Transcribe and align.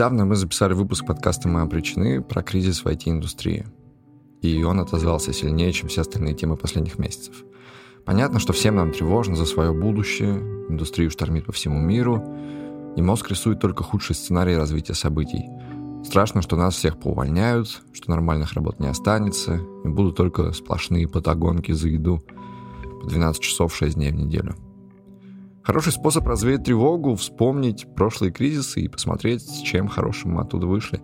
Недавно 0.00 0.24
мы 0.24 0.34
записали 0.34 0.72
выпуск 0.72 1.04
подкаста 1.04 1.46
«Моя 1.46 1.66
причины» 1.66 2.22
про 2.22 2.42
кризис 2.42 2.82
в 2.82 2.86
IT-индустрии. 2.86 3.66
И 4.40 4.62
он 4.62 4.80
отозвался 4.80 5.34
сильнее, 5.34 5.74
чем 5.74 5.90
все 5.90 6.00
остальные 6.00 6.32
темы 6.32 6.56
последних 6.56 6.98
месяцев. 6.98 7.44
Понятно, 8.06 8.40
что 8.40 8.54
всем 8.54 8.76
нам 8.76 8.92
тревожно 8.92 9.36
за 9.36 9.44
свое 9.44 9.74
будущее, 9.74 10.38
индустрию 10.70 11.10
штормит 11.10 11.44
по 11.44 11.52
всему 11.52 11.78
миру, 11.78 12.24
и 12.96 13.02
мозг 13.02 13.28
рисует 13.28 13.60
только 13.60 13.84
худший 13.84 14.16
сценарий 14.16 14.56
развития 14.56 14.94
событий. 14.94 15.44
Страшно, 16.02 16.40
что 16.40 16.56
нас 16.56 16.76
всех 16.76 16.98
поувольняют, 16.98 17.82
что 17.92 18.08
нормальных 18.08 18.54
работ 18.54 18.80
не 18.80 18.86
останется, 18.86 19.60
и 19.84 19.88
будут 19.88 20.16
только 20.16 20.52
сплошные 20.52 21.08
патагонки 21.08 21.72
за 21.72 21.88
еду 21.88 22.22
по 23.02 23.06
12 23.06 23.42
часов 23.42 23.76
6 23.76 23.96
дней 23.96 24.12
в 24.12 24.14
неделю. 24.14 24.56
Хороший 25.70 25.92
способ 25.92 26.26
развеять 26.26 26.64
тревогу, 26.64 27.14
вспомнить 27.14 27.86
прошлые 27.94 28.32
кризисы 28.32 28.80
и 28.80 28.88
посмотреть, 28.88 29.42
с 29.42 29.60
чем 29.60 29.86
хорошим 29.86 30.32
мы 30.32 30.40
оттуда 30.40 30.66
вышли. 30.66 31.00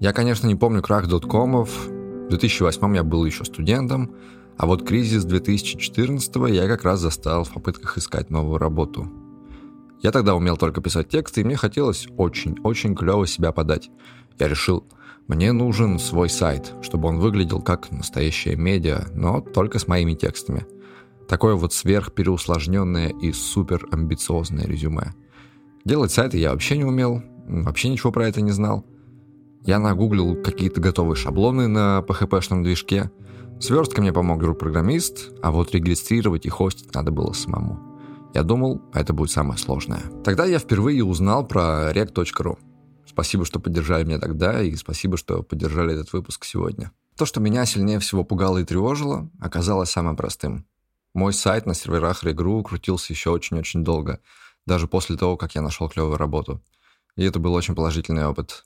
Я, 0.00 0.14
конечно, 0.14 0.46
не 0.46 0.54
помню 0.54 0.80
крах 0.80 1.08
доткомов. 1.08 1.68
В 1.88 2.28
2008 2.30 2.96
я 2.96 3.02
был 3.02 3.22
еще 3.26 3.44
студентом, 3.44 4.10
а 4.56 4.64
вот 4.64 4.88
кризис 4.88 5.24
2014 5.24 6.34
я 6.48 6.68
как 6.68 6.84
раз 6.84 7.00
застал 7.00 7.44
в 7.44 7.52
попытках 7.52 7.98
искать 7.98 8.30
новую 8.30 8.56
работу. 8.56 9.12
Я 10.00 10.10
тогда 10.10 10.34
умел 10.36 10.56
только 10.56 10.80
писать 10.80 11.10
тексты, 11.10 11.42
и 11.42 11.44
мне 11.44 11.56
хотелось 11.56 12.08
очень-очень 12.16 12.96
клево 12.96 13.26
себя 13.26 13.52
подать. 13.52 13.90
Я 14.38 14.48
решил, 14.48 14.86
мне 15.28 15.52
нужен 15.52 15.98
свой 15.98 16.30
сайт, 16.30 16.72
чтобы 16.80 17.10
он 17.10 17.18
выглядел 17.18 17.60
как 17.60 17.90
настоящее 17.90 18.56
медиа, 18.56 19.08
но 19.12 19.42
только 19.42 19.78
с 19.78 19.86
моими 19.86 20.14
текстами– 20.14 20.64
Такое 21.28 21.54
вот 21.54 21.72
сверхпереусложненное 21.72 23.08
и 23.08 23.32
супер 23.32 23.86
амбициозное 23.90 24.66
резюме. 24.66 25.14
Делать 25.84 26.12
сайты 26.12 26.38
я 26.38 26.52
вообще 26.52 26.76
не 26.76 26.84
умел, 26.84 27.22
вообще 27.46 27.88
ничего 27.88 28.12
про 28.12 28.28
это 28.28 28.40
не 28.40 28.50
знал. 28.50 28.84
Я 29.64 29.78
нагуглил 29.78 30.42
какие-то 30.42 30.80
готовые 30.80 31.16
шаблоны 31.16 31.68
на 31.68 32.04
PHP-шном 32.06 32.62
движке. 32.62 33.10
Сверстка 33.60 34.00
мне 34.00 34.12
помог 34.12 34.40
друг-программист, 34.40 35.30
а 35.40 35.52
вот 35.52 35.72
регистрировать 35.72 36.46
и 36.46 36.48
хостить 36.48 36.94
надо 36.94 37.12
было 37.12 37.32
самому. 37.32 37.80
Я 38.34 38.42
думал, 38.42 38.82
это 38.92 39.12
будет 39.12 39.30
самое 39.30 39.58
сложное. 39.58 40.02
Тогда 40.24 40.46
я 40.46 40.58
впервые 40.58 41.04
узнал 41.04 41.46
про 41.46 41.92
rec.ru. 41.92 42.58
Спасибо, 43.06 43.44
что 43.44 43.60
поддержали 43.60 44.04
меня 44.04 44.18
тогда, 44.18 44.62
и 44.62 44.74
спасибо, 44.74 45.16
что 45.16 45.42
поддержали 45.42 45.92
этот 45.92 46.12
выпуск 46.12 46.44
сегодня. 46.44 46.92
То, 47.16 47.26
что 47.26 47.40
меня 47.40 47.66
сильнее 47.66 47.98
всего 47.98 48.24
пугало 48.24 48.58
и 48.58 48.64
тревожило, 48.64 49.28
оказалось 49.38 49.90
самым 49.90 50.16
простым. 50.16 50.64
Мой 51.14 51.32
сайт 51.34 51.66
на 51.66 51.74
серверах 51.74 52.24
Regru 52.24 52.62
крутился 52.62 53.12
еще 53.12 53.30
очень-очень 53.30 53.84
долго, 53.84 54.20
даже 54.66 54.88
после 54.88 55.16
того, 55.16 55.36
как 55.36 55.54
я 55.54 55.60
нашел 55.60 55.88
клевую 55.88 56.16
работу. 56.16 56.62
И 57.16 57.24
это 57.24 57.38
был 57.38 57.52
очень 57.52 57.74
положительный 57.74 58.26
опыт. 58.26 58.64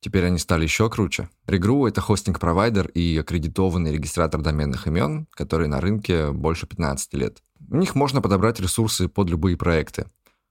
Теперь 0.00 0.24
они 0.24 0.38
стали 0.38 0.62
еще 0.62 0.88
круче. 0.88 1.28
Regru— 1.46 1.86
это 1.88 2.00
хостинг-провайдер 2.00 2.88
и 2.88 3.18
аккредитованный 3.18 3.92
регистратор 3.92 4.40
доменных 4.40 4.86
имен, 4.86 5.26
который 5.32 5.68
на 5.68 5.80
рынке 5.82 6.30
больше 6.30 6.66
15 6.66 7.12
лет. 7.14 7.42
У 7.68 7.76
них 7.76 7.94
можно 7.94 8.22
подобрать 8.22 8.60
ресурсы 8.60 9.08
под 9.08 9.28
любые 9.28 9.58
проекты. 9.58 10.06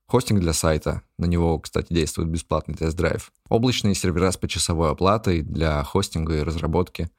Хостинг 0.06 0.40
для 0.40 0.52
сайта, 0.52 1.02
на 1.18 1.24
него, 1.26 1.58
кстати, 1.58 1.92
действует 1.92 2.28
бесплатный 2.28 2.76
тест-драйв. 2.76 3.32
Облачные 3.48 3.96
сервера 3.96 4.30
с 4.30 4.36
почасовой 4.36 4.90
оплатой 4.90 5.42
для 5.42 5.82
хостинга 5.82 6.38
и 6.38 6.42
разработки. 6.42 7.10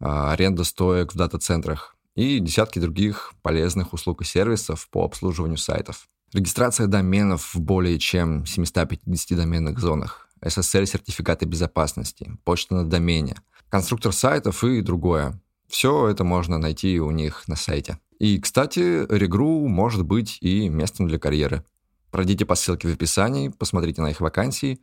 А, 0.00 0.32
аренда 0.32 0.64
стоек 0.64 1.12
в 1.12 1.16
дата-центрах, 1.16 1.93
и 2.14 2.38
десятки 2.38 2.78
других 2.78 3.34
полезных 3.42 3.92
услуг 3.92 4.22
и 4.22 4.24
сервисов 4.24 4.88
по 4.90 5.04
обслуживанию 5.04 5.58
сайтов. 5.58 6.08
Регистрация 6.32 6.86
доменов 6.86 7.54
в 7.54 7.60
более 7.60 7.98
чем 7.98 8.46
750 8.46 9.38
доменных 9.38 9.78
зонах, 9.78 10.28
SSL-сертификаты 10.40 11.46
безопасности, 11.46 12.36
почта 12.44 12.74
на 12.74 12.84
домене, 12.84 13.36
конструктор 13.68 14.12
сайтов 14.12 14.64
и 14.64 14.80
другое. 14.80 15.40
Все 15.68 16.08
это 16.08 16.24
можно 16.24 16.58
найти 16.58 17.00
у 17.00 17.10
них 17.10 17.48
на 17.48 17.56
сайте. 17.56 17.98
И, 18.18 18.38
кстати, 18.38 19.06
Регру 19.12 19.66
может 19.66 20.04
быть 20.04 20.38
и 20.40 20.68
местом 20.68 21.08
для 21.08 21.18
карьеры. 21.18 21.64
Пройдите 22.10 22.44
по 22.44 22.54
ссылке 22.54 22.88
в 22.88 22.92
описании, 22.92 23.48
посмотрите 23.48 24.02
на 24.02 24.10
их 24.10 24.20
вакансии, 24.20 24.80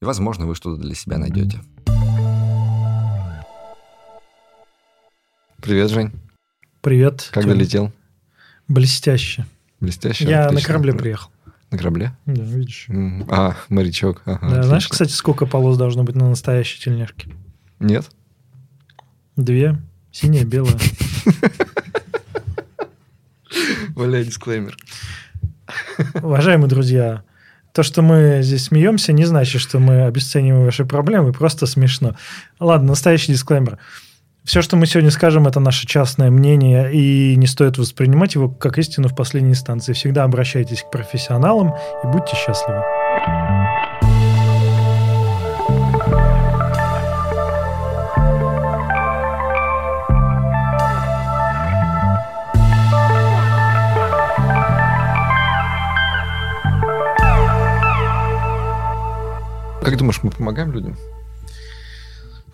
и, 0.00 0.04
возможно, 0.04 0.46
вы 0.46 0.54
что-то 0.54 0.80
для 0.80 0.94
себя 0.94 1.18
найдете. 1.18 1.60
Привет, 5.60 5.90
Жень. 5.90 6.29
Привет. 6.80 7.28
Как 7.30 7.44
Тём. 7.44 7.52
долетел? 7.52 7.92
Блестяще. 8.66 9.44
Блестяще? 9.80 10.24
Я 10.24 10.46
отлично. 10.46 10.60
на 10.60 10.66
корабле 10.66 10.94
приехал. 10.94 11.30
На 11.70 11.78
корабле? 11.78 12.16
Да, 12.24 12.42
видишь. 12.42 12.86
А, 13.28 13.54
морячок. 13.68 14.22
Ага, 14.24 14.38
да, 14.40 14.46
отлично. 14.46 14.62
знаешь, 14.64 14.88
кстати, 14.88 15.12
сколько 15.12 15.46
полос 15.46 15.76
должно 15.76 16.04
быть 16.04 16.16
на 16.16 16.30
настоящей 16.30 16.80
тельняшке? 16.80 17.28
Нет. 17.78 18.10
Две. 19.36 19.76
Синяя, 20.10 20.44
белая. 20.44 20.74
Валяй 23.94 24.24
дисклеймер. 24.24 24.76
Уважаемые 26.14 26.68
друзья, 26.68 27.22
то, 27.72 27.82
что 27.82 28.02
мы 28.02 28.40
здесь 28.42 28.64
смеемся, 28.64 29.12
не 29.12 29.24
значит, 29.26 29.60
что 29.60 29.78
мы 29.78 30.04
обесцениваем 30.04 30.64
ваши 30.64 30.84
проблемы, 30.84 31.32
просто 31.32 31.66
смешно. 31.66 32.16
Ладно, 32.58 32.88
настоящий 32.88 33.32
дисклеймер. 33.32 33.78
Все, 34.44 34.62
что 34.62 34.76
мы 34.76 34.86
сегодня 34.86 35.10
скажем, 35.10 35.46
это 35.46 35.60
наше 35.60 35.86
частное 35.86 36.30
мнение, 36.30 36.92
и 36.92 37.36
не 37.36 37.46
стоит 37.46 37.76
воспринимать 37.76 38.34
его 38.34 38.48
как 38.48 38.78
истину 38.78 39.08
в 39.08 39.14
последней 39.14 39.50
инстанции. 39.50 39.92
Всегда 39.92 40.24
обращайтесь 40.24 40.82
к 40.82 40.90
профессионалам 40.90 41.74
и 42.02 42.06
будьте 42.06 42.34
счастливы. 42.36 42.82
Как 59.82 59.96
думаешь, 59.98 60.22
мы 60.22 60.30
помогаем 60.30 60.72
людям? 60.72 60.96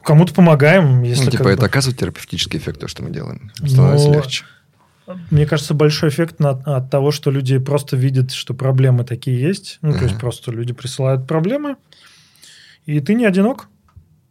Кому-то 0.07 0.33
помогаем. 0.33 1.03
Если 1.03 1.27
ну, 1.27 1.31
типа 1.33 1.49
это 1.49 1.63
бы... 1.63 1.67
оказывает 1.67 1.99
терапевтический 1.99 2.59
эффект, 2.59 2.81
то, 2.81 2.89
что 2.89 3.03
мы 3.03 3.11
делаем. 3.11 3.51
Становится 3.57 4.09
Но... 4.09 4.15
легче. 4.15 4.45
Мне 5.31 5.47
кажется, 5.47 5.75
большой 5.75 6.09
эффект 6.09 6.41
на, 6.41 6.51
от 6.51 6.91
того, 6.91 7.13
что 7.13 7.31
люди 7.31 7.59
просто 7.59 7.97
видят, 7.97 8.33
что 8.33 8.55
проблемы 8.55 9.05
такие 9.05 9.41
есть. 9.41 9.79
Ну, 9.83 9.91
uh-huh. 9.91 9.99
то 9.99 10.05
есть 10.05 10.19
просто 10.19 10.51
люди 10.51 10.73
присылают 10.73 11.29
проблемы, 11.29 11.77
и 12.87 12.99
ты 13.01 13.15
не 13.15 13.25
одинок. 13.25 13.69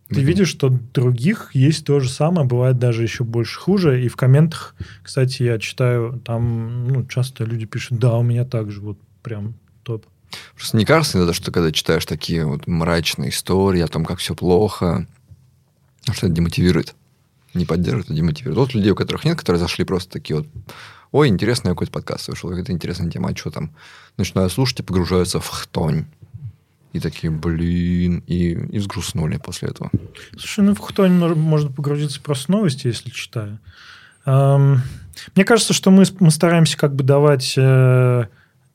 Ты 0.09 0.15
uh-huh. 0.15 0.23
видишь, 0.23 0.49
что 0.49 0.69
других 0.69 1.51
есть 1.53 1.85
то 1.85 1.99
же 2.01 2.09
самое, 2.09 2.45
бывает 2.45 2.77
даже 2.77 3.03
еще 3.03 3.23
больше 3.23 3.57
хуже. 3.57 4.03
И 4.03 4.09
в 4.09 4.17
комментах, 4.17 4.75
кстати, 5.01 5.43
я 5.43 5.59
читаю, 5.59 6.21
там 6.25 6.89
ну, 6.89 7.05
часто 7.05 7.45
люди 7.45 7.65
пишут, 7.65 7.97
да, 7.99 8.17
у 8.17 8.23
меня 8.23 8.43
так 8.43 8.69
же, 8.69 8.81
вот 8.81 8.99
прям 9.23 9.55
топ. 9.83 10.05
Просто 10.55 10.75
не 10.75 10.85
кажется 10.85 11.17
иногда, 11.17 11.33
что 11.33 11.51
когда 11.51 11.71
читаешь 11.71 12.05
такие 12.05 12.45
вот 12.45 12.67
мрачные 12.67 13.29
истории 13.29 13.81
о 13.81 13.87
том, 13.87 14.03
как 14.03 14.19
все 14.19 14.35
плохо, 14.35 15.07
что 16.13 16.27
это 16.27 16.35
демотивирует. 16.35 16.95
Не 17.53 17.65
поддерживает, 17.65 18.09
а 18.09 18.13
демотивирует. 18.13 18.57
Вот 18.57 18.73
людей, 18.73 18.91
у 18.91 18.95
которых 18.95 19.23
нет, 19.25 19.37
которые 19.37 19.59
зашли 19.59 19.85
просто 19.85 20.11
такие 20.11 20.37
вот, 20.37 20.47
ой, 21.11 21.29
интересный 21.29 21.71
какой-то 21.71 21.91
подкаст 21.91 22.27
вышел, 22.27 22.49
какая-то 22.49 22.71
интересная 22.71 23.09
тема, 23.09 23.29
а 23.29 23.35
что 23.35 23.49
там? 23.49 23.71
Начинают 24.17 24.51
слушать 24.51 24.81
и 24.81 24.83
погружаются 24.83 25.39
в 25.39 25.47
хтонь. 25.47 26.05
И 26.91 26.99
такие, 26.99 27.31
блин, 27.31 28.23
и, 28.27 28.51
и 28.51 28.77
взгрустнули 28.79 29.37
после 29.37 29.69
этого. 29.69 29.89
Слушай, 30.31 30.63
ну 30.65 30.75
в 30.75 30.79
хтонь 30.79 31.13
можно 31.13 31.69
погрузиться 31.69 32.21
просто 32.21 32.51
новости, 32.51 32.87
если 32.87 33.09
читаю. 33.09 33.59
Мне 34.25 35.45
кажется, 35.45 35.73
что 35.73 35.91
мы, 35.91 36.05
мы 36.19 36.31
стараемся 36.31 36.77
как 36.77 36.95
бы 36.95 37.03
давать... 37.03 37.57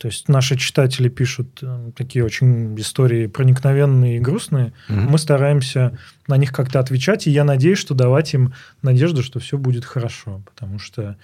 То 0.01 0.09
есть 0.09 0.31
наши 0.31 0.57
читатели 0.57 1.11
пишут 1.11 1.59
э, 1.61 1.91
такие 1.95 2.25
очень 2.25 2.75
истории 2.81 3.27
проникновенные 3.27 4.17
и 4.17 4.19
грустные. 4.19 4.73
Угу. 4.89 4.99
Мы 4.99 5.19
стараемся 5.19 5.99
на 6.27 6.39
них 6.39 6.55
как-то 6.55 6.81
отвечать, 6.81 7.27
и 7.27 7.31
я 7.31 7.45
надеюсь, 7.45 7.77
что 7.77 7.93
давать 7.93 8.33
им 8.33 8.55
надежду, 8.81 9.23
что 9.23 9.41
все 9.41 9.59
будет 9.59 9.85
хорошо. 9.85 10.41
Потому 10.47 10.79
что 10.79 11.19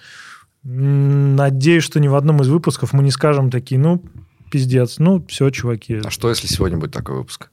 надеюсь, 0.63 1.83
что 1.83 1.99
ни 1.99 2.07
в 2.07 2.13
одном 2.13 2.39
из 2.43 2.49
выпусков 2.49 2.93
мы 2.93 3.01
не 3.01 3.09
скажем 3.09 3.49
такие, 3.49 3.79
ну, 3.79 4.03
пиздец, 4.51 4.99
ну, 4.99 5.25
все, 5.27 5.49
чуваки. 5.49 5.99
А 6.05 6.11
что, 6.11 6.29
если 6.29 6.45
сегодня 6.45 6.77
будет 6.77 6.91
такой 6.91 7.15
выпуск? 7.15 7.49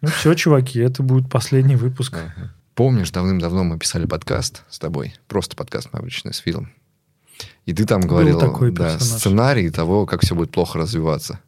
Ну, 0.00 0.10
все, 0.10 0.32
чуваки, 0.34 0.78
это 0.78 1.02
будет 1.02 1.28
последний 1.28 1.74
выпуск. 1.74 2.18
Помнишь, 2.76 3.10
давным-давно 3.10 3.64
мы 3.64 3.80
писали 3.80 4.06
подкаст 4.06 4.62
с 4.70 4.78
тобой, 4.78 5.16
просто 5.26 5.56
подкаст 5.56 5.88
мы 5.92 5.98
обычно 5.98 6.32
с 6.32 6.38
Филом. 6.38 6.70
И 7.66 7.72
ты 7.72 7.86
там 7.86 8.00
говорил 8.02 8.40
да, 8.72 8.98
сценарий 8.98 9.70
того, 9.70 10.06
как 10.06 10.22
все 10.22 10.34
будет 10.34 10.50
плохо 10.50 10.78
развиваться. 10.78 11.40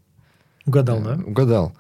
Угадал, 0.67 1.03
да? 1.03 1.21
Угадал. 1.27 1.77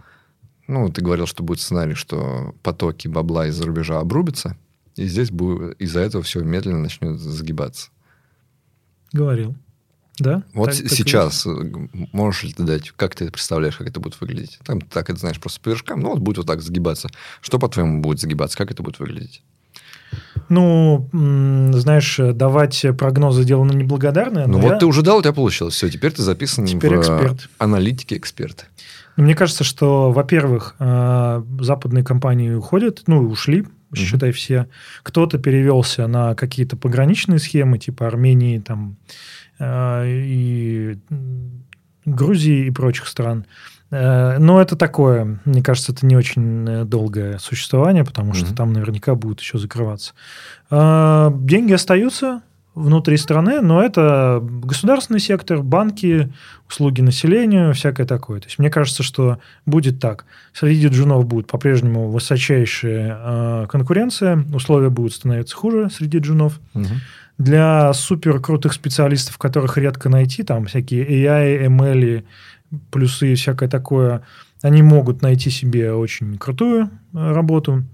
Ну, 0.67 0.89
ты 0.91 1.03
говорил, 1.03 1.27
что 1.27 1.43
будет 1.43 1.61
сценарий, 1.61 1.95
что 1.95 2.55
потоки 2.62 3.06
бабла 3.09 3.47
из-за 3.49 3.67
рубежа 3.67 4.01
обрубятся, 4.01 4.56
и 4.97 5.06
здесь 5.06 5.31
будет, 5.31 5.81
из-за 5.81 6.01
этого 6.01 6.23
все 6.23 6.41
медленно 6.41 6.81
начнет 6.81 7.19
загибаться. 7.19 7.91
Говорил. 9.12 9.55
Да? 10.19 10.45
Вот 10.55 10.71
Так- 10.71 10.79
так 10.79 10.91
сейчас 10.91 11.45
э, 11.45 11.51
можешь 12.12 12.45
ли 12.45 12.53
ты 12.53 12.62
дать, 12.62 12.93
как 12.93 13.17
ты 13.17 13.31
представляешь, 13.31 13.77
как 13.77 13.89
это 13.89 13.99
будет 13.99 14.21
выглядеть? 14.21 14.59
Там 14.65 14.81
так 14.81 15.11
это 15.11 15.19
знаешь 15.19 15.41
просто 15.41 15.61
по 15.61 15.71
вершкам, 15.71 16.01
ну 16.01 16.11
вот 16.11 16.21
будет 16.21 16.39
вот 16.39 16.47
так 16.47 16.62
загибаться. 16.62 17.09
Что 17.41 17.59
по-твоему 17.59 18.01
будет 18.01 18.21
загибаться? 18.21 18.56
Как 18.56 18.71
это 18.71 18.83
будет 18.83 19.01
выглядеть? 19.01 19.43
Ну, 20.49 21.09
знаешь, 21.73 22.19
давать 22.19 22.85
прогнозы 22.99 23.45
дело 23.45 23.65
неблагодарное. 23.65 24.47
Ну 24.47 24.55
но 24.55 24.59
вот 24.59 24.73
я- 24.73 24.79
ты 24.79 24.87
уже 24.87 25.03
дал, 25.03 25.19
у 25.19 25.23
тебя 25.23 25.33
получилось. 25.33 25.75
Все, 25.75 25.89
теперь 25.89 26.13
ты 26.13 26.23
записан 26.23 26.67
Теперь 26.67 26.97
в 26.97 27.01
эксперт. 27.01 27.49
аналитике 27.59 28.17
эксперта. 28.17 28.65
Мне 29.17 29.35
кажется, 29.35 29.65
что, 29.65 30.11
во-первых, 30.11 30.75
э, 30.79 31.43
западные 31.61 32.03
компании 32.05 32.53
уходят, 32.53 33.03
ну, 33.07 33.21
ушли, 33.29 33.65
считай, 33.95 34.33
все. 34.33 34.67
Кто-то 35.05 35.39
перевелся 35.39 36.07
на 36.09 36.35
какие-то 36.35 36.77
пограничные 36.77 37.39
схемы, 37.39 37.79
типа 37.79 38.07
Армении, 38.09 38.59
там, 38.59 38.97
э, 39.61 40.05
и 40.09 40.99
Грузии 42.05 42.67
и 42.67 42.71
прочих 42.71 43.07
стран. 43.07 43.47
Э, 43.94 44.38
Но 44.38 44.61
это 44.61 44.76
такое, 44.76 45.38
мне 45.44 45.62
кажется, 45.62 45.93
это 45.93 46.05
не 46.06 46.17
очень 46.17 46.67
э, 46.69 46.85
долгое 46.85 47.38
существование, 47.38 48.05
потому 48.05 48.35
что 48.35 48.46
Мгм. 48.46 48.55
там 48.56 48.73
наверняка 48.73 49.14
будут 49.14 49.41
еще 49.41 49.58
закрываться. 49.58 50.12
Э, 50.70 51.31
Деньги 51.35 51.73
остаются 51.73 52.43
внутри 52.75 53.17
страны, 53.19 53.61
но 53.61 53.81
это 53.81 54.41
государственный 54.43 55.20
сектор, 55.20 55.62
банки, 55.62 56.32
услуги 56.69 57.02
населению, 57.02 57.73
всякое 57.73 58.05
такое. 58.05 58.41
То 58.41 58.46
есть 58.46 58.58
мне 58.58 58.69
кажется, 58.69 59.05
что 59.05 59.38
будет 59.64 60.00
так. 60.00 60.25
Среди 60.52 60.88
джунов 60.88 61.25
будет 61.26 61.46
по-прежнему 61.46 62.08
высочайшая 62.11 63.67
конкуренция, 63.69 64.44
условия 64.52 64.91
будут 64.91 65.12
становиться 65.12 65.55
хуже 65.55 65.88
среди 65.91 66.19
джунов. 66.19 66.61
Мгм. 66.75 67.00
Для 67.38 67.93
супер 67.94 68.41
крутых 68.41 68.73
специалистов, 68.73 69.38
которых 69.38 69.76
редко 69.79 70.08
найти, 70.08 70.43
там 70.44 70.67
всякие 70.67 71.05
AI, 71.05 71.67
ML, 71.69 72.25
плюсы 72.91 73.32
и 73.32 73.35
всякое 73.35 73.69
такое, 73.69 74.23
они 74.62 74.82
могут 74.82 75.23
найти 75.23 75.50
себе 75.50 75.93
очень 75.93 76.38
крутую 76.38 76.91
э, 77.12 77.32
работу. 77.32 77.85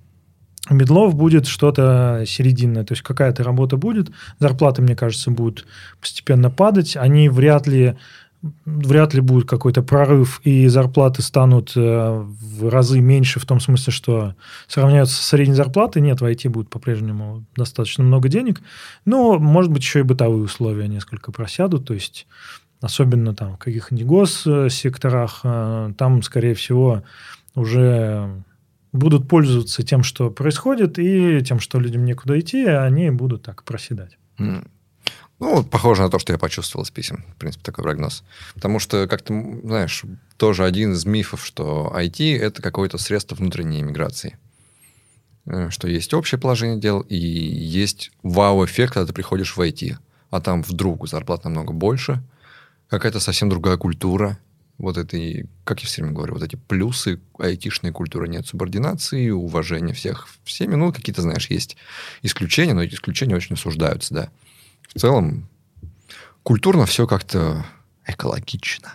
У 0.69 0.75
медлов 0.75 1.15
будет 1.15 1.47
что-то 1.47 2.25
серединное, 2.27 2.85
то 2.85 2.93
есть 2.93 3.03
какая-то 3.03 3.43
работа 3.43 3.77
будет, 3.77 4.11
зарплаты, 4.39 4.83
мне 4.83 4.95
кажется, 4.95 5.31
будут 5.31 5.67
постепенно 6.01 6.51
падать, 6.51 6.97
они 6.97 7.29
вряд 7.29 7.67
ли 7.67 7.97
вряд 8.65 9.13
ли 9.13 9.21
будет 9.21 9.49
какой-то 9.49 9.83
прорыв, 9.83 10.41
и 10.45 10.67
зарплаты 10.69 11.23
станут 11.23 11.73
э, 11.77 11.81
в 11.81 12.69
разы 12.69 13.01
меньше, 13.01 13.39
в 13.39 13.45
том 13.45 13.61
смысле, 13.61 13.93
что 13.93 14.35
сравняются 14.67 15.17
с 15.17 15.27
средней 15.27 15.55
зарплатой. 15.55 16.01
Нет, 16.01 16.21
в 16.21 16.25
IT 16.25 16.49
будет 16.49 16.71
по-прежнему 16.71 17.45
достаточно 17.55 18.03
много 18.03 18.29
денег. 18.29 18.63
Но, 19.05 19.39
может 19.39 19.71
быть, 19.71 19.83
еще 19.83 20.01
и 20.01 20.05
бытовые 20.05 20.43
условия 20.43 20.89
несколько 20.89 21.33
просядут. 21.33 21.87
То 21.87 21.95
есть, 21.95 22.27
особенно 22.81 23.35
там 23.35 23.55
в 23.55 23.59
каких-нибудь 23.59 24.07
госсекторах, 24.07 25.41
э, 25.45 25.93
там, 25.97 26.23
скорее 26.23 26.55
всего, 26.55 27.03
уже 27.55 28.43
будут 28.93 29.29
пользоваться 29.29 29.83
тем, 29.83 30.03
что 30.03 30.31
происходит, 30.31 30.99
и 30.99 31.43
тем, 31.43 31.61
что 31.61 31.79
людям 31.79 32.05
некуда 32.05 32.39
идти, 32.41 32.65
они 32.65 33.11
будут 33.11 33.43
так 33.43 33.63
проседать. 33.65 34.19
М. 34.39 34.69
Ну, 35.39 35.65
похоже 35.65 36.03
на 36.03 36.11
то, 36.11 36.19
что 36.19 36.33
я 36.33 36.39
почувствовал 36.39 36.85
из 36.85 36.91
писем. 36.91 37.25
В 37.35 37.37
принципе, 37.37 37.65
такой 37.65 37.83
прогноз. 37.83 38.25
Потому 38.55 38.79
что, 38.79 39.07
как 39.09 39.23
ты 39.23 39.61
знаешь, 39.65 40.05
тоже 40.37 40.65
один 40.65 40.93
из 40.93 41.07
мифов, 41.07 41.47
что 41.47 41.91
IT– 41.97 42.39
это 42.41 42.61
какое-то 42.61 42.99
средство 42.99 43.37
внутренней 43.37 43.83
миграции. 43.83 44.37
Э, 45.47 45.71
Что 45.71 45.89
есть 45.89 46.13
общее 46.13 46.39
положение 46.39 46.79
дел, 46.79 47.01
и 47.01 47.17
есть 47.17 48.13
вау-эффект, 48.23 48.95
когда 48.95 49.07
ты 49.07 49.15
приходишь 49.15 49.57
в 49.57 49.61
IT. 49.61 49.97
А 50.31 50.41
там 50.41 50.63
вдруг 50.63 51.09
зарплат 51.09 51.45
намного 51.45 51.73
больше, 51.73 52.23
какая-то 52.91 53.21
совсем 53.21 53.49
другая 53.49 53.77
культура. 53.77 54.39
Вот 54.77 54.97
это, 54.97 55.19
как 55.65 55.81
я 55.81 55.87
все 55.87 56.03
время 56.03 56.15
говорю, 56.15 56.35
вот 56.35 56.43
эти 56.43 56.57
плюсы 56.57 57.21
айтишной 57.39 57.93
культуры 57.93 58.29
нет 58.29 58.47
субординации, 58.47 59.31
уважения 59.31 59.93
всех 59.93 60.29
всеми. 60.43 60.75
Ну, 60.75 60.93
какие-то, 60.93 61.23
знаешь, 61.23 61.49
есть 61.51 61.77
исключения, 62.23 62.75
но 62.75 62.83
эти 62.83 62.95
исключения 62.95 63.37
очень 63.37 63.55
осуждаются, 63.55 64.15
да. 64.15 64.31
В 64.95 64.99
целом, 64.99 65.49
культурно 66.43 66.87
все 66.87 67.07
как-то 67.07 67.65
экологично. 68.07 68.95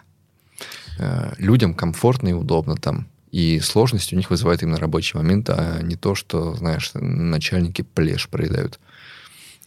Э, 0.98 1.34
Людям 1.38 1.76
комфортно 1.76 2.30
и 2.30 2.34
удобно 2.34 2.76
там. 2.76 3.08
И 3.32 3.60
сложность 3.60 4.12
у 4.12 4.16
них 4.16 4.30
вызывает 4.30 4.64
именно 4.64 4.78
рабочий 4.78 5.18
момент, 5.18 5.50
а 5.50 5.82
не 5.82 5.96
то, 5.96 6.16
что, 6.16 6.56
знаешь, 6.56 6.92
начальники 6.94 7.84
плешь 7.84 8.28
проедают. 8.28 8.80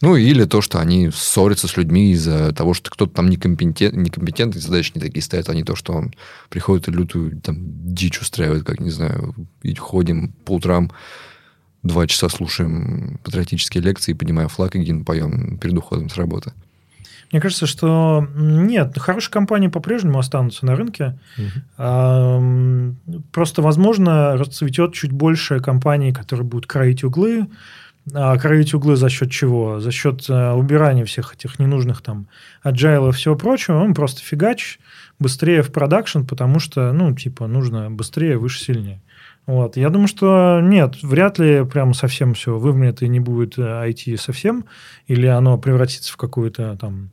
Ну, 0.00 0.15
или 0.15 0.45
то, 0.45 0.61
что 0.61 0.79
они 0.79 1.11
ссорятся 1.11 1.67
с 1.67 1.77
людьми 1.77 2.12
из-за 2.12 2.53
того, 2.53 2.73
что 2.73 2.91
кто-то 2.91 3.15
там 3.15 3.29
некомпетент, 3.29 3.95
некомпетентный, 3.97 4.61
задачи 4.61 4.93
не 4.95 5.00
такие 5.00 5.23
ставит, 5.23 5.49
а 5.49 5.55
не 5.55 5.65
то, 5.65 5.75
что 5.75 5.93
он 5.93 6.15
приходит 6.50 6.89
и 6.89 6.93
лютую 6.93 7.41
там 7.41 7.56
дичь 7.59 8.21
устраивает, 8.21 8.65
как, 8.65 8.79
не 8.79 8.91
знаю, 8.91 9.35
и 9.62 9.75
ходим 9.75 10.33
по 10.45 10.53
утрам, 10.53 10.93
два 11.83 12.06
часа 12.06 12.29
слушаем 12.29 13.19
патриотические 13.25 13.83
лекции, 13.83 14.12
поднимая 14.12 14.47
флаг 14.47 14.77
и 14.77 14.79
гимн 14.79 15.05
поем 15.05 15.59
перед 15.59 15.77
уходом 15.77 16.09
с 16.09 16.17
работы. 16.17 16.53
Мне 17.33 17.43
кажется, 17.43 17.67
что 17.67 18.27
нет, 18.37 18.97
хорошие 18.99 19.31
компании 19.31 19.69
по-прежнему 19.69 20.19
останутся 20.19 20.65
на 20.65 20.77
рынке. 20.77 21.19
Ам, 21.77 22.97
Просто, 23.33 23.61
возможно, 23.61 24.37
расцветет 24.37 24.95
чуть 24.95 25.12
больше 25.12 25.61
компаний, 25.61 26.12
которые 26.12 26.47
будут 26.47 26.67
кроить 26.67 27.05
углы. 27.05 27.47
А 28.15 28.37
кроить 28.39 28.75
углы 28.75 28.97
за 28.97 29.09
счет 29.09 29.31
чего? 29.31 29.81
За 29.81 29.91
счет 29.91 30.25
э, 30.29 30.53
убирания 30.53 31.05
всех 31.05 31.35
этих 31.35 31.59
ненужных 31.59 32.03
там 32.03 32.29
agile 32.65 33.11
и 33.11 33.13
всего 33.13 33.37
прочего. 33.37 33.77
Он 33.79 33.95
просто 33.95 34.23
фигач 34.23 34.79
быстрее 35.19 35.63
в 35.63 35.73
продакшн, 35.73 36.23
потому 36.23 36.59
что, 36.61 36.93
ну, 36.93 37.15
типа, 37.15 37.47
нужно 37.47 37.91
быстрее, 37.91 38.39
выше, 38.39 38.61
сильнее. 38.61 39.03
Вот. 39.47 39.77
Я 39.77 39.89
думаю, 39.89 40.09
что 40.09 40.61
нет, 40.63 41.03
вряд 41.03 41.39
ли 41.39 41.65
прям 41.65 41.95
совсем 41.95 42.35
все 42.35 42.59
вымрет 42.59 43.03
и 43.03 43.09
не 43.09 43.21
будет 43.21 43.59
э, 43.59 43.63
IT 43.63 44.17
совсем, 44.19 44.67
или 45.07 45.27
оно 45.27 45.59
превратится 45.59 46.13
в 46.13 46.17
какую-то 46.17 46.77
там 46.81 47.11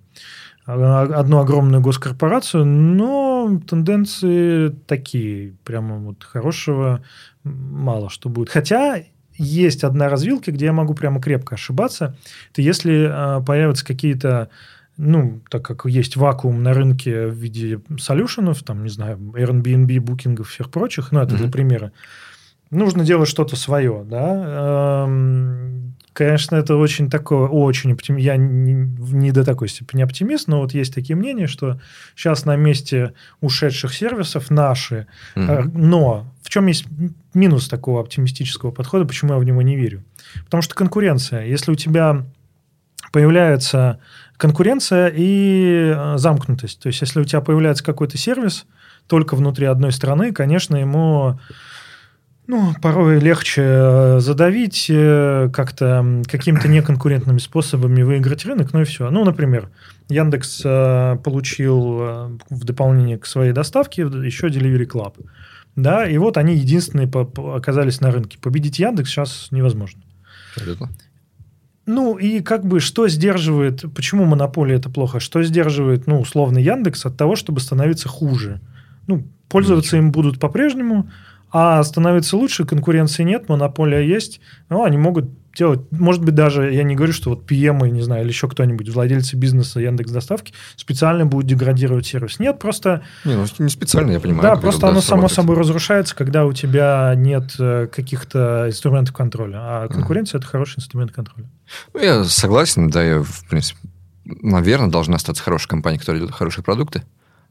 а- 0.66 1.04
одну 1.04 1.40
огромную 1.40 1.82
госкорпорацию, 1.82 2.66
но 2.66 3.62
тенденции 3.68 4.70
такие, 4.88 5.54
прямо 5.64 5.98
вот 5.98 6.24
хорошего 6.24 7.04
мало 7.44 8.10
что 8.10 8.30
будет. 8.30 8.50
Хотя 8.50 9.00
есть 9.38 9.84
одна 9.84 10.10
развилка, 10.10 10.52
где 10.52 10.66
я 10.66 10.74
могу 10.74 10.94
прямо 10.94 11.22
крепко 11.22 11.56
ошибаться. 11.56 12.16
Это 12.52 12.62
если 12.62 13.10
а, 13.12 13.42
появятся 13.42 13.86
какие-то 13.86 14.50
ну, 14.98 15.42
так 15.50 15.66
как 15.66 15.86
есть 15.86 16.16
вакуум 16.16 16.64
на 16.64 16.74
рынке 16.74 17.28
в 17.28 17.34
виде 17.36 17.82
солюшенов, 18.00 18.64
там, 18.64 18.84
не 18.84 18.90
знаю, 18.90 19.18
Airbnb, 19.18 20.00
букингов, 20.00 20.50
всех 20.50 20.72
прочих, 20.72 21.12
ну, 21.12 21.20
это 21.20 21.36
для 21.36 21.48
Мгм. 21.48 21.52
примера, 21.52 21.92
нужно 22.72 23.04
делать 23.04 23.28
что-то 23.28 23.58
свое, 23.58 24.06
да. 24.10 25.04
Эм, 25.06 25.96
Конечно, 26.14 26.56
это 26.56 26.78
очень 26.78 27.10
такое, 27.10 27.46
очень 27.50 27.92
оптим... 27.92 28.16
Я 28.16 28.38
не, 28.38 28.74
не 28.74 29.32
до 29.34 29.44
такой 29.44 29.68
степени 29.68 30.02
оптимист, 30.02 30.48
но 30.48 30.62
вот 30.62 30.74
есть 30.74 30.96
такие 30.96 31.18
мнения, 31.18 31.46
что 31.46 31.78
сейчас 32.16 32.46
на 32.46 32.56
месте 32.56 33.12
ушедших 33.42 33.94
сервисов 33.94 34.50
наши. 34.50 35.08
Э, 35.36 35.64
Но 35.74 36.34
в 36.42 36.48
чем 36.48 36.68
есть 36.68 36.86
минус 37.36 37.68
такого 37.68 38.02
оптимистического 38.02 38.72
подхода, 38.72 39.06
почему 39.06 39.34
я 39.34 39.40
в 39.40 39.44
него 39.44 39.62
не 39.62 39.76
верю? 39.76 40.04
Потому 40.46 40.62
что 40.62 40.76
конкуренция. 40.76 41.46
Если 41.46 41.72
у 41.72 41.76
тебя 41.76 42.26
появляется 43.12 44.00
конкуренция 44.38 45.12
и 45.16 45.94
э, 45.96 46.18
замкнутость, 46.18 46.82
то 46.82 46.88
есть 46.88 47.02
если 47.02 47.22
у 47.22 47.24
тебя 47.24 47.42
появляется 47.42 47.84
какой-то 47.84 48.18
сервис 48.18 48.66
только 49.08 49.36
внутри 49.36 49.68
одной 49.68 49.92
страны, 49.92 50.34
конечно, 50.34 50.76
ему 50.76 51.40
ну, 52.48 52.74
порой 52.82 53.20
легче 53.20 53.62
э, 53.64 54.20
задавить 54.20 54.88
э, 54.90 55.50
как-то 55.54 56.24
какими-то 56.28 56.68
неконкурентными 56.68 57.40
способами 57.40 58.04
выиграть 58.04 58.46
рынок, 58.46 58.74
ну 58.74 58.82
и 58.82 58.84
все. 58.84 59.10
Ну, 59.10 59.24
например, 59.24 59.70
Яндекс 60.10 60.62
получил 61.24 62.38
в 62.50 62.64
дополнение 62.66 63.18
к 63.18 63.26
своей 63.26 63.54
доставке 63.54 64.02
еще 64.02 64.48
Delivery 64.48 64.88
Club. 64.88 65.14
Да, 65.76 66.08
и 66.08 66.18
вот 66.18 66.38
они 66.38 66.56
единственные 66.56 67.10
оказались 67.54 68.00
на 68.02 68.12
рынке. 68.12 68.38
Победить 68.40 68.80
Яндекс 68.80 69.10
сейчас 69.10 69.48
невозможно. 69.52 70.02
Абсолютно. 70.56 70.90
Ну, 71.86 72.18
и 72.18 72.40
как 72.40 72.66
бы 72.66 72.80
что 72.80 73.08
сдерживает, 73.08 73.86
почему 73.94 74.26
монополия 74.26 74.76
это 74.76 74.90
плохо, 74.90 75.20
что 75.20 75.44
сдерживает, 75.44 76.08
ну, 76.08 76.20
условно, 76.20 76.58
Яндекс 76.58 77.06
от 77.06 77.16
того, 77.16 77.36
чтобы 77.36 77.60
становиться 77.60 78.10
хуже? 78.10 78.60
Ну, 79.06 79.28
пользоваться 79.50 79.98
им 79.98 80.12
будут 80.12 80.40
по-прежнему, 80.40 81.10
а 81.52 81.84
становиться 81.84 82.38
лучше, 82.38 82.66
конкуренции 82.66 83.24
нет, 83.24 83.50
монополия 83.50 84.02
есть, 84.02 84.42
ну, 84.70 84.84
они 84.84 84.98
могут 84.98 85.30
делать, 85.56 85.82
может 85.92 86.24
быть, 86.24 86.36
даже, 86.36 86.74
я 86.74 86.84
не 86.84 86.96
говорю, 86.96 87.14
что 87.14 87.32
вот 87.32 87.50
PM, 87.50 87.88
не 87.90 88.02
знаю, 88.02 88.24
или 88.24 88.30
еще 88.30 88.48
кто-нибудь, 88.48 88.90
владельцы 88.90 89.36
бизнеса 89.36 89.80
Яндекс 89.80 90.12
Доставки 90.12 90.54
специально 90.76 91.26
будут 91.26 91.48
деградировать 91.48 92.06
сервис. 92.06 92.40
Нет, 92.40 92.60
просто 92.60 93.04
Не, 93.24 93.36
ну 93.36 93.46
не 93.60 93.70
специально, 93.70 94.12
я 94.12 94.20
понимаю. 94.20 94.44
да, 94.44 94.56
просто 94.58 94.88
оно 94.88 95.02
само 95.02 95.28
собой 95.30 95.56
разрушается, 95.58 96.16
когда 96.16 96.46
у 96.46 96.54
тебя 96.54 97.14
нет 97.16 97.56
э, 97.60 97.88
каких-то 97.88 98.66
инструментов 98.68 99.16
контроля. 99.16 99.58
А 99.60 99.88
конкуренция 99.88 100.40
это 100.40 100.48
хороший 100.48 100.80
инструмент 100.80 101.12
контроля. 101.12 101.50
Ну, 101.94 102.00
я 102.02 102.24
согласен, 102.26 102.90
да, 102.90 103.04
я, 103.04 103.24
в 103.24 103.46
принципе, 103.50 103.80
наверное, 104.26 104.90
должна 104.90 105.16
остаться 105.16 105.44
хорошая 105.44 105.70
компания, 105.70 106.00
которая 106.00 106.20
делает 106.20 106.36
хорошие 106.36 106.64
продукты. 106.64 107.04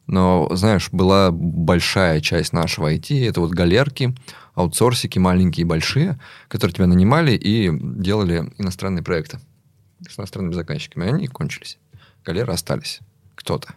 Но, 0.07 0.49
знаешь, 0.53 0.91
была 0.93 1.31
большая 1.33 2.21
часть 2.21 2.53
нашего 2.53 2.93
IT, 2.93 3.27
это 3.27 3.41
вот 3.41 3.53
галерки, 3.53 4.15
аутсорсики 4.55 5.19
маленькие 5.19 5.63
и 5.63 5.69
большие, 5.69 6.19
которые 6.49 6.75
тебя 6.75 6.87
нанимали 6.87 7.33
и 7.33 7.71
делали 7.73 8.53
иностранные 8.59 9.03
проекты 9.03 9.41
с 10.09 10.19
иностранными 10.19 10.55
заказчиками. 10.55 11.09
Они 11.09 11.27
кончились. 11.27 11.79
Галеры 12.25 12.53
остались. 12.53 13.01
Кто-то. 13.35 13.75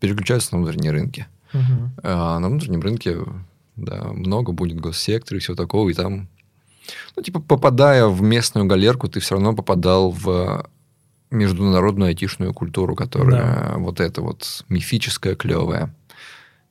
Переключаются 0.00 0.54
на 0.54 0.62
внутренние 0.62 0.92
рынки. 0.92 1.26
Угу. 1.52 1.90
А 2.02 2.38
на 2.38 2.48
внутреннем 2.48 2.80
рынке 2.80 3.18
да, 3.76 4.04
много 4.12 4.52
будет 4.52 4.80
госсектора 4.80 5.38
и 5.38 5.40
всего 5.40 5.56
такого, 5.56 5.88
и 5.88 5.94
там, 5.94 6.28
ну, 7.16 7.22
типа, 7.22 7.40
попадая 7.40 8.06
в 8.06 8.22
местную 8.22 8.66
галерку, 8.66 9.08
ты 9.08 9.20
все 9.20 9.34
равно 9.34 9.54
попадал 9.54 10.10
в 10.10 10.68
международную 11.30 12.08
айтишную 12.08 12.54
культуру, 12.54 12.96
которая 12.96 13.70
да. 13.70 13.74
вот 13.78 14.00
эта 14.00 14.22
вот 14.22 14.64
мифическая, 14.68 15.34
клевая. 15.34 15.94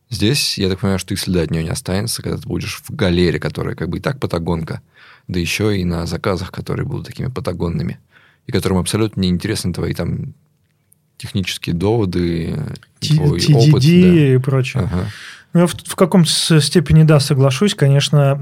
Здесь, 0.10 0.58
я 0.58 0.70
так 0.70 0.80
понимаю, 0.80 1.00
что 1.00 1.14
и 1.14 1.18
следа 1.18 1.42
от 1.42 1.52
нее 1.52 1.64
не 1.64 1.70
останется, 1.70 2.22
когда 2.22 2.38
ты 2.38 2.48
будешь 2.48 2.82
в 2.84 2.96
галере, 2.96 3.40
которая 3.40 3.76
как 3.76 3.90
бы 3.90 3.98
и 3.98 4.02
так 4.02 4.20
патагонка, 4.20 4.82
да 5.28 5.40
еще 5.40 5.78
и 5.78 5.84
на 5.84 6.06
заказах, 6.06 6.52
которые 6.52 6.86
будут 6.86 7.08
такими 7.08 7.28
патагонными, 7.28 8.00
и 8.46 8.52
которым 8.52 8.78
абсолютно 8.78 9.22
не 9.22 9.30
интересны 9.30 9.74
твои 9.74 9.94
там 9.94 10.34
технические 11.18 11.76
доводы, 11.76 12.58
твой 13.00 13.40
TDD 13.40 13.54
опыт. 13.56 13.84
Да. 13.84 13.90
и 13.90 14.38
прочее. 14.38 14.84
Ага. 14.84 15.08
Ну, 15.54 15.62
я 15.62 15.68
в, 15.68 15.74
в 15.74 15.96
каком-то 15.96 16.30
степени, 16.30 17.04
да, 17.04 17.20
соглашусь. 17.20 17.74
Конечно, 17.74 18.38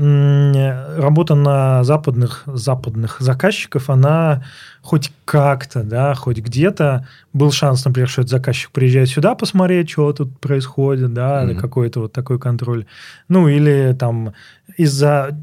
работа 0.97 1.35
на 1.35 1.83
западных, 1.83 2.43
западных 2.45 3.17
заказчиков, 3.19 3.89
она 3.89 4.43
хоть 4.81 5.11
как-то, 5.23 5.83
да, 5.83 6.13
хоть 6.13 6.39
где-то 6.39 7.07
был 7.33 7.51
шанс, 7.51 7.85
например, 7.85 8.09
что 8.09 8.21
этот 8.21 8.31
заказчик 8.31 8.71
приезжает 8.71 9.09
сюда 9.09 9.35
посмотреть, 9.35 9.89
что 9.89 10.13
тут 10.13 10.39
происходит, 10.39 11.13
да, 11.13 11.43
mm-hmm. 11.43 11.55
какой-то 11.55 12.01
вот 12.01 12.13
такой 12.13 12.39
контроль. 12.39 12.85
Ну, 13.27 13.47
или 13.47 13.95
там 13.97 14.33
из-за 14.77 15.39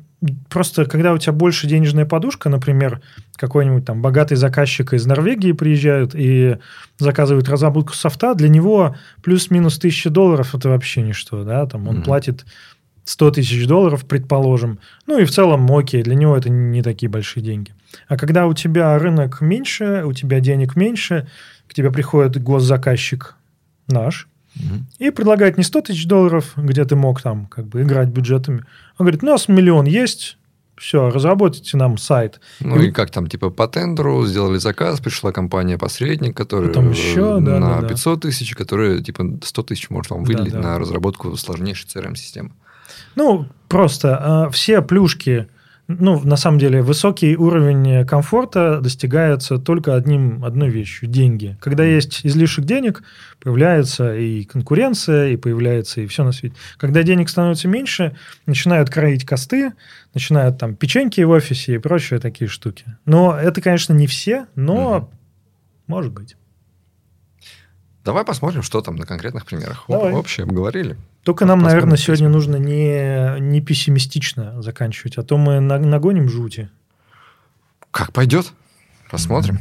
просто 0.48 0.84
когда 0.84 1.12
у 1.12 1.18
тебя 1.18 1.32
больше 1.32 1.66
денежная 1.66 2.06
подушка, 2.06 2.48
например, 2.48 3.00
какой-нибудь 3.36 3.84
там 3.84 4.02
богатый 4.02 4.36
заказчик 4.36 4.92
из 4.92 5.06
Норвегии 5.06 5.52
приезжают 5.52 6.14
и 6.14 6.58
заказывают 6.98 7.48
разработку 7.48 7.94
софта, 7.94 8.34
для 8.34 8.48
него 8.48 8.96
плюс-минус 9.22 9.78
тысяча 9.78 10.10
долларов 10.10 10.54
это 10.54 10.68
вообще 10.68 11.02
ничто, 11.02 11.44
да, 11.44 11.66
там 11.66 11.88
он 11.88 11.98
mm-hmm. 11.98 12.04
платит 12.04 12.44
100 13.04 13.32
тысяч 13.32 13.66
долларов, 13.66 14.06
предположим, 14.06 14.78
ну 15.06 15.18
и 15.18 15.24
в 15.24 15.30
целом, 15.30 15.70
окей, 15.74 16.02
для 16.02 16.14
него 16.14 16.36
это 16.36 16.50
не 16.50 16.82
такие 16.82 17.10
большие 17.10 17.42
деньги. 17.42 17.74
А 18.08 18.16
когда 18.16 18.46
у 18.46 18.54
тебя 18.54 18.96
рынок 18.98 19.40
меньше, 19.40 20.04
у 20.04 20.12
тебя 20.12 20.40
денег 20.40 20.76
меньше, 20.76 21.26
к 21.66 21.74
тебе 21.74 21.90
приходит 21.90 22.40
госзаказчик 22.40 23.34
наш, 23.88 24.28
и 24.98 25.10
предлагает 25.10 25.56
не 25.56 25.64
100 25.64 25.80
тысяч 25.82 26.06
долларов, 26.06 26.52
где 26.56 26.84
ты 26.84 26.96
мог 26.96 27.20
там 27.22 27.46
как 27.46 27.66
бы 27.66 27.82
играть 27.82 28.08
бюджетами. 28.08 28.58
Он 28.98 29.06
говорит, 29.06 29.22
у 29.22 29.26
нас 29.26 29.48
миллион 29.48 29.86
есть, 29.86 30.36
все, 30.76 31.10
разработайте 31.10 31.76
нам 31.76 31.96
сайт. 31.96 32.40
Ну 32.60 32.80
и, 32.80 32.88
и 32.88 32.90
как 32.90 33.10
там, 33.10 33.28
типа 33.28 33.50
по 33.50 33.68
тендеру 33.68 34.26
сделали 34.26 34.58
заказ, 34.58 35.00
пришла 35.00 35.32
компания-посредник, 35.32 36.36
которая 36.36 36.72
там 36.72 36.90
еще, 36.90 37.40
да, 37.40 37.58
на 37.58 37.80
да, 37.82 37.88
500 37.88 38.18
да. 38.18 38.28
тысяч, 38.28 38.54
которая 38.54 39.00
типа 39.00 39.38
100 39.42 39.62
тысяч 39.62 39.90
может 39.90 40.10
вам 40.10 40.24
выделить 40.24 40.52
да, 40.52 40.60
да. 40.60 40.68
на 40.68 40.78
разработку 40.78 41.36
сложнейшей 41.36 41.88
CRM-системы. 41.88 42.50
Ну, 43.14 43.46
просто 43.68 44.48
э, 44.48 44.52
все 44.52 44.82
плюшки 44.82 45.48
ну, 45.88 46.20
на 46.20 46.36
самом 46.36 46.58
деле, 46.58 46.82
высокий 46.82 47.36
уровень 47.36 48.06
комфорта 48.06 48.80
достигается 48.80 49.58
только 49.58 49.94
одним, 49.94 50.44
одной 50.44 50.70
вещью– 50.70 51.08
деньги. 51.10 51.56
Когда 51.60 51.84
есть 51.84 52.24
излишек 52.24 52.64
денег, 52.64 53.02
появляется 53.40 54.16
и 54.16 54.44
конкуренция, 54.44 55.30
и 55.30 55.36
появляется 55.36 56.00
и 56.00 56.06
все 56.06 56.24
на 56.24 56.32
свете. 56.32 56.54
Когда 56.78 57.02
денег 57.02 57.28
становится 57.28 57.68
меньше, 57.68 58.16
начинают 58.46 58.90
кроить 58.90 59.26
косты, 59.26 59.72
начинают 60.14 60.58
там 60.58 60.76
печеньки 60.76 61.20
в 61.20 61.30
офисе 61.30 61.74
и 61.74 61.78
прочие 61.78 62.20
такие 62.20 62.48
штуки. 62.48 62.84
Но 63.04 63.36
это, 63.38 63.60
конечно, 63.60 63.92
не 63.92 64.06
все, 64.06 64.46
но 64.54 64.96
угу. 64.96 65.10
может 65.88 66.12
быть. 66.12 66.36
Давай 68.04 68.24
посмотрим, 68.24 68.62
что 68.62 68.80
там 68.80 68.96
на 68.96 69.06
конкретных 69.06 69.46
примерах. 69.46 69.84
Давай. 69.88 70.12
Общее 70.12 70.44
обговорили. 70.44 70.96
Только 71.22 71.46
нам, 71.46 71.60
наверное, 71.60 71.96
сегодня 71.96 72.28
нужно 72.28 72.56
не, 72.56 73.38
не 73.40 73.60
пессимистично 73.60 74.60
заканчивать, 74.60 75.18
а 75.18 75.22
то 75.22 75.38
мы 75.38 75.60
нагоним 75.60 76.28
жути. 76.28 76.68
Как 77.92 78.12
пойдет? 78.12 78.52
Посмотрим. 79.10 79.58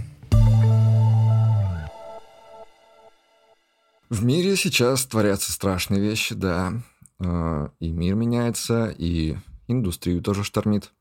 В 4.09 4.25
мире 4.25 4.55
сейчас 4.57 5.05
творятся 5.05 5.51
страшные 5.51 6.01
вещи, 6.01 6.35
да. 6.35 6.73
А, 7.19 7.69
и 7.79 7.91
мир 7.91 8.15
меняется, 8.15 8.93
и 8.97 9.37
индустрию 9.67 10.21
тоже 10.21 10.43
штормит. 10.43 10.91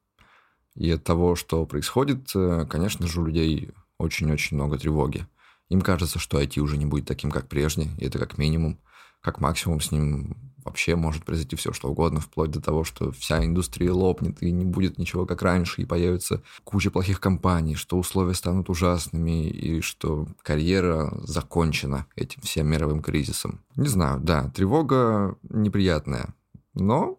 И 0.77 0.91
от 0.91 1.03
того, 1.03 1.37
что 1.37 1.65
происходит, 1.67 2.31
э, 2.35 2.67
конечно 2.69 3.09
же, 3.09 3.21
у 3.21 3.27
людей 3.27 3.71
очень-очень 3.99 4.57
много 4.57 4.79
тревоги. 4.79 5.27
Им 5.71 5.81
кажется, 5.81 6.19
что 6.19 6.41
IT 6.41 6.61
уже 6.61 6.77
не 6.77 6.85
будет 6.85 7.07
таким, 7.07 7.31
как 7.31 7.49
прежде, 7.49 7.89
и 7.99 8.05
это 8.05 8.19
как 8.19 8.37
минимум. 8.37 8.79
Как 9.23 9.41
максимум 9.41 9.81
с 9.81 9.93
ним 9.93 10.37
вообще 10.65 10.97
может 10.97 11.25
произойти 11.25 11.57
все, 11.57 11.73
что 11.73 11.89
угодно, 11.89 12.21
вплоть 12.21 12.51
до 12.51 12.61
того, 12.61 12.85
что 12.85 13.13
вся 13.13 13.45
индустрия 13.45 13.93
лопнет, 13.93 14.43
и 14.43 14.51
не 14.51 14.65
будет 14.65 14.99
ничего 14.99 15.27
как 15.27 15.43
раньше, 15.43 15.83
и 15.83 15.87
появится 15.87 16.43
куча 16.65 16.91
плохих 16.91 17.21
компаний, 17.21 17.75
что 17.75 17.99
условия 17.99 18.35
станут 18.35 18.69
ужасными, 18.69 19.49
и 19.49 19.81
что 19.81 20.27
карьера 20.43 21.13
закончена 21.23 22.07
этим 22.17 22.43
всем 22.43 22.67
мировым 22.67 23.03
кризисом. 23.03 23.61
Не 23.77 23.89
знаю, 23.89 24.21
да, 24.21 24.51
тревога 24.51 25.37
неприятная, 25.49 26.35
но 26.75 27.19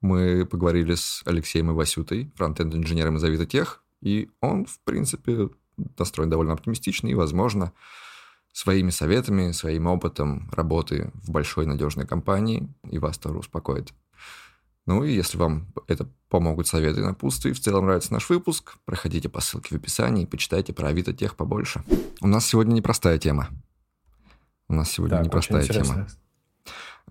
мы 0.00 0.46
поговорили 0.46 0.94
с 0.94 1.22
Алексеем 1.24 1.70
и 1.70 1.74
Васютой, 1.74 2.32
фронтенд-инженером 2.36 3.16
из 3.16 3.24
Авито 3.24 3.46
Тех, 3.46 3.82
и 4.00 4.30
он, 4.40 4.66
в 4.66 4.80
принципе, 4.80 5.48
настроен 5.98 6.30
довольно 6.30 6.52
оптимистично, 6.52 7.08
и, 7.08 7.14
возможно, 7.14 7.72
своими 8.52 8.90
советами, 8.90 9.52
своим 9.52 9.86
опытом 9.86 10.50
работы 10.52 11.10
в 11.14 11.30
большой 11.30 11.66
надежной 11.66 12.06
компании, 12.06 12.68
и 12.90 12.98
вас 12.98 13.18
тоже 13.18 13.38
успокоит. 13.38 13.92
Ну 14.84 15.04
и 15.04 15.12
если 15.12 15.38
вам 15.38 15.72
это 15.86 16.08
помогут 16.28 16.66
советы 16.66 17.02
на 17.02 17.14
пусты, 17.14 17.52
в 17.52 17.60
целом 17.60 17.84
нравится 17.84 18.12
наш 18.12 18.28
выпуск, 18.28 18.76
проходите 18.84 19.28
по 19.28 19.40
ссылке 19.40 19.76
в 19.76 19.78
описании 19.78 20.24
и 20.24 20.26
почитайте 20.26 20.72
про 20.72 20.88
Авито 20.88 21.12
тех 21.12 21.36
побольше. 21.36 21.84
У 22.20 22.26
нас 22.26 22.46
сегодня 22.46 22.74
непростая 22.74 23.18
тема. 23.18 23.48
У 24.68 24.74
нас 24.74 24.90
сегодня 24.90 25.18
так, 25.18 25.26
непростая 25.26 25.64
тема. 25.64 26.08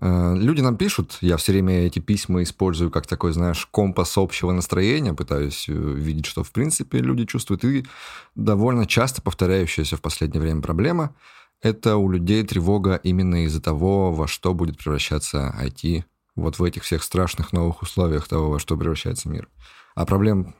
Э, 0.04 0.34
люди 0.36 0.60
нам 0.60 0.76
пишут, 0.76 1.18
я 1.20 1.36
все 1.36 1.52
время 1.52 1.86
эти 1.86 2.00
письма 2.00 2.42
использую 2.42 2.90
как 2.90 3.06
такой, 3.06 3.32
знаешь, 3.32 3.66
компас 3.70 4.18
общего 4.18 4.50
настроения, 4.50 5.14
пытаюсь 5.14 5.66
э, 5.68 5.72
видеть, 5.72 6.26
что 6.26 6.42
в 6.42 6.50
принципе 6.50 6.98
люди 6.98 7.24
чувствуют. 7.24 7.64
И 7.64 7.86
довольно 8.34 8.84
часто 8.86 9.22
повторяющаяся 9.22 9.96
в 9.96 10.00
последнее 10.00 10.42
время 10.42 10.60
проблема– 10.60 11.14
это 11.62 11.96
у 11.96 12.10
людей 12.10 12.42
тревога 12.42 12.96
именно 12.96 13.44
из-за 13.44 13.62
того, 13.62 14.12
во 14.12 14.26
что 14.26 14.52
будет 14.52 14.78
превращаться 14.78 15.54
IT 15.62 16.02
вот 16.34 16.58
в 16.58 16.64
этих 16.64 16.82
всех 16.82 17.04
страшных 17.04 17.52
новых 17.52 17.82
условиях 17.82 18.26
того, 18.26 18.50
во 18.50 18.58
что 18.58 18.76
превращается 18.76 19.28
мир. 19.28 19.48
А 19.94 20.04
проблем 20.04 20.56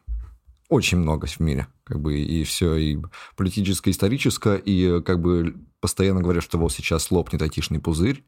очень 0.68 0.98
много 0.98 1.26
в 1.26 1.40
мире, 1.40 1.66
как 1.82 2.00
бы 2.00 2.20
и 2.20 2.44
все, 2.44 2.76
и 2.76 2.98
политическое, 3.36 3.90
историческое, 3.90 4.56
и 4.56 5.02
как 5.02 5.20
бы 5.20 5.56
постоянно 5.80 6.20
говорят, 6.22 6.44
что 6.44 6.58
вот 6.58 6.72
сейчас 6.72 7.10
лопнет 7.10 7.42
айтишный 7.42 7.80
пузырь, 7.80 8.24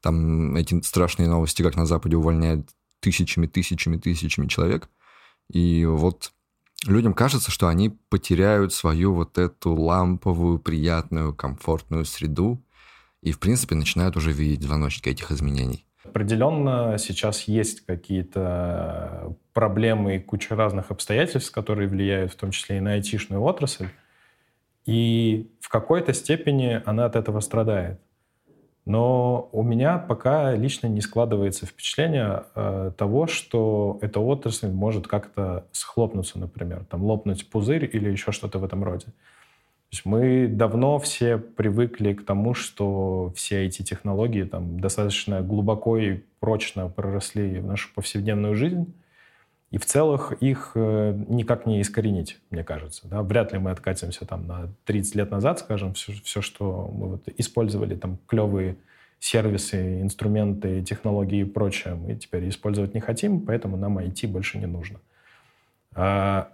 там 0.00 0.56
эти 0.56 0.80
страшные 0.82 1.28
новости, 1.28 1.62
как 1.62 1.76
на 1.76 1.86
Западе 1.86 2.16
увольняют 2.16 2.70
тысячами, 3.00 3.46
тысячами, 3.46 3.96
тысячами 3.96 4.46
человек. 4.46 4.88
И 5.50 5.84
вот 5.84 6.32
людям 6.86 7.14
кажется, 7.14 7.50
что 7.50 7.68
они 7.68 7.90
потеряют 8.08 8.72
свою 8.72 9.14
вот 9.14 9.38
эту 9.38 9.74
ламповую, 9.74 10.58
приятную, 10.58 11.34
комфортную 11.34 12.04
среду 12.04 12.62
и, 13.22 13.32
в 13.32 13.38
принципе, 13.38 13.74
начинают 13.74 14.16
уже 14.16 14.32
видеть 14.32 14.62
звоночки 14.62 15.08
этих 15.08 15.30
изменений. 15.30 15.84
Определенно 16.04 16.96
сейчас 16.98 17.42
есть 17.42 17.84
какие-то 17.84 19.36
проблемы 19.52 20.16
и 20.16 20.20
куча 20.20 20.56
разных 20.56 20.90
обстоятельств, 20.90 21.52
которые 21.52 21.88
влияют 21.88 22.32
в 22.32 22.36
том 22.36 22.50
числе 22.50 22.78
и 22.78 22.80
на 22.80 22.94
айтишную 22.94 23.42
отрасль. 23.42 23.88
И 24.86 25.50
в 25.60 25.68
какой-то 25.68 26.14
степени 26.14 26.80
она 26.86 27.04
от 27.04 27.16
этого 27.16 27.40
страдает. 27.40 28.00
Но 28.88 29.50
у 29.52 29.62
меня 29.62 29.98
пока 29.98 30.54
лично 30.54 30.86
не 30.86 31.02
складывается 31.02 31.66
впечатление 31.66 32.44
э, 32.54 32.90
того, 32.96 33.26
что 33.26 33.98
эта 34.00 34.18
отрасль 34.18 34.68
может 34.68 35.06
как-то 35.06 35.66
схлопнуться, 35.72 36.38
например, 36.38 36.86
там 36.88 37.04
лопнуть 37.04 37.50
пузырь 37.50 37.84
или 37.92 38.10
еще 38.10 38.32
что-то 38.32 38.58
в 38.58 38.64
этом 38.64 38.82
роде. 38.82 39.04
То 39.04 39.92
есть 39.92 40.06
мы 40.06 40.48
давно 40.48 40.98
все 40.98 41.36
привыкли 41.36 42.14
к 42.14 42.24
тому, 42.24 42.54
что 42.54 43.30
все 43.36 43.66
эти 43.66 43.82
технологии 43.82 44.44
там 44.44 44.80
достаточно 44.80 45.42
глубоко 45.42 45.98
и 45.98 46.20
прочно 46.40 46.88
проросли 46.88 47.60
в 47.60 47.66
нашу 47.66 47.90
повседневную 47.94 48.54
жизнь. 48.54 48.94
И 49.70 49.76
в 49.76 49.84
целых 49.84 50.32
их 50.40 50.72
э, 50.74 51.14
никак 51.28 51.66
не 51.66 51.82
искоренить, 51.82 52.38
мне 52.50 52.64
кажется. 52.64 53.06
Да? 53.06 53.22
Вряд 53.22 53.52
ли 53.52 53.58
мы 53.58 53.70
откатимся 53.70 54.24
там 54.24 54.46
на 54.46 54.72
30 54.86 55.14
лет 55.14 55.30
назад, 55.30 55.58
скажем, 55.58 55.92
все, 55.92 56.12
все 56.24 56.40
что 56.40 56.90
мы 56.92 57.08
вот 57.08 57.28
использовали, 57.36 57.94
там 57.94 58.18
клевые 58.26 58.76
сервисы, 59.20 60.00
инструменты, 60.00 60.82
технологии 60.82 61.40
и 61.40 61.44
прочее, 61.44 61.94
мы 61.94 62.14
теперь 62.14 62.48
использовать 62.48 62.94
не 62.94 63.00
хотим, 63.00 63.40
поэтому 63.40 63.76
нам 63.76 63.98
IT 63.98 64.26
больше 64.28 64.58
не 64.58 64.66
нужно. 64.66 65.00
А, 65.94 66.50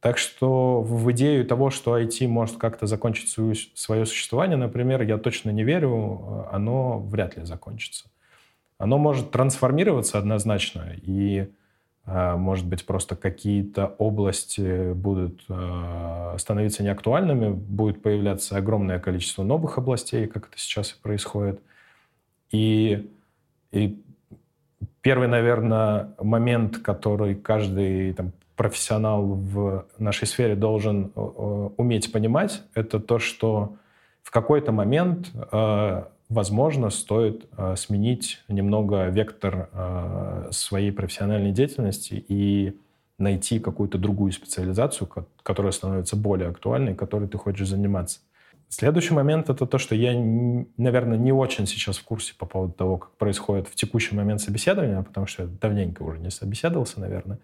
так 0.00 0.16
что 0.16 0.80
в 0.80 1.10
идею 1.12 1.44
того, 1.46 1.70
что 1.70 1.98
IT 1.98 2.26
может 2.28 2.56
как-то 2.56 2.86
закончить 2.86 3.28
свою, 3.28 3.54
свое 3.74 4.06
существование, 4.06 4.56
например, 4.56 5.02
я 5.02 5.18
точно 5.18 5.50
не 5.50 5.64
верю, 5.64 6.48
оно 6.50 6.98
вряд 6.98 7.36
ли 7.36 7.44
закончится. 7.44 8.06
Оно 8.78 8.96
может 8.96 9.30
трансформироваться 9.32 10.18
однозначно, 10.18 10.94
и 11.02 11.48
может 12.06 12.66
быть, 12.66 12.84
просто 12.84 13.16
какие-то 13.16 13.94
области 13.98 14.92
будут 14.92 15.42
а, 15.48 16.36
становиться 16.38 16.82
неактуальными, 16.82 17.50
будет 17.50 18.02
появляться 18.02 18.56
огромное 18.58 18.98
количество 18.98 19.42
новых 19.42 19.78
областей, 19.78 20.26
как 20.26 20.48
это 20.48 20.58
сейчас 20.58 20.92
и 20.92 21.02
происходит. 21.02 21.60
И, 22.50 23.10
и 23.72 24.02
первый, 25.00 25.28
наверное, 25.28 26.10
момент, 26.20 26.78
который 26.78 27.34
каждый 27.36 28.12
там, 28.12 28.32
профессионал 28.54 29.24
в 29.24 29.86
нашей 29.98 30.26
сфере 30.26 30.56
должен 30.56 31.10
уметь 31.14 32.12
понимать, 32.12 32.62
это 32.74 33.00
то, 33.00 33.18
что 33.18 33.76
в 34.22 34.30
какой-то 34.30 34.72
момент 34.72 35.30
возможно, 36.34 36.90
стоит 36.90 37.46
э, 37.56 37.76
сменить 37.76 38.42
немного 38.48 39.08
вектор 39.08 39.68
э, 39.72 40.48
своей 40.50 40.90
профессиональной 40.90 41.52
деятельности 41.52 42.24
и 42.28 42.76
найти 43.18 43.60
какую-то 43.60 43.96
другую 43.96 44.32
специализацию, 44.32 45.08
которая 45.42 45.72
становится 45.72 46.16
более 46.16 46.48
актуальной, 46.48 46.94
которой 46.94 47.28
ты 47.28 47.38
хочешь 47.38 47.68
заниматься. 47.68 48.18
Следующий 48.68 49.14
момент— 49.14 49.48
это 49.50 49.66
то, 49.66 49.78
что 49.78 49.94
я, 49.94 50.12
наверное, 50.76 51.16
не 51.16 51.32
очень 51.32 51.66
сейчас 51.66 51.98
в 51.98 52.04
курсе 52.04 52.34
по 52.36 52.46
поводу 52.46 52.72
того, 52.72 52.98
как 52.98 53.10
происходит 53.12 53.68
в 53.68 53.76
текущий 53.76 54.16
момент 54.16 54.40
собеседования, 54.40 55.00
потому 55.02 55.26
что 55.28 55.44
я 55.44 55.48
давненько 55.60 56.02
уже 56.02 56.18
не 56.18 56.30
собеседовался, 56.30 56.98
наверное. 57.00 57.38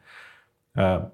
Э, 0.74 1.08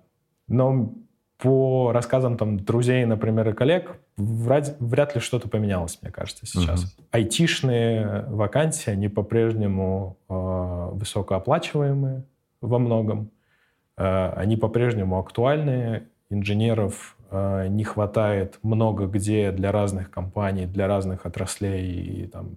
но 0.48 0.94
по 1.38 1.92
рассказам 1.92 2.36
там 2.36 2.58
друзей, 2.58 3.04
например, 3.04 3.48
и 3.50 3.52
коллег, 3.52 3.98
вряд, 4.16 4.76
вряд 4.80 5.14
ли 5.14 5.20
что-то 5.20 5.48
поменялось, 5.48 5.98
мне 6.00 6.10
кажется, 6.10 6.46
сейчас. 6.46 6.84
Угу. 6.84 7.04
Айтишные 7.10 8.24
вакансии, 8.28 8.90
они 8.90 9.08
по-прежнему 9.08 10.16
э, 10.28 10.88
высокооплачиваемые 10.92 12.24
во 12.62 12.78
многом. 12.78 13.30
Э, 13.98 14.32
они 14.36 14.56
по-прежнему 14.56 15.18
актуальны. 15.18 16.04
Инженеров 16.30 17.16
э, 17.30 17.66
не 17.68 17.84
хватает 17.84 18.58
много 18.62 19.06
где 19.06 19.52
для 19.52 19.72
разных 19.72 20.10
компаний, 20.10 20.64
для 20.64 20.86
разных 20.86 21.26
отраслей. 21.26 21.86
И, 21.86 22.26
там, 22.28 22.54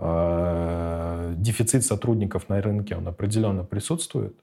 э, 0.00 1.34
дефицит 1.36 1.84
сотрудников 1.84 2.48
на 2.48 2.60
рынке, 2.60 2.96
он 2.96 3.06
определенно 3.06 3.62
присутствует. 3.62 4.34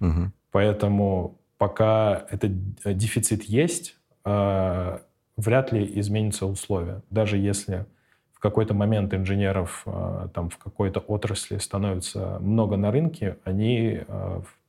Угу. 0.00 0.32
Поэтому 0.50 1.39
пока 1.60 2.24
этот 2.30 2.52
э, 2.84 2.94
дефицит 2.94 3.42
есть, 3.42 3.98
э, 4.24 4.98
вряд 5.36 5.72
ли 5.72 6.00
изменятся 6.00 6.46
условия. 6.46 7.02
Даже 7.10 7.36
если 7.36 7.84
в 8.32 8.40
какой-то 8.40 8.72
момент 8.72 9.12
инженеров 9.12 9.82
э, 9.84 10.28
там, 10.32 10.48
в 10.48 10.56
какой-то 10.56 11.00
отрасли 11.00 11.58
становится 11.58 12.38
много 12.40 12.78
на 12.78 12.90
рынке, 12.90 13.36
они 13.44 14.00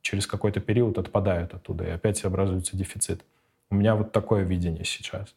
через 0.01 0.27
какой-то 0.27 0.59
период 0.59 0.97
отпадают 0.97 1.53
оттуда, 1.53 1.85
и 1.85 1.89
опять 1.91 2.25
образуется 2.25 2.75
дефицит. 2.75 3.23
У 3.69 3.75
меня 3.75 3.95
вот 3.95 4.11
такое 4.11 4.43
видение 4.43 4.83
сейчас. 4.83 5.33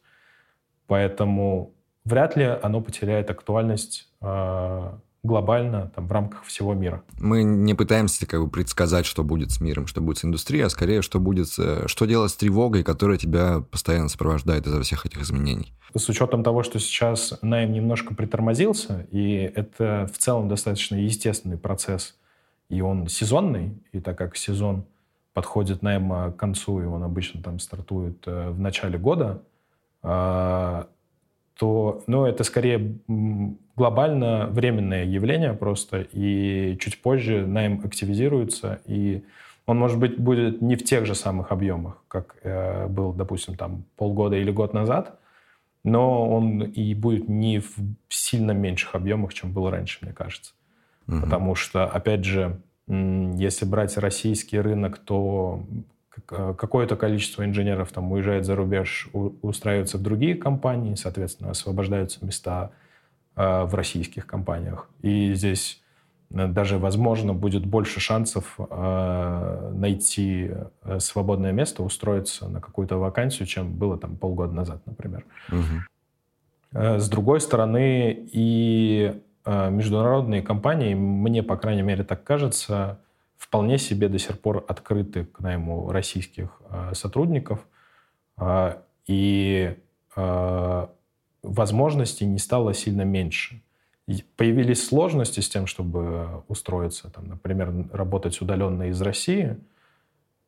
Поэтому 0.87 1.71
вряд 2.03 2.35
ли 2.35 2.43
оно 2.43 2.81
потеряет 2.81 3.29
актуальность 3.29 4.11
глобально 5.25 5.91
там, 5.95 6.07
в 6.07 6.11
рамках 6.11 6.43
всего 6.43 6.73
мира. 6.73 7.03
Мы 7.19 7.43
не 7.43 7.73
пытаемся 7.73 8.25
как 8.25 8.43
бы 8.43 8.49
предсказать, 8.49 9.05
что 9.05 9.23
будет 9.23 9.51
с 9.51 9.59
миром, 9.59 9.87
что 9.87 10.01
будет 10.01 10.19
с 10.19 10.25
индустрией, 10.25 10.63
а 10.65 10.69
скорее, 10.69 11.01
что 11.01 11.19
будет, 11.19 11.47
что 11.49 12.05
делать 12.05 12.31
с 12.31 12.35
тревогой, 12.35 12.83
которая 12.83 13.17
тебя 13.17 13.63
постоянно 13.71 14.09
сопровождает 14.09 14.67
из-за 14.67 14.81
всех 14.81 15.05
этих 15.05 15.21
изменений. 15.21 15.73
С 15.95 16.09
учетом 16.09 16.43
того, 16.43 16.63
что 16.63 16.79
сейчас 16.79 17.37
найм 17.41 17.71
немножко 17.71 18.13
притормозился, 18.13 19.07
и 19.11 19.51
это 19.55 20.09
в 20.13 20.17
целом 20.17 20.47
достаточно 20.47 20.95
естественный 20.95 21.57
процесс, 21.57 22.15
и 22.69 22.81
он 22.81 23.07
сезонный, 23.07 23.77
и 23.91 23.99
так 23.99 24.17
как 24.17 24.35
сезон 24.35 24.85
подходит 25.33 25.81
найм 25.81 26.31
к 26.31 26.37
концу, 26.37 26.81
и 26.81 26.85
он 26.85 27.03
обычно 27.03 27.41
там 27.41 27.59
стартует 27.59 28.23
э, 28.25 28.51
в 28.51 28.59
начале 28.59 28.97
года, 28.97 29.43
а, 30.01 30.87
то 31.57 32.03
ну, 32.07 32.25
это 32.25 32.43
скорее 32.43 32.97
глобально 33.75 34.47
временное 34.47 35.05
явление 35.05 35.53
просто, 35.53 36.05
и 36.11 36.77
чуть 36.79 37.01
позже 37.01 37.45
найм 37.45 37.81
активизируется, 37.83 38.81
и 38.85 39.23
он, 39.65 39.79
может 39.79 39.99
быть, 39.99 40.19
будет 40.19 40.61
не 40.61 40.75
в 40.75 40.83
тех 40.83 41.05
же 41.05 41.15
самых 41.15 41.51
объемах, 41.51 42.03
как 42.07 42.35
э, 42.43 42.87
был, 42.87 43.13
допустим, 43.13 43.55
там 43.55 43.83
полгода 43.97 44.35
или 44.35 44.51
год 44.51 44.73
назад, 44.73 45.17
но 45.83 46.29
он 46.29 46.61
и 46.61 46.93
будет 46.93 47.29
не 47.29 47.59
в 47.59 47.73
сильно 48.09 48.51
меньших 48.51 48.95
объемах, 48.95 49.33
чем 49.33 49.53
был 49.53 49.69
раньше, 49.69 49.99
мне 50.01 50.13
кажется. 50.13 50.53
Угу. 51.07 51.21
Потому 51.21 51.55
что, 51.55 51.85
опять 51.85 52.25
же, 52.25 52.59
если 52.87 53.65
брать 53.65 53.97
российский 53.97 54.59
рынок, 54.59 54.99
то 54.99 55.63
какое-то 56.25 56.95
количество 56.95 57.43
инженеров 57.43 57.91
там 57.91 58.11
уезжает 58.11 58.45
за 58.45 58.55
рубеж, 58.55 59.09
устраивается 59.41 59.97
в 59.97 60.01
другие 60.01 60.35
компании, 60.35 60.95
соответственно, 60.95 61.51
освобождаются 61.51 62.23
места 62.25 62.71
э, 63.35 63.63
в 63.63 63.75
российских 63.75 64.25
компаниях. 64.25 64.87
И 65.01 65.33
здесь 65.33 65.81
э, 66.31 66.47
даже, 66.47 66.77
возможно, 66.77 67.33
будет 67.33 67.65
больше 67.65 67.99
шансов 67.99 68.57
найти 68.59 70.51
свободное 70.99 71.51
место, 71.51 71.83
устроиться 71.83 72.47
на 72.47 72.61
какую-то 72.61 72.97
вакансию, 72.97 73.47
чем 73.47 73.73
было 73.73 73.97
там 73.97 74.15
полгода 74.15 74.53
назад, 74.53 74.81
например. 74.85 75.25
Угу. 75.51 76.99
С 76.99 77.09
другой 77.09 77.39
стороны, 77.41 78.27
и 78.31 79.21
международные 79.45 80.41
компании, 80.41 80.95
мне, 80.95 81.43
по 81.43 81.55
крайней 81.55 81.83
мере, 81.83 82.03
так 82.03 82.23
кажется, 82.23 82.99
вполне 83.37 83.77
себе 83.77 84.09
до 84.09 84.19
сих 84.19 84.39
пор 84.39 84.65
открыты 84.67 85.25
к 85.25 85.39
найму 85.39 85.91
российских 85.91 86.61
э, 86.69 86.93
сотрудников, 86.93 87.65
э, 88.37 88.77
и 89.07 89.75
э, 90.15 90.87
возможностей 91.43 92.25
не 92.25 92.39
стало 92.39 92.73
сильно 92.73 93.03
меньше. 93.03 93.61
Появились 94.35 94.85
сложности 94.85 95.39
с 95.39 95.49
тем, 95.49 95.65
чтобы 95.67 96.43
устроиться, 96.47 97.09
там, 97.09 97.27
например, 97.27 97.73
работать 97.91 98.39
удаленно 98.39 98.89
из 98.89 99.01
России, 99.01 99.57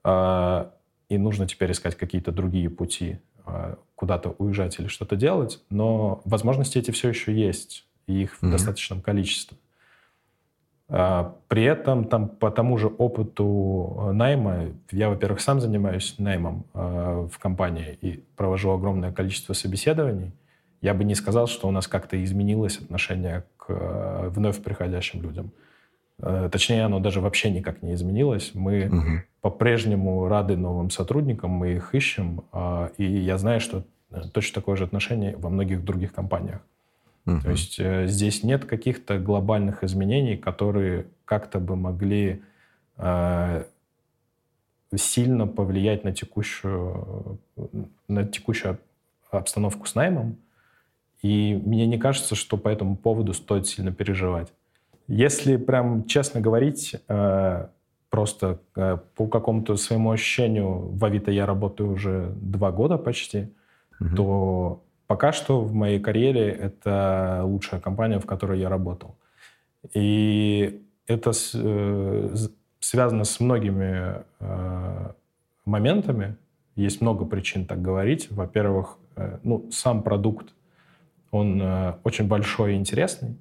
и 0.05 1.17
нужно 1.17 1.47
теперь 1.47 1.71
искать 1.71 1.95
какие-то 1.95 2.31
другие 2.31 2.69
пути, 2.69 3.19
куда-то 3.95 4.35
уезжать 4.37 4.79
или 4.79 4.87
что-то 4.87 5.15
делать, 5.15 5.59
но 5.71 6.21
возможности 6.23 6.77
эти 6.77 6.91
все 6.91 7.09
еще 7.09 7.33
есть, 7.33 7.87
и 8.05 8.21
их 8.21 8.33
mm-hmm. 8.33 8.47
в 8.47 8.51
достаточном 8.51 9.01
количестве. 9.01 9.57
А, 10.89 11.35
при 11.49 11.63
этом 11.63 12.05
там 12.05 12.29
по 12.29 12.49
тому 12.49 12.77
же 12.77 12.87
опыту 12.87 14.07
э, 14.09 14.11
найма, 14.13 14.67
я, 14.91 15.09
во-первых, 15.09 15.41
сам 15.41 15.59
занимаюсь 15.59 16.15
наймом 16.17 16.65
э, 16.73 17.27
в 17.29 17.37
компании 17.39 17.97
и 18.01 18.23
провожу 18.37 18.71
огромное 18.71 19.11
количество 19.11 19.53
собеседований, 19.53 20.31
я 20.81 20.93
бы 20.93 21.03
не 21.03 21.15
сказал, 21.15 21.47
что 21.47 21.67
у 21.67 21.71
нас 21.71 21.87
как-то 21.87 22.23
изменилось 22.23 22.77
отношение 22.77 23.43
к 23.57 23.65
э, 23.69 24.29
вновь 24.29 24.63
приходящим 24.63 25.21
людям. 25.21 25.51
Точнее, 26.19 26.83
оно 26.83 26.99
даже 26.99 27.21
вообще 27.21 27.51
никак 27.51 27.83
не 27.83 27.93
изменилось. 27.93 28.49
Мы 28.55 28.87
угу. 28.87 29.21
по-прежнему 29.41 30.27
рады 30.27 30.57
новым 30.57 30.89
сотрудникам, 30.89 31.51
мы 31.51 31.73
их 31.73 31.93
ищем, 31.93 32.41
и 32.97 33.05
я 33.05 33.37
знаю, 33.37 33.59
что 33.59 33.83
точно 34.33 34.55
такое 34.55 34.77
же 34.77 34.85
отношение 34.85 35.37
во 35.37 35.51
многих 35.51 35.85
других 35.85 36.13
компаниях. 36.13 36.61
Угу. 37.27 37.41
То 37.41 37.51
есть 37.51 37.79
э, 37.79 38.07
здесь 38.07 38.41
нет 38.43 38.65
каких-то 38.65 39.19
глобальных 39.19 39.83
изменений, 39.83 40.37
которые 40.37 41.07
как-то 41.25 41.59
бы 41.59 41.75
могли 41.75 42.41
э, 42.97 43.63
сильно 44.95 45.45
повлиять 45.45 46.05
на 46.05 46.13
текущую, 46.13 47.39
на 48.07 48.25
текущую 48.25 48.79
обстановку 49.29 49.85
с 49.87 49.95
наймом. 49.95 50.37
И 51.21 51.61
мне 51.65 51.85
не 51.85 51.97
кажется, 51.97 52.35
что 52.35 52.57
по 52.57 52.69
этому 52.69 52.95
поводу 52.95 53.33
стоит 53.33 53.67
сильно 53.67 53.91
переживать. 53.91 54.53
Если 55.07 55.57
прям 55.57 56.05
честно 56.05 56.39
говорить, 56.39 56.95
э, 57.09 57.67
просто 58.09 58.59
э, 58.77 58.97
по 59.15 59.27
какому-то 59.27 59.75
своему 59.75 60.11
ощущению, 60.11 60.89
в 60.89 61.03
Авито 61.03 61.31
я 61.31 61.45
работаю 61.45 61.91
уже 61.91 62.31
два 62.35 62.71
года 62.71 62.97
почти, 62.97 63.49
угу. 63.99 64.15
то 64.15 64.83
Пока 65.07 65.31
что 65.31 65.61
в 65.61 65.73
моей 65.73 65.99
карьере 65.99 66.49
это 66.49 67.41
лучшая 67.43 67.79
компания, 67.79 68.19
в 68.19 68.25
которой 68.25 68.59
я 68.59 68.67
работал. 68.67 69.15
И 69.93 70.83
это 71.07 71.31
э, 71.53 72.35
связано 72.81 73.23
с 73.23 73.39
многими 73.39 74.23
э, 74.39 75.11
моментами. 75.65 76.35
Есть 76.75 76.99
много 76.99 77.25
причин 77.25 77.65
так 77.65 77.81
говорить. 77.81 78.29
Во-первых, 78.29 78.97
э, 79.15 79.39
ну, 79.43 79.69
сам 79.71 80.03
продукт, 80.03 80.53
он 81.31 81.61
очень 82.05 82.27
большой 82.27 82.73
и 82.73 82.77
интересный. 82.77 83.37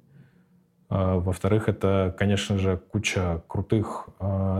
Во-вторых, 0.89 1.69
это, 1.69 2.13
конечно 2.17 2.57
же, 2.57 2.77
куча 2.77 3.41
крутых 3.47 4.09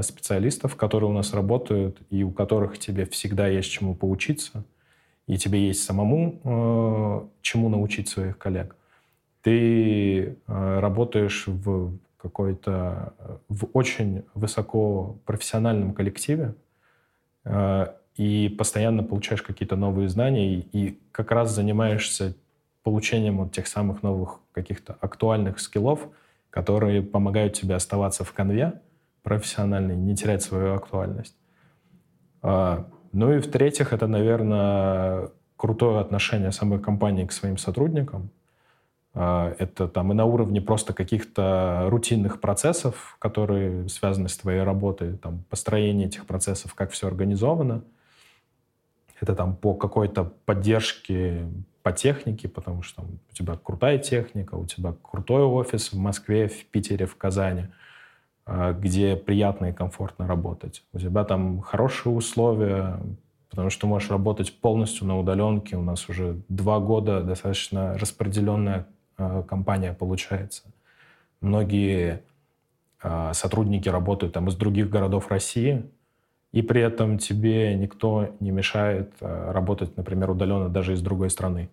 специалистов, 0.01 0.77
которые 0.77 1.09
у 1.09 1.13
нас 1.13 1.33
работают, 1.33 2.01
и 2.09 2.23
у 2.23 2.31
которых 2.31 2.79
тебе 2.79 3.05
всегда 3.05 3.47
есть 3.47 3.69
чему 3.69 3.95
поучиться, 3.95 4.63
и 5.27 5.37
тебе 5.37 5.67
есть 5.67 5.83
самому 5.83 6.39
э, 6.43 7.27
чему 7.41 7.69
научить 7.69 8.07
своих 8.07 8.37
коллег. 8.37 8.75
Ты 9.41 10.21
э, 10.21 10.79
работаешь 10.79 11.43
в 11.47 11.97
какой-то 12.17 13.13
в 13.47 13.67
очень 13.73 14.23
высоко 14.33 15.17
профессиональном 15.25 15.93
коллективе 15.93 16.55
э, 17.43 17.87
и 18.15 18.49
постоянно 18.57 19.03
получаешь 19.03 19.41
какие-то 19.41 19.75
новые 19.75 20.09
знания 20.09 20.59
и 20.59 20.97
как 21.11 21.31
раз 21.31 21.53
занимаешься 21.53 22.35
получением 22.83 23.37
вот 23.37 23.51
тех 23.51 23.67
самых 23.67 24.01
новых 24.03 24.39
каких-то 24.53 24.97
актуальных 25.01 25.59
скиллов, 25.59 26.07
которые 26.49 27.03
помогают 27.03 27.53
тебе 27.53 27.75
оставаться 27.75 28.23
в 28.23 28.31
конве 28.31 28.81
профессиональной, 29.23 29.97
не 29.97 30.15
терять 30.15 30.41
свою 30.41 30.73
актуальность. 30.73 31.35
Ну 33.11 33.33
и 33.33 33.39
в-третьих, 33.39 33.93
это, 33.93 34.07
наверное, 34.07 35.29
крутое 35.55 35.99
отношение 35.99 36.51
самой 36.51 36.79
компании 36.79 37.25
к 37.25 37.31
своим 37.31 37.57
сотрудникам, 37.57 38.29
а, 39.13 39.55
это 39.57 39.87
там 39.87 40.11
и 40.11 40.15
на 40.15 40.25
уровне 40.25 40.61
просто 40.61 40.93
каких-то 40.93 41.87
рутинных 41.89 42.39
процессов, 42.39 43.17
которые 43.19 43.89
связаны 43.89 44.29
с 44.29 44.37
твоей 44.37 44.61
работой, 44.61 45.17
там 45.17 45.43
построение 45.49 46.07
этих 46.07 46.27
процессов, 46.27 46.75
как 46.75 46.91
все 46.91 47.07
организовано. 47.07 47.83
Это 49.19 49.33
там 49.33 49.55
по 49.55 49.73
какой-то 49.73 50.31
поддержке 50.45 51.47
по 51.81 51.91
технике, 51.91 52.47
потому 52.47 52.83
что 52.83 53.01
там, 53.01 53.19
у 53.31 53.33
тебя 53.33 53.55
крутая 53.55 53.97
техника, 53.97 54.53
у 54.53 54.67
тебя 54.67 54.93
крутой 55.01 55.45
офис 55.45 55.93
в 55.93 55.97
Москве, 55.97 56.47
в 56.47 56.65
Питере, 56.65 57.07
в 57.07 57.15
Казани, 57.15 57.69
где 58.47 59.15
приятно 59.15 59.67
и 59.67 59.73
комфортно 59.73 60.27
работать. 60.27 60.83
У 60.93 60.99
тебя 60.99 61.25
там 61.25 61.59
хорошие 61.61 62.13
условия, 62.13 62.99
потому 63.49 63.69
что 63.69 63.87
можешь 63.87 64.09
работать 64.09 64.59
полностью 64.61 65.05
на 65.05 65.19
удаленке. 65.19 65.75
У 65.75 65.81
нас 65.81 66.07
уже 66.07 66.41
два 66.47 66.79
года 66.79 67.21
достаточно 67.21 67.97
распределенная 67.97 68.87
Э, 69.17 69.43
компания 69.47 69.93
получается. 69.93 70.63
Многие 71.41 72.23
э, 73.01 73.31
сотрудники 73.33 73.89
работают 73.89 74.33
там 74.33 74.47
из 74.47 74.55
других 74.55 74.89
городов 74.89 75.29
России, 75.29 75.89
и 76.51 76.61
при 76.61 76.81
этом 76.81 77.17
тебе 77.17 77.75
никто 77.75 78.35
не 78.39 78.51
мешает 78.51 79.11
работать, 79.19 79.97
например, 79.97 80.31
удаленно 80.31 80.69
даже 80.69 80.93
из 80.93 81.01
другой 81.01 81.29
страны. 81.29 81.69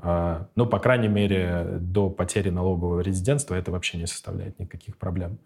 Ну, 0.00 0.66
по 0.66 0.78
крайней 0.78 1.08
мере, 1.08 1.78
до 1.80 2.10
потери 2.10 2.50
налогового 2.50 3.00
резидентства 3.00 3.56
это 3.56 3.72
вообще 3.72 3.98
не 3.98 4.06
составляет 4.06 4.58
никаких 4.60 4.96
проблем. 4.98 5.38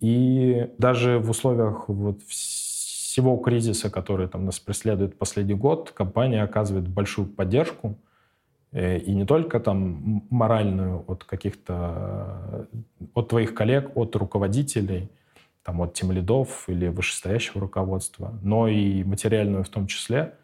И 0.00 0.70
даже 0.78 1.18
в 1.18 1.30
условиях 1.30 1.88
вот 1.88 2.22
всего 2.22 3.36
кризиса, 3.36 3.90
который 3.90 4.28
там 4.28 4.44
нас 4.44 4.58
преследует 4.58 5.18
последний 5.18 5.54
год, 5.54 5.90
компания 5.90 6.42
оказывает 6.42 6.88
большую 6.88 7.26
поддержку– 7.28 7.96
Э, 8.72 8.98
и 8.98 9.14
не 9.14 9.24
только 9.24 9.60
там 9.60 10.24
моральную 10.30 11.04
от 11.06 11.24
каких-то, 11.24 12.66
от 13.14 13.28
твоих 13.28 13.54
коллег, 13.54 13.96
от 13.96 14.16
руководителей, 14.16 15.08
там, 15.62 15.80
от 15.80 15.94
тем 15.94 16.10
лидов 16.10 16.64
или 16.68 16.88
вышестоящего 16.88 17.60
руководства, 17.60 18.36
но 18.42 18.66
и 18.66 19.04
материальную 19.04 19.62
в 19.62 19.68
том 19.68 19.86
числе. 19.86 20.34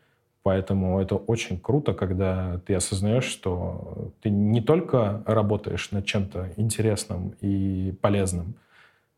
Поэтому 0.45 1.01
это 1.01 1.17
очень 1.17 1.59
круто, 1.59 1.93
когда 1.93 2.61
ты 2.67 2.75
осознаешь, 2.75 3.25
что 3.25 4.13
ты 4.23 4.31
не 4.31 4.61
только 4.61 5.23
работаешь 5.27 5.91
над 5.91 6.07
чем-то 6.07 6.53
интересным 6.57 7.35
и 7.41 7.93
полезным, 8.01 8.55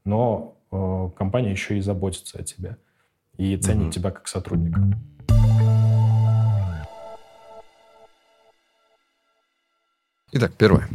но 0.05 0.57
э, 0.71 1.11
компания 1.17 1.51
еще 1.51 1.79
и 1.79 1.81
заботится 1.81 2.39
о 2.39 2.43
тебе 2.43 2.77
и 3.37 3.57
ценит 3.57 3.89
mm-hmm. 3.89 3.93
тебя 3.93 4.11
как 4.11 4.29
сотрудника. 4.29 4.81
Итак, 10.33 10.53
первое. 10.57 10.89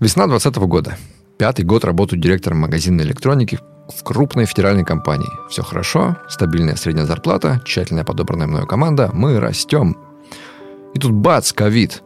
Весна 0.00 0.26
2020 0.26 0.56
года. 0.68 0.96
Пятый 1.38 1.64
год 1.64 1.84
работаю 1.84 2.20
директором 2.20 2.58
магазинной 2.60 3.04
электроники 3.04 3.58
в 3.88 4.02
крупной 4.02 4.46
федеральной 4.46 4.84
компании. 4.84 5.28
Все 5.48 5.62
хорошо, 5.62 6.16
стабильная 6.28 6.76
средняя 6.76 7.06
зарплата, 7.06 7.62
тщательно 7.64 8.04
подобранная 8.04 8.46
мною 8.46 8.66
команда, 8.66 9.10
мы 9.12 9.40
растем. 9.40 9.96
И 10.94 10.98
тут 10.98 11.12
бац, 11.12 11.52
ковид. 11.52 12.02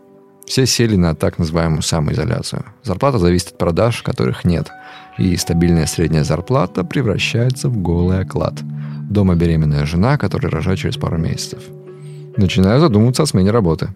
Все 0.46 0.64
сели 0.64 0.96
на 0.96 1.14
так 1.14 1.38
называемую 1.38 1.82
самоизоляцию. 1.82 2.64
Зарплата 2.82 3.18
зависит 3.18 3.48
от 3.48 3.58
продаж, 3.58 4.02
которых 4.02 4.44
нет. 4.44 4.70
И 5.18 5.36
стабильная 5.36 5.86
средняя 5.86 6.24
зарплата 6.24 6.84
превращается 6.84 7.68
в 7.68 7.76
голый 7.76 8.20
оклад. 8.20 8.54
Дома 9.10 9.34
беременная 9.34 9.84
жена, 9.84 10.16
которая 10.16 10.50
рожает 10.50 10.78
через 10.78 10.96
пару 10.96 11.18
месяцев. 11.18 11.62
Начинаю 12.36 12.80
задумываться 12.80 13.24
о 13.24 13.26
смене 13.26 13.50
работы. 13.50 13.88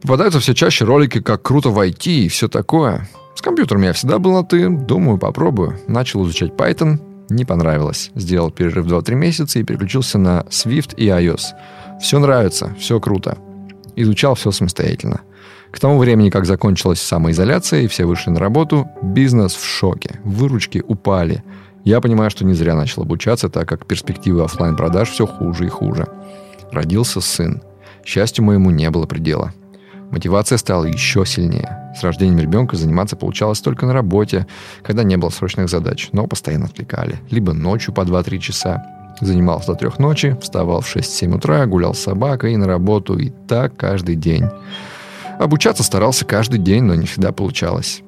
Попадаются 0.00 0.40
все 0.40 0.54
чаще 0.54 0.84
ролики, 0.84 1.20
как 1.20 1.42
круто 1.42 1.68
войти 1.68 2.24
и 2.24 2.28
все 2.28 2.48
такое. 2.48 3.08
С 3.34 3.42
компьютером 3.42 3.82
я 3.82 3.92
всегда 3.92 4.18
был 4.18 4.32
на 4.32 4.42
«ты», 4.42 4.68
думаю, 4.68 5.18
попробую. 5.18 5.78
Начал 5.86 6.24
изучать 6.24 6.52
Python, 6.52 6.98
не 7.28 7.44
понравилось. 7.44 8.10
Сделал 8.14 8.50
перерыв 8.50 8.86
2-3 8.86 9.14
месяца 9.14 9.58
и 9.58 9.64
переключился 9.64 10.18
на 10.18 10.44
Swift 10.50 10.94
и 10.96 11.06
iOS. 11.06 11.42
Все 12.00 12.18
нравится, 12.18 12.74
все 12.78 13.00
круто. 13.00 13.38
Изучал 13.96 14.34
все 14.34 14.50
самостоятельно. 14.50 15.20
К 15.72 15.80
тому 15.80 15.98
времени, 15.98 16.28
как 16.28 16.44
закончилась 16.44 17.00
самоизоляция 17.00 17.80
и 17.80 17.86
все 17.86 18.04
вышли 18.04 18.30
на 18.30 18.38
работу, 18.38 18.88
бизнес 19.02 19.54
в 19.54 19.64
шоке. 19.64 20.20
Выручки 20.22 20.84
упали. 20.86 21.42
Я 21.82 22.00
понимаю, 22.00 22.30
что 22.30 22.44
не 22.44 22.52
зря 22.52 22.74
начал 22.74 23.02
обучаться, 23.02 23.48
так 23.48 23.68
как 23.68 23.86
перспективы 23.86 24.44
офлайн 24.44 24.76
продаж 24.76 25.10
все 25.10 25.26
хуже 25.26 25.66
и 25.66 25.68
хуже. 25.68 26.06
Родился 26.70 27.22
сын. 27.22 27.62
Счастью 28.04 28.44
моему 28.44 28.70
не 28.70 28.90
было 28.90 29.06
предела. 29.06 29.54
Мотивация 30.10 30.58
стала 30.58 30.84
еще 30.84 31.24
сильнее. 31.24 31.94
С 31.98 32.02
рождением 32.02 32.38
ребенка 32.38 32.76
заниматься 32.76 33.16
получалось 33.16 33.62
только 33.62 33.86
на 33.86 33.94
работе, 33.94 34.46
когда 34.82 35.02
не 35.04 35.16
было 35.16 35.30
срочных 35.30 35.70
задач, 35.70 36.10
но 36.12 36.26
постоянно 36.26 36.66
отвлекали. 36.66 37.18
Либо 37.30 37.54
ночью 37.54 37.94
по 37.94 38.02
2-3 38.02 38.38
часа. 38.38 38.84
Занимался 39.22 39.68
до 39.68 39.74
трех 39.76 39.98
ночи, 39.98 40.36
вставал 40.42 40.82
в 40.82 40.96
6-7 40.96 41.36
утра, 41.36 41.64
гулял 41.64 41.94
с 41.94 42.00
собакой 42.00 42.52
и 42.52 42.56
на 42.56 42.66
работу, 42.66 43.18
и 43.18 43.30
так 43.48 43.74
каждый 43.76 44.16
день. 44.16 44.44
Обучаться 45.38 45.82
старался 45.82 46.24
каждый 46.24 46.58
день, 46.58 46.84
но 46.84 46.94
не 46.94 47.06
всегда 47.06 47.32
получалось. 47.32 48.02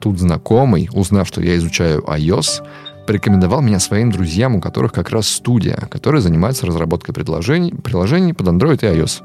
Тут 0.00 0.18
знакомый, 0.18 0.88
узнав, 0.92 1.26
что 1.26 1.42
я 1.42 1.56
изучаю 1.56 2.02
iOS, 2.02 2.64
порекомендовал 3.06 3.62
меня 3.62 3.80
своим 3.80 4.12
друзьям, 4.12 4.56
у 4.56 4.60
которых 4.60 4.92
как 4.92 5.10
раз 5.10 5.28
студия, 5.28 5.76
которая 5.90 6.20
занимается 6.20 6.66
разработкой 6.66 7.14
приложений, 7.14 7.74
приложений 7.82 8.34
под 8.34 8.48
Android 8.48 8.78
и 8.82 8.98
iOS. 8.98 9.22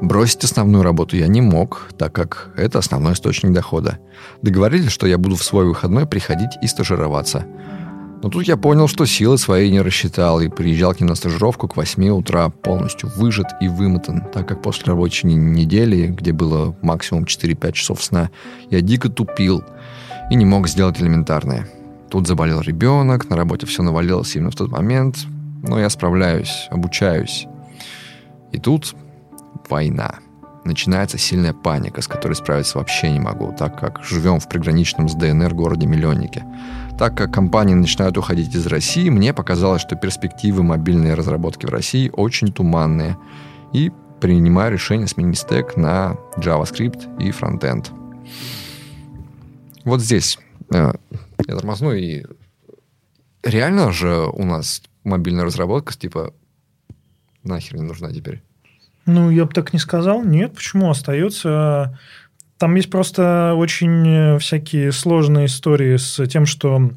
Бросить 0.00 0.44
основную 0.44 0.82
работу 0.82 1.16
я 1.16 1.26
не 1.26 1.40
мог, 1.40 1.88
так 1.96 2.12
как 2.12 2.50
это 2.56 2.78
основной 2.78 3.14
источник 3.14 3.52
дохода. 3.52 3.98
Договорились, 4.42 4.90
что 4.90 5.06
я 5.06 5.18
буду 5.18 5.36
в 5.36 5.42
свой 5.42 5.66
выходной 5.66 6.06
приходить 6.06 6.50
и 6.62 6.66
стажироваться. 6.66 7.46
Но 8.24 8.30
тут 8.30 8.48
я 8.48 8.56
понял, 8.56 8.88
что 8.88 9.04
силы 9.04 9.36
свои 9.36 9.70
не 9.70 9.82
рассчитал 9.82 10.40
и 10.40 10.48
приезжал 10.48 10.94
к 10.94 11.00
ним 11.00 11.10
на 11.10 11.14
стажировку 11.14 11.68
к 11.68 11.76
8 11.76 12.08
утра 12.08 12.48
полностью 12.48 13.10
выжат 13.14 13.48
и 13.60 13.68
вымотан, 13.68 14.22
так 14.32 14.48
как 14.48 14.62
после 14.62 14.86
рабочей 14.86 15.26
недели, 15.26 16.06
где 16.06 16.32
было 16.32 16.74
максимум 16.80 17.24
4-5 17.24 17.72
часов 17.72 18.02
сна, 18.02 18.30
я 18.70 18.80
дико 18.80 19.10
тупил 19.10 19.62
и 20.30 20.36
не 20.36 20.46
мог 20.46 20.68
сделать 20.68 20.98
элементарное. 21.02 21.68
Тут 22.08 22.26
заболел 22.26 22.62
ребенок, 22.62 23.28
на 23.28 23.36
работе 23.36 23.66
все 23.66 23.82
навалилось 23.82 24.34
именно 24.34 24.50
в 24.50 24.56
тот 24.56 24.70
момент, 24.70 25.18
но 25.62 25.78
я 25.78 25.90
справляюсь, 25.90 26.68
обучаюсь. 26.70 27.46
И 28.52 28.58
тут 28.58 28.94
война. 29.68 30.14
Начинается 30.64 31.18
сильная 31.18 31.52
паника, 31.52 32.00
с 32.00 32.08
которой 32.08 32.32
справиться 32.32 32.78
вообще 32.78 33.10
не 33.10 33.20
могу, 33.20 33.52
так 33.52 33.78
как 33.78 34.02
живем 34.02 34.40
в 34.40 34.48
приграничном 34.48 35.10
с 35.10 35.14
ДНР 35.14 35.52
городе-миллионнике. 35.52 36.42
Так 36.98 37.16
как 37.16 37.34
компании 37.34 37.74
начинают 37.74 38.16
уходить 38.16 38.54
из 38.54 38.66
России, 38.66 39.10
мне 39.10 39.34
показалось, 39.34 39.82
что 39.82 39.96
перспективы 39.96 40.62
мобильной 40.62 41.14
разработки 41.14 41.66
в 41.66 41.70
России 41.70 42.08
очень 42.12 42.52
туманные. 42.52 43.18
И 43.72 43.90
принимаю 44.20 44.72
решение 44.72 45.08
сменить 45.08 45.38
стек 45.38 45.76
на 45.76 46.16
JavaScript 46.36 47.20
и 47.20 47.32
фронтенд. 47.32 47.90
Вот 49.84 50.00
здесь 50.00 50.38
э, 50.72 50.92
я 51.46 51.56
тормозну 51.56 51.92
и 51.92 52.24
реально 53.42 53.92
же 53.92 54.26
у 54.32 54.44
нас 54.44 54.82
мобильная 55.02 55.44
разработка 55.44 55.94
типа 55.94 56.32
нахер 57.42 57.76
не 57.76 57.82
нужна 57.82 58.12
теперь. 58.12 58.42
Ну, 59.06 59.30
я 59.30 59.44
бы 59.44 59.52
так 59.52 59.72
не 59.72 59.78
сказал. 59.78 60.24
Нет, 60.24 60.54
почему 60.54 60.88
остается? 60.90 61.98
Там 62.64 62.76
есть 62.76 62.88
просто 62.88 63.52
очень 63.54 64.08
э, 64.08 64.38
всякие 64.38 64.90
сложные 64.90 65.44
истории 65.44 65.98
с 65.98 66.26
тем, 66.28 66.46
что 66.46 66.92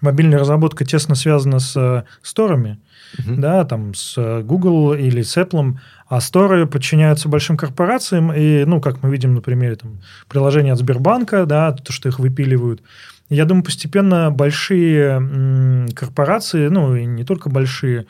мобильная 0.00 0.38
разработка 0.38 0.84
тесно 0.84 1.16
связана 1.16 1.58
с 1.58 1.76
э, 1.76 2.04
сторами, 2.22 2.78
uh-huh. 3.18 3.34
да, 3.34 3.64
там 3.64 3.94
с 3.94 4.42
Google 4.44 4.94
или 4.94 5.22
с 5.22 5.36
Apple, 5.36 5.76
а 6.06 6.20
сторы 6.20 6.68
подчиняются 6.68 7.28
большим 7.28 7.56
корпорациям, 7.56 8.32
и, 8.32 8.64
ну, 8.64 8.80
как 8.80 9.02
мы 9.02 9.10
видим 9.10 9.34
на 9.34 9.40
примере 9.40 9.74
там, 9.74 9.98
приложения 10.28 10.72
от 10.72 10.78
Сбербанка, 10.78 11.46
да, 11.46 11.72
то, 11.72 11.92
что 11.92 12.08
их 12.08 12.20
выпиливают. 12.20 12.80
Я 13.28 13.44
думаю, 13.44 13.64
постепенно 13.64 14.30
большие 14.30 15.88
корпорации, 15.96 16.68
ну, 16.68 16.94
и 16.94 17.06
не 17.06 17.24
только 17.24 17.50
большие, 17.50 18.06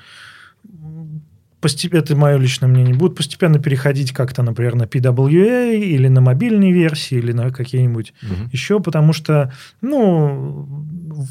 постепенно, 1.67 2.01
это 2.01 2.15
мое 2.15 2.37
личное 2.37 2.69
мнение, 2.69 2.95
будут 2.95 3.17
постепенно 3.17 3.59
переходить 3.59 4.13
как-то, 4.13 4.45
например, 4.45 4.77
на 4.77 4.85
PWA 4.85 5.75
или 5.75 6.07
на 6.07 6.21
мобильные 6.21 6.73
версии, 6.73 7.19
или 7.19 7.33
на 7.33 7.51
какие-нибудь 7.51 8.15
угу. 8.23 8.51
еще, 8.53 8.79
потому 8.79 9.13
что, 9.13 9.53
ну, 9.81 10.69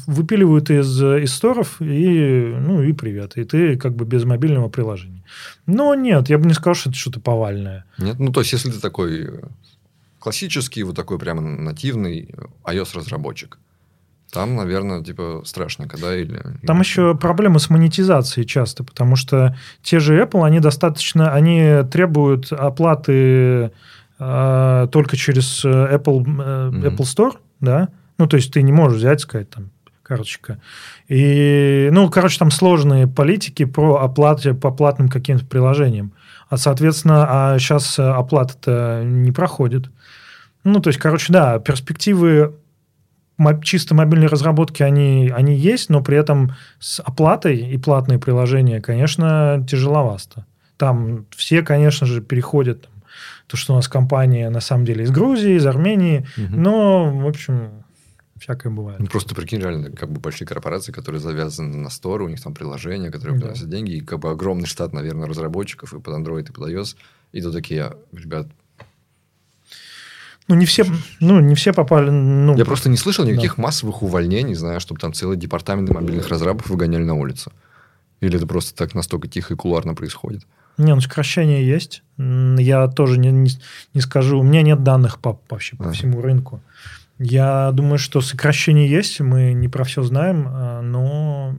выпиливают 0.06 0.68
из, 0.68 1.02
из 1.02 1.32
сторов, 1.32 1.80
и, 1.80 2.54
ну, 2.60 2.82
и 2.82 2.92
привет. 2.92 3.38
И 3.38 3.44
ты 3.44 3.78
как 3.78 3.96
бы 3.96 4.04
без 4.04 4.24
мобильного 4.24 4.68
приложения. 4.68 5.24
Но 5.64 5.94
нет, 5.94 6.28
я 6.28 6.36
бы 6.36 6.46
не 6.46 6.52
сказал, 6.52 6.74
что 6.74 6.90
это 6.90 6.98
что-то 6.98 7.20
повальное. 7.20 7.86
Нет, 7.96 8.18
ну, 8.18 8.30
то 8.30 8.40
есть, 8.40 8.52
если 8.52 8.70
ты 8.70 8.78
такой 8.78 9.40
классический, 10.18 10.82
вот 10.82 10.96
такой 10.96 11.18
прямо 11.18 11.40
нативный 11.40 12.28
iOS-разработчик, 12.62 13.58
там, 14.30 14.56
наверное, 14.56 15.02
типа 15.02 15.42
страшно, 15.44 15.88
когда 15.88 16.14
или... 16.16 16.42
Там 16.66 16.80
еще 16.80 17.14
проблемы 17.14 17.60
с 17.60 17.70
монетизацией 17.70 18.46
часто, 18.46 18.84
потому 18.84 19.16
что 19.16 19.56
те 19.82 19.98
же 19.98 20.20
Apple, 20.20 20.44
они 20.44 20.60
достаточно, 20.60 21.32
они 21.32 21.82
требуют 21.90 22.52
оплаты 22.52 23.70
э, 24.18 24.88
только 24.90 25.16
через 25.16 25.64
Apple, 25.64 26.24
э, 26.26 26.88
Apple 26.88 26.96
Store, 26.98 27.32
да, 27.60 27.88
ну, 28.18 28.26
то 28.26 28.36
есть 28.36 28.52
ты 28.52 28.62
не 28.62 28.72
можешь 28.72 28.98
взять, 28.98 29.20
сказать, 29.20 29.48
там, 29.50 29.70
карточка. 30.02 30.60
И, 31.08 31.88
ну, 31.92 32.08
короче, 32.10 32.38
там 32.38 32.50
сложные 32.50 33.06
политики 33.06 33.64
про 33.64 33.96
оплату 33.96 34.54
по 34.54 34.70
платным 34.70 35.08
каким-то 35.08 35.44
приложениям. 35.44 36.12
А, 36.48 36.56
соответственно, 36.56 37.26
а 37.28 37.58
сейчас 37.58 37.98
оплата-то 37.98 39.02
не 39.04 39.32
проходит. 39.32 39.90
Ну, 40.62 40.80
то 40.80 40.88
есть, 40.88 41.00
короче, 41.00 41.32
да, 41.32 41.58
перспективы 41.58 42.54
чисто 43.62 43.94
мобильные 43.94 44.28
разработки, 44.28 44.82
они, 44.82 45.32
они 45.34 45.54
есть, 45.54 45.90
но 45.90 46.02
при 46.02 46.16
этом 46.16 46.54
с 46.78 47.00
оплатой 47.00 47.58
и 47.58 47.78
платные 47.78 48.18
приложения, 48.18 48.80
конечно, 48.80 49.64
тяжеловато. 49.68 50.46
Там 50.76 51.26
все, 51.34 51.62
конечно 51.62 52.06
же, 52.06 52.20
переходят 52.20 52.82
там, 52.82 52.92
то, 53.46 53.56
что 53.56 53.72
у 53.72 53.76
нас 53.76 53.88
компания 53.88 54.50
на 54.50 54.60
самом 54.60 54.84
деле 54.84 55.04
из 55.04 55.10
Грузии, 55.10 55.56
из 55.56 55.66
Армении, 55.66 56.26
угу. 56.36 56.56
но, 56.56 57.10
в 57.10 57.26
общем, 57.26 57.84
всякое 58.38 58.70
бывает. 58.70 59.00
Ну, 59.00 59.06
просто 59.06 59.34
прикинь, 59.34 59.60
реально, 59.60 59.90
как 59.90 60.10
бы 60.10 60.20
большие 60.20 60.46
корпорации, 60.46 60.92
которые 60.92 61.20
завязаны 61.20 61.76
на 61.76 61.90
сторы, 61.90 62.24
у 62.24 62.28
них 62.28 62.42
там 62.42 62.54
приложения, 62.54 63.10
которые 63.10 63.38
да. 63.38 63.46
приносят 63.46 63.68
деньги, 63.68 63.92
и 63.92 64.00
как 64.00 64.20
бы 64.20 64.30
огромный 64.30 64.66
штат, 64.66 64.92
наверное, 64.92 65.26
разработчиков 65.26 65.94
и 65.94 66.00
под 66.00 66.14
Android, 66.14 66.48
и 66.48 66.52
под 66.52 66.70
iOS, 66.70 66.96
и 67.32 67.40
тут 67.40 67.52
такие, 67.52 67.96
ребят, 68.12 68.48
ну, 70.48 70.54
не 70.54 70.64
все, 70.64 70.84
ну, 71.20 71.40
не 71.40 71.54
все 71.54 71.72
попали... 71.72 72.10
Ну, 72.10 72.56
Я 72.56 72.64
просто 72.64 72.88
не 72.88 72.96
слышал 72.96 73.24
никаких 73.24 73.56
да. 73.56 73.62
массовых 73.62 74.02
увольнений, 74.02 74.54
знаю, 74.54 74.80
чтобы 74.80 75.00
там 75.00 75.12
целый 75.12 75.36
департамент 75.36 75.90
мобильных 75.90 76.28
разрабов 76.28 76.68
выгоняли 76.68 77.02
на 77.02 77.14
улицу. 77.14 77.52
Или 78.20 78.36
это 78.36 78.46
просто 78.46 78.74
так 78.74 78.94
настолько 78.94 79.28
тихо 79.28 79.54
и 79.54 79.56
кулуарно 79.56 79.94
происходит? 79.94 80.46
Не, 80.78 80.94
ну 80.94 81.00
сокращения 81.00 81.64
есть. 81.64 82.02
Я 82.18 82.86
тоже 82.88 83.18
не, 83.18 83.30
не, 83.30 83.50
не 83.94 84.00
скажу. 84.00 84.38
У 84.38 84.42
меня 84.42 84.62
нет 84.62 84.82
данных 84.82 85.18
по, 85.18 85.40
вообще 85.48 85.76
по 85.76 85.88
а. 85.88 85.92
всему 85.92 86.20
рынку. 86.20 86.60
Я 87.18 87.70
думаю, 87.72 87.98
что 87.98 88.20
сокращения 88.20 88.86
есть. 88.86 89.20
Мы 89.20 89.52
не 89.52 89.68
про 89.68 89.84
все 89.84 90.02
знаем, 90.02 90.46
а, 90.48 90.82
но 90.82 91.56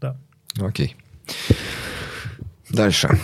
да. 0.00 0.16
Окей. 0.60 0.96
Дальше. 2.70 3.18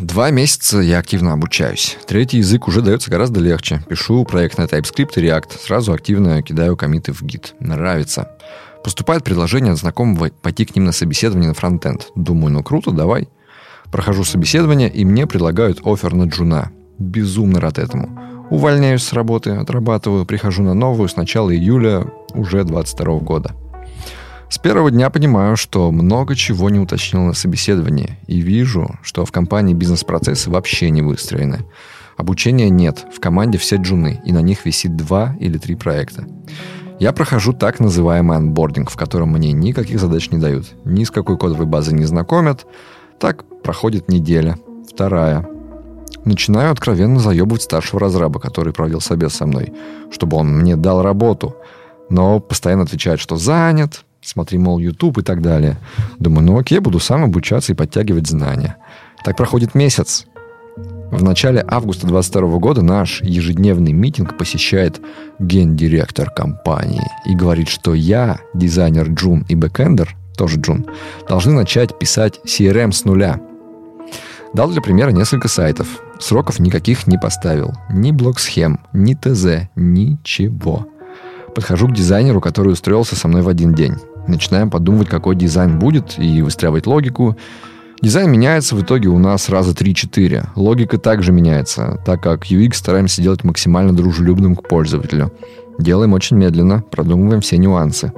Два 0.00 0.30
месяца 0.30 0.80
я 0.80 0.98
активно 0.98 1.32
обучаюсь. 1.32 1.96
Третий 2.06 2.38
язык 2.38 2.66
уже 2.66 2.82
дается 2.82 3.10
гораздо 3.10 3.40
легче. 3.40 3.82
Пишу 3.88 4.24
проект 4.24 4.58
на 4.58 4.62
TypeScript 4.62 5.12
и 5.16 5.20
React. 5.20 5.60
Сразу 5.60 5.92
активно 5.92 6.42
кидаю 6.42 6.76
комиты 6.76 7.12
в 7.12 7.22
Git. 7.22 7.52
Нравится. 7.60 8.30
Поступает 8.82 9.22
предложение 9.22 9.72
от 9.72 9.78
знакомого 9.78 10.30
пойти 10.42 10.64
к 10.64 10.74
ним 10.74 10.84
на 10.84 10.92
собеседование 10.92 11.48
на 11.48 11.54
фронтенд. 11.54 12.08
Думаю, 12.16 12.52
ну 12.52 12.62
круто, 12.64 12.90
давай. 12.90 13.28
Прохожу 13.92 14.24
собеседование, 14.24 14.90
и 14.90 15.04
мне 15.04 15.26
предлагают 15.26 15.80
офер 15.84 16.14
на 16.14 16.24
джуна. 16.24 16.72
Безумно 16.98 17.60
рад 17.60 17.78
этому. 17.78 18.46
Увольняюсь 18.50 19.02
с 19.02 19.12
работы, 19.12 19.50
отрабатываю, 19.50 20.26
прихожу 20.26 20.62
на 20.64 20.74
новую 20.74 21.08
с 21.08 21.16
начала 21.16 21.54
июля 21.54 22.04
уже 22.34 22.64
22 22.64 23.18
года. 23.20 23.54
С 24.54 24.58
первого 24.58 24.92
дня 24.92 25.10
понимаю, 25.10 25.56
что 25.56 25.90
много 25.90 26.36
чего 26.36 26.70
не 26.70 26.78
уточнил 26.78 27.22
на 27.22 27.32
собеседовании, 27.32 28.20
и 28.28 28.38
вижу, 28.38 29.00
что 29.02 29.24
в 29.24 29.32
компании 29.32 29.74
бизнес-процессы 29.74 30.48
вообще 30.48 30.90
не 30.90 31.02
выстроены. 31.02 31.64
Обучения 32.16 32.70
нет, 32.70 33.04
в 33.12 33.18
команде 33.18 33.58
все 33.58 33.78
джуны, 33.78 34.22
и 34.24 34.32
на 34.32 34.42
них 34.42 34.64
висит 34.64 34.94
два 34.94 35.34
или 35.40 35.58
три 35.58 35.74
проекта. 35.74 36.28
Я 37.00 37.12
прохожу 37.12 37.52
так 37.52 37.80
называемый 37.80 38.36
анбординг, 38.36 38.90
в 38.90 38.96
котором 38.96 39.32
мне 39.32 39.50
никаких 39.50 39.98
задач 39.98 40.30
не 40.30 40.38
дают, 40.38 40.66
ни 40.84 41.02
с 41.02 41.10
какой 41.10 41.36
кодовой 41.36 41.66
базой 41.66 41.94
не 41.94 42.04
знакомят. 42.04 42.64
Так 43.18 43.44
проходит 43.64 44.08
неделя, 44.08 44.56
вторая. 44.88 45.48
Начинаю 46.24 46.70
откровенно 46.70 47.18
заебывать 47.18 47.62
старшего 47.62 47.98
разраба, 47.98 48.38
который 48.38 48.72
провел 48.72 49.00
собес 49.00 49.34
со 49.34 49.46
мной, 49.46 49.72
чтобы 50.12 50.36
он 50.36 50.56
мне 50.56 50.76
дал 50.76 51.02
работу. 51.02 51.56
Но 52.08 52.38
постоянно 52.38 52.84
отвечает, 52.84 53.18
что 53.18 53.34
занят, 53.34 54.04
смотри, 54.28 54.58
мол, 54.58 54.78
YouTube 54.78 55.18
и 55.18 55.22
так 55.22 55.42
далее. 55.42 55.76
Думаю, 56.18 56.46
ну 56.46 56.58
окей, 56.58 56.78
буду 56.78 57.00
сам 57.00 57.24
обучаться 57.24 57.72
и 57.72 57.76
подтягивать 57.76 58.26
знания. 58.26 58.76
Так 59.24 59.36
проходит 59.36 59.74
месяц. 59.74 60.26
В 61.10 61.22
начале 61.22 61.64
августа 61.66 62.06
2022 62.08 62.58
года 62.58 62.82
наш 62.82 63.22
ежедневный 63.22 63.92
митинг 63.92 64.36
посещает 64.36 65.00
гендиректор 65.38 66.28
компании 66.28 67.06
и 67.24 67.34
говорит, 67.36 67.68
что 67.68 67.94
я, 67.94 68.40
дизайнер 68.52 69.08
Джун 69.10 69.44
и 69.48 69.54
бэкэндер, 69.54 70.16
тоже 70.36 70.58
Джун, 70.58 70.86
должны 71.28 71.52
начать 71.52 71.96
писать 71.98 72.40
CRM 72.44 72.90
с 72.90 73.04
нуля. 73.04 73.40
Дал 74.54 74.70
для 74.70 74.80
примера 74.80 75.10
несколько 75.10 75.48
сайтов. 75.48 76.00
Сроков 76.18 76.58
никаких 76.58 77.06
не 77.06 77.18
поставил. 77.18 77.72
Ни 77.90 78.10
блок-схем, 78.10 78.80
ни 78.92 79.14
ТЗ, 79.14 79.68
ничего. 79.76 80.88
Подхожу 81.54 81.88
к 81.88 81.94
дизайнеру, 81.94 82.40
который 82.40 82.72
устроился 82.72 83.16
со 83.16 83.28
мной 83.28 83.42
в 83.42 83.48
один 83.48 83.74
день. 83.74 83.94
Начинаем 84.26 84.70
подумывать, 84.70 85.08
какой 85.08 85.36
дизайн 85.36 85.78
будет, 85.78 86.18
и 86.18 86.42
выстраивать 86.42 86.86
логику. 86.86 87.36
Дизайн 88.02 88.30
меняется 88.30 88.74
в 88.74 88.82
итоге 88.82 89.08
у 89.08 89.18
нас 89.18 89.48
раза 89.48 89.72
3-4. 89.72 90.48
Логика 90.56 90.98
также 90.98 91.32
меняется, 91.32 92.00
так 92.04 92.22
как 92.22 92.50
UX 92.50 92.74
стараемся 92.74 93.22
делать 93.22 93.44
максимально 93.44 93.94
дружелюбным 93.94 94.56
к 94.56 94.68
пользователю. 94.68 95.32
Делаем 95.78 96.12
очень 96.12 96.36
медленно, 96.36 96.82
продумываем 96.90 97.40
все 97.40 97.56
нюансы. 97.56 98.12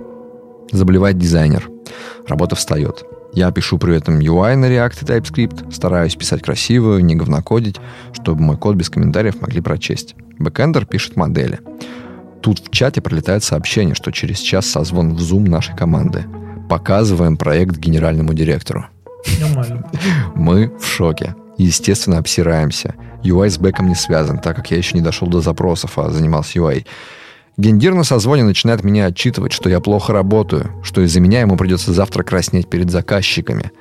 Заболевает 0.72 1.18
дизайнер. 1.18 1.68
Работа 2.26 2.56
встает. 2.56 3.04
Я 3.32 3.50
пишу 3.50 3.78
при 3.78 3.94
этом 3.94 4.18
UI 4.18 4.56
на 4.56 4.66
React 4.66 5.02
и 5.02 5.04
TypeScript, 5.04 5.72
стараюсь 5.72 6.16
писать 6.16 6.42
красиво, 6.42 6.98
не 6.98 7.14
говнокодить, 7.14 7.76
чтобы 8.12 8.42
мой 8.42 8.56
код 8.56 8.76
без 8.76 8.88
комментариев 8.88 9.40
могли 9.40 9.60
прочесть. 9.60 10.16
Бэкэндер 10.38 10.86
пишет 10.86 11.16
модели. 11.16 11.60
Тут 12.40 12.60
в 12.60 12.70
чате 12.70 13.00
пролетает 13.00 13.42
сообщение, 13.44 13.94
что 13.94 14.10
через 14.12 14.38
час 14.38 14.66
созвон 14.66 15.14
в 15.14 15.20
Zoom 15.20 15.48
нашей 15.48 15.76
команды. 15.76 16.24
Показываем 16.68 17.36
проект 17.36 17.76
генеральному 17.76 18.34
директору. 18.34 18.86
Нормально. 19.40 19.90
Мы 20.34 20.72
в 20.78 20.86
шоке. 20.86 21.34
Естественно, 21.58 22.18
обсираемся. 22.18 22.94
UI 23.22 23.48
с 23.50 23.58
бэком 23.58 23.88
не 23.88 23.94
связан, 23.94 24.38
так 24.38 24.56
как 24.56 24.70
я 24.70 24.76
еще 24.76 24.96
не 24.96 25.02
дошел 25.02 25.26
до 25.28 25.40
запросов, 25.40 25.98
а 25.98 26.10
занимался 26.10 26.58
UI. 26.58 26.86
Гендир 27.56 27.94
на 27.94 28.04
созвоне 28.04 28.44
начинает 28.44 28.84
меня 28.84 29.06
отчитывать, 29.06 29.52
что 29.52 29.70
я 29.70 29.80
плохо 29.80 30.12
работаю, 30.12 30.72
что 30.82 31.00
из-за 31.00 31.20
меня 31.20 31.40
ему 31.40 31.56
придется 31.56 31.92
завтра 31.92 32.22
краснеть 32.22 32.68
перед 32.68 32.90
заказчиками. 32.90 33.72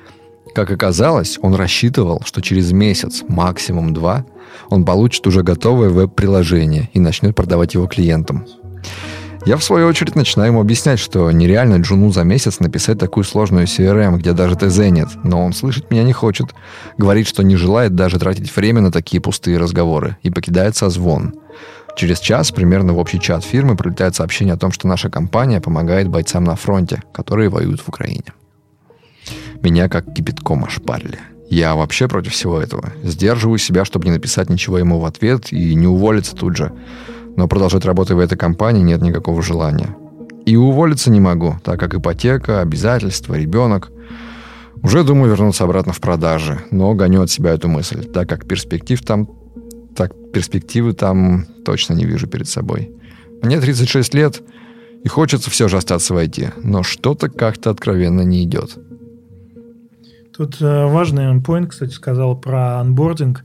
Как 0.54 0.70
оказалось, 0.70 1.38
он 1.42 1.54
рассчитывал, 1.54 2.22
что 2.24 2.40
через 2.40 2.72
месяц, 2.72 3.22
максимум 3.28 3.92
два, 3.92 4.24
он 4.68 4.84
получит 4.84 5.26
уже 5.26 5.42
готовое 5.42 5.90
веб-приложение 5.90 6.90
и 6.92 7.00
начнет 7.00 7.34
продавать 7.34 7.74
его 7.74 7.86
клиентам. 7.86 8.46
Я, 9.46 9.56
в 9.56 9.62
свою 9.62 9.86
очередь, 9.86 10.16
начинаю 10.16 10.50
ему 10.50 10.60
объяснять, 10.60 10.98
что 10.98 11.30
нереально 11.30 11.76
Джуну 11.76 12.10
за 12.10 12.24
месяц 12.24 12.58
написать 12.58 12.98
такую 12.98 13.22
сложную 13.22 13.66
CRM, 13.66 14.16
где 14.16 14.32
даже 14.32 14.56
ТЗ 14.56 14.78
нет, 14.90 15.08
но 15.22 15.44
он 15.44 15.52
слышать 15.52 15.88
меня 15.88 16.02
не 16.02 16.12
хочет. 16.12 16.52
Говорит, 16.98 17.28
что 17.28 17.44
не 17.44 17.54
желает 17.54 17.94
даже 17.94 18.18
тратить 18.18 18.54
время 18.56 18.80
на 18.80 18.90
такие 18.90 19.20
пустые 19.20 19.58
разговоры 19.58 20.16
и 20.24 20.30
покидает 20.30 20.74
созвон. 20.74 21.34
Через 21.96 22.18
час 22.18 22.50
примерно 22.50 22.92
в 22.92 22.98
общий 22.98 23.20
чат 23.20 23.44
фирмы 23.44 23.76
прилетает 23.76 24.16
сообщение 24.16 24.54
о 24.54 24.58
том, 24.58 24.72
что 24.72 24.88
наша 24.88 25.10
компания 25.10 25.60
помогает 25.60 26.08
бойцам 26.08 26.42
на 26.42 26.56
фронте, 26.56 27.04
которые 27.12 27.48
воюют 27.48 27.80
в 27.80 27.88
Украине. 27.88 28.34
Меня 29.62 29.88
как 29.88 30.12
кипятком 30.12 30.64
ошпарили. 30.64 31.20
Я 31.48 31.74
вообще 31.76 32.08
против 32.08 32.32
всего 32.32 32.60
этого. 32.60 32.92
Сдерживаю 33.02 33.58
себя, 33.58 33.84
чтобы 33.84 34.06
не 34.06 34.12
написать 34.12 34.50
ничего 34.50 34.78
ему 34.78 34.98
в 34.98 35.04
ответ 35.04 35.52
и 35.52 35.74
не 35.74 35.86
уволиться 35.86 36.34
тут 36.34 36.56
же. 36.56 36.72
Но 37.36 37.46
продолжать 37.48 37.84
работать 37.84 38.16
в 38.16 38.18
этой 38.18 38.36
компании 38.36 38.82
нет 38.82 39.00
никакого 39.02 39.42
желания. 39.42 39.96
И 40.44 40.56
уволиться 40.56 41.10
не 41.10 41.20
могу, 41.20 41.56
так 41.62 41.78
как 41.78 41.94
ипотека, 41.94 42.60
обязательства, 42.60 43.34
ребенок. 43.34 43.90
Уже 44.82 45.04
думаю 45.04 45.30
вернуться 45.30 45.64
обратно 45.64 45.92
в 45.92 46.00
продажи, 46.00 46.60
но 46.70 46.94
гоню 46.94 47.22
от 47.22 47.30
себя 47.30 47.50
эту 47.52 47.68
мысль, 47.68 48.04
так 48.04 48.28
как 48.28 48.46
перспектив 48.46 49.00
там, 49.02 49.28
так 49.96 50.12
перспективы 50.32 50.92
там 50.92 51.46
точно 51.64 51.94
не 51.94 52.04
вижу 52.04 52.26
перед 52.26 52.48
собой. 52.48 52.90
Мне 53.42 53.60
36 53.60 54.14
лет, 54.14 54.42
и 55.02 55.08
хочется 55.08 55.50
все 55.50 55.68
же 55.68 55.76
остаться 55.76 56.14
в 56.14 56.18
IT, 56.18 56.54
но 56.62 56.82
что-то 56.82 57.28
как-то 57.28 57.70
откровенно 57.70 58.22
не 58.22 58.44
идет. 58.44 58.76
Тут 60.36 60.60
э, 60.60 60.86
важный 60.86 61.40
поинт, 61.40 61.70
кстати, 61.70 61.92
сказал 61.92 62.38
про 62.38 62.78
анбординг. 62.80 63.44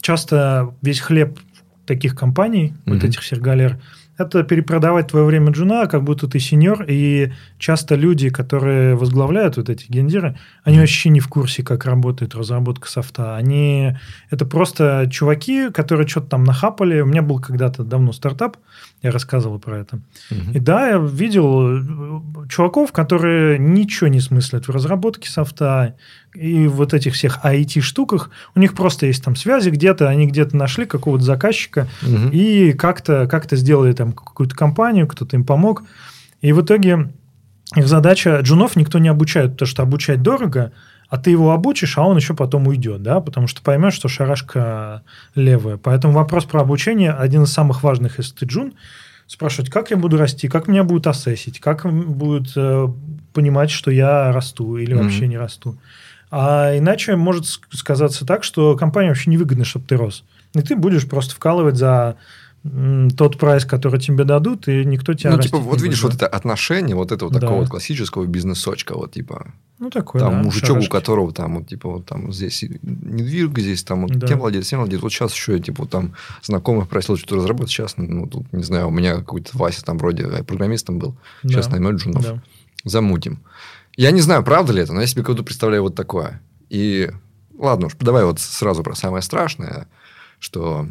Часто 0.00 0.74
весь 0.82 1.00
хлеб 1.00 1.38
таких 1.86 2.16
компаний, 2.16 2.74
mm-hmm. 2.74 2.94
вот 2.94 3.04
этих 3.04 3.22
сергалер, 3.22 3.78
это 4.18 4.42
перепродавать 4.42 5.08
твое 5.08 5.24
время 5.24 5.52
джуна, 5.52 5.86
как 5.86 6.02
будто 6.02 6.28
ты 6.28 6.38
сеньор, 6.38 6.84
и 6.86 7.32
часто 7.58 7.94
люди, 7.94 8.28
которые 8.28 8.94
возглавляют 8.94 9.56
вот 9.56 9.70
эти 9.70 9.86
гендиры, 9.88 10.36
они 10.64 10.78
вообще 10.78 11.08
не 11.08 11.20
в 11.20 11.28
курсе, 11.28 11.62
как 11.62 11.84
работает 11.86 12.34
разработка 12.34 12.88
софта. 12.88 13.36
Они... 13.36 13.96
Это 14.30 14.44
просто 14.44 15.08
чуваки, 15.10 15.70
которые 15.70 16.06
что-то 16.06 16.28
там 16.28 16.44
нахапали. 16.44 17.00
У 17.00 17.06
меня 17.06 17.22
был 17.22 17.38
когда-то 17.38 17.84
давно 17.84 18.12
стартап, 18.12 18.56
я 19.02 19.10
рассказывал 19.10 19.58
про 19.58 19.78
это. 19.78 20.00
Угу. 20.30 20.52
И 20.54 20.58
да, 20.58 20.88
я 20.88 20.98
видел 20.98 21.78
э, 21.78 22.48
чуваков, 22.48 22.92
которые 22.92 23.58
ничего 23.58 24.08
не 24.08 24.20
смыслят 24.20 24.68
в 24.68 24.70
разработке 24.70 25.30
софта 25.30 25.96
и 26.34 26.66
вот 26.66 26.94
этих 26.94 27.14
всех 27.14 27.44
IT-штуках. 27.44 28.30
У 28.54 28.60
них 28.60 28.74
просто 28.74 29.06
есть 29.06 29.22
там 29.22 29.36
связи 29.36 29.70
где-то, 29.70 30.08
они 30.08 30.26
где-то 30.26 30.56
нашли 30.56 30.86
какого-то 30.86 31.24
заказчика 31.24 31.88
угу. 32.02 32.28
и 32.30 32.72
как-то 32.72 33.26
как 33.26 33.46
сделали 33.52 33.92
там 34.04 34.12
какую-то 34.12 34.54
компанию, 34.54 35.06
кто-то 35.06 35.36
им 35.36 35.44
помог. 35.44 35.84
И 36.40 36.52
в 36.52 36.62
итоге 36.62 37.12
их 37.74 37.88
задача... 37.88 38.40
Джунов 38.40 38.76
никто 38.76 38.98
не 38.98 39.08
обучает, 39.08 39.52
потому 39.52 39.66
что 39.68 39.82
обучать 39.82 40.22
дорого– 40.22 40.72
а 41.12 41.18
ты 41.18 41.30
его 41.30 41.52
обучишь, 41.52 41.98
а 41.98 42.06
он 42.06 42.16
еще 42.16 42.32
потом 42.32 42.68
уйдет, 42.68 43.02
да, 43.02 43.20
потому 43.20 43.46
что 43.46 43.60
поймешь, 43.60 43.92
что 43.92 44.08
шарашка 44.08 45.02
левая. 45.34 45.76
Поэтому 45.76 46.14
вопрос 46.14 46.46
про 46.46 46.62
обучение 46.62 47.12
один 47.12 47.42
из 47.42 47.52
самых 47.52 47.82
важных, 47.82 48.16
если 48.16 48.34
ты 48.34 48.46
джун, 48.46 48.72
спрашивать, 49.26 49.70
как 49.70 49.90
я 49.90 49.98
буду 49.98 50.16
расти, 50.16 50.48
как 50.48 50.68
меня 50.68 50.84
будут 50.84 51.06
ассесить, 51.06 51.60
как 51.60 51.84
будут 51.92 52.54
э, 52.56 52.88
понимать, 53.34 53.70
что 53.70 53.90
я 53.90 54.32
расту 54.32 54.78
или 54.78 54.96
mm-hmm. 54.96 55.02
вообще 55.02 55.26
не 55.26 55.36
расту. 55.36 55.76
А 56.30 56.78
иначе 56.78 57.14
может 57.16 57.44
сказаться 57.44 58.24
так, 58.24 58.42
что 58.42 58.74
компания 58.74 59.08
вообще 59.08 59.28
невыгодна, 59.28 59.66
чтобы 59.66 59.84
ты 59.84 59.98
рос. 59.98 60.24
И 60.54 60.62
ты 60.62 60.76
будешь 60.76 61.06
просто 61.06 61.34
вкалывать 61.34 61.76
за 61.76 62.16
тот 63.16 63.38
прайс, 63.38 63.64
который 63.64 63.98
тебе 63.98 64.22
дадут, 64.22 64.68
и 64.68 64.84
никто 64.84 65.14
тебя 65.14 65.32
Ну, 65.32 65.42
типа, 65.42 65.58
вот 65.58 65.80
видишь, 65.82 66.02
будет. 66.02 66.12
вот 66.12 66.22
это 66.22 66.28
отношение 66.28 66.94
вот 66.94 67.10
этого 67.10 67.32
да. 67.32 67.40
такого 67.40 67.60
вот 67.60 67.68
классического 67.68 68.24
бизнесочка, 68.24 68.94
вот 68.94 69.12
типа... 69.12 69.52
Ну, 69.80 69.90
такой, 69.90 70.20
Там 70.20 70.34
да, 70.34 70.42
мужичок, 70.44 70.68
шарашки. 70.68 70.88
у 70.88 70.92
которого 70.92 71.32
там, 71.32 71.56
вот, 71.56 71.66
типа, 71.66 71.88
вот 71.88 72.06
там 72.06 72.32
здесь 72.32 72.62
недвиг, 72.62 73.58
здесь 73.58 73.82
там 73.82 74.02
вот 74.02 74.12
да. 74.16 74.28
тем 74.28 74.38
владеет, 74.38 74.64
тем 74.64 74.78
владеет. 74.78 75.02
Вот 75.02 75.10
сейчас 75.10 75.34
еще, 75.34 75.58
типа, 75.58 75.82
вот, 75.82 75.90
там 75.90 76.14
знакомых 76.40 76.88
просил 76.88 77.16
что-то 77.16 77.36
разработать. 77.36 77.72
Сейчас, 77.72 77.96
ну, 77.96 78.28
тут, 78.28 78.52
не 78.52 78.62
знаю, 78.62 78.86
у 78.86 78.92
меня 78.92 79.16
какой-то 79.16 79.50
Вася 79.58 79.84
там 79.84 79.98
вроде 79.98 80.28
программистом 80.44 81.00
был. 81.00 81.16
Да. 81.42 81.48
Сейчас 81.48 81.68
наймет 81.68 81.96
джунов. 81.96 82.22
Да. 82.22 82.42
Замутим. 82.84 83.40
Я 83.96 84.12
не 84.12 84.20
знаю, 84.20 84.44
правда 84.44 84.72
ли 84.72 84.82
это, 84.82 84.92
но 84.92 85.00
я 85.00 85.08
себе 85.08 85.24
кого-то 85.24 85.42
представляю 85.42 85.82
вот 85.82 85.96
такое. 85.96 86.40
И 86.70 87.10
ладно 87.58 87.88
уж, 87.88 87.94
давай 87.98 88.24
вот 88.24 88.38
сразу 88.38 88.84
про 88.84 88.94
самое 88.94 89.22
страшное– 89.22 89.88
что 90.42 90.88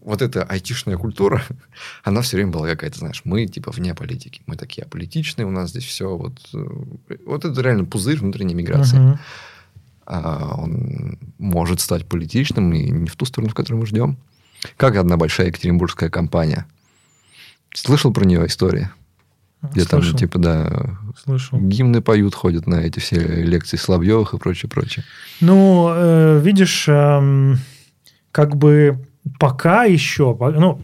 вот 0.00 0.22
эта 0.22 0.42
айтишная 0.42 0.96
культура, 0.96 1.42
она 2.02 2.22
все 2.22 2.38
время 2.38 2.50
была 2.50 2.66
какая-то, 2.66 2.98
знаешь, 2.98 3.20
мы 3.24 3.46
типа 3.46 3.70
вне 3.70 3.94
политики, 3.94 4.40
мы 4.46 4.56
такие 4.56 4.84
аполитичные, 4.84 5.46
у 5.46 5.50
нас 5.50 5.70
здесь 5.70 5.84
все 5.84 6.16
вот... 6.16 6.40
Э, 6.54 6.66
вот 7.26 7.44
это 7.44 7.60
реально 7.60 7.84
пузырь 7.84 8.18
внутренней 8.18 8.54
миграции. 8.54 8.98
Uh-huh. 8.98 9.18
А 10.06 10.54
он 10.56 11.18
может 11.38 11.80
стать 11.80 12.06
политичным 12.06 12.72
и 12.72 12.90
не 12.90 13.08
в 13.10 13.16
ту 13.16 13.26
сторону, 13.26 13.50
в 13.50 13.54
которую 13.54 13.80
мы 13.80 13.86
ждем. 13.86 14.16
Как 14.78 14.96
одна 14.96 15.18
большая 15.18 15.48
екатеринбургская 15.48 16.08
компания. 16.08 16.66
Слышал 17.74 18.14
про 18.14 18.24
нее 18.24 18.46
истории? 18.46 18.88
Где 19.60 19.82
Слышал. 19.82 20.10
там, 20.10 20.18
типа, 20.18 20.38
да, 20.38 20.98
Слышал. 21.22 21.58
гимны 21.58 22.00
поют, 22.00 22.34
ходят 22.34 22.66
на 22.66 22.76
эти 22.76 23.00
все 23.00 23.16
лекции 23.16 23.76
Слабьевых 23.76 24.32
и 24.32 24.38
прочее, 24.38 24.70
прочее. 24.70 25.04
Ну, 25.40 25.88
э, 25.90 26.40
видишь, 26.42 26.86
э, 26.88 27.56
как 28.36 28.54
бы 28.54 28.98
пока 29.40 29.84
еще, 29.84 30.36
ну, 30.38 30.78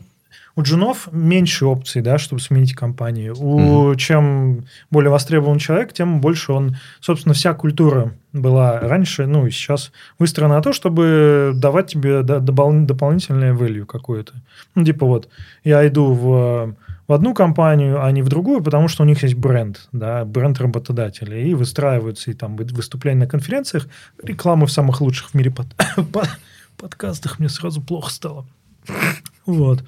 у 0.56 0.62
джунов 0.62 1.10
меньше 1.12 1.66
опций, 1.66 2.00
да, 2.00 2.16
чтобы 2.16 2.40
сменить 2.40 2.74
компанию. 2.74 3.34
У 3.38 3.92
mm 3.92 3.96
чем 3.96 4.64
более 4.90 5.10
востребован 5.10 5.58
человек, 5.58 5.92
тем 5.92 6.22
больше 6.22 6.52
он, 6.52 6.76
собственно, 7.00 7.34
вся 7.34 7.52
культура 7.52 8.12
была 8.32 8.80
раньше, 8.80 9.26
ну 9.26 9.46
и 9.46 9.50
сейчас 9.50 9.92
выстроена 10.18 10.54
на 10.54 10.62
то, 10.62 10.72
чтобы 10.72 11.52
давать 11.54 11.88
тебе 11.88 12.20
допол- 12.20 12.86
дополнительное 12.86 13.52
value 13.52 13.84
какое-то. 13.84 14.32
Ну, 14.74 14.82
типа 14.82 15.04
вот, 15.04 15.28
я 15.62 15.86
иду 15.86 16.14
в, 16.14 16.74
в 17.06 17.12
одну 17.12 17.34
компанию, 17.34 18.02
а 18.02 18.10
не 18.12 18.22
в 18.22 18.30
другую, 18.30 18.62
потому 18.62 18.88
что 18.88 19.02
у 19.02 19.06
них 19.06 19.22
есть 19.22 19.34
бренд, 19.34 19.88
да, 19.92 20.24
бренд 20.24 20.58
работодателя, 20.58 21.36
и 21.36 21.52
выстраиваются 21.52 22.30
и 22.30 22.34
там 22.34 22.56
выступления 22.56 23.20
на 23.20 23.26
конференциях, 23.26 23.88
рекламы 24.22 24.64
в 24.64 24.72
самых 24.72 25.02
лучших 25.02 25.30
в 25.30 25.34
мире 25.34 25.50
под 25.50 25.66
подкастах 26.82 27.38
мне 27.38 27.48
сразу 27.48 27.80
плохо 27.80 28.10
стало. 28.10 28.44
Вот. 29.46 29.84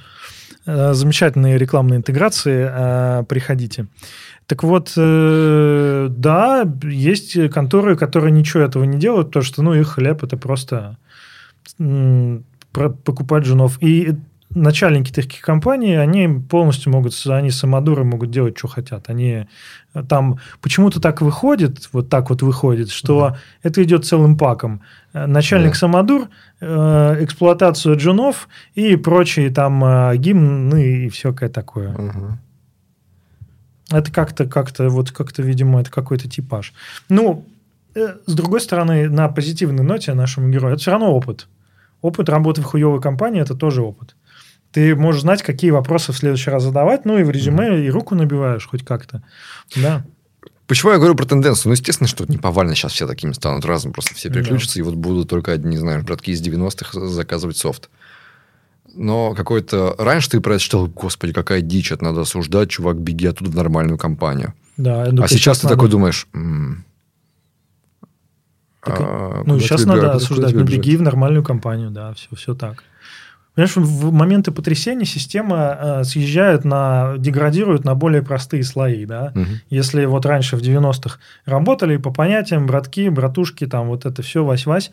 Э, 0.64 0.94
замечательные 0.94 1.58
рекламные 1.58 1.98
интеграции. 1.98 2.68
Э, 2.70 3.24
приходите. 3.24 3.88
Так 4.46 4.62
вот, 4.62 4.92
э, 4.96 6.06
да, 6.10 6.64
есть 6.84 7.50
конторы, 7.50 7.96
которые 7.96 8.30
ничего 8.30 8.62
этого 8.62 8.84
не 8.84 8.98
делают, 8.98 9.28
потому 9.28 9.44
что, 9.44 9.62
ну, 9.62 9.74
их 9.74 9.88
хлеб– 9.88 10.22
это 10.22 10.36
просто 10.36 10.98
покупать 12.72 13.44
женов. 13.44 13.82
И 13.82 14.14
начальники 14.54 15.12
таких 15.12 15.40
компаний, 15.40 15.94
они 15.94 16.28
полностью 16.48 16.92
могут, 16.92 17.14
они 17.26 17.50
самодуры 17.50 18.04
могут 18.04 18.30
делать, 18.30 18.56
что 18.56 18.68
хотят. 18.68 19.08
Они 19.10 19.46
там 20.08 20.38
почему-то 20.60 21.00
так 21.00 21.20
выходит, 21.20 21.88
вот 21.92 22.08
так 22.08 22.30
вот 22.30 22.42
выходит, 22.42 22.90
что 22.90 23.26
угу. 23.26 23.36
это 23.62 23.82
идет 23.82 24.06
целым 24.06 24.36
паком. 24.36 24.82
Начальник 25.12 25.72
да. 25.72 25.78
самодур, 25.78 26.28
э, 26.60 27.16
эксплуатацию 27.20 27.96
джунов 27.96 28.48
и 28.74 28.96
прочие 28.96 29.50
там 29.50 29.84
э, 29.84 30.16
гимны 30.16 31.04
и 31.04 31.08
всякое 31.08 31.48
такое. 31.48 31.92
Угу. 31.92 32.38
Это 33.90 34.12
как-то, 34.12 34.46
как-то, 34.46 34.88
вот 34.88 35.10
как-то, 35.10 35.42
видимо, 35.42 35.80
это 35.80 35.90
какой-то 35.90 36.28
типаж. 36.28 36.72
Ну, 37.08 37.44
э, 37.94 38.16
с 38.26 38.34
другой 38.34 38.60
стороны, 38.60 39.08
на 39.08 39.28
позитивной 39.28 39.84
ноте 39.84 40.14
нашему 40.14 40.48
герою, 40.48 40.74
это 40.74 40.82
все 40.82 40.90
равно 40.92 41.12
опыт. 41.14 41.48
Опыт 42.00 42.28
работы 42.28 42.60
в 42.60 42.64
хуевой 42.64 43.00
компании– 43.00 43.40
это 43.42 43.54
тоже 43.54 43.82
опыт 43.82 44.14
ты 44.74 44.96
можешь 44.96 45.22
знать, 45.22 45.42
какие 45.44 45.70
вопросы 45.70 46.12
в 46.12 46.16
следующий 46.16 46.50
раз 46.50 46.64
задавать, 46.64 47.04
ну 47.04 47.16
и 47.16 47.22
в 47.22 47.30
резюме 47.30 47.68
mm-hmm. 47.68 47.86
и 47.86 47.90
руку 47.90 48.16
набиваешь 48.16 48.66
хоть 48.66 48.84
как-то. 48.84 49.22
Да. 49.76 50.04
Почему 50.66 50.90
я 50.90 50.98
говорю 50.98 51.14
про 51.14 51.26
тенденцию? 51.26 51.68
Ну, 51.70 51.72
естественно, 51.74 52.08
что 52.08 52.24
не 52.26 52.38
повально 52.38 52.74
сейчас 52.74 52.92
все 52.92 53.06
такими 53.06 53.32
станут 53.32 53.64
разом. 53.64 53.92
Просто 53.92 54.14
все 54.14 54.30
переключатся, 54.30 54.74
да. 54.74 54.80
и 54.80 54.82
вот 54.82 54.96
будут 54.96 55.30
только 55.30 55.52
одни, 55.52 55.70
не 55.70 55.76
знаю, 55.76 56.02
братки 56.02 56.32
из 56.32 56.42
90-х 56.42 57.06
заказывать 57.06 57.56
софт. 57.56 57.88
Но 58.92 59.32
какой-то... 59.34 59.94
Раньше 59.96 60.30
ты 60.30 60.40
про 60.40 60.54
это 60.54 60.64
читал, 60.64 60.88
господи, 60.88 61.32
какая 61.32 61.60
дичь, 61.60 61.92
это 61.92 62.02
надо 62.02 62.22
осуждать, 62.22 62.70
чувак, 62.70 62.98
беги 62.98 63.26
оттуда 63.26 63.52
в 63.52 63.54
нормальную 63.54 63.96
компанию. 63.96 64.54
Да, 64.76 65.04
а 65.04 65.28
сейчас 65.28 65.60
ты 65.60 65.66
надо... 65.66 65.76
такой 65.76 65.88
думаешь... 65.88 66.26
М-м, 66.34 66.84
так, 68.82 69.00
а, 69.00 69.42
ну, 69.46 69.60
сейчас 69.60 69.84
надо 69.84 70.12
осуждать, 70.12 70.52
ну, 70.52 70.64
беги 70.64 70.96
в 70.96 71.02
нормальную 71.02 71.44
компанию, 71.44 71.90
да, 71.90 72.12
все, 72.14 72.34
все 72.34 72.54
так. 72.56 72.82
Понимаешь, 73.54 73.76
в 73.76 74.12
моменты 74.12 74.50
потрясения 74.50 75.04
система 75.04 75.78
э, 75.80 76.04
съезжает 76.04 76.64
на, 76.64 77.14
деградирует 77.18 77.84
на 77.84 77.94
более 77.94 78.22
простые 78.22 78.64
слои, 78.64 79.04
да. 79.04 79.32
Угу. 79.34 79.44
Если 79.70 80.04
вот 80.06 80.26
раньше 80.26 80.56
в 80.56 80.60
90-х 80.60 81.20
работали 81.44 81.96
по 81.96 82.10
понятиям 82.10 82.66
братки, 82.66 83.08
братушки, 83.08 83.66
там 83.66 83.86
вот 83.86 84.06
это 84.06 84.22
все, 84.22 84.44
вась-вась, 84.44 84.90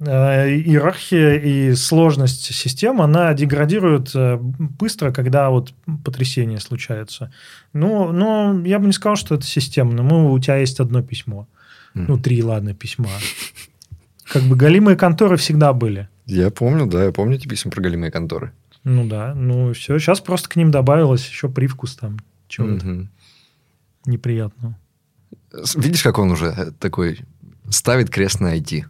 э, 0.00 0.48
иерархия 0.48 1.34
и 1.34 1.74
сложность 1.74 2.54
системы, 2.54 3.04
она 3.04 3.34
деградирует 3.34 4.12
э, 4.14 4.38
быстро, 4.40 5.12
когда 5.12 5.50
вот 5.50 5.74
потрясение 6.04 6.60
случается. 6.60 7.34
Ну, 7.74 8.12
но 8.12 8.62
я 8.64 8.78
бы 8.78 8.86
не 8.86 8.92
сказал, 8.92 9.16
что 9.16 9.34
это 9.34 9.44
системно. 9.44 10.02
Ну, 10.02 10.32
у 10.32 10.38
тебя 10.38 10.56
есть 10.56 10.80
одно 10.80 11.02
письмо. 11.02 11.46
Угу. 11.94 12.04
Ну, 12.08 12.18
три, 12.18 12.42
ладно, 12.42 12.72
письма. 12.72 13.10
Как 14.26 14.42
бы 14.44 14.56
голимые 14.56 14.96
конторы 14.96 15.36
всегда 15.36 15.74
были. 15.74 16.08
Я 16.26 16.50
помню, 16.50 16.86
да, 16.86 17.04
я 17.04 17.12
помню 17.12 17.36
эти 17.36 17.46
письма 17.46 17.70
про 17.70 17.82
голимые 17.82 18.10
конторы. 18.10 18.52
Ну 18.82 19.06
да, 19.06 19.34
ну 19.34 19.72
все. 19.72 19.98
Сейчас 19.98 20.20
просто 20.20 20.48
к 20.48 20.56
ним 20.56 20.70
добавилось 20.70 21.26
еще 21.26 21.48
привкус 21.48 21.96
там 21.96 22.18
чего-то 22.48 22.86
угу. 22.86 23.08
неприятного. 24.06 24.78
Видишь, 25.76 26.02
как 26.02 26.18
он 26.18 26.32
уже 26.32 26.72
такой 26.78 27.20
ставит 27.68 28.10
крест 28.10 28.40
на 28.40 28.56
IT? 28.56 28.84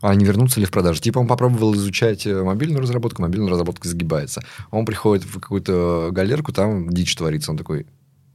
А 0.00 0.14
не 0.16 0.24
вернуться 0.24 0.58
ли 0.58 0.66
в 0.66 0.72
продажу? 0.72 1.00
Типа 1.00 1.20
он 1.20 1.28
попробовал 1.28 1.74
изучать 1.74 2.26
э, 2.26 2.42
мобильную 2.42 2.82
разработку, 2.82 3.22
мобильная 3.22 3.50
разработка 3.50 3.88
загибается. 3.88 4.42
Он 4.72 4.84
приходит 4.84 5.24
в 5.24 5.38
какую-то 5.38 6.10
галерку, 6.10 6.52
там 6.52 6.90
дичь 6.90 7.14
творится. 7.14 7.52
Он 7.52 7.56
такой, 7.56 7.86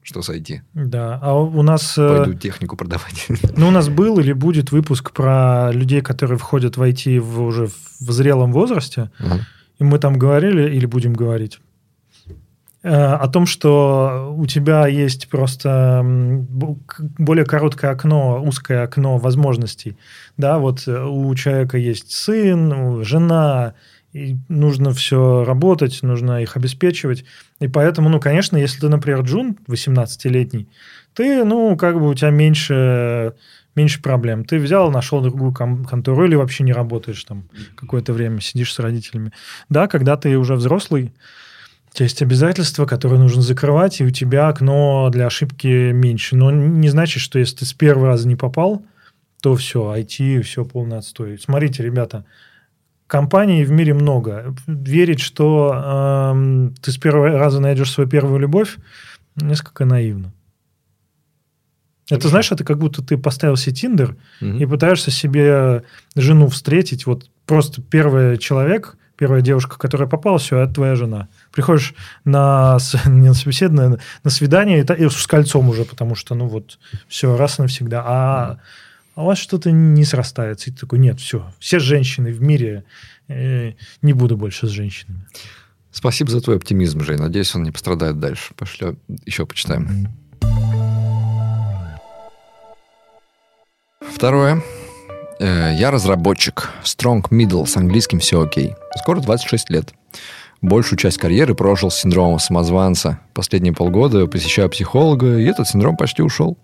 что 0.07 0.21
сойти. 0.21 0.61
Да, 0.73 1.19
а 1.21 1.33
у 1.33 1.61
нас... 1.63 1.97
Э, 1.97 2.23
Пойду 2.23 2.33
технику 2.33 2.77
продавать. 2.77 3.27
Ну, 3.57 3.67
у 3.67 3.71
нас 3.71 3.89
был 3.89 4.19
или 4.19 4.31
будет 4.31 4.71
выпуск 4.71 5.11
про 5.11 5.69
людей, 5.73 6.01
которые 6.01 6.37
входят 6.37 6.77
в 6.77 6.81
IT 6.81 7.19
в, 7.19 7.41
уже 7.41 7.67
в 7.67 8.11
зрелом 8.11 8.53
возрасте. 8.53 9.11
Угу. 9.19 9.39
И 9.79 9.83
мы 9.83 9.99
там 9.99 10.17
говорили, 10.17 10.73
или 10.73 10.85
будем 10.85 11.13
говорить, 11.13 11.59
э, 12.83 12.89
о 12.89 13.27
том, 13.27 13.45
что 13.45 14.33
у 14.37 14.45
тебя 14.45 14.87
есть 14.87 15.27
просто 15.27 16.01
более 17.17 17.45
короткое 17.45 17.91
окно, 17.91 18.41
узкое 18.41 18.83
окно 18.83 19.17
возможностей. 19.17 19.97
Да, 20.37 20.57
вот 20.57 20.87
э, 20.87 21.03
у 21.03 21.35
человека 21.35 21.77
есть 21.77 22.11
сын, 22.11 23.03
жена, 23.03 23.73
и 24.13 24.37
нужно 24.47 24.93
все 24.93 25.43
работать, 25.43 25.99
нужно 26.01 26.41
их 26.41 26.55
обеспечивать. 26.57 27.25
И 27.59 27.67
поэтому, 27.67 28.09
ну, 28.09 28.19
конечно, 28.19 28.57
если 28.57 28.79
ты, 28.79 28.89
например, 28.89 29.21
Джун, 29.21 29.57
18-летний, 29.67 30.67
ты, 31.13 31.43
ну, 31.43 31.75
как 31.77 31.99
бы 31.99 32.09
у 32.09 32.13
тебя 32.13 32.29
меньше, 32.29 33.33
меньше 33.75 34.01
проблем. 34.01 34.45
Ты 34.45 34.59
взял, 34.59 34.91
нашел 34.91 35.21
другую 35.21 35.53
контору 35.53 36.25
или 36.25 36.35
вообще 36.35 36.63
не 36.63 36.73
работаешь 36.73 37.23
там 37.23 37.49
какое-то 37.75 38.13
время, 38.13 38.39
сидишь 38.41 38.73
с 38.73 38.79
родителями. 38.79 39.31
Да, 39.69 39.87
когда 39.87 40.15
ты 40.15 40.37
уже 40.37 40.55
взрослый, 40.55 41.13
у 41.91 41.95
тебя 41.95 42.05
есть 42.05 42.21
обязательства, 42.21 42.85
которые 42.85 43.19
нужно 43.19 43.41
закрывать, 43.41 43.99
и 43.99 44.03
у 44.03 44.11
тебя 44.11 44.47
окно 44.47 45.09
для 45.11 45.27
ошибки 45.27 45.91
меньше. 45.91 46.35
Но 46.35 46.51
не 46.51 46.89
значит, 46.89 47.21
что 47.21 47.39
если 47.39 47.57
ты 47.57 47.65
с 47.65 47.73
первого 47.73 48.07
раза 48.07 48.27
не 48.27 48.35
попал, 48.35 48.85
то 49.41 49.55
все, 49.55 49.95
IT, 49.95 50.41
все 50.41 50.65
полный 50.65 50.97
отстой. 50.97 51.39
Смотрите, 51.39 51.83
ребята, 51.83 52.25
компаний 53.07 53.63
в 53.63 53.71
мире 53.71 53.93
много. 53.93 54.53
Верить, 54.67 55.21
что 55.21 56.33
э, 56.35 56.69
ты 56.81 56.91
с 56.91 56.97
первого 56.97 57.37
раза 57.37 57.59
найдешь 57.59 57.91
свою 57.91 58.09
первую 58.09 58.39
любовь, 58.39 58.77
несколько 59.35 59.85
наивно. 59.85 60.33
Это, 62.09 62.29
знаешь, 62.29 62.51
это 62.51 62.63
как 62.63 62.77
будто 62.77 63.01
ты 63.01 63.17
поставил 63.17 63.57
себе 63.57 63.75
Тиндер 63.75 64.15
угу. 64.41 64.51
и 64.51 64.65
пытаешься 64.65 65.11
себе 65.11 65.83
жену 66.15 66.47
встретить. 66.47 67.05
Вот 67.05 67.29
просто 67.45 67.81
первый 67.81 68.37
человек, 68.37 68.97
первая 69.17 69.41
девушка, 69.41 69.77
которая 69.77 70.07
попала, 70.07 70.37
все, 70.37 70.59
это 70.59 70.75
твоя 70.75 70.95
жена. 70.95 71.27
Приходишь 71.51 71.95
на, 72.23 72.77
не 73.05 73.29
на 73.29 73.33
собеседование, 73.33 73.99
на 74.23 74.29
свидание, 74.29 74.79
и, 74.79 75.03
и 75.03 75.09
с 75.09 75.27
кольцом 75.27 75.67
уже, 75.67 75.83
потому 75.83 76.15
что, 76.15 76.33
ну 76.35 76.47
вот, 76.47 76.79
все, 77.09 77.35
раз 77.35 77.59
и 77.59 77.63
навсегда. 77.63 78.03
А 78.05 78.51
угу 78.51 78.59
а 79.17 79.23
у 79.23 79.25
вас 79.25 79.39
что-то 79.39 79.71
не 79.71 80.05
срастается. 80.05 80.69
И 80.69 80.73
ты 80.73 80.81
такой, 80.81 80.99
нет, 80.99 81.19
все, 81.19 81.51
все 81.57 81.79
женщины 81.79 82.31
в 82.31 82.39
мире, 82.39 82.83
э, 83.27 83.73
не 84.03 84.13
буду 84.13 84.37
больше 84.37 84.67
с 84.67 84.69
женщинами. 84.69 85.27
Спасибо 85.91 86.29
за 86.29 86.39
твой 86.39 86.57
оптимизм, 86.57 87.01
Жень. 87.01 87.17
Надеюсь, 87.17 87.55
он 87.55 87.63
не 87.63 87.71
пострадает 87.71 88.19
дальше. 88.19 88.53
Пошли 88.55 88.95
еще 89.25 89.47
почитаем. 89.47 90.09
Второе. 94.01 94.61
Э, 95.39 95.73
я 95.75 95.89
разработчик. 95.89 96.69
Strong 96.83 97.29
middle. 97.31 97.65
С 97.65 97.75
английским 97.75 98.19
все 98.19 98.43
окей. 98.43 98.75
Скоро 98.99 99.19
26 99.19 99.71
лет. 99.71 99.95
Большую 100.61 100.99
часть 100.99 101.17
карьеры 101.17 101.55
прожил 101.55 101.89
с 101.89 102.01
синдромом 102.01 102.37
самозванца. 102.37 103.19
Последние 103.33 103.73
полгода 103.73 104.27
посещаю 104.27 104.69
психолога, 104.69 105.39
и 105.39 105.45
этот 105.45 105.67
синдром 105.67 105.97
почти 105.97 106.21
ушел. 106.21 106.55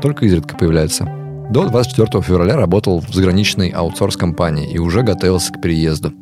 Только 0.00 0.26
изредка 0.26 0.56
появляется. 0.56 1.31
До 1.52 1.68
24 1.68 2.22
февраля 2.22 2.56
работал 2.56 3.00
в 3.00 3.12
заграничной 3.12 3.68
аутсорс-компании 3.68 4.72
и 4.72 4.78
уже 4.78 5.02
готовился 5.02 5.52
к 5.52 5.60
переезду, 5.60 6.14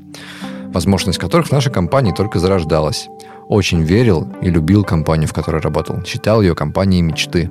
возможность 0.74 1.20
которых 1.20 1.47
в 1.47 1.53
нашей 1.53 1.72
компании 1.72 2.12
только 2.12 2.41
зарождалась. 2.41 3.09
Очень 3.47 3.83
верил 3.83 4.26
и 4.43 4.51
любил 4.51 4.83
компанию, 4.83 5.28
в 5.28 5.33
которой 5.33 5.62
работал. 5.62 6.05
Считал 6.05 6.43
ее 6.43 6.57
компанией 6.57 7.03
мечты. 7.03 7.49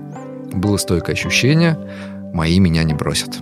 Было 0.52 0.76
стойкое 0.76 1.16
ощущение 1.16 1.80
«мои 2.34 2.60
меня 2.60 2.84
не 2.84 2.94
бросят». 2.94 3.38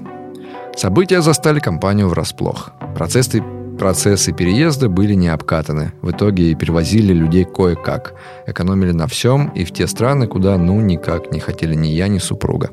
События 0.76 1.24
застали 1.24 1.60
компанию 1.60 2.08
врасплох. 2.08 2.74
Процессы, 2.94 3.44
процессы 3.80 4.34
переезда 4.34 4.88
были 4.88 5.16
не 5.16 5.30
обкатаны. 5.30 5.94
В 6.04 6.12
итоге 6.12 6.54
перевозили 6.54 7.12
людей 7.12 7.44
кое-как. 7.44 8.14
Экономили 8.46 8.92
на 8.92 9.08
всем 9.08 9.48
и 9.56 9.66
в 9.66 9.72
те 9.72 9.88
страны, 9.88 10.28
куда 10.28 10.60
ну 10.60 10.80
никак 10.80 11.32
не 11.32 11.40
хотели 11.40 11.74
ни 11.74 11.88
я, 11.88 12.08
ни 12.08 12.20
супруга 12.20 12.70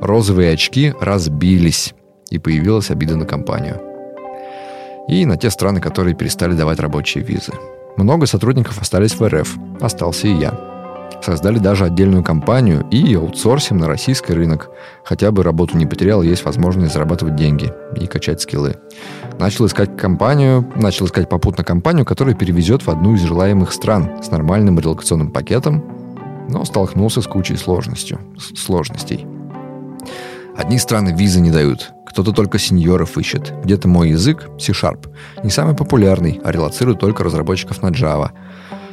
розовые 0.00 0.52
очки 0.52 0.94
разбились, 1.00 1.94
и 2.30 2.38
появилась 2.38 2.90
обида 2.90 3.16
на 3.16 3.26
компанию. 3.26 3.80
И 5.08 5.26
на 5.26 5.36
те 5.36 5.50
страны, 5.50 5.80
которые 5.80 6.14
перестали 6.14 6.54
давать 6.54 6.78
рабочие 6.78 7.24
визы. 7.24 7.52
Много 7.96 8.26
сотрудников 8.26 8.80
остались 8.80 9.18
в 9.18 9.28
РФ, 9.28 9.56
остался 9.80 10.28
и 10.28 10.32
я. 10.32 10.58
Создали 11.22 11.58
даже 11.58 11.84
отдельную 11.84 12.24
компанию 12.24 12.86
и 12.90 13.14
аутсорсим 13.14 13.76
на 13.76 13.88
российский 13.88 14.32
рынок. 14.32 14.70
Хотя 15.04 15.30
бы 15.32 15.42
работу 15.42 15.76
не 15.76 15.84
потерял, 15.84 16.22
есть 16.22 16.44
возможность 16.44 16.94
зарабатывать 16.94 17.36
деньги 17.36 17.70
и 18.00 18.06
качать 18.06 18.40
скиллы. 18.40 18.76
Начал 19.38 19.66
искать 19.66 19.96
компанию, 19.98 20.70
начал 20.76 21.06
искать 21.06 21.28
попутно 21.28 21.64
компанию, 21.64 22.06
которая 22.06 22.34
перевезет 22.34 22.86
в 22.86 22.90
одну 22.90 23.14
из 23.14 23.22
желаемых 23.22 23.72
стран 23.72 24.22
с 24.22 24.30
нормальным 24.30 24.78
релокационным 24.78 25.30
пакетом, 25.30 25.84
но 26.48 26.64
столкнулся 26.64 27.20
с 27.20 27.26
кучей 27.26 27.56
сложностью, 27.56 28.18
сложностей. 28.54 29.26
Одни 30.56 30.78
страны 30.78 31.14
визы 31.16 31.40
не 31.40 31.50
дают, 31.50 31.92
кто-то 32.06 32.32
только 32.32 32.58
сеньоров 32.58 33.16
ищет. 33.16 33.54
Где-то 33.64 33.88
мой 33.88 34.10
язык, 34.10 34.48
C-Sharp, 34.58 35.08
не 35.44 35.50
самый 35.50 35.76
популярный, 35.76 36.40
а 36.44 36.50
релацирует 36.50 36.98
только 36.98 37.22
разработчиков 37.24 37.82
на 37.82 37.88
Java. 37.88 38.30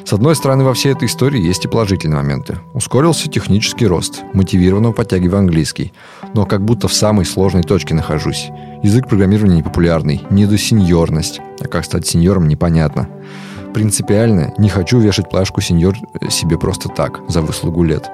С 0.06 0.14
одной 0.14 0.38
стороны, 0.38 0.64
во 0.64 0.74
всей 0.74 0.94
этой 0.94 1.08
истории 1.08 1.42
есть 1.42 1.66
и 1.66 1.68
положительные 1.68 2.22
моменты. 2.22 2.60
Ускорился 2.74 3.28
технический 3.28 3.88
рост, 3.88 4.24
мотивированно 4.34 4.94
подтягиваю 4.94 5.40
английский. 5.40 5.92
Но 6.34 6.46
как 6.46 6.64
будто 6.64 6.88
в 6.88 6.94
самой 6.94 7.26
сложной 7.26 7.64
точке 7.64 7.94
нахожусь. 7.94 8.48
Язык 8.84 9.10
программирования 9.10 9.58
непопулярный, 9.58 10.24
недосеньорность. 10.30 11.42
А 11.60 11.68
как 11.68 11.84
стать 11.84 12.08
сеньором, 12.08 12.48
непонятно. 12.48 13.10
Принципиально 13.74 14.54
не 14.58 14.70
хочу 14.70 15.00
вешать 15.00 15.30
плашку 15.30 15.60
сеньор 15.60 15.98
себе 16.30 16.58
просто 16.58 16.88
так, 16.88 17.20
за 17.28 17.42
выслугу 17.42 17.84
лет. 17.84 18.10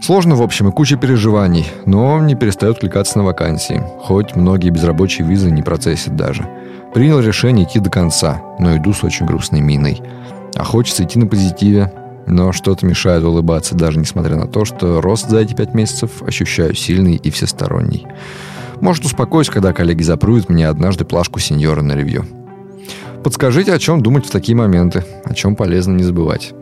Сложно, 0.00 0.36
в 0.36 0.42
общем, 0.42 0.68
и 0.68 0.72
куча 0.72 0.96
переживаний, 0.96 1.66
но 1.84 2.20
не 2.20 2.36
перестает 2.36 2.76
откликаться 2.76 3.18
на 3.18 3.24
вакансии, 3.24 3.82
хоть 4.00 4.36
многие 4.36 4.70
безрабочие 4.70 5.26
визы 5.26 5.50
не 5.50 5.62
процессят 5.62 6.14
даже. 6.14 6.48
Принял 6.94 7.20
решение 7.20 7.66
идти 7.66 7.80
до 7.80 7.90
конца, 7.90 8.40
но 8.58 8.76
иду 8.76 8.92
с 8.92 9.02
очень 9.02 9.26
грустной 9.26 9.60
миной. 9.60 10.00
А 10.54 10.64
хочется 10.64 11.04
идти 11.04 11.18
на 11.18 11.26
позитиве, 11.26 11.92
но 12.26 12.52
что-то 12.52 12.86
мешает 12.86 13.24
улыбаться, 13.24 13.74
даже 13.74 13.98
несмотря 13.98 14.36
на 14.36 14.46
то, 14.46 14.64
что 14.64 15.00
рост 15.00 15.28
за 15.28 15.40
эти 15.40 15.54
пять 15.54 15.74
месяцев 15.74 16.22
ощущаю 16.22 16.74
сильный 16.74 17.16
и 17.16 17.30
всесторонний. 17.30 18.06
Может, 18.80 19.04
успокоюсь, 19.04 19.50
когда 19.50 19.72
коллеги 19.72 20.02
запруют 20.02 20.48
мне 20.48 20.68
однажды 20.68 21.04
плашку 21.04 21.40
сеньора 21.40 21.82
на 21.82 21.92
ревью. 21.92 22.24
Подскажите, 23.24 23.72
о 23.74 23.78
чем 23.78 24.00
думать 24.00 24.26
в 24.26 24.30
такие 24.30 24.56
моменты, 24.56 25.04
о 25.24 25.34
чем 25.34 25.56
полезно 25.56 25.96
не 25.96 26.04
забывать. 26.04 26.54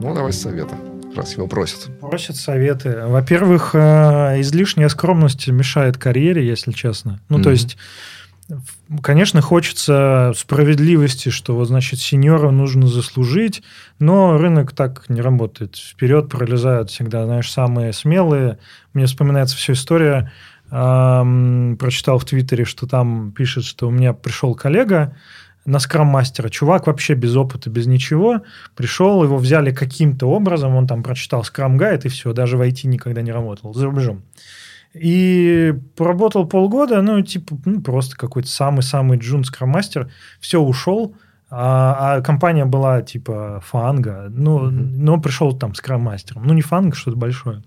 Ну, 0.00 0.12
давай 0.12 0.32
советы 0.32 0.74
раз 1.18 1.34
его 1.34 1.46
просят. 1.46 2.00
Просят 2.00 2.36
советы. 2.36 3.04
Во-первых, 3.06 3.74
э, 3.74 4.40
излишняя 4.40 4.88
скромность 4.88 5.46
мешает 5.48 5.98
карьере, 5.98 6.46
если 6.46 6.72
честно. 6.72 7.20
Ну, 7.28 7.38
mm-hmm. 7.38 7.42
то 7.42 7.50
есть, 7.50 7.76
конечно, 9.02 9.40
хочется 9.42 10.32
справедливости, 10.36 11.28
что 11.28 11.54
вот, 11.54 11.66
значит, 11.68 12.00
сеньора 12.00 12.50
нужно 12.50 12.86
заслужить, 12.86 13.62
но 13.98 14.38
рынок 14.38 14.72
так 14.72 15.08
не 15.08 15.20
работает. 15.20 15.76
Вперед 15.76 16.28
пролезают 16.28 16.90
всегда, 16.90 17.24
знаешь, 17.26 17.50
самые 17.50 17.92
смелые. 17.92 18.58
Мне 18.94 19.06
вспоминается 19.06 19.56
вся 19.56 19.74
история, 19.74 20.32
эм, 20.70 21.76
прочитал 21.78 22.18
в 22.18 22.24
Твиттере, 22.24 22.64
что 22.64 22.86
там 22.86 23.32
пишет, 23.32 23.64
что 23.64 23.88
у 23.88 23.90
меня 23.90 24.12
пришел 24.12 24.54
коллега, 24.54 25.16
на 25.68 25.78
скрам-мастера. 25.78 26.48
Чувак 26.48 26.86
вообще 26.86 27.14
без 27.14 27.36
опыта, 27.36 27.68
без 27.68 27.86
ничего. 27.86 28.42
Пришел, 28.74 29.22
его 29.22 29.36
взяли 29.36 29.70
каким-то 29.70 30.26
образом, 30.26 30.74
он 30.74 30.86
там 30.86 31.02
прочитал 31.02 31.44
скрам-гайд 31.44 32.06
и 32.06 32.08
все, 32.08 32.32
даже 32.32 32.56
в 32.56 32.62
IT 32.62 32.86
никогда 32.86 33.20
не 33.20 33.32
работал, 33.32 33.74
за 33.74 33.84
рубежом. 33.84 34.22
И 34.94 35.74
поработал 35.94 36.46
полгода, 36.46 37.02
ну, 37.02 37.20
типа, 37.20 37.58
ну, 37.66 37.82
просто 37.82 38.16
какой-то 38.16 38.48
самый-самый 38.48 39.18
джун 39.18 39.44
скрам-мастер. 39.44 40.10
Все, 40.40 40.60
ушел. 40.60 41.14
А, 41.50 42.16
а 42.16 42.20
компания 42.22 42.64
была 42.64 43.02
типа 43.02 43.62
фанга. 43.64 44.28
Ну, 44.30 44.66
mm-hmm. 44.66 44.70
но 44.70 45.20
пришел 45.20 45.56
там 45.56 45.74
скрам-мастером. 45.74 46.46
Ну, 46.46 46.54
не 46.54 46.62
фанга, 46.62 46.96
что-то 46.96 47.18
большое. 47.18 47.62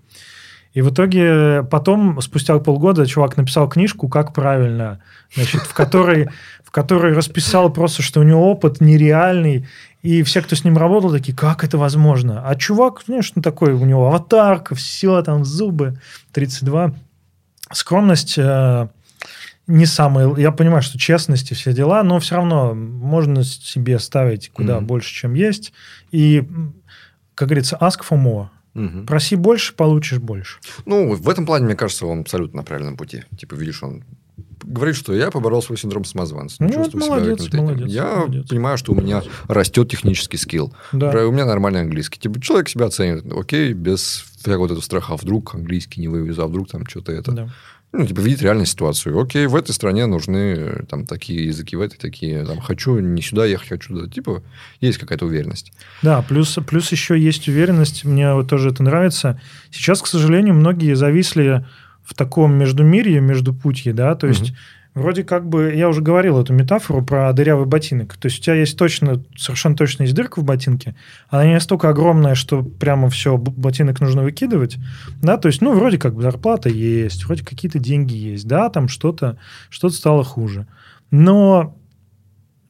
И 0.72 0.80
в 0.80 0.90
итоге 0.90 1.62
потом, 1.64 2.20
спустя 2.22 2.58
полгода, 2.58 3.06
чувак 3.06 3.36
написал 3.36 3.68
книжку 3.68 4.08
«Как 4.08 4.32
правильно», 4.32 5.00
значит, 5.34 5.60
в 5.62 5.74
которой, 5.74 6.30
в 6.72 6.74
которой 6.74 7.12
расписал 7.12 7.70
просто, 7.70 8.00
что 8.00 8.20
у 8.20 8.22
него 8.22 8.50
опыт 8.50 8.80
нереальный, 8.80 9.68
и 10.00 10.22
все, 10.22 10.40
кто 10.40 10.56
с 10.56 10.64
ним 10.64 10.78
работал, 10.78 11.12
такие, 11.12 11.36
как 11.36 11.64
это 11.64 11.76
возможно? 11.76 12.48
А 12.48 12.56
чувак, 12.56 13.02
ну 13.08 13.20
такой, 13.42 13.74
у 13.74 13.84
него 13.84 14.06
аватарка, 14.06 14.74
все 14.74 15.20
там, 15.20 15.44
зубы, 15.44 16.00
32. 16.32 16.94
Скромность 17.72 18.38
э, 18.38 18.88
не 19.66 19.84
самый... 19.84 20.40
Я 20.40 20.50
понимаю, 20.50 20.80
что 20.80 20.98
честность 20.98 21.52
и 21.52 21.54
все 21.54 21.74
дела, 21.74 22.02
но 22.02 22.18
все 22.20 22.36
равно 22.36 22.72
можно 22.72 23.44
себе 23.44 23.98
ставить 23.98 24.48
куда 24.48 24.78
mm-hmm. 24.78 24.86
больше, 24.86 25.14
чем 25.14 25.34
есть. 25.34 25.74
И, 26.10 26.42
как 27.34 27.48
говорится, 27.48 27.76
ask 27.82 28.00
for 28.00 28.18
more– 28.18 28.48
Угу. 28.74 29.04
Проси 29.06 29.36
больше, 29.36 29.74
получишь 29.74 30.18
больше. 30.18 30.58
Ну, 30.86 31.14
в 31.14 31.28
этом 31.28 31.44
плане, 31.44 31.66
мне 31.66 31.76
кажется, 31.76 32.06
он 32.06 32.20
абсолютно 32.20 32.58
на 32.58 32.62
правильном 32.62 32.96
пути. 32.96 33.24
Типа, 33.38 33.54
видишь, 33.54 33.82
он 33.82 34.02
говорит, 34.64 34.96
что 34.96 35.14
я 35.14 35.30
поборол 35.30 35.62
свой 35.62 35.78
синдром 35.78 36.04
самозванца. 36.04 36.56
Ну, 36.60 36.72
чувствую 36.72 37.06
молодец, 37.06 37.42
себя 37.42 37.62
молодец, 37.62 37.88
Я 37.88 38.16
молодец. 38.16 38.48
понимаю, 38.48 38.78
что 38.78 38.92
у 38.92 38.94
меня 38.94 39.22
растет 39.48 39.90
технический 39.90 40.36
скилл. 40.36 40.74
Да. 40.92 41.10
У 41.26 41.32
меня 41.32 41.44
нормальный 41.46 41.80
английский. 41.80 42.18
Типа, 42.20 42.40
человек 42.40 42.68
себя 42.68 42.86
оценит, 42.86 43.24
окей, 43.32 43.72
без 43.72 44.24
всякого 44.38 44.62
вот 44.62 44.70
этого 44.72 44.82
страха, 44.82 45.14
а 45.14 45.16
вдруг 45.16 45.54
английский 45.54 46.00
не 46.00 46.08
вывезу, 46.08 46.42
а 46.42 46.46
вдруг 46.46 46.68
там 46.68 46.86
что-то 46.86 47.12
это. 47.12 47.32
Да. 47.32 47.48
Ну, 47.94 48.06
типа, 48.06 48.20
видеть 48.20 48.40
реальную 48.40 48.64
ситуацию. 48.64 49.20
Окей, 49.20 49.46
в 49.46 49.54
этой 49.54 49.72
стране 49.72 50.06
нужны 50.06 50.86
там 50.88 51.04
такие 51.04 51.44
языки, 51.44 51.76
в 51.76 51.80
этой 51.82 51.98
такие. 51.98 52.42
Там, 52.46 52.58
хочу 52.58 52.98
не 52.98 53.20
сюда 53.20 53.44
ехать, 53.44 53.68
хочу 53.68 53.94
туда. 53.94 54.08
Типа, 54.08 54.42
есть 54.80 54.96
какая-то 54.96 55.26
уверенность. 55.26 55.74
Да, 56.00 56.22
плюс, 56.22 56.58
плюс 56.66 56.90
еще 56.90 57.18
есть 57.18 57.48
уверенность. 57.48 58.06
Мне 58.06 58.32
вот 58.32 58.48
тоже 58.48 58.70
это 58.70 58.82
нравится. 58.82 59.38
Сейчас, 59.70 60.00
к 60.00 60.06
сожалению, 60.06 60.54
многие 60.54 60.94
зависли 60.94 61.66
в 62.04 62.14
таком 62.14 62.54
междумирье, 62.54 63.20
между 63.20 63.54
путье, 63.54 63.92
да, 63.92 64.14
то 64.14 64.26
есть 64.26 64.52
вроде 64.94 65.24
как 65.24 65.48
бы, 65.48 65.72
я 65.74 65.88
уже 65.88 66.02
говорил 66.02 66.38
эту 66.38 66.52
метафору 66.52 67.02
про 67.02 67.32
дырявый 67.32 67.66
ботинок, 67.66 68.16
то 68.16 68.26
есть 68.26 68.40
у 68.40 68.42
тебя 68.42 68.54
есть 68.54 68.76
точно, 68.76 69.22
совершенно 69.36 69.76
точно 69.76 70.02
есть 70.02 70.14
дырка 70.14 70.40
в 70.40 70.44
ботинке, 70.44 70.94
она 71.28 71.46
не 71.46 71.54
настолько 71.54 71.88
огромная, 71.88 72.34
что 72.34 72.62
прямо 72.62 73.08
все, 73.08 73.36
ботинок 73.36 74.00
нужно 74.00 74.22
выкидывать, 74.22 74.76
да, 75.22 75.38
то 75.38 75.46
есть, 75.46 75.60
ну, 75.62 75.72
вроде 75.72 75.98
как 75.98 76.14
бы 76.14 76.22
зарплата 76.22 76.68
есть, 76.68 77.24
вроде 77.24 77.44
какие-то 77.44 77.78
деньги 77.78 78.14
есть, 78.14 78.46
да, 78.46 78.68
там 78.68 78.88
что-то 78.88 79.38
что 79.70 79.88
стало 79.88 80.24
хуже, 80.24 80.66
но 81.10 81.76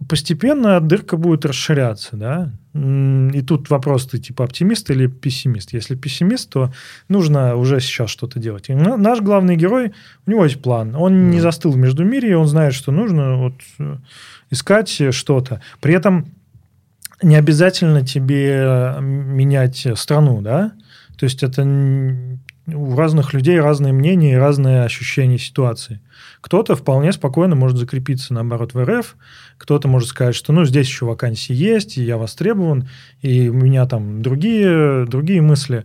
постепенно 0.08 0.80
дырка 0.80 1.16
будет 1.16 1.44
расширяться, 1.44 2.16
да, 2.16 2.52
и 2.74 3.42
тут 3.42 3.68
вопрос, 3.68 4.06
ты 4.06 4.18
типа 4.18 4.44
оптимист 4.44 4.90
или 4.90 5.06
пессимист. 5.06 5.74
Если 5.74 5.94
пессимист, 5.94 6.48
то 6.50 6.72
нужно 7.08 7.56
уже 7.56 7.80
сейчас 7.80 8.08
что-то 8.08 8.38
делать. 8.38 8.70
И 8.70 8.74
наш 8.74 9.20
главный 9.20 9.56
герой, 9.56 9.92
у 10.26 10.30
него 10.30 10.44
есть 10.44 10.62
план. 10.62 10.94
Он 10.96 11.12
mm. 11.12 11.30
не 11.30 11.40
застыл 11.40 11.72
в 11.72 11.76
Междумирье, 11.76 12.38
он 12.38 12.46
знает, 12.46 12.72
что 12.72 12.90
нужно 12.90 13.36
вот, 13.36 13.54
э, 13.78 13.96
искать 14.50 15.02
что-то. 15.10 15.60
При 15.80 15.92
этом 15.92 16.32
не 17.22 17.36
обязательно 17.36 18.06
тебе 18.06 18.96
менять 19.00 19.86
страну, 19.94 20.40
да? 20.40 20.72
То 21.18 21.24
есть 21.24 21.42
это 21.42 21.62
у 22.66 22.94
разных 22.96 23.32
людей 23.32 23.58
разные 23.60 23.92
мнения 23.92 24.34
и 24.34 24.36
разные 24.36 24.84
ощущения 24.84 25.38
ситуации. 25.38 26.00
Кто-то 26.40 26.76
вполне 26.76 27.12
спокойно 27.12 27.54
может 27.54 27.76
закрепиться, 27.76 28.34
наоборот, 28.34 28.74
в 28.74 28.84
РФ, 28.84 29.16
кто-то 29.58 29.88
может 29.88 30.08
сказать, 30.08 30.34
что 30.34 30.52
ну, 30.52 30.64
здесь 30.64 30.86
еще 30.86 31.06
вакансии 31.06 31.54
есть, 31.54 31.98
и 31.98 32.02
я 32.02 32.16
востребован, 32.18 32.88
и 33.20 33.48
у 33.48 33.54
меня 33.54 33.86
там 33.86 34.22
другие, 34.22 35.06
другие 35.06 35.42
мысли. 35.42 35.84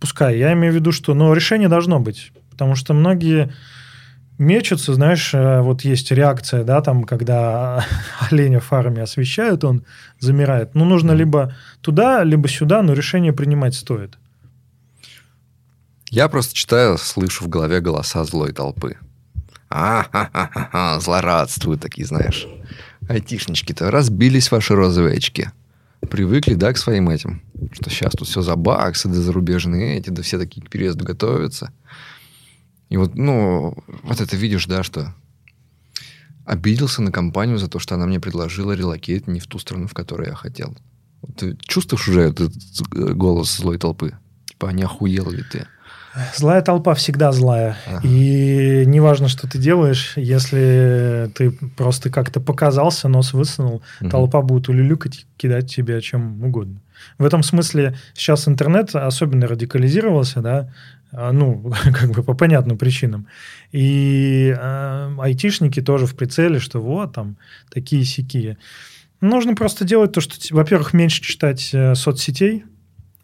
Пускай. 0.00 0.38
Я 0.38 0.52
имею 0.52 0.72
в 0.72 0.76
виду, 0.76 0.92
что 0.92 1.14
ну, 1.14 1.32
решение 1.32 1.68
должно 1.68 2.00
быть. 2.00 2.32
Потому 2.50 2.74
что 2.74 2.94
многие 2.94 3.52
мечутся, 4.38 4.94
знаешь, 4.94 5.30
э, 5.34 5.60
вот 5.60 5.82
есть 5.82 6.10
реакция, 6.10 6.64
да, 6.64 6.80
там, 6.80 7.04
когда 7.04 7.84
оленя 8.30 8.60
фарами 8.60 9.02
освещают, 9.02 9.64
он 9.64 9.84
замирает. 10.18 10.74
Ну, 10.74 10.84
нужно 10.84 11.12
либо 11.12 11.54
туда, 11.80 12.24
либо 12.24 12.48
сюда, 12.48 12.82
но 12.82 12.92
решение 12.92 13.32
принимать 13.32 13.74
стоит. 13.74 14.18
Я 16.10 16.28
просто 16.28 16.54
читаю, 16.54 16.96
слышу 16.98 17.44
в 17.44 17.48
голове 17.48 17.80
голоса 17.80 18.24
злой 18.24 18.52
толпы. 18.52 18.96
А-ха-ха-ха, 19.68 20.98
злорадствуют 21.00 21.82
такие, 21.82 22.06
знаешь. 22.06 22.46
Айтишнички-то 23.08 23.90
разбились 23.90 24.50
ваши 24.50 24.74
розовые 24.74 25.18
очки. 25.18 25.48
Привыкли, 26.00 26.54
да, 26.54 26.72
к 26.72 26.78
своим 26.78 27.10
этим. 27.10 27.42
Что 27.72 27.90
сейчас 27.90 28.12
тут 28.12 28.28
все 28.28 28.40
за 28.40 28.56
баксы, 28.56 29.08
да 29.08 29.14
зарубежные 29.14 29.98
эти, 29.98 30.10
да 30.10 30.22
все 30.22 30.38
такие 30.38 30.64
к 30.64 30.70
переезду 30.70 31.04
готовятся. 31.04 31.72
И 32.88 32.96
вот, 32.96 33.14
ну, 33.14 33.76
вот 34.02 34.20
это 34.20 34.36
видишь, 34.36 34.66
да, 34.66 34.82
что 34.82 35.14
обиделся 36.46 37.02
на 37.02 37.12
компанию 37.12 37.58
за 37.58 37.68
то, 37.68 37.78
что 37.78 37.96
она 37.96 38.06
мне 38.06 38.20
предложила 38.20 38.72
релокейт 38.72 39.26
не 39.26 39.40
в 39.40 39.46
ту 39.46 39.58
страну, 39.58 39.86
в 39.86 39.92
которую 39.92 40.28
я 40.28 40.34
хотел. 40.34 40.74
Ты 41.36 41.58
чувствуешь 41.60 42.08
уже 42.08 42.22
этот 42.22 42.54
э, 42.94 43.12
голос 43.12 43.54
злой 43.54 43.76
толпы? 43.76 44.16
Типа, 44.46 44.70
а 44.70 44.72
не 44.72 44.84
охуел 44.84 45.30
ли 45.30 45.42
ты? 45.42 45.66
Злая 46.34 46.62
толпа 46.62 46.94
всегда 46.94 47.32
злая. 47.32 47.76
Ага. 47.86 48.00
И 48.06 48.84
неважно, 48.86 49.28
что 49.28 49.48
ты 49.48 49.58
делаешь, 49.58 50.14
если 50.16 51.30
ты 51.34 51.50
просто 51.76 52.10
как-то 52.10 52.40
показался, 52.40 53.08
нос 53.08 53.32
высунул, 53.32 53.82
угу. 54.00 54.10
толпа 54.10 54.42
будет 54.42 54.68
улюлюкать, 54.68 55.26
кидать 55.36 55.74
тебе 55.74 56.00
чем 56.00 56.42
угодно. 56.42 56.80
В 57.18 57.24
этом 57.24 57.42
смысле 57.42 57.96
сейчас 58.14 58.48
интернет 58.48 58.94
особенно 58.94 59.46
радикализировался, 59.46 60.40
да, 60.40 60.72
а, 61.12 61.32
ну, 61.32 61.72
как 61.94 62.10
бы 62.10 62.22
по 62.22 62.34
понятным 62.34 62.78
причинам. 62.78 63.26
И 63.72 64.54
э, 64.56 65.14
айтишники 65.18 65.80
тоже 65.80 66.06
в 66.06 66.14
прицеле, 66.14 66.58
что 66.58 66.80
вот 66.80 67.14
там 67.14 67.36
такие 67.70 68.04
сякие. 68.04 68.58
Нужно 69.20 69.54
просто 69.54 69.84
делать 69.84 70.12
то, 70.12 70.20
что, 70.20 70.36
во-первых, 70.54 70.92
меньше 70.92 71.22
читать 71.22 71.70
э, 71.72 71.94
соцсетей 71.94 72.64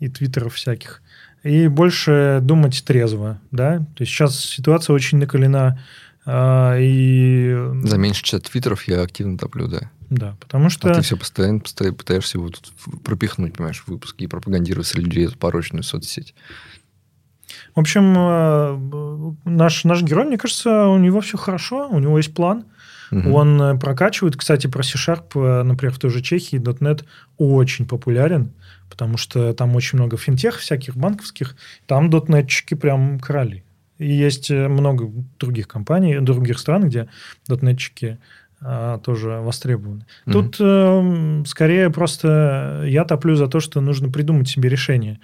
и 0.01 0.09
твиттеров 0.09 0.55
всяких, 0.55 1.03
и 1.45 1.69
больше 1.69 2.41
думать 2.43 2.83
трезво, 2.85 3.39
да. 3.51 3.79
То 3.79 4.03
есть 4.03 4.13
сейчас 4.13 4.41
ситуация 4.41 4.95
очень 4.95 5.19
накалена, 5.19 5.79
а, 6.27 6.77
и... 6.79 7.55
За 7.85 7.99
меньше 7.99 8.23
чат 8.23 8.45
твиттеров 8.45 8.85
я 8.89 9.03
активно 9.03 9.39
топлю, 9.39 9.69
да. 9.69 9.91
Да, 10.11 10.37
потому 10.41 10.71
что... 10.71 10.91
А 10.91 10.95
ты 10.95 11.03
все 11.03 11.17
постоянно, 11.17 11.61
постоянно 11.61 11.97
пытаешься 11.97 12.39
его 12.39 12.49
тут 12.49 12.73
пропихнуть, 13.05 13.55
понимаешь, 13.55 13.83
в 13.83 13.89
выпуски 13.89 14.25
и 14.25 14.27
пропагандировать 14.27 14.87
среди 14.87 15.07
людей 15.07 15.27
эту 15.27 15.39
порочную 15.39 15.83
соцсеть. 15.83 16.35
В 17.75 17.81
общем, 17.81 18.15
а, 18.17 19.31
наш, 19.45 19.85
наш 19.85 20.03
герой, 20.03 20.25
мне 20.25 20.39
кажется, 20.39 20.87
у 20.87 20.99
него 20.99 21.21
все 21.21 21.37
хорошо, 21.37 21.89
у 21.91 21.99
него 21.99 22.17
есть 22.17 22.33
план. 22.33 22.65
Угу. 23.11 23.33
Он 23.33 23.63
э, 23.63 23.79
прокачивает. 23.79 24.37
Кстати, 24.37 24.67
про 24.67 24.83
C-Sharp, 24.83 25.35
э, 25.35 25.63
например, 25.63 25.95
в 25.95 25.99
той 25.99 26.11
же 26.11 26.23
Чехии 26.23 26.59
.NET 26.59 27.05
очень 27.37 27.87
популярен 27.87 28.51
потому 28.91 29.17
что 29.17 29.53
там 29.55 29.75
очень 29.77 29.99
много 29.99 30.17
финтех 30.17 30.59
всяких 30.59 30.97
банковских, 30.97 31.57
там 31.87 32.11
дотнетчики 32.11 32.75
прям 32.75 33.19
короли. 33.19 33.65
И 33.99 34.13
есть 34.13 34.51
э, 34.51 34.69
много 34.69 35.11
других 35.39 35.69
компаний, 35.69 36.19
других 36.21 36.59
стран, 36.59 36.89
где 36.89 37.09
дотнетчики 37.47 38.19
а, 38.61 38.99
тоже 38.99 39.41
востребованы. 39.43 40.07
Mm-hmm. 40.27 40.33
Тут 40.33 40.57
э, 40.59 41.43
скорее 41.47 41.91
просто 41.91 42.85
я 42.87 43.05
топлю 43.05 43.37
за 43.37 43.47
то, 43.47 43.61
что 43.61 43.81
нужно 43.81 44.11
придумать 44.11 44.49
себе 44.49 44.69
решение, 44.69 45.21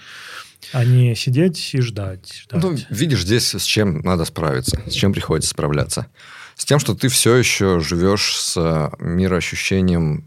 а 0.73 0.85
не 0.85 1.15
сидеть 1.15 1.75
и 1.75 1.81
ждать. 1.81 2.43
ждать. 2.43 2.63
Ну, 2.63 2.77
видишь, 2.91 3.23
здесь 3.23 3.55
с 3.55 3.63
чем 3.63 4.01
надо 4.01 4.27
справиться, 4.27 4.81
с 4.87 4.93
чем 4.93 5.13
приходится 5.13 5.51
справляться. 5.51 6.07
С 6.55 6.67
тем, 6.67 6.79
что 6.79 6.95
ты 6.95 7.09
все 7.09 7.35
еще 7.37 7.81
живешь 7.81 8.37
с 8.37 8.91
мироощущением 8.99 10.27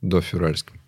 дофевральским. 0.00 0.81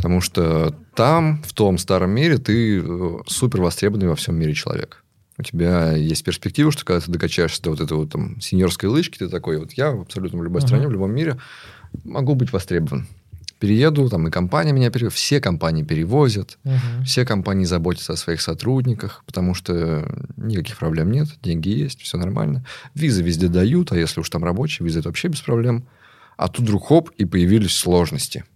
Потому 0.00 0.22
что 0.22 0.74
там, 0.94 1.42
в 1.42 1.52
том 1.52 1.76
старом 1.76 2.12
мире, 2.12 2.38
ты 2.38 2.80
э, 2.80 3.18
супер 3.26 3.60
востребованный 3.60 4.08
во 4.08 4.16
всем 4.16 4.34
мире 4.34 4.54
человек. 4.54 5.04
У 5.36 5.42
тебя 5.42 5.92
есть 5.92 6.24
перспектива, 6.24 6.72
что 6.72 6.86
когда 6.86 7.00
ты 7.00 7.12
докачаешься 7.12 7.62
до 7.62 7.70
вот 7.70 7.82
этой 7.82 7.98
вот 7.98 8.10
там 8.10 8.40
сеньорской 8.40 8.88
лычки, 8.88 9.18
ты 9.18 9.28
такой, 9.28 9.58
вот 9.58 9.72
я 9.72 9.90
абсолютно 9.90 10.38
в 10.38 10.42
любой 10.42 10.62
uh-huh. 10.62 10.66
стране, 10.66 10.88
в 10.88 10.90
любом 10.90 11.12
мире 11.12 11.36
могу 12.04 12.34
быть 12.34 12.50
востребован. 12.50 13.08
Перееду, 13.58 14.08
там 14.08 14.26
и 14.26 14.30
компания 14.30 14.72
меня 14.72 14.90
перевозит, 14.90 15.18
все 15.18 15.38
компании 15.38 15.82
перевозят, 15.82 16.56
uh-huh. 16.64 17.04
все 17.04 17.26
компании 17.26 17.66
заботятся 17.66 18.14
о 18.14 18.16
своих 18.16 18.40
сотрудниках, 18.40 19.22
потому 19.26 19.52
что 19.52 20.10
никаких 20.38 20.78
проблем 20.78 21.10
нет, 21.10 21.28
деньги 21.42 21.68
есть, 21.68 22.00
все 22.00 22.16
нормально. 22.16 22.64
Визы 22.94 23.22
везде 23.22 23.48
дают, 23.48 23.92
а 23.92 23.98
если 23.98 24.20
уж 24.20 24.30
там 24.30 24.44
рабочие, 24.44 24.86
визы 24.86 25.00
это 25.00 25.10
вообще 25.10 25.28
без 25.28 25.42
проблем. 25.42 25.84
А 26.38 26.48
тут 26.48 26.64
вдруг 26.64 26.86
хоп, 26.86 27.10
и 27.18 27.26
появились 27.26 27.76
сложности– 27.76 28.44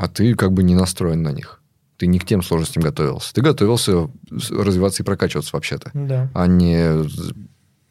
а 0.00 0.08
ты 0.08 0.34
как 0.34 0.52
бы 0.52 0.62
не 0.62 0.74
настроен 0.74 1.22
на 1.22 1.30
них. 1.30 1.60
Ты 1.98 2.06
не 2.06 2.18
к 2.18 2.24
тем 2.24 2.42
сложностям 2.42 2.82
готовился. 2.82 3.34
Ты 3.34 3.42
готовился 3.42 4.08
развиваться 4.30 5.02
и 5.02 5.06
прокачиваться 5.06 5.50
вообще-то. 5.52 5.90
Да. 5.92 6.30
А 6.32 6.46
не 6.46 7.04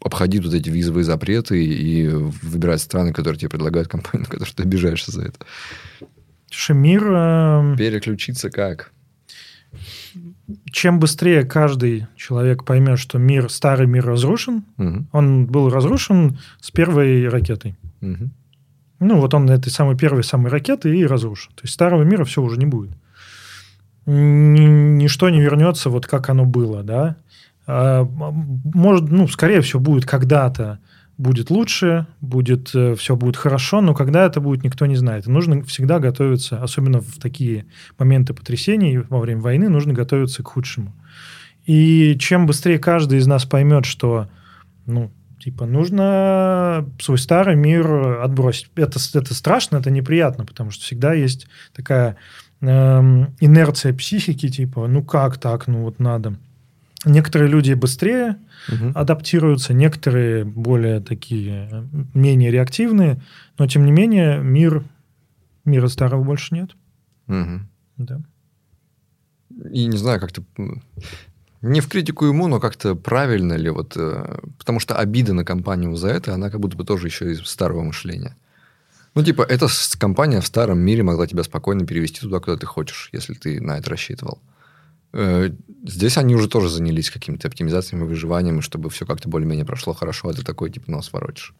обходить 0.03 0.43
вот 0.43 0.55
эти 0.55 0.69
визовые 0.69 1.03
запреты 1.03 1.63
и 1.63 2.07
выбирать 2.07 2.81
страны, 2.81 3.13
которые 3.13 3.39
тебе 3.39 3.49
предлагают 3.49 3.89
компании, 3.89 4.23
на 4.25 4.31
которые 4.31 4.51
ты 4.55 4.63
обижаешься 4.63 5.11
за 5.11 5.21
это. 5.21 5.37
Слушай, 6.49 6.75
мир... 6.77 7.03
Э... 7.07 7.75
Переключиться 7.77 8.49
как? 8.49 8.91
Чем 10.71 10.99
быстрее 10.99 11.43
каждый 11.43 12.07
человек 12.15 12.63
поймет, 12.65 12.97
что 12.97 13.19
мир, 13.19 13.51
старый 13.51 13.85
мир 13.85 14.03
разрушен, 14.03 14.63
угу. 14.77 15.05
он 15.11 15.45
был 15.45 15.69
разрушен 15.69 16.39
с 16.59 16.71
первой 16.71 17.29
ракетой. 17.29 17.77
Угу. 18.01 18.31
Ну, 18.99 19.19
вот 19.19 19.33
он 19.33 19.45
на 19.45 19.51
этой 19.51 19.69
самой 19.69 19.97
первой 19.97 20.23
самой 20.23 20.51
ракеты 20.51 20.95
и 20.97 21.05
разрушен. 21.05 21.51
То 21.55 21.63
есть 21.63 21.73
старого 21.73 22.03
мира 22.03 22.25
все 22.25 22.41
уже 22.41 22.57
не 22.57 22.65
будет. 22.65 22.91
Ничто 24.05 25.29
не 25.29 25.39
вернется 25.39 25.89
вот 25.89 26.07
как 26.07 26.29
оно 26.29 26.45
было, 26.45 26.83
да. 26.83 27.15
А, 27.67 28.03
может, 28.03 29.09
ну, 29.09 29.27
скорее 29.27 29.61
всего, 29.61 29.79
будет 29.79 30.05
когда-то 30.05 30.79
будет 31.19 31.49
лучше, 31.49 32.07
будет, 32.21 32.73
э, 32.73 32.95
все 32.95 33.15
будет 33.17 33.35
хорошо, 33.35 33.81
но 33.81 33.93
когда 33.93 34.25
это 34.25 34.39
будет, 34.39 34.63
никто 34.63 34.85
не 34.85 34.95
знает. 34.95 35.27
И 35.27 35.29
нужно 35.29 35.61
всегда 35.63 35.99
готовиться, 35.99 36.63
особенно 36.63 37.01
в 37.01 37.19
такие 37.19 37.65
моменты 37.99 38.33
потрясений 38.33 38.99
во 38.99 39.19
время 39.19 39.41
войны, 39.41 39.67
нужно 39.67 39.93
готовиться 39.93 40.43
к 40.43 40.47
худшему. 40.47 40.95
И 41.65 42.15
чем 42.17 42.47
быстрее 42.47 42.79
каждый 42.79 43.19
из 43.19 43.27
нас 43.27 43.43
поймет, 43.43 43.85
что, 43.85 44.29
ну, 44.85 45.11
типа, 45.39 45.65
нужно 45.65 46.87
свой 46.99 47.17
старый 47.17 47.55
мир 47.55 48.21
отбросить. 48.21 48.69
Это, 48.75 48.99
это 49.13 49.33
страшно, 49.33 49.77
это 49.77 49.89
неприятно, 49.89 50.45
потому 50.45 50.71
что 50.71 50.83
всегда 50.83 51.13
есть 51.13 51.47
такая 51.73 52.17
эм, 52.61 53.35
инерция 53.39 53.93
психики, 53.93 54.49
типа, 54.49 54.87
ну 54.87 55.03
как 55.03 55.37
так, 55.37 55.67
ну 55.67 55.83
вот 55.83 55.99
надо. 55.99 56.35
Некоторые 57.05 57.49
люди 57.49 57.73
быстрее 57.73 58.37
угу. 58.67 58.91
адаптируются, 58.93 59.73
некоторые 59.73 60.43
более 60.43 60.99
такие, 60.99 61.87
менее 62.13 62.51
реактивные, 62.51 63.21
но 63.57 63.67
тем 63.67 63.85
не 63.85 63.91
менее 63.91 64.39
мир, 64.39 64.83
мира 65.63 65.87
старого 65.87 66.23
больше 66.23 66.53
нет. 66.55 66.71
Угу. 67.27 67.59
Да. 67.97 68.21
И 69.71 69.85
не 69.85 69.97
знаю, 69.97 70.19
как-то 70.19 70.43
не 71.61 71.81
в 71.81 71.87
критику 71.87 72.25
ему, 72.25 72.47
но 72.47 72.59
как-то 72.59 72.95
правильно 72.95 73.53
ли 73.53 73.69
вот... 73.69 73.93
Э, 73.97 74.39
потому 74.57 74.79
что 74.79 74.95
обида 74.95 75.33
на 75.33 75.43
компанию 75.43 75.95
за 75.95 76.09
это, 76.09 76.33
она 76.33 76.49
как 76.49 76.59
будто 76.59 76.77
бы 76.77 76.85
тоже 76.85 77.07
еще 77.07 77.31
из 77.31 77.45
старого 77.45 77.83
мышления. 77.83 78.35
Ну, 79.15 79.23
типа, 79.23 79.41
эта 79.41 79.67
компания 79.97 80.39
в 80.39 80.47
старом 80.47 80.79
мире 80.79 81.03
могла 81.03 81.27
тебя 81.27 81.43
спокойно 81.43 81.85
перевести 81.85 82.21
туда, 82.21 82.39
куда 82.39 82.55
ты 82.55 82.65
хочешь, 82.65 83.09
если 83.11 83.33
ты 83.33 83.59
на 83.59 83.77
это 83.77 83.89
рассчитывал. 83.89 84.39
Э, 85.11 85.49
здесь 85.85 86.17
они 86.17 86.35
уже 86.35 86.47
тоже 86.47 86.69
занялись 86.69 87.11
какими-то 87.11 87.47
оптимизациями, 87.47 88.03
выживанием, 88.03 88.61
чтобы 88.61 88.89
все 88.89 89.05
как-то 89.05 89.27
более-менее 89.27 89.65
прошло 89.65 89.93
хорошо, 89.93 90.29
а 90.29 90.33
ты 90.33 90.43
такой, 90.43 90.69
типа, 90.69 90.89
нос 90.89 91.11
воротишь. 91.11 91.53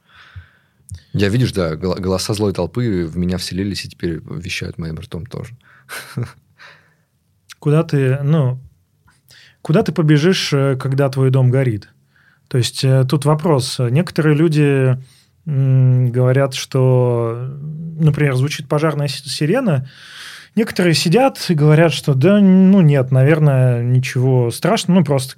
Я, 1.14 1.30
видишь, 1.30 1.52
да, 1.52 1.76
голоса 1.76 2.34
злой 2.34 2.54
толпы 2.54 3.06
в 3.06 3.18
меня 3.18 3.38
вселились 3.38 3.86
и 3.86 3.90
теперь 3.90 4.22
вещают 4.24 4.78
моим 4.78 4.98
ртом 4.98 5.26
тоже. 5.26 5.56
Куда 7.60 7.84
ты, 7.84 8.20
ну, 8.24 8.60
Куда 9.62 9.84
ты 9.84 9.92
побежишь, 9.92 10.52
э, 10.54 10.76
когда 10.78 11.10
твой 11.10 11.30
дом 11.30 11.50
горит? 11.50 11.90
То 12.48 12.58
есть 12.58 12.84
э, 12.84 13.06
тут 13.08 13.26
вопрос. 13.26 13.80
Некоторые 13.80 14.36
люди 14.36 14.98
говорят, 15.46 16.54
что, 16.54 17.50
например, 18.00 18.36
звучит 18.36 18.68
пожарная 18.68 19.08
сирена, 19.08 19.88
Некоторые 20.56 20.94
сидят 20.94 21.40
и 21.50 21.54
говорят, 21.54 21.94
что 21.94 22.14
да, 22.14 22.40
ну 22.40 22.82
нет, 22.82 23.12
наверное, 23.12 23.84
ничего 23.84 24.52
страшного, 24.52 25.00
ну 25.00 25.06
просто 25.06 25.36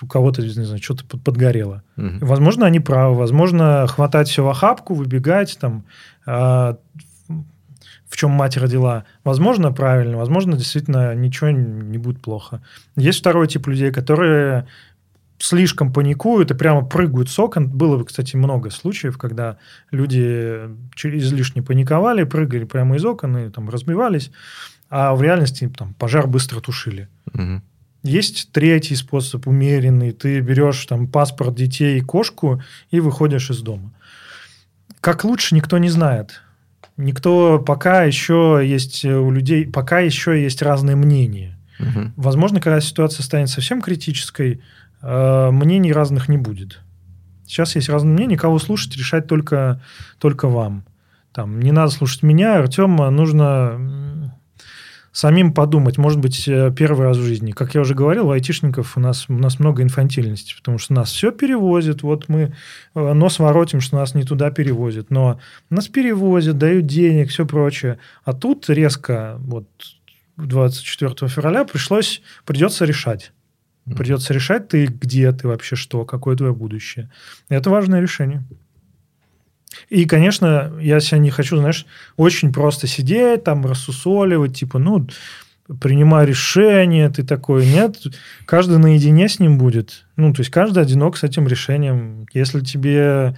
у 0.00 0.06
кого-то, 0.06 0.42
не 0.42 0.48
знаю, 0.48 0.82
что-то 0.82 1.04
подгорело. 1.18 1.82
Угу. 1.96 2.18
Возможно, 2.22 2.66
они 2.66 2.80
правы, 2.80 3.16
возможно, 3.16 3.86
хватать 3.86 4.28
все 4.28 4.42
в 4.42 4.48
охапку, 4.48 4.94
выбегать 4.94 5.58
там, 5.60 5.84
а, 6.26 6.78
в 8.08 8.16
чем 8.16 8.30
мать 8.30 8.56
родила. 8.56 9.04
Возможно, 9.24 9.72
правильно, 9.72 10.16
возможно, 10.16 10.56
действительно 10.56 11.14
ничего 11.14 11.50
не 11.50 11.98
будет 11.98 12.20
плохо. 12.20 12.62
Есть 12.96 13.20
второй 13.20 13.48
тип 13.48 13.66
людей, 13.66 13.90
которые 13.90 14.66
слишком 15.38 15.92
паникуют 15.92 16.50
и 16.50 16.54
прямо 16.54 16.84
прыгают 16.84 17.28
с 17.28 17.38
окон. 17.38 17.68
Было, 17.68 18.02
кстати, 18.04 18.36
много 18.36 18.70
случаев, 18.70 19.18
когда 19.18 19.58
люди 19.90 20.68
излишне 21.02 21.62
паниковали, 21.62 22.24
прыгали 22.24 22.64
прямо 22.64 22.96
из 22.96 23.04
окон 23.04 23.36
и 23.36 23.50
там 23.50 23.68
разбивались, 23.68 24.30
а 24.88 25.14
в 25.14 25.22
реальности 25.22 25.68
там 25.68 25.94
пожар 25.94 26.26
быстро 26.26 26.60
тушили. 26.60 27.08
Угу. 27.34 27.62
Есть 28.02 28.52
третий 28.52 28.94
способ, 28.94 29.46
умеренный. 29.48 30.12
Ты 30.12 30.40
берешь 30.40 30.86
там 30.86 31.08
паспорт 31.08 31.54
детей 31.56 31.98
и 31.98 32.02
кошку 32.02 32.62
и 32.90 33.00
выходишь 33.00 33.50
из 33.50 33.60
дома. 33.60 33.92
Как 35.00 35.24
лучше, 35.24 35.54
никто 35.54 35.76
не 35.78 35.88
знает. 35.88 36.40
Никто 36.96 37.58
пока 37.58 38.04
еще 38.04 38.62
есть 38.64 39.04
у 39.04 39.30
людей, 39.30 39.66
пока 39.66 40.00
еще 40.00 40.42
есть 40.42 40.62
разные 40.62 40.96
мнения. 40.96 41.58
Угу. 41.78 42.12
Возможно, 42.16 42.60
когда 42.60 42.80
ситуация 42.80 43.22
станет 43.22 43.50
совсем 43.50 43.82
критической, 43.82 44.62
э, 45.02 45.50
мнений 45.50 45.92
разных 45.92 46.28
не 46.28 46.38
будет. 46.38 46.80
Сейчас 47.46 47.76
есть 47.76 47.88
разные 47.88 48.14
мнения, 48.14 48.36
кого 48.36 48.58
слушать, 48.58 48.96
решать 48.96 49.26
только, 49.26 49.82
только 50.18 50.48
вам. 50.48 50.84
Там, 51.32 51.60
не 51.60 51.70
надо 51.70 51.90
слушать 51.90 52.22
меня, 52.22 52.58
Артема, 52.58 53.10
нужно 53.10 53.78
самим 55.16 55.54
подумать, 55.54 55.96
может 55.96 56.20
быть, 56.20 56.46
э, 56.46 56.70
первый 56.76 57.06
раз 57.06 57.16
в 57.16 57.22
жизни. 57.22 57.52
Как 57.52 57.74
я 57.74 57.80
уже 57.80 57.94
говорил, 57.94 58.28
у 58.28 58.32
айтишников 58.32 58.98
у 58.98 59.00
нас, 59.00 59.30
у 59.30 59.32
нас 59.32 59.58
много 59.58 59.82
инфантильности, 59.82 60.54
потому 60.54 60.76
что 60.76 60.92
нас 60.92 61.10
все 61.10 61.32
перевозят, 61.32 62.02
вот 62.02 62.28
мы 62.28 62.54
э, 62.94 63.12
нос 63.14 63.38
воротим, 63.38 63.80
что 63.80 63.96
нас 63.96 64.14
не 64.14 64.24
туда 64.24 64.50
перевозят, 64.50 65.08
но 65.08 65.40
нас 65.70 65.88
перевозят, 65.88 66.58
дают 66.58 66.84
денег, 66.84 67.30
все 67.30 67.46
прочее. 67.46 67.98
А 68.24 68.34
тут 68.34 68.68
резко, 68.68 69.36
вот 69.38 69.66
24 70.36 71.30
февраля 71.30 71.64
пришлось, 71.64 72.20
придется 72.44 72.84
решать. 72.84 73.32
Придется 73.96 74.34
решать, 74.34 74.68
ты 74.68 74.84
где 74.84 75.32
ты 75.32 75.48
вообще, 75.48 75.76
что, 75.76 76.04
какое 76.04 76.36
твое 76.36 76.52
будущее. 76.52 77.08
Это 77.48 77.70
важное 77.70 78.02
решение. 78.02 78.44
И, 79.88 80.04
конечно, 80.04 80.72
я 80.80 81.00
себя 81.00 81.18
не 81.18 81.30
хочу, 81.30 81.56
знаешь, 81.56 81.86
очень 82.16 82.52
просто 82.52 82.86
сидеть, 82.86 83.44
там, 83.44 83.66
рассусоливать, 83.66 84.56
типа, 84.56 84.78
ну, 84.78 85.06
принимай 85.80 86.26
решение, 86.26 87.10
ты 87.10 87.22
такой, 87.24 87.66
нет, 87.66 87.96
каждый 88.44 88.78
наедине 88.78 89.28
с 89.28 89.40
ним 89.40 89.58
будет. 89.58 90.04
Ну, 90.16 90.32
то 90.32 90.40
есть, 90.40 90.50
каждый 90.50 90.82
одинок 90.82 91.16
с 91.16 91.24
этим 91.24 91.46
решением. 91.48 92.26
Если 92.32 92.60
тебе 92.60 93.36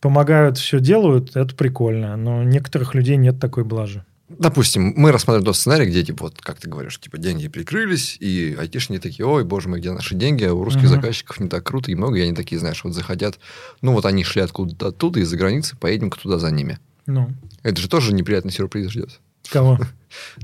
помогают, 0.00 0.58
все 0.58 0.80
делают, 0.80 1.36
это 1.36 1.54
прикольно. 1.54 2.16
Но 2.16 2.42
некоторых 2.42 2.94
людей 2.94 3.16
нет 3.16 3.40
такой 3.40 3.64
блажи. 3.64 4.04
Допустим, 4.28 4.92
мы 4.96 5.12
рассматриваем 5.12 5.44
тот 5.44 5.56
сценарий, 5.56 5.86
где, 5.86 6.02
типа, 6.02 6.24
вот, 6.24 6.40
как 6.40 6.58
ты 6.58 6.68
говоришь, 6.68 6.98
типа, 6.98 7.16
деньги 7.16 7.46
прикрылись, 7.46 8.16
и 8.18 8.56
айтишники 8.58 9.00
такие, 9.00 9.24
ой, 9.24 9.44
боже 9.44 9.68
мой, 9.68 9.78
где 9.78 9.92
наши 9.92 10.16
деньги, 10.16 10.42
а 10.42 10.52
у 10.52 10.64
русских 10.64 10.84
uh-huh. 10.84 10.96
заказчиков 10.96 11.38
не 11.38 11.48
так 11.48 11.64
круто 11.64 11.92
и 11.92 11.94
много, 11.94 12.18
и 12.18 12.22
они 12.22 12.34
такие, 12.34 12.58
знаешь, 12.58 12.82
вот 12.82 12.92
захотят, 12.92 13.38
ну, 13.82 13.92
вот 13.92 14.04
они 14.04 14.24
шли 14.24 14.42
откуда-то 14.42 14.88
оттуда, 14.88 15.20
из-за 15.20 15.36
границы, 15.36 15.76
поедем-ка 15.76 16.18
туда 16.18 16.38
за 16.38 16.50
ними. 16.50 16.80
Ну. 17.06 17.30
Это 17.62 17.80
же 17.80 17.88
тоже 17.88 18.12
неприятный 18.12 18.50
сюрприз 18.50 18.90
ждет. 18.90 19.20
Кого? 19.48 19.78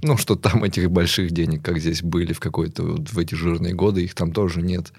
Ну, 0.02 0.18
что 0.18 0.36
там 0.36 0.64
этих 0.64 0.90
больших 0.90 1.30
денег, 1.30 1.64
как 1.64 1.78
здесь 1.78 2.02
были 2.02 2.34
в 2.34 2.40
какой-то, 2.40 2.82
в 2.82 3.18
эти 3.18 3.34
жирные 3.34 3.72
годы, 3.72 4.04
их 4.04 4.14
там 4.14 4.32
тоже 4.32 4.60
нет. 4.60 4.92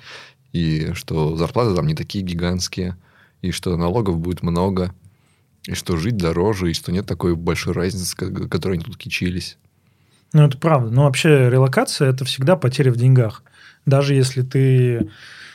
И 0.51 0.93
что 0.93 1.35
зарплаты 1.35 1.75
там 1.75 1.85
не 1.85 1.93
такие 1.93 2.23
гигантские, 2.23 2.97
и 3.43 3.51
что 3.51 3.75
налогов 3.77 4.17
будет 4.17 4.41
много, 4.41 4.95
и 5.65 5.73
что 5.73 5.97
жить 5.97 6.17
дороже, 6.17 6.71
и 6.71 6.73
что 6.73 6.91
нет 6.91 7.05
такой 7.05 7.35
большой 7.35 7.73
разницы, 7.73 8.15
которой 8.15 8.73
они 8.73 8.83
тут 8.83 8.97
кичились. 8.97 9.57
Ну, 10.33 10.43
это 10.43 10.57
правда. 10.57 10.89
Но 10.89 11.03
вообще 11.03 11.49
релокация– 11.49 12.09
это 12.11 12.25
всегда 12.25 12.55
потеря 12.55 12.91
в 12.91 12.97
деньгах. 12.97 13.43
Даже 13.85 14.13
если 14.13 14.41
ты 14.41 15.09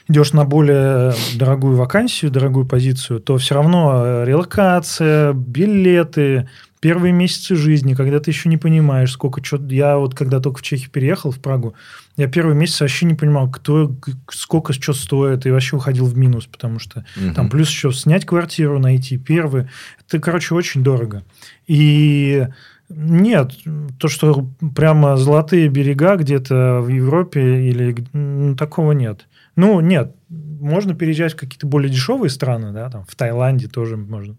идешь 0.09 0.33
на 0.33 0.45
более 0.45 1.13
дорогую 1.37 1.77
вакансию, 1.77 2.31
дорогую 2.31 2.67
позицию, 2.67 3.21
то 3.21 3.37
все 3.37 3.55
равно 3.55 4.25
релокация, 4.25 5.33
билеты, 5.33 6.49
первые 6.81 7.13
месяцы 7.13 7.57
жизни, 7.57 7.95
когда 7.95 8.21
ты 8.21 8.31
еще 8.31 8.49
не 8.49 8.57
понимаешь, 8.57 9.13
сколько 9.13 9.45
что... 9.45 9.57
Я 9.69 9.99
вот 9.99 10.15
когда 10.15 10.41
только 10.41 10.59
в 10.59 10.63
Чехию 10.63 10.91
переехал, 10.91 11.31
в 11.31 11.41
Прагу, 11.41 11.75
я 12.17 12.27
первый 12.29 12.55
месяц 12.55 12.81
вообще 12.81 13.07
не 13.07 13.15
понимал, 13.15 13.51
кто, 13.51 13.95
сколько 14.31 14.73
что 14.73 14.93
стоит, 14.93 15.47
и 15.47 15.51
вообще 15.51 15.77
уходил 15.77 16.07
в 16.07 16.17
минус, 16.17 16.47
потому 16.47 16.79
что 16.79 17.05
угу. 17.17 17.35
там 17.35 17.51
плюс 17.51 17.69
еще 17.69 17.93
снять 17.93 18.25
квартиру, 18.25 18.79
найти 18.79 19.19
первый. 19.19 19.67
Это, 20.01 20.19
короче, 20.21 20.55
очень 20.55 20.83
дорого. 20.83 21.25
И 21.67 22.47
нет, 22.89 23.53
то, 23.99 24.09
что 24.09 24.49
прямо 24.75 25.17
золотые 25.17 25.69
берега 25.69 26.17
где-то 26.17 26.81
в 26.81 26.89
Европе 26.89 27.69
или 27.69 27.97
ну, 28.13 28.57
такого 28.57 28.93
нет. 28.93 29.27
Ну, 29.57 29.81
нет, 29.81 30.15
можно 30.29 30.95
переезжать 30.95 31.35
в 31.35 31.37
какие-то 31.37 31.67
более 31.67 31.91
дешевые 31.91 32.31
страны, 32.31 32.73
да, 32.73 32.89
там 32.91 33.05
в 33.07 33.15
Таиланде 33.15 33.69
тоже 33.69 33.97
можно. 33.97 34.37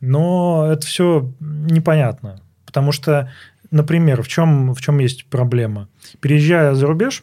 Но 0.00 0.68
это 0.70 0.86
все 0.86 1.32
непонятно. 1.40 2.40
Потому 2.64 2.92
что, 2.92 3.30
например, 3.70 4.22
в 4.22 4.28
чем, 4.28 4.74
в 4.74 4.80
чем 4.80 4.98
есть 4.98 5.26
проблема? 5.26 5.88
Переезжая 6.20 6.74
за 6.74 6.86
рубеж, 6.86 7.22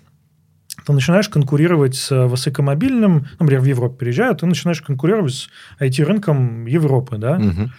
ты 0.86 0.94
начинаешь 0.94 1.30
конкурировать 1.30 1.96
с 1.96 2.28
высокомобильным, 2.28 3.28
например, 3.40 3.62
в 3.62 3.66
Европу 3.66 3.98
переезжают, 3.98 4.40
ты 4.40 4.46
начинаешь 4.46 4.82
конкурировать 4.82 5.34
с 5.34 5.50
IT-рынком 5.80 6.66
Европы, 6.66 7.18
да, 7.18 7.36
угу. 7.36 7.70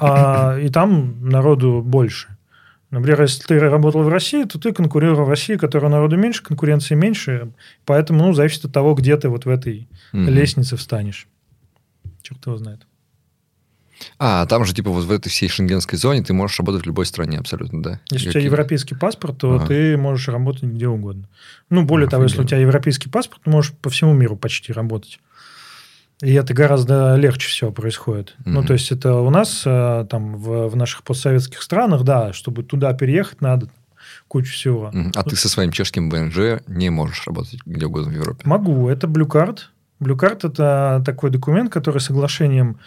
А, 0.00 0.58
и 0.58 0.68
там 0.68 1.28
народу 1.28 1.82
больше. 1.82 2.36
Например, 2.90 3.22
если 3.22 3.42
ты 3.42 3.58
работал 3.58 4.02
в 4.02 4.08
России, 4.08 4.44
то 4.44 4.58
ты 4.58 4.72
конкурировал 4.72 5.24
в 5.24 5.28
России, 5.28 5.56
которая 5.56 5.90
народу 5.90 6.16
меньше, 6.16 6.42
конкуренции 6.42 6.94
меньше, 6.94 7.50
поэтому, 7.84 8.24
ну, 8.24 8.32
зависит 8.32 8.64
от 8.64 8.72
того, 8.72 8.94
где 8.94 9.16
ты 9.16 9.28
вот 9.28 9.44
в 9.44 9.48
этой 9.48 9.88
угу. 10.12 10.22
лестнице 10.22 10.76
встанешь. 10.76 11.26
Черт 12.22 12.46
его 12.46 12.56
знает. 12.56 12.86
А, 14.18 14.46
там 14.46 14.64
же, 14.64 14.74
типа, 14.74 14.90
вот 14.90 15.04
в 15.04 15.10
этой 15.10 15.28
всей 15.30 15.48
шенгенской 15.48 15.98
зоне 15.98 16.22
ты 16.22 16.32
можешь 16.32 16.58
работать 16.58 16.82
в 16.82 16.86
любой 16.86 17.06
стране 17.06 17.38
абсолютно, 17.38 17.82
да? 17.82 18.00
Если 18.10 18.26
Какие? 18.26 18.28
у 18.28 18.32
тебя 18.32 18.42
европейский 18.44 18.94
паспорт, 18.94 19.38
то 19.38 19.56
ага. 19.56 19.66
ты 19.66 19.96
можешь 19.96 20.28
работать 20.28 20.64
где 20.64 20.86
угодно. 20.86 21.28
Ну, 21.70 21.84
более 21.84 22.06
Офигенно. 22.06 22.10
того, 22.10 22.22
если 22.24 22.40
у 22.42 22.44
тебя 22.44 22.58
европейский 22.58 23.08
паспорт, 23.08 23.42
ты 23.44 23.50
можешь 23.50 23.72
по 23.72 23.90
всему 23.90 24.12
миру 24.12 24.36
почти 24.36 24.72
работать. 24.72 25.18
И 26.22 26.32
это 26.32 26.54
гораздо 26.54 27.16
легче 27.16 27.48
всего 27.48 27.72
происходит. 27.72 28.36
Mm-hmm. 28.38 28.50
Ну, 28.50 28.64
то 28.64 28.72
есть, 28.72 28.90
это 28.90 29.14
у 29.14 29.30
нас 29.30 29.62
э, 29.66 30.06
там 30.08 30.36
в, 30.36 30.68
в 30.68 30.76
наших 30.76 31.02
постсоветских 31.02 31.62
странах, 31.62 32.04
да, 32.04 32.32
чтобы 32.32 32.62
туда 32.62 32.92
переехать, 32.94 33.40
надо 33.42 33.68
кучу 34.28 34.52
всего. 34.52 34.90
Mm-hmm. 34.92 35.12
А 35.14 35.22
ну, 35.24 35.30
ты 35.30 35.36
со 35.36 35.48
своим 35.48 35.72
чешским 35.72 36.08
ВНЖ 36.08 36.62
не 36.66 36.90
можешь 36.90 37.26
работать 37.26 37.60
где 37.66 37.86
угодно 37.86 38.10
в 38.10 38.14
Европе? 38.14 38.40
Могу. 38.44 38.88
Это 38.88 39.06
Blue 39.06 39.26
Card. 39.26 39.58
Blue 40.00 40.16
Card– 40.16 40.40
это 40.48 41.02
такой 41.04 41.30
документ, 41.30 41.72
который 41.72 42.00
соглашением 42.00 42.78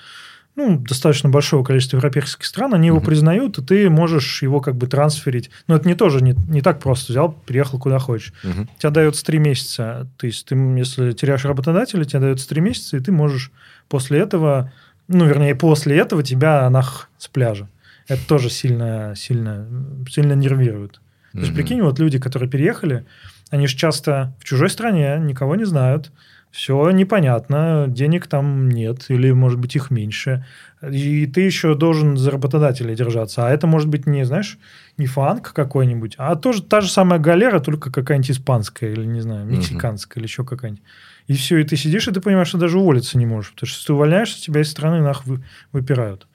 ну, 0.60 0.78
достаточно 0.78 1.30
большого 1.30 1.64
количества 1.64 1.96
европейских 1.96 2.46
стран, 2.46 2.74
они 2.74 2.88
его 2.88 3.00
признают, 3.00 3.58
и 3.58 3.64
ты 3.64 3.90
можешь 3.90 4.42
его 4.42 4.60
как 4.60 4.76
бы 4.76 4.88
трансферить. 4.88 5.50
Но 5.68 5.76
это 5.78 5.88
не 5.88 5.96
тоже 5.96 6.22
не, 6.22 6.36
не 6.50 6.62
так 6.62 6.82
просто. 6.82 7.14
Взял, 7.14 7.32
приехал 7.32 7.80
куда 7.80 7.98
хочешь. 7.98 8.34
uh 8.44 8.68
Тебе 8.78 8.90
дается 8.90 9.24
три 9.24 9.40
месяца. 9.40 10.08
То 10.18 10.28
есть, 10.28 10.46
ты, 10.48 10.56
если 10.56 11.14
теряешь 11.14 11.46
работодателя, 11.46 12.04
тебе 12.04 12.20
дается 12.20 12.50
три 12.50 12.60
месяца, 12.60 12.98
и 12.98 13.00
ты 13.00 13.14
можешь 13.14 13.52
после 13.88 14.20
этого, 14.20 14.74
ну, 15.08 15.26
вернее, 15.26 15.56
после 15.56 15.98
этого 15.98 16.24
тебя 16.24 16.70
нах 16.70 17.10
с 17.18 17.30
пляжа. 17.30 17.70
Это 18.10 18.28
тоже 18.28 18.50
сильно, 18.50 19.14
сильно, 19.16 19.66
сильно 20.10 20.34
нервирует. 20.34 21.00
uh 21.34 21.40
То 21.40 21.40
есть, 21.40 21.56
прикинь, 21.56 21.82
вот 21.82 22.00
люди, 22.00 22.20
которые 22.20 22.50
переехали, 22.50 23.06
они 23.50 23.68
же 23.68 23.78
часто 23.78 24.36
в 24.40 24.44
чужой 24.44 24.70
стране, 24.70 25.18
никого 25.22 25.56
не 25.56 25.66
знают, 25.66 26.12
все 26.52 26.90
непонятно, 26.90 27.86
денег 27.88 28.28
там 28.28 28.70
нет, 28.70 29.06
или, 29.10 29.32
может 29.32 29.60
быть, 29.60 29.76
их 29.76 29.92
меньше. 29.92 30.46
И 30.82 31.28
ты 31.28 31.42
еще 31.42 31.76
должен 31.76 32.18
за 32.18 32.32
работодателя 32.32 32.96
держаться. 32.96 33.46
А 33.46 33.52
это 33.52 33.68
может 33.68 33.88
быть 33.88 34.08
не, 34.08 34.26
знаешь, 34.26 34.58
не 34.98 35.06
фанк 35.06 35.54
какой-нибудь, 35.54 36.16
а 36.18 36.36
тоже 36.36 36.64
та 36.64 36.82
же 36.82 36.90
самая 36.90 37.20
галера, 37.20 37.60
только 37.60 37.92
какая-нибудь 37.92 38.32
испанская, 38.32 38.92
или, 38.92 39.06
не 39.06 39.22
знаю, 39.22 39.46
мексиканская, 39.46 40.16
uh-huh. 40.16 40.20
или 40.20 40.28
еще 40.28 40.44
какая-нибудь. 40.44 40.84
И 41.28 41.34
все, 41.34 41.58
и 41.60 41.64
ты 41.64 41.76
сидишь, 41.76 42.08
и 42.08 42.12
ты 42.12 42.22
понимаешь, 42.22 42.48
что 42.48 42.58
даже 42.58 42.80
уволиться 42.80 43.18
не 43.20 43.28
можешь. 43.28 43.52
Потому 43.52 43.68
что 43.68 43.78
если 43.78 43.88
ты 43.88 43.94
увольняешься, 43.94 44.42
тебя 44.42 44.62
из 44.62 44.72
страны 44.72 45.02
нах 45.02 45.28
вы, 45.28 45.44
выпирают. 45.72 46.28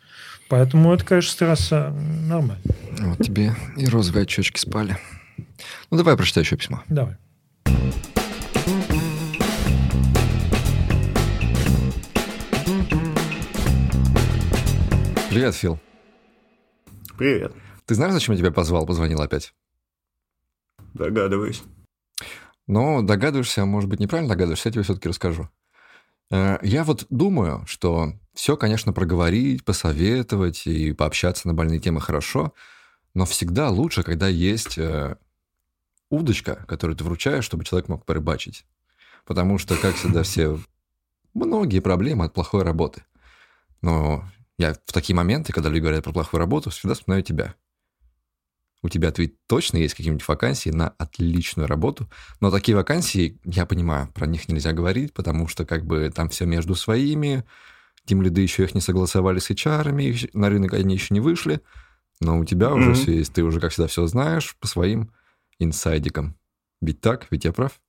Поэтому 0.48 0.92
это, 0.94 1.04
конечно, 1.04 1.32
стресс 1.32 1.70
нормально. 1.70 2.62
Вот 3.00 3.18
тебе 3.18 3.54
и 3.76 3.86
розовые 3.86 4.22
очечки 4.22 4.60
спали. 4.60 4.96
Ну, 5.90 5.96
давай 5.96 6.16
прочитай 6.16 6.44
еще 6.44 6.56
письмо. 6.56 6.82
Давай. 6.88 7.16
Привет, 15.30 15.54
Фил. 15.54 15.80
Привет. 17.18 17.52
Ты 17.86 17.94
знаешь, 17.94 18.12
зачем 18.12 18.34
я 18.34 18.38
тебя 18.38 18.50
позвал, 18.50 18.86
позвонил 18.86 19.20
опять? 19.20 19.52
Догадываюсь. 20.94 21.62
Ну, 22.66 23.02
догадываешься, 23.02 23.62
а 23.62 23.66
может 23.66 23.90
быть, 23.90 24.00
неправильно 24.00 24.30
догадываешься, 24.30 24.68
я 24.68 24.72
тебе 24.72 24.84
все-таки 24.84 25.08
расскажу. 25.08 25.48
Э, 26.30 26.58
я 26.62 26.84
вот 26.84 27.06
думаю, 27.10 27.64
что 27.66 28.12
все, 28.32 28.56
конечно, 28.56 28.92
проговорить, 28.92 29.64
посоветовать 29.64 30.66
и 30.66 30.92
пообщаться 30.92 31.46
на 31.48 31.54
больные 31.54 31.80
темы 31.80 32.00
хорошо, 32.00 32.54
но 33.12 33.24
всегда 33.26 33.70
лучше, 33.70 34.02
когда 34.02 34.28
есть 34.28 34.78
э, 34.78 35.16
удочка, 36.10 36.64
которую 36.66 36.96
ты 36.96 37.04
вручаешь, 37.04 37.44
чтобы 37.44 37.64
человек 37.64 37.88
мог 37.88 38.04
порыбачить. 38.04 38.64
Потому 39.26 39.58
что, 39.58 39.76
как 39.76 39.94
всегда, 39.94 40.22
все 40.22 40.58
многие 41.34 41.80
проблемы 41.80 42.26
от 42.26 42.32
плохой 42.32 42.62
работы. 42.62 43.04
Но 43.82 44.24
я 44.58 44.72
в 44.72 44.92
такие 44.92 45.14
моменты, 45.16 45.52
когда 45.52 45.68
люди 45.68 45.80
говорят 45.80 46.04
про 46.04 46.12
плохую 46.12 46.38
работу, 46.38 46.70
всегда 46.70 46.94
вспоминаю 46.94 47.22
тебя. 47.22 47.54
У 48.82 48.88
тебя 48.88 49.12
ведь 49.16 49.38
точно 49.46 49.78
есть 49.78 49.94
какие-нибудь 49.94 50.28
вакансии 50.28 50.68
на 50.68 50.88
отличную 50.88 51.66
работу, 51.66 52.08
но 52.40 52.50
такие 52.50 52.76
вакансии, 52.76 53.40
я 53.44 53.64
понимаю, 53.64 54.12
про 54.12 54.26
них 54.26 54.46
нельзя 54.48 54.72
говорить, 54.72 55.14
потому 55.14 55.48
что 55.48 55.64
как 55.64 55.86
бы 55.86 56.12
там 56.14 56.28
все 56.28 56.44
между 56.44 56.74
своими, 56.74 57.44
тем 58.04 58.20
лиды 58.20 58.42
еще 58.42 58.64
их 58.64 58.74
не 58.74 58.82
согласовали 58.82 59.38
с 59.38 59.50
HR, 59.50 60.30
на 60.34 60.50
рынок 60.50 60.74
они 60.74 60.94
еще 60.94 61.14
не 61.14 61.20
вышли, 61.20 61.62
но 62.20 62.38
у 62.38 62.44
тебя 62.44 62.66
mm-hmm. 62.66 62.78
уже 62.78 62.94
все 62.94 63.16
есть, 63.16 63.32
ты 63.32 63.42
уже, 63.42 63.58
как 63.58 63.72
всегда, 63.72 63.88
все 63.88 64.06
знаешь 64.06 64.54
по 64.60 64.66
своим 64.66 65.12
инсайдикам. 65.58 66.36
Ведь 66.82 67.00
так? 67.00 67.26
Ведь 67.30 67.46
я 67.46 67.52
прав? 67.52 67.80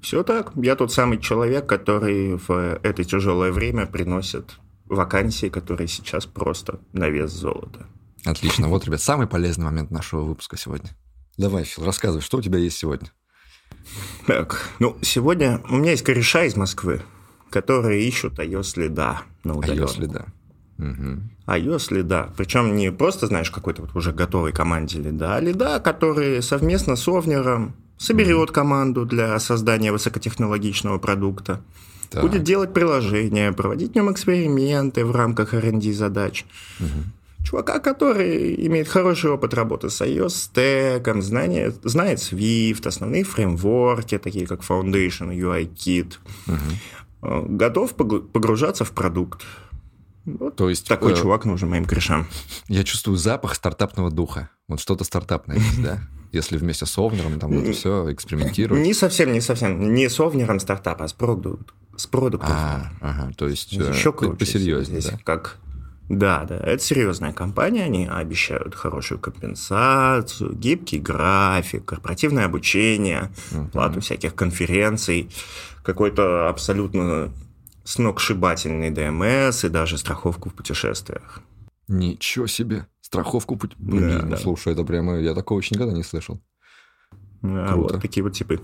Все 0.00 0.22
так. 0.22 0.52
Я 0.56 0.76
тот 0.76 0.92
самый 0.92 1.18
человек, 1.18 1.66
который 1.66 2.36
в 2.36 2.78
это 2.82 3.04
тяжелое 3.04 3.52
время 3.52 3.86
приносит 3.86 4.58
вакансии, 4.86 5.48
которые 5.48 5.88
сейчас 5.88 6.26
просто 6.26 6.80
на 6.92 7.08
вес 7.08 7.32
золота. 7.32 7.86
Отлично. 8.24 8.68
Вот, 8.68 8.84
ребят, 8.84 9.00
самый 9.00 9.26
полезный 9.26 9.64
момент 9.64 9.90
нашего 9.90 10.22
выпуска 10.22 10.56
сегодня. 10.56 10.90
Давай, 11.36 11.64
Фил, 11.64 11.84
рассказывай, 11.84 12.22
что 12.22 12.38
у 12.38 12.42
тебя 12.42 12.58
есть 12.58 12.78
сегодня? 12.78 13.12
Так, 14.26 14.70
ну, 14.78 14.96
сегодня 15.02 15.60
у 15.68 15.76
меня 15.76 15.92
есть 15.92 16.02
кореша 16.02 16.44
из 16.44 16.56
Москвы, 16.56 17.02
которые 17.50 18.02
ищут 18.06 18.38
iOS 18.38 18.80
лида 18.80 19.22
на 19.44 19.56
удаленку. 19.56 19.92
iOS 19.92 20.00
лида. 20.00 20.26
Угу. 20.78 21.20
iOS 21.46 21.94
лида. 21.94 22.32
Причем 22.36 22.76
не 22.76 22.90
просто, 22.90 23.26
знаешь, 23.26 23.50
какой-то 23.50 23.82
вот 23.82 23.94
уже 23.94 24.12
готовой 24.12 24.52
команде 24.52 24.98
лида, 24.98 25.36
а 25.36 25.40
лида, 25.40 25.80
который 25.80 26.42
совместно 26.42 26.96
с 26.96 27.06
Овнером 27.08 27.74
соберет 27.98 28.50
команду 28.50 29.04
для 29.04 29.38
создания 29.38 29.92
высокотехнологичного 29.92 30.98
продукта 30.98 31.60
так. 32.10 32.22
Будет 32.22 32.42
делать 32.42 32.72
приложение, 32.72 33.52
проводить 33.52 33.92
в 33.92 33.94
нем 33.94 34.12
эксперименты 34.12 35.04
в 35.04 35.10
рамках 35.10 35.54
R&D 35.54 35.92
задач. 35.92 36.44
Угу. 36.80 37.44
Чувака, 37.44 37.78
который 37.78 38.66
имеет 38.66 38.88
хороший 38.88 39.30
опыт 39.30 39.54
работы 39.54 39.88
с 39.88 40.00
iOS 40.00 40.30
стеком, 40.30 41.22
знание, 41.22 41.72
знает 41.84 42.18
Swift, 42.18 42.86
основные 42.88 43.24
фреймворки, 43.24 44.18
такие 44.18 44.46
как 44.46 44.62
Foundation, 44.62 45.32
UI-Kit. 45.36 46.14
Угу. 46.46 47.56
Готов 47.56 47.94
погружаться 47.94 48.84
в 48.84 48.92
продукт. 48.92 49.42
Вот 50.26 50.56
То 50.56 50.68
есть 50.68 50.86
такой 50.86 51.12
э, 51.12 51.16
чувак 51.16 51.44
нужен 51.44 51.70
моим 51.70 51.84
корешам. 51.84 52.26
Я 52.68 52.84
чувствую 52.84 53.16
запах 53.16 53.54
стартапного 53.54 54.10
духа. 54.10 54.50
Вот 54.68 54.80
что-то 54.80 55.04
стартапное 55.04 55.56
есть, 55.56 55.82
да? 55.82 56.00
Если 56.32 56.58
вместе 56.58 56.84
с 56.84 56.98
Овнером 56.98 57.38
там 57.38 57.56
это 57.56 57.72
все 57.72 58.12
экспериментировать. 58.12 58.82
Не 58.82 58.92
совсем, 58.92 59.32
не 59.32 59.40
совсем. 59.40 59.94
Не 59.94 60.08
с 60.08 60.20
Овнером 60.20 60.60
стартап, 60.60 61.00
а 61.00 61.08
с 61.08 61.12
продукт 61.12 61.72
с 61.96 62.06
продуктом. 62.06 62.52
А, 62.52 62.92
ага, 63.00 63.32
то 63.36 63.48
есть 63.48 63.72
еще 63.72 64.10
э, 64.20 64.30
посерьезнее, 64.30 65.00
здесь, 65.00 65.12
да? 65.12 65.18
Как, 65.24 65.58
да, 66.08 66.44
да, 66.44 66.56
это 66.56 66.82
серьезная 66.82 67.32
компания, 67.32 67.84
они 67.84 68.06
обещают 68.06 68.74
хорошую 68.74 69.18
компенсацию, 69.18 70.54
гибкий 70.54 70.98
график, 70.98 71.84
корпоративное 71.84 72.44
обучение, 72.44 73.30
uh-huh. 73.50 73.70
плату 73.70 74.00
всяких 74.00 74.34
конференций, 74.34 75.30
какой-то 75.82 76.48
абсолютно 76.48 77.32
сногсшибательный 77.86 78.90
ДМС 78.90 79.64
и 79.64 79.68
даже 79.68 79.96
страховку 79.96 80.50
в 80.50 80.54
путешествиях. 80.54 81.40
Ничего 81.88 82.46
себе! 82.46 82.86
Страховку 83.00 83.56
путь... 83.56 83.72
Да, 83.78 84.22
да. 84.22 84.36
Слушай, 84.36 84.72
это 84.72 84.84
прямо... 84.84 85.18
Я 85.18 85.34
такого 85.34 85.60
еще 85.60 85.74
никогда 85.76 85.94
не 85.94 86.02
слышал. 86.02 86.40
А, 87.42 87.72
Круто. 87.72 87.94
Вот 87.94 88.02
такие 88.02 88.24
вот 88.24 88.32
типы. 88.32 88.60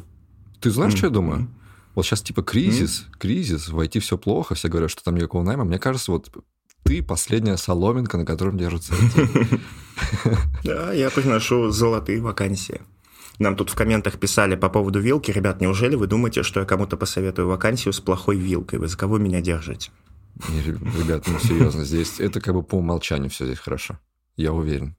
Ты 0.61 0.70
знаешь, 0.70 0.95
mm-hmm. 0.95 0.97
что 0.97 1.07
я 1.07 1.12
думаю? 1.12 1.49
Вот 1.95 2.05
сейчас 2.05 2.23
типа 2.23 2.43
кризис, 2.43 3.07
mm-hmm. 3.07 3.18
кризис, 3.18 3.68
войти 3.68 4.01
все 4.01 4.18
плохо, 4.18 4.57
все 4.57 4.68
говорят, 4.68 4.91
что 4.91 5.05
там 5.05 5.14
никакого 5.14 5.45
найма. 5.45 5.64
Мне 5.64 5.79
кажется, 5.79 6.11
вот 6.11 6.31
ты 6.83 7.03
последняя 7.03 7.57
соломинка, 7.57 8.18
на 8.18 8.25
котором 8.25 8.59
держится. 8.59 8.95
Да, 10.64 10.93
я 10.93 11.11
приношу 11.11 11.70
золотые 11.70 12.20
вакансии. 12.20 12.81
Нам 13.43 13.57
тут 13.57 13.70
в 13.70 13.74
комментах 13.74 14.20
писали 14.20 14.55
по 14.55 14.68
поводу 14.68 15.01
вилки. 15.01 15.32
Ребят, 15.32 15.61
неужели 15.61 15.97
вы 15.97 16.07
думаете, 16.07 16.45
что 16.45 16.61
я 16.61 16.66
кому-то 16.66 16.97
посоветую 16.97 17.49
вакансию 17.49 17.93
с 17.93 17.99
плохой 17.99 18.36
вилкой? 18.36 18.78
Вы 18.78 18.86
за 18.86 18.97
кого 18.97 19.18
меня 19.18 19.40
держите? 19.40 19.90
Ребят, 20.49 21.26
ну 21.26 21.40
серьезно, 21.40 21.84
здесь 21.84 22.20
это 22.20 22.40
как 22.40 22.55
бы 22.55 22.62
по 22.62 22.76
умолчанию 22.76 23.30
все 23.30 23.45
здесь 23.45 23.59
хорошо. 23.59 23.99
Я 24.36 24.53
уверен. 24.53 24.97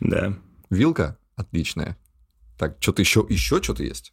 Да. 0.00 0.34
Вилка 0.68 1.16
отличная. 1.36 1.96
Так, 2.58 2.76
что-то 2.80 3.00
еще, 3.00 3.24
еще 3.30 3.62
что-то 3.62 3.82
есть? 3.82 4.12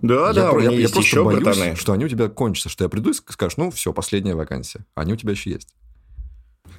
Да, 0.00 0.28
я 0.28 0.32
да, 0.32 0.50
про, 0.50 0.56
у 0.56 0.60
меня 0.60 0.70
я, 0.70 0.78
есть 0.78 0.94
я 0.94 1.00
еще 1.02 1.24
боюсь, 1.24 1.44
братаны. 1.44 1.76
что 1.76 1.92
они 1.92 2.06
у 2.06 2.08
тебя 2.08 2.28
кончатся, 2.28 2.70
что 2.70 2.84
я 2.84 2.88
приду 2.88 3.10
и 3.10 3.12
скажешь, 3.12 3.58
ну, 3.58 3.70
все, 3.70 3.92
последняя 3.92 4.34
вакансия. 4.34 4.86
Они 4.94 5.12
у 5.12 5.16
тебя 5.16 5.32
еще 5.32 5.50
есть. 5.50 5.74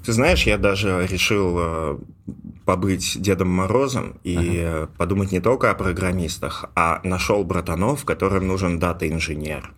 Ты 0.06 0.14
знаешь, 0.14 0.44
я 0.46 0.60
даже 0.60 1.08
решил 1.08 1.56
э, 1.58 1.98
побыть 2.64 3.20
Дедом 3.20 3.50
Морозом 3.50 4.20
и 4.24 4.60
ага. 4.60 4.90
подумать 4.98 5.32
не 5.32 5.40
только 5.40 5.72
о 5.72 5.74
программистах, 5.74 6.66
а 6.76 7.02
нашел 7.04 7.44
братанов, 7.44 8.06
которым 8.06 8.48
нужен 8.48 8.78
дата-инженер. 8.78 9.74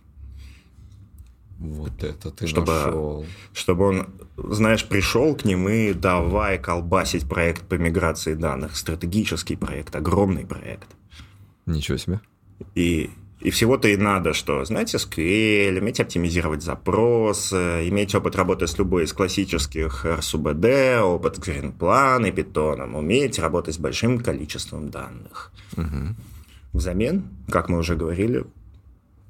Вот 1.58 2.04
это 2.04 2.30
ты 2.30 2.46
чтобы, 2.46 2.72
нашел. 2.72 3.26
Чтобы 3.52 3.86
он, 3.86 4.06
знаешь, 4.36 4.86
пришел 4.86 5.34
к 5.34 5.44
ним 5.44 5.68
и 5.68 5.92
давай 5.92 6.58
колбасить 6.58 7.28
проект 7.28 7.66
по 7.66 7.74
миграции 7.74 8.34
данных. 8.34 8.76
Стратегический 8.76 9.56
проект, 9.56 9.96
огромный 9.96 10.46
проект. 10.46 10.88
Ничего 11.66 11.96
себе. 11.96 12.20
И, 12.74 13.10
и 13.40 13.50
всего-то 13.50 13.86
и 13.88 13.96
надо, 13.96 14.34
что, 14.34 14.64
знаете, 14.64 14.96
SQL, 14.96 15.78
уметь 15.78 16.00
оптимизировать 16.00 16.62
запросы, 16.62 17.88
иметь 17.88 18.14
опыт 18.14 18.34
работы 18.34 18.66
с 18.66 18.76
любой 18.78 19.04
из 19.04 19.12
классических 19.12 20.04
RSUBD, 20.04 21.00
опыт 21.00 21.38
Greenplan 21.38 22.28
и 22.28 22.32
Python, 22.32 22.96
уметь 22.96 23.38
работать 23.38 23.76
с 23.76 23.78
большим 23.78 24.18
количеством 24.18 24.90
данных. 24.90 25.52
Угу. 25.76 26.16
Взамен, 26.72 27.28
как 27.48 27.68
мы 27.68 27.78
уже 27.78 27.94
говорили, 27.94 28.44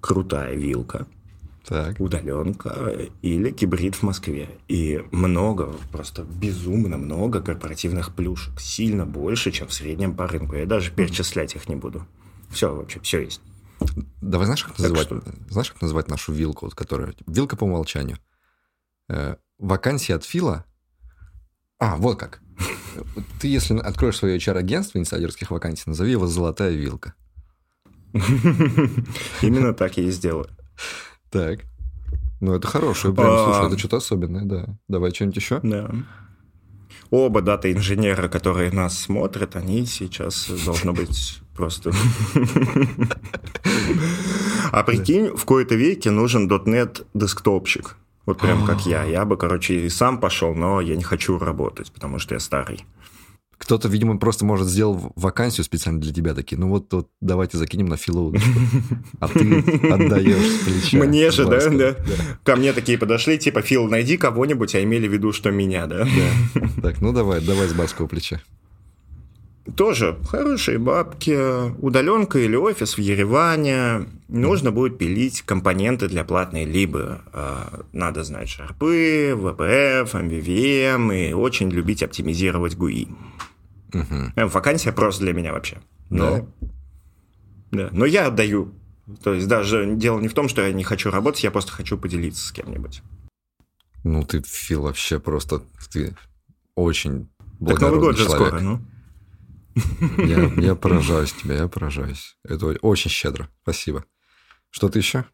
крутая 0.00 0.54
вилка. 0.54 1.06
так. 1.66 2.00
удаленка 2.00 3.10
или 3.20 3.50
гибрид 3.50 3.94
в 3.94 4.02
Москве. 4.04 4.48
И 4.68 5.04
много, 5.10 5.74
просто 5.92 6.24
безумно 6.24 6.96
много 6.96 7.42
корпоративных 7.42 8.14
плюшек. 8.14 8.58
Сильно 8.58 9.04
больше, 9.04 9.50
чем 9.50 9.68
в 9.68 9.72
среднем 9.74 10.14
по 10.14 10.26
рынку. 10.26 10.56
Я 10.56 10.64
даже 10.64 10.90
перечислять 10.92 11.54
их 11.54 11.68
не 11.68 11.76
буду. 11.76 12.06
Все, 12.48 12.74
вообще, 12.74 13.00
все 13.00 13.20
есть. 13.20 13.42
Давай 14.20 14.46
знаешь, 14.46 14.64
как 14.64 14.78
называть, 14.78 15.06
что... 15.06 15.22
знаешь, 15.48 15.70
как 15.70 15.82
называть 15.82 16.08
нашу 16.08 16.32
вилку, 16.32 16.66
вот, 16.66 16.74
которая... 16.74 17.14
Вилка 17.26 17.56
по 17.56 17.64
умолчанию. 17.64 18.18
Э, 19.08 19.36
вакансия 19.58 20.14
от 20.14 20.24
Фила... 20.24 20.64
А, 21.78 21.96
вот 21.96 22.18
как. 22.18 22.40
Ты, 23.40 23.46
если 23.48 23.78
откроешь 23.78 24.16
свое 24.16 24.36
HR-агентство 24.36 24.98
инсайдерских 24.98 25.52
вакансий, 25.52 25.84
назови 25.86 26.10
его 26.10 26.26
«Золотая 26.26 26.72
вилка». 26.72 27.14
Именно 29.42 29.74
так 29.74 29.96
я 29.96 30.04
и 30.04 30.10
сделаю. 30.10 30.48
Так. 31.30 31.60
Ну, 32.40 32.54
это 32.54 32.66
хорошее. 32.66 33.14
Прям, 33.14 33.28
а... 33.30 33.44
слушай, 33.44 33.66
это 33.68 33.78
что-то 33.78 33.96
особенное, 33.98 34.44
да. 34.44 34.66
Давай 34.88 35.12
что-нибудь 35.12 35.36
еще. 35.36 35.60
Да. 35.62 35.90
Оба 37.10 37.42
дата-инженера, 37.42 38.28
которые 38.28 38.70
нас 38.70 38.98
смотрят, 38.98 39.56
они 39.56 39.86
сейчас 39.86 40.50
должно 40.64 40.92
быть 40.92 41.40
просто... 41.58 41.92
А 44.70 44.82
прикинь, 44.82 45.34
в 45.34 45.44
кои-то 45.44 45.74
веке 45.74 46.10
нужен 46.10 46.46
.NET 46.46 47.06
десктопщик. 47.14 47.96
Вот 48.26 48.38
прям 48.38 48.66
как 48.66 48.86
я. 48.86 49.04
Я 49.04 49.24
бы, 49.24 49.38
короче, 49.38 49.86
и 49.86 49.88
сам 49.88 50.20
пошел, 50.20 50.54
но 50.54 50.80
я 50.82 50.94
не 50.94 51.02
хочу 51.02 51.38
работать, 51.38 51.90
потому 51.90 52.18
что 52.18 52.34
я 52.34 52.40
старый. 52.40 52.84
Кто-то, 53.56 53.88
видимо, 53.88 54.18
просто, 54.18 54.44
может, 54.44 54.68
сделал 54.68 55.12
вакансию 55.16 55.64
специально 55.64 56.00
для 56.00 56.12
тебя 56.12 56.34
такие. 56.34 56.58
Ну 56.58 56.68
вот, 56.68 56.92
вот 56.92 57.08
давайте 57.20 57.58
закинем 57.58 57.86
на 57.86 57.96
филу. 57.96 58.34
А 59.18 59.28
ты 59.28 59.40
отдаешь 59.90 60.46
с 60.46 60.64
плеча. 60.64 60.98
Мне 60.98 61.30
же, 61.30 61.44
да, 61.44 61.68
да? 61.70 61.96
Ко 62.44 62.56
мне 62.56 62.72
такие 62.72 62.98
подошли, 62.98 63.38
типа, 63.38 63.62
Фил, 63.62 63.88
найди 63.88 64.16
кого-нибудь, 64.16 64.74
а 64.74 64.82
имели 64.82 65.08
в 65.08 65.12
виду, 65.12 65.32
что 65.32 65.50
меня, 65.50 65.86
да? 65.86 66.06
Так, 66.82 67.00
ну 67.00 67.12
давай, 67.12 67.40
давай 67.40 67.66
с 67.66 67.72
барского 67.72 68.06
плеча. 68.06 68.40
Тоже 69.76 70.18
хорошие 70.28 70.78
бабки, 70.78 71.70
удаленка 71.80 72.38
или 72.38 72.56
офис 72.56 72.96
в 72.96 73.00
Ереване. 73.00 74.06
Нужно 74.28 74.72
будет 74.72 74.98
пилить 74.98 75.42
компоненты 75.42 76.08
для 76.08 76.24
платной 76.24 76.64
либо. 76.64 77.22
А, 77.32 77.82
надо 77.92 78.24
знать 78.24 78.48
шарпы, 78.48 79.32
VPF, 79.32 80.12
MVVM 80.12 81.30
и 81.30 81.32
очень 81.32 81.70
любить 81.70 82.02
оптимизировать 82.02 82.74
GUI. 82.74 83.08
Угу. 83.92 84.48
Вакансия 84.48 84.92
просто 84.92 85.24
для 85.24 85.32
меня 85.32 85.52
вообще. 85.52 85.78
Но, 86.10 86.48
да. 87.70 87.84
да. 87.84 87.88
Но 87.92 88.06
я 88.06 88.26
отдаю. 88.26 88.72
То 89.22 89.34
есть 89.34 89.48
даже 89.48 89.94
дело 89.96 90.20
не 90.20 90.28
в 90.28 90.34
том, 90.34 90.48
что 90.48 90.62
я 90.62 90.72
не 90.72 90.84
хочу 90.84 91.10
работать, 91.10 91.44
я 91.44 91.50
просто 91.50 91.72
хочу 91.72 91.96
поделиться 91.96 92.46
с 92.46 92.52
кем-нибудь. 92.52 93.02
Ну, 94.04 94.22
ты, 94.24 94.42
Фил, 94.42 94.82
вообще 94.82 95.18
просто... 95.18 95.62
Ты 95.90 96.16
очень 96.74 97.28
Так 97.66 97.80
Новый 97.80 98.00
год 98.00 98.16
же 98.16 98.24
человек. 98.24 98.48
скоро, 98.48 98.60
ну. 98.60 98.80
Я, 100.18 100.52
я 100.56 100.74
поражаюсь 100.74 101.32
тебя, 101.32 101.56
я 101.56 101.68
поражаюсь. 101.68 102.36
Это 102.44 102.66
очень 102.82 103.10
щедро. 103.10 103.48
Спасибо. 103.62 104.04
Что-то 104.70 104.98
еще? 104.98 105.24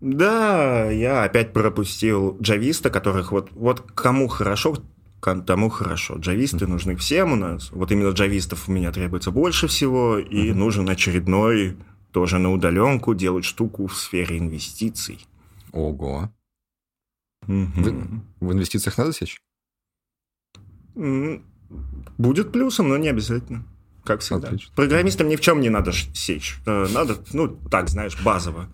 Да, 0.00 0.90
я 0.90 1.24
опять 1.24 1.52
пропустил 1.52 2.38
джависта, 2.40 2.90
которых 2.90 3.32
вот, 3.32 3.50
вот 3.52 3.82
кому 3.92 4.28
хорошо, 4.28 4.76
тому 5.20 5.68
хорошо. 5.68 6.16
Джависты 6.16 6.64
mm-hmm. 6.64 6.68
нужны 6.68 6.96
всем 6.96 7.32
у 7.32 7.36
нас. 7.36 7.70
Вот 7.70 7.92
именно 7.92 8.10
джавистов 8.10 8.68
у 8.68 8.72
меня 8.72 8.92
требуется 8.92 9.30
больше 9.30 9.68
всего, 9.68 10.18
и 10.18 10.48
mm-hmm. 10.48 10.54
нужен 10.54 10.88
очередной 10.88 11.76
тоже 12.12 12.38
на 12.38 12.50
удаленку 12.52 13.14
делать 13.14 13.44
штуку 13.44 13.86
в 13.86 13.96
сфере 13.96 14.38
инвестиций. 14.38 15.26
Ого. 15.72 16.30
Mm-hmm. 17.46 18.22
В, 18.40 18.46
в 18.46 18.52
инвестициях 18.52 18.96
надо 18.96 19.12
сечь? 19.12 19.42
Будет 22.18 22.52
плюсом, 22.52 22.88
но 22.88 22.96
не 22.96 23.08
обязательно. 23.08 23.64
Как 24.04 24.20
всегда. 24.20 24.48
Отлично. 24.48 24.72
Программистам 24.74 25.28
ни 25.28 25.36
в 25.36 25.40
чем 25.40 25.60
не 25.60 25.68
надо 25.68 25.92
сечь. 25.92 26.58
Э, 26.66 26.86
надо, 26.90 27.18
ну, 27.32 27.48
так, 27.48 27.88
знаешь, 27.88 28.20
базово. 28.22 28.68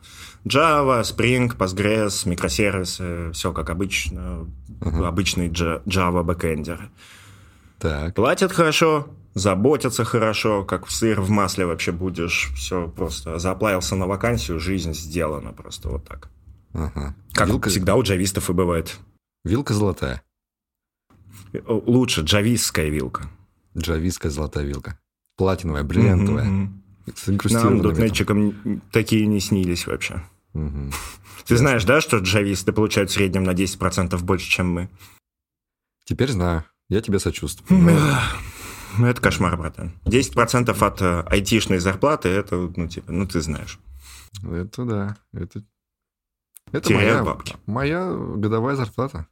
Java, 0.44 1.02
Spring, 1.02 1.56
Postgres, 1.56 2.28
микросервисы, 2.28 3.32
все 3.32 3.52
как 3.52 3.70
обычно, 3.70 4.46
uh-huh. 4.80 5.06
обычный 5.06 5.48
Java 5.48 6.22
бэкэндер. 6.22 6.88
Так. 7.80 8.14
Платят 8.14 8.52
хорошо, 8.52 9.08
заботятся 9.34 10.04
хорошо, 10.04 10.64
как 10.64 10.86
в 10.86 10.92
сыр 10.92 11.20
в 11.20 11.30
масле 11.30 11.66
вообще 11.66 11.92
будешь. 11.92 12.50
Все 12.54 12.88
просто 12.88 13.38
заапплаился 13.38 13.96
на 13.96 14.06
вакансию, 14.06 14.60
жизнь 14.60 14.94
сделана 14.94 15.52
просто 15.52 15.88
вот 15.88 16.06
так. 16.06 16.30
Ага. 16.72 17.14
Как 17.32 17.48
Вилка... 17.48 17.68
всегда 17.68 17.96
у 17.96 18.02
джавистов 18.02 18.48
и 18.48 18.52
бывает. 18.52 18.98
Вилка 19.44 19.74
золотая. 19.74 20.22
Лучше 21.66 22.22
джавистская 22.22 22.88
вилка. 22.88 23.28
Джавистская 23.76 24.30
золотая 24.30 24.64
вилка. 24.64 24.98
Платиновая, 25.36 25.82
бриллиантовая. 25.82 26.46
Mm-hmm. 26.46 27.48
С 27.48 27.52
Нам 27.52 27.82
дотнетчикам 27.82 28.82
такие 28.90 29.26
не 29.26 29.40
снились 29.40 29.86
вообще. 29.86 30.22
Угу. 30.54 30.90
Ты 31.46 31.54
Ясно. 31.54 31.56
знаешь, 31.56 31.84
да, 31.84 32.00
что 32.00 32.18
джависты 32.18 32.72
получают 32.72 33.10
в 33.10 33.14
среднем 33.14 33.44
на 33.44 33.52
10% 33.52 34.18
больше, 34.24 34.50
чем 34.50 34.72
мы? 34.72 34.88
Теперь 36.04 36.30
знаю. 36.30 36.64
Я 36.88 37.00
тебе 37.00 37.18
сочувствую. 37.18 37.96
Это 38.98 39.20
кошмар, 39.20 39.56
братан. 39.56 39.92
10% 40.04 40.84
от 40.84 41.02
э, 41.02 41.20
айтишной 41.26 41.78
зарплаты, 41.78 42.30
это, 42.30 42.56
ну, 42.74 42.88
типа, 42.88 43.12
ну, 43.12 43.26
ты 43.26 43.40
знаешь. 43.42 43.78
Это 44.42 44.84
да. 44.84 45.16
Это, 45.32 45.62
это 46.72 46.92
моя, 46.92 47.22
бабки. 47.22 47.56
моя 47.66 48.10
годовая 48.10 48.74
зарплата. 48.74 49.26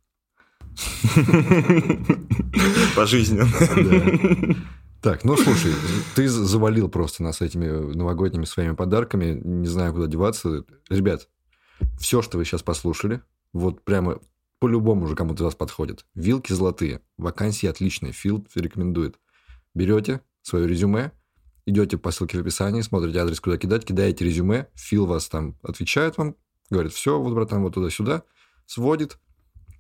Пожизненно. 2.97 3.47
Так, 5.01 5.25
ну 5.25 5.37
слушай, 5.37 5.73
ты 6.15 6.29
завалил 6.29 6.89
просто 6.89 7.23
нас 7.23 7.43
этими 7.43 7.69
новогодними 7.69 8.47
своими 8.47 8.75
подарками. 8.75 9.39
Не 9.45 9.67
знаю, 9.67 9.93
куда 9.93 10.07
деваться. 10.07 10.65
Ребят, 10.89 11.29
все, 11.99 12.23
что 12.23 12.39
вы 12.39 12.45
сейчас 12.45 12.63
послушали, 12.63 13.21
вот 13.53 13.85
прямо 13.85 14.21
по-любому 14.61 15.05
уже 15.05 15.15
кому-то 15.15 15.43
из 15.43 15.45
вас 15.45 15.55
подходит. 15.55 16.07
Вилки 16.15 16.55
золотые. 16.55 17.03
Вакансии 17.19 17.67
отличные. 17.67 18.13
Филд 18.13 18.49
рекомендует. 18.55 19.19
Берете 19.75 20.23
свое 20.41 20.67
резюме, 20.67 21.13
идете 21.67 21.99
по 21.99 22.11
ссылке 22.11 22.39
в 22.39 22.41
описании, 22.41 22.83
смотрите 22.83 23.19
адрес, 23.19 23.41
куда 23.41 23.59
кидать, 23.59 23.85
кидаете 23.85 24.25
резюме, 24.25 24.69
Фил 24.75 25.07
вас 25.07 25.29
там 25.29 25.59
отвечает 25.63 26.17
вам, 26.17 26.37
говорит, 26.71 26.93
все, 26.93 27.21
вот, 27.21 27.35
братан, 27.35 27.63
вот 27.63 27.75
туда-сюда, 27.75 28.23
сводит. 28.67 29.19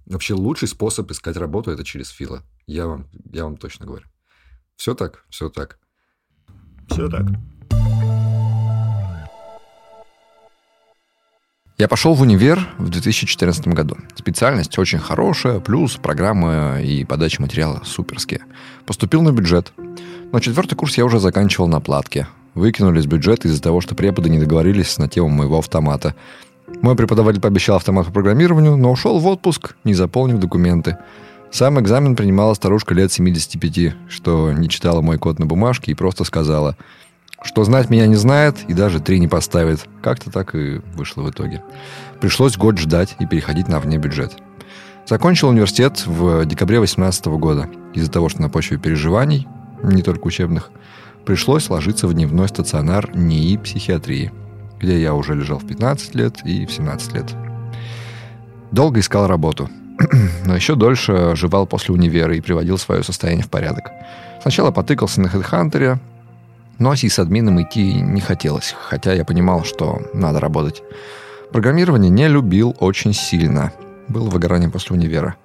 Вообще 0.07 0.35
лучший 0.35 0.69
способ 0.69 1.11
искать 1.11 1.37
работу– 1.37 1.71
это 1.73 1.85
через 1.85 2.11
Фила. 2.11 2.43
Я 2.67 2.87
вам, 2.87 3.09
я 3.33 3.45
вам 3.45 3.57
точно 3.57 3.87
говорю. 3.87 4.07
Все 4.77 4.95
так, 4.95 5.25
все 5.31 5.49
так. 5.49 5.79
Все 6.91 7.09
так. 7.09 7.27
Я 11.77 11.89
пошел 11.89 12.15
в 12.15 12.21
универ 12.21 12.69
в 12.79 12.89
2014 12.89 13.67
году. 13.69 13.97
Специальность 14.15 14.79
очень 14.79 14.99
хорошая, 14.99 15.59
плюс 15.59 15.97
программа 15.97 16.81
и 16.81 17.05
подача 17.05 17.43
материала 17.43 17.83
суперские. 17.85 18.43
Поступил 18.87 19.23
на 19.23 19.33
бюджет. 19.33 19.73
Но 20.33 20.39
четвертый 20.39 20.77
курс 20.77 20.99
я 20.99 21.05
уже 21.05 21.19
заканчивал 21.19 21.67
на 21.67 21.81
платке. 21.81 22.29
Выкинули 22.55 23.01
из 23.01 23.07
бюджета 23.07 23.49
из-за 23.49 23.61
того, 23.61 23.81
что 23.81 23.95
преподы 23.95 24.31
не 24.31 24.39
договорились 24.39 24.99
на 24.99 25.09
тему 25.09 25.31
моего 25.31 25.59
автомата. 25.59 26.15
Мой 26.67 26.97
преподаватель 26.97 27.41
пообещал 27.41 27.77
автомат 27.77 28.07
по 28.07 28.12
программированию, 28.12 28.77
но 28.77 28.91
ушел 28.91 29.19
в 29.19 29.27
отпуск, 29.27 29.77
не 29.85 29.95
заполнив 29.95 30.39
документы. 30.39 30.99
Сам 31.51 31.79
экзамен 31.79 32.17
принимала 32.17 32.55
старушка 32.55 32.95
лет 32.95 33.12
75, 33.12 33.95
что 34.09 34.53
не 34.53 34.69
читала 34.69 35.03
мой 35.03 35.19
код 35.19 35.39
на 35.39 35.47
бумажке 35.47 35.93
и 35.93 35.95
просто 35.95 36.25
сказала, 36.25 36.77
что 37.43 37.62
знать 37.65 37.91
меня 37.91 38.07
не 38.07 38.17
знает 38.17 38.57
и 38.67 38.75
даже 38.75 39.01
три 39.01 39.21
не 39.21 39.29
поставит. 39.29 39.87
Как-то 40.03 40.31
так 40.31 40.55
и 40.55 40.81
вышло 40.95 41.23
в 41.23 41.31
итоге. 41.31 41.62
Пришлось 42.21 42.57
год 42.57 42.79
ждать 42.79 43.15
и 43.21 43.27
переходить 43.27 43.69
на 43.69 43.79
вне 43.79 43.99
бюджет. 43.99 44.35
Закончил 45.07 45.51
университет 45.51 46.07
в 46.07 46.47
декабре 46.47 46.79
2018 46.79 47.27
года. 47.27 47.69
Из-за 47.93 48.11
того, 48.11 48.31
что 48.31 48.41
на 48.41 48.49
почве 48.49 48.79
переживаний, 48.79 49.47
не 49.83 50.03
только 50.03 50.27
учебных, 50.27 50.71
пришлось 51.27 51.69
ложиться 51.69 52.09
в 52.09 52.15
дневной 52.15 52.49
стационар 52.49 53.15
НИИ 53.15 53.59
психиатрии, 53.59 54.33
где 54.85 55.01
я 55.01 55.14
уже 55.14 55.35
лежал 55.35 55.59
в 55.59 55.66
15 55.66 56.14
лет 56.14 56.41
и 56.45 56.66
в 56.66 56.72
17 56.72 57.14
лет. 57.14 57.35
Долго 58.70 59.01
искал 59.01 59.26
работу– 59.26 59.68
но 60.45 60.55
еще 60.55 60.74
дольше 60.74 61.35
жевал 61.37 61.66
после 61.66 61.95
универа 61.95 62.35
и 62.37 62.41
приводил 62.41 62.78
свое 62.78 63.03
состояние 63.03 63.45
в 63.45 63.51
порядок. 63.51 63.91
Сначала 64.43 64.70
потыкался 64.70 65.20
на 65.20 65.28
HeadHunter, 65.28 65.99
но 66.78 66.95
с 66.95 67.18
админом 67.18 67.62
идти 67.62 67.95
не 67.95 68.20
хотелось, 68.20 68.74
хотя 68.89 69.12
я 69.12 69.24
понимал, 69.24 69.64
что 69.64 70.03
надо 70.12 70.41
работать. 70.41 70.82
Программирование 71.53 72.11
не 72.11 72.28
любил 72.28 72.76
очень 72.80 73.14
сильно. 73.14 73.72
Было 74.09 74.28
выгорание 74.28 74.68
после 74.68 74.97
универа. 74.97 75.37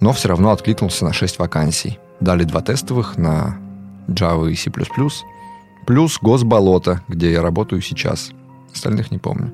Но 0.00 0.12
все 0.12 0.28
равно 0.28 0.50
откликнулся 0.50 1.04
на 1.04 1.12
6 1.12 1.38
вакансий. 1.38 1.98
Дали 2.20 2.44
два 2.44 2.60
тестовых 2.60 3.16
на 3.16 3.56
Java 4.08 4.50
и 4.50 4.54
C++, 4.54 4.70
плюс 5.86 6.18
Госболото, 6.20 7.00
где 7.08 7.32
я 7.32 7.42
работаю 7.42 7.80
сейчас. 7.80 8.32
Остальных 8.76 9.10
не 9.10 9.16
помню. 9.16 9.52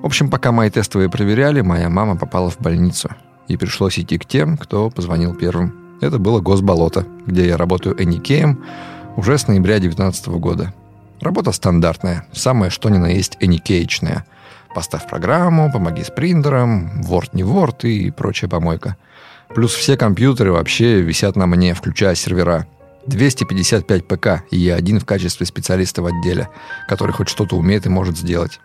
В 0.00 0.06
общем, 0.06 0.30
пока 0.30 0.52
мои 0.52 0.70
тестовые 0.70 1.10
проверяли, 1.10 1.62
моя 1.62 1.88
мама 1.90 2.16
попала 2.16 2.48
в 2.48 2.58
больницу. 2.60 3.10
И 3.48 3.56
пришлось 3.56 3.98
идти 3.98 4.18
к 4.18 4.24
тем, 4.24 4.56
кто 4.56 4.88
позвонил 4.88 5.34
первым. 5.34 5.98
Это 6.00 6.20
было 6.20 6.40
Госболото, 6.40 7.04
где 7.26 7.44
я 7.44 7.56
работаю 7.56 8.00
эникеем 8.00 8.64
уже 9.16 9.36
с 9.36 9.48
ноября 9.48 9.80
2019 9.80 10.28
года. 10.38 10.72
Работа 11.20 11.50
стандартная, 11.50 12.24
самое 12.32 12.70
что 12.70 12.88
ни 12.88 12.98
на 12.98 13.06
есть 13.06 13.36
эникеечная. 13.40 14.24
Поставь 14.72 15.08
программу, 15.08 15.72
помоги 15.72 16.04
с 16.04 16.10
принтером, 16.10 17.00
Word 17.00 17.30
не 17.32 17.42
Word 17.42 17.88
и 17.88 18.12
прочая 18.12 18.48
помойка. 18.48 18.96
Плюс 19.56 19.74
все 19.74 19.96
компьютеры 19.96 20.52
вообще 20.52 21.00
висят 21.00 21.34
на 21.34 21.46
мне, 21.46 21.74
включая 21.74 22.14
сервера. 22.14 22.68
255 23.06 24.06
ПК, 24.06 24.42
и 24.50 24.56
я 24.56 24.74
один 24.74 25.00
в 25.00 25.04
качестве 25.04 25.46
специалиста 25.46 26.02
в 26.02 26.06
отделе, 26.06 26.48
который 26.88 27.12
хоть 27.12 27.28
что-то 27.28 27.56
умеет 27.56 27.86
и 27.86 27.88
может 27.88 28.16
сделать. 28.16 28.60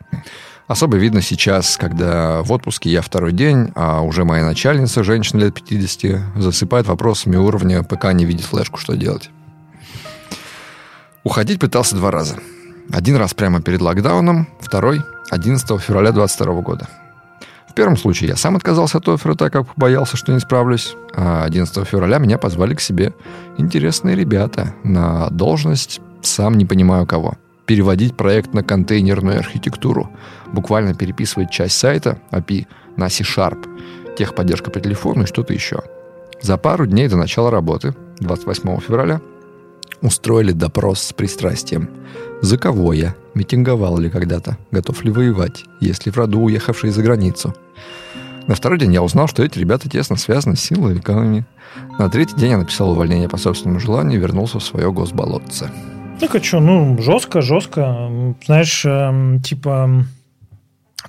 Особо 0.68 0.98
видно 0.98 1.22
сейчас, 1.22 1.76
когда 1.76 2.42
в 2.44 2.52
отпуске 2.52 2.90
я 2.90 3.02
второй 3.02 3.34
день, 3.34 3.72
а 3.76 4.02
уже 4.02 4.24
моя 4.24 4.46
начальница, 4.46 5.04
женщина 5.04 5.42
лет 5.42 5.54
50, 5.54 6.42
засыпает 6.42 6.88
вопросами 6.88 7.36
уровня 7.36 7.84
ПК 7.84 8.14
не 8.14 8.26
видит 8.26 8.46
флешку, 8.46 8.80
что 8.80 8.96
делать. 8.96 9.30
Уходить 11.24 11.60
пытался 11.60 11.96
два 11.96 12.10
раза. 12.10 12.38
Один 12.92 13.18
раз 13.18 13.34
прямо 13.34 13.62
перед 13.62 13.82
локдауном, 13.82 14.48
второй 14.60 15.02
11 15.30 15.82
февраля 15.82 16.12
2022 16.12 16.62
года. 16.62 17.01
В 17.72 17.74
первом 17.74 17.96
случае 17.96 18.32
я 18.32 18.36
сам 18.36 18.58
отказался 18.58 18.98
от 18.98 19.08
оффера, 19.08 19.34
так 19.34 19.54
как 19.54 19.66
боялся, 19.78 20.18
что 20.18 20.34
не 20.34 20.42
справлюсь. 20.42 20.94
А 21.16 21.46
11 21.46 21.88
февраля 21.88 22.18
меня 22.18 22.38
позвали 22.38 22.76
к 22.76 22.82
себе 22.82 23.14
интересные 23.58 24.14
ребята 24.18 24.76
на 24.84 25.30
должность, 25.30 26.02
сам 26.22 26.58
не 26.58 26.66
понимаю 26.66 27.08
кого. 27.08 27.36
Переводить 27.66 28.18
проект 28.18 28.54
на 28.54 28.62
контейнерную 28.62 29.40
архитектуру. 29.40 30.12
Буквально 30.52 30.96
переписывать 30.96 31.50
часть 31.50 31.78
сайта 31.78 32.20
API 32.32 32.68
на 32.98 33.08
C-Sharp. 33.08 33.66
Техподдержка 34.18 34.70
по 34.70 34.82
телефону 34.82 35.24
и 35.24 35.28
что-то 35.28 35.54
еще. 35.54 35.80
За 36.42 36.58
пару 36.58 36.86
дней 36.86 37.08
до 37.08 37.16
начала 37.16 37.52
работы, 37.52 37.96
28 38.20 38.82
февраля, 38.82 39.22
устроили 40.02 40.52
допрос 40.52 41.02
с 41.02 41.14
пристрастием. 41.14 41.90
За 42.42 42.58
кого 42.58 42.94
я? 42.94 43.16
Митинговал 43.34 43.98
ли 43.98 44.10
когда-то? 44.10 44.58
Готов 44.72 45.04
ли 45.04 45.12
воевать? 45.12 45.64
Есть 45.80 46.06
ли 46.06 46.12
в 46.12 46.18
роду 46.18 46.40
уехавшие 46.40 46.92
за 46.92 47.04
границу? 47.04 47.56
На 48.48 48.56
второй 48.56 48.80
день 48.80 48.94
я 48.94 49.04
узнал, 49.04 49.28
что 49.28 49.44
эти 49.44 49.60
ребята 49.60 49.88
тесно 49.90 50.18
связаны 50.18 50.56
с 50.56 50.62
силовиками. 50.62 51.46
На 52.00 52.10
третий 52.10 52.36
день 52.36 52.52
я 52.52 52.58
написал 52.58 52.92
увольнение 52.92 53.30
по 53.30 53.38
собственному 53.38 53.80
желанию 53.80 54.20
и 54.20 54.22
вернулся 54.22 54.60
в 54.60 54.64
свое 54.64 54.92
госболотце. 54.92 55.70
Так 56.20 56.36
а 56.36 56.44
что, 56.44 56.60
ну, 56.60 57.02
жестко, 57.02 57.42
жестко. 57.42 58.36
Знаешь, 58.46 58.84
э, 58.86 59.40
типа, 59.44 60.06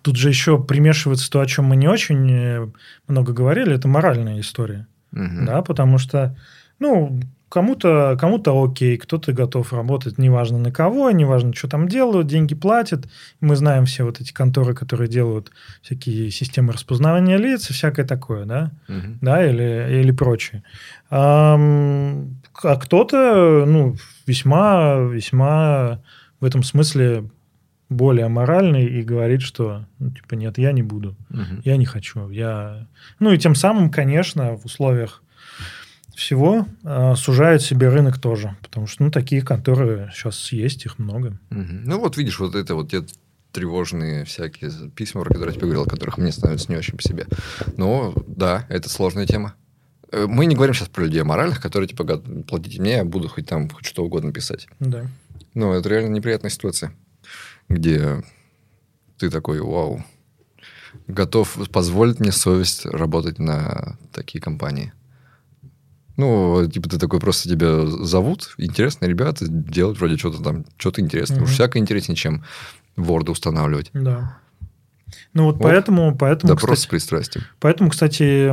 тут 0.02 0.16
же 0.16 0.28
еще 0.28 0.62
примешивается 0.62 1.30
то, 1.30 1.40
о 1.40 1.46
чем 1.46 1.66
мы 1.66 1.76
не 1.76 1.88
очень 1.88 2.30
э, 2.30 2.68
много 3.08 3.32
говорили, 3.32 3.74
это 3.74 3.88
моральная 3.88 4.40
история. 4.40 4.86
Угу. 5.12 5.46
Да, 5.46 5.62
потому 5.62 5.98
что, 5.98 6.36
ну, 6.78 7.20
Кому-то 7.52 8.16
кому 8.18 8.42
окей, 8.64 8.96
кто-то 8.96 9.34
готов 9.34 9.74
работать, 9.74 10.16
неважно 10.16 10.56
на 10.56 10.72
кого, 10.72 11.10
неважно, 11.10 11.52
что 11.52 11.68
там 11.68 11.86
делают, 11.86 12.26
деньги 12.26 12.54
платят. 12.54 13.06
Мы 13.42 13.56
знаем 13.56 13.84
все 13.84 14.04
вот 14.04 14.22
эти 14.22 14.32
конторы, 14.32 14.74
которые 14.74 15.06
делают 15.06 15.52
всякие 15.82 16.30
системы 16.30 16.72
распознавания 16.72 17.36
лиц 17.36 17.68
и 17.68 17.74
всякое 17.74 18.06
такое, 18.06 18.46
да, 18.46 18.70
угу. 18.88 19.18
да, 19.20 19.46
или, 19.46 20.00
или 20.00 20.12
прочее. 20.12 20.62
А, 21.10 21.60
а 22.62 22.76
кто-то, 22.76 23.66
ну, 23.66 23.96
весьма, 24.26 24.96
весьма 25.00 26.00
в 26.40 26.46
этом 26.46 26.62
смысле 26.62 27.28
более 27.90 28.28
моральный 28.28 28.86
и 28.86 29.02
говорит, 29.02 29.42
что, 29.42 29.84
ну, 29.98 30.10
типа, 30.10 30.36
нет, 30.36 30.56
я 30.56 30.72
не 30.72 30.82
буду, 30.82 31.16
угу. 31.28 31.60
я 31.64 31.76
не 31.76 31.84
хочу, 31.84 32.30
я... 32.30 32.86
Ну, 33.18 33.30
и 33.30 33.36
тем 33.36 33.54
самым, 33.54 33.90
конечно, 33.90 34.56
в 34.56 34.64
условиях 34.64 35.22
всего 36.14 36.66
э, 36.84 37.14
сужает 37.16 37.62
себе 37.62 37.88
рынок 37.88 38.18
тоже. 38.18 38.56
Потому 38.62 38.86
что 38.86 39.04
ну, 39.04 39.10
такие 39.10 39.42
конторы 39.42 40.10
сейчас 40.12 40.52
есть, 40.52 40.84
их 40.84 40.98
много. 40.98 41.38
Угу. 41.50 41.66
Ну, 41.84 41.98
вот 42.00 42.16
видишь, 42.16 42.38
вот 42.38 42.54
это 42.54 42.74
вот 42.74 42.90
те 42.90 43.02
тревожные 43.52 44.24
всякие 44.24 44.70
письма, 44.94 45.22
про 45.22 45.34
которые 45.34 45.52
я 45.52 45.58
тебе 45.58 45.66
говорил, 45.66 45.82
о 45.82 45.90
которых 45.90 46.18
мне 46.18 46.32
становится 46.32 46.70
не 46.70 46.78
очень 46.78 46.96
по 46.96 47.02
себе. 47.02 47.26
Но 47.76 48.14
да, 48.26 48.66
это 48.68 48.88
сложная 48.88 49.26
тема. 49.26 49.54
Э, 50.10 50.26
мы 50.28 50.46
не 50.46 50.54
говорим 50.54 50.74
сейчас 50.74 50.88
про 50.88 51.04
людей 51.04 51.22
моральных, 51.22 51.60
которые 51.60 51.88
типа 51.88 52.04
платите 52.48 52.80
мне, 52.80 52.96
я 52.96 53.04
буду 53.04 53.28
хоть 53.28 53.46
там 53.46 53.68
хоть 53.68 53.86
что 53.86 54.04
угодно 54.04 54.32
писать. 54.32 54.68
Да. 54.80 55.06
Но 55.54 55.74
это 55.74 55.88
реально 55.88 56.14
неприятная 56.14 56.50
ситуация, 56.50 56.92
где 57.68 58.22
ты 59.18 59.30
такой, 59.30 59.60
вау, 59.60 60.04
готов 61.06 61.68
позволить 61.70 62.20
мне 62.20 62.32
совесть 62.32 62.86
работать 62.86 63.38
на 63.38 63.98
такие 64.12 64.40
компании. 64.40 64.92
Ну, 66.16 66.68
типа 66.68 66.88
ты 66.88 66.98
такой, 66.98 67.20
просто 67.20 67.48
тебя 67.48 67.86
зовут, 67.86 68.54
интересные 68.58 69.08
ребята, 69.08 69.46
делают 69.48 69.98
вроде 69.98 70.16
что-то 70.16 70.42
там, 70.42 70.64
что-то 70.76 71.00
интересное. 71.00 71.38
Угу. 71.38 71.44
Уж 71.44 71.50
всяко 71.50 71.78
интереснее, 71.78 72.16
чем 72.16 72.44
Word 72.96 73.30
устанавливать. 73.30 73.90
Да. 73.92 74.38
Ну 75.34 75.44
вот, 75.44 75.56
вот 75.56 75.62
поэтому... 75.62 76.16
поэтому 76.16 76.54
допрос 76.54 76.78
кстати, 76.78 76.86
с 76.86 76.86
пристрастием. 76.86 77.44
Поэтому, 77.60 77.90
кстати, 77.90 78.50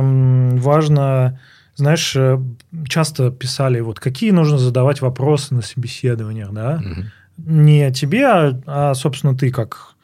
важно... 0.58 1.40
Знаешь, 1.76 2.14
э, 2.14 2.38
часто 2.86 3.30
писали, 3.30 3.80
вот 3.80 4.00
какие 4.00 4.32
нужно 4.32 4.58
задавать 4.58 5.00
вопросы 5.00 5.54
на 5.54 5.62
собеседованиях, 5.62 6.52
да? 6.52 6.82
Угу. 6.84 7.04
Не 7.38 7.90
тебе, 7.92 8.26
а, 8.26 8.60
а, 8.66 8.94
собственно, 8.94 9.34
ты 9.34 9.50
как 9.50 9.94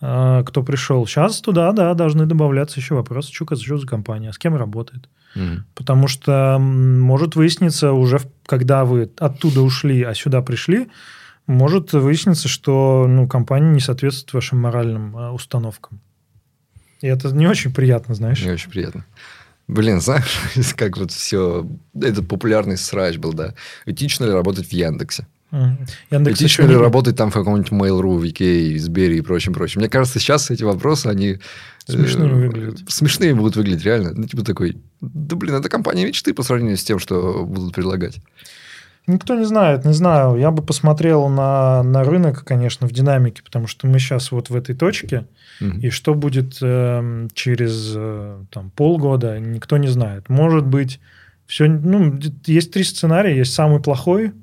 а, 0.00 0.44
кто 0.44 0.62
пришел. 0.62 1.06
Сейчас 1.06 1.40
туда, 1.40 1.72
да, 1.72 1.94
должны 1.94 2.26
добавляться 2.26 2.80
еще 2.80 2.94
вопросы, 2.94 3.32
что, 3.32 3.44
что 3.56 3.78
за 3.78 3.86
компания, 3.86 4.32
с 4.32 4.38
кем 4.38 4.56
работает. 4.56 5.08
Потому 5.74 6.08
что 6.08 6.58
может 6.58 7.36
выясниться 7.36 7.92
уже, 7.92 8.20
когда 8.46 8.84
вы 8.84 9.10
оттуда 9.18 9.60
ушли, 9.60 10.02
а 10.02 10.14
сюда 10.14 10.42
пришли, 10.42 10.88
может 11.46 11.92
выясниться, 11.92 12.48
что 12.48 13.06
ну, 13.08 13.28
компания 13.28 13.70
не 13.70 13.80
соответствует 13.80 14.34
вашим 14.34 14.58
моральным 14.58 15.16
а, 15.16 15.32
установкам. 15.32 16.00
И 17.00 17.06
это 17.06 17.28
не 17.28 17.46
очень 17.46 17.72
приятно, 17.72 18.14
знаешь. 18.14 18.42
Не 18.42 18.50
очень 18.50 18.70
приятно. 18.70 19.04
Блин, 19.68 20.00
знаешь, 20.00 20.38
как 20.76 20.96
вот 20.96 21.12
все... 21.12 21.68
Этот 21.94 22.28
популярный 22.28 22.76
срач 22.76 23.16
был, 23.18 23.32
да. 23.32 23.54
Этично 23.84 24.24
ли 24.24 24.32
работать 24.32 24.66
в 24.66 24.72
Яндексе? 24.72 25.26
Яндекс 26.10 26.40
Этично 26.40 26.62
ли 26.62 26.74
не... 26.74 26.80
работать 26.80 27.16
там 27.16 27.30
в 27.30 27.34
каком-нибудь 27.34 27.70
Mail.ru, 27.70 28.20
VK, 28.20 28.78
Сбере 28.78 29.18
и 29.18 29.20
прочем, 29.20 29.54
прочем? 29.54 29.80
Мне 29.80 29.88
кажется, 29.88 30.18
сейчас 30.18 30.50
эти 30.50 30.64
вопросы, 30.64 31.06
они... 31.06 31.38
Смешные 31.86 32.30
э, 32.30 32.34
выглядят. 32.34 32.80
Смешные 32.88 33.34
будут 33.34 33.56
выглядеть, 33.56 33.84
реально. 33.84 34.12
Ну, 34.14 34.26
типа 34.26 34.44
такой, 34.44 34.76
да 35.00 35.36
блин, 35.36 35.54
это 35.54 35.68
компания 35.68 36.06
мечты 36.06 36.34
по 36.34 36.42
сравнению 36.42 36.76
с 36.76 36.84
тем, 36.84 36.98
что 36.98 37.44
будут 37.44 37.74
предлагать. 37.74 38.18
Никто 39.06 39.36
не 39.36 39.44
знает, 39.44 39.84
не 39.84 39.92
знаю. 39.92 40.36
Я 40.36 40.50
бы 40.50 40.64
посмотрел 40.64 41.28
на, 41.28 41.84
на 41.84 42.02
рынок, 42.02 42.44
конечно, 42.44 42.88
в 42.88 42.92
динамике, 42.92 43.42
потому 43.44 43.68
что 43.68 43.86
мы 43.86 44.00
сейчас 44.00 44.32
вот 44.32 44.50
в 44.50 44.56
этой 44.56 44.74
точке, 44.74 45.26
mm 45.60 45.80
и 45.80 45.90
что 45.90 46.14
будет 46.14 46.58
э, 46.60 47.28
через 47.34 47.92
э, 47.94 48.44
там, 48.50 48.70
полгода, 48.70 49.38
никто 49.38 49.76
не 49.76 49.88
знает. 49.88 50.28
Может 50.28 50.66
быть, 50.66 51.00
все, 51.46 51.66
ну, 51.68 52.18
есть 52.46 52.72
три 52.72 52.82
сценария. 52.82 53.36
Есть 53.36 53.54
самый 53.54 53.80
плохой– 53.80 54.32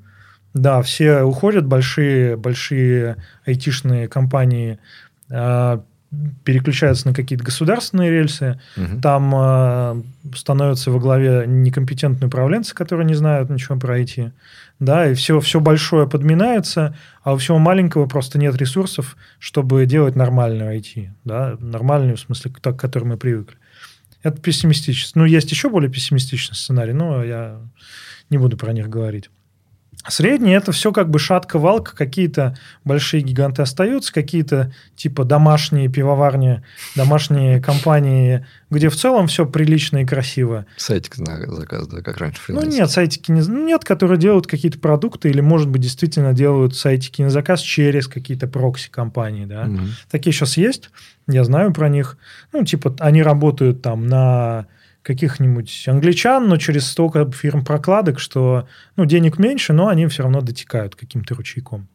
да, 0.53 0.81
все 0.83 1.23
уходят, 1.23 1.65
большие, 1.65 2.37
большие 2.37 3.17
айтишные 3.45 4.07
компании 4.07 4.79
э, 5.29 5.79
переключаются 6.43 7.07
на 7.07 7.13
какие-то 7.13 7.43
государственные 7.43 8.11
рельсы, 8.11 8.59
угу. 8.77 9.01
там 9.01 9.33
э, 9.35 10.01
становятся 10.35 10.91
во 10.91 10.99
главе 10.99 11.45
некомпетентные 11.47 12.27
управленцы, 12.27 12.75
которые 12.75 13.05
не 13.05 13.13
знают 13.13 13.49
ничего 13.49 13.77
про 13.77 13.99
IT, 13.99 14.31
да, 14.79 15.09
и 15.09 15.13
все, 15.13 15.39
все 15.39 15.59
большое 15.59 16.07
подминается, 16.07 16.95
а 17.23 17.33
у 17.33 17.37
всего 17.37 17.57
маленького 17.57 18.05
просто 18.05 18.37
нет 18.37 18.55
ресурсов, 18.55 19.15
чтобы 19.39 19.85
делать 19.85 20.15
нормальную 20.15 20.77
IT, 20.77 21.09
да, 21.23 21.55
нормальную, 21.59 22.17
в 22.17 22.21
смысле, 22.21 22.51
к 22.51 22.61
которой 22.61 23.05
мы 23.05 23.17
привыкли. 23.17 23.57
Это 24.23 24.39
пессимистично. 24.39 25.21
Ну, 25.21 25.27
есть 25.27 25.51
еще 25.51 25.69
более 25.69 25.91
пессимистичный 25.91 26.55
сценарий, 26.55 26.93
но 26.93 27.23
я 27.23 27.59
не 28.29 28.37
буду 28.37 28.57
про 28.57 28.71
них 28.71 28.89
говорить. 28.89 29.29
Средние 30.07 30.57
это 30.57 30.71
все 30.73 30.91
как 30.91 31.09
бы 31.09 31.17
шатка-валка, 31.17 31.95
какие-то 31.95 32.57
большие 32.83 33.21
гиганты 33.21 33.61
остаются, 33.61 34.13
какие-то 34.13 34.73
типа 34.95 35.23
домашние 35.23 35.87
пивоварни, 35.87 36.61
домашние 36.95 37.61
компании, 37.61 38.45
где 38.69 38.89
в 38.89 38.95
целом 38.95 39.27
все 39.27 39.45
прилично 39.45 40.03
и 40.03 40.05
красиво. 40.05 40.65
Сайтик 40.75 41.17
на 41.19 41.47
заказ, 41.55 41.87
да, 41.87 42.01
как 42.01 42.17
раньше 42.17 42.39
Ну 42.49 42.63
нет, 42.63 42.89
сайтики 42.91 43.31
не, 43.31 43.47
нет, 43.47 43.85
которые 43.85 44.17
делают 44.17 44.45
какие-то 44.45 44.77
продукты 44.77 45.29
или, 45.29 45.39
может 45.39 45.69
быть, 45.69 45.81
действительно 45.81 46.33
делают 46.33 46.75
сайтики 46.75 47.21
на 47.21 47.29
заказ 47.29 47.61
через 47.61 48.07
какие-то 48.07 48.47
прокси-компании, 48.47 49.45
да. 49.45 49.63
Угу. 49.63 49.79
Такие 50.11 50.33
сейчас 50.33 50.57
есть, 50.57 50.89
я 51.27 51.45
знаю 51.45 51.71
про 51.71 51.87
них. 51.87 52.17
Ну, 52.51 52.65
типа, 52.65 52.95
они 52.99 53.23
работают 53.23 53.81
там 53.81 54.07
на 54.07 54.67
каких-нибудь 55.03 55.83
англичан, 55.87 56.47
но 56.47 56.57
через 56.57 56.87
столько 56.87 57.29
фирм 57.31 57.63
прокладок, 57.63 58.19
что 58.19 58.67
ну, 58.95 59.05
денег 59.05 59.37
меньше, 59.37 59.73
но 59.73 59.89
они 59.89 60.07
все 60.07 60.23
равно 60.23 60.41
дотекают 60.41 60.95
каким-то 60.95 61.35
ручейком. 61.35 61.87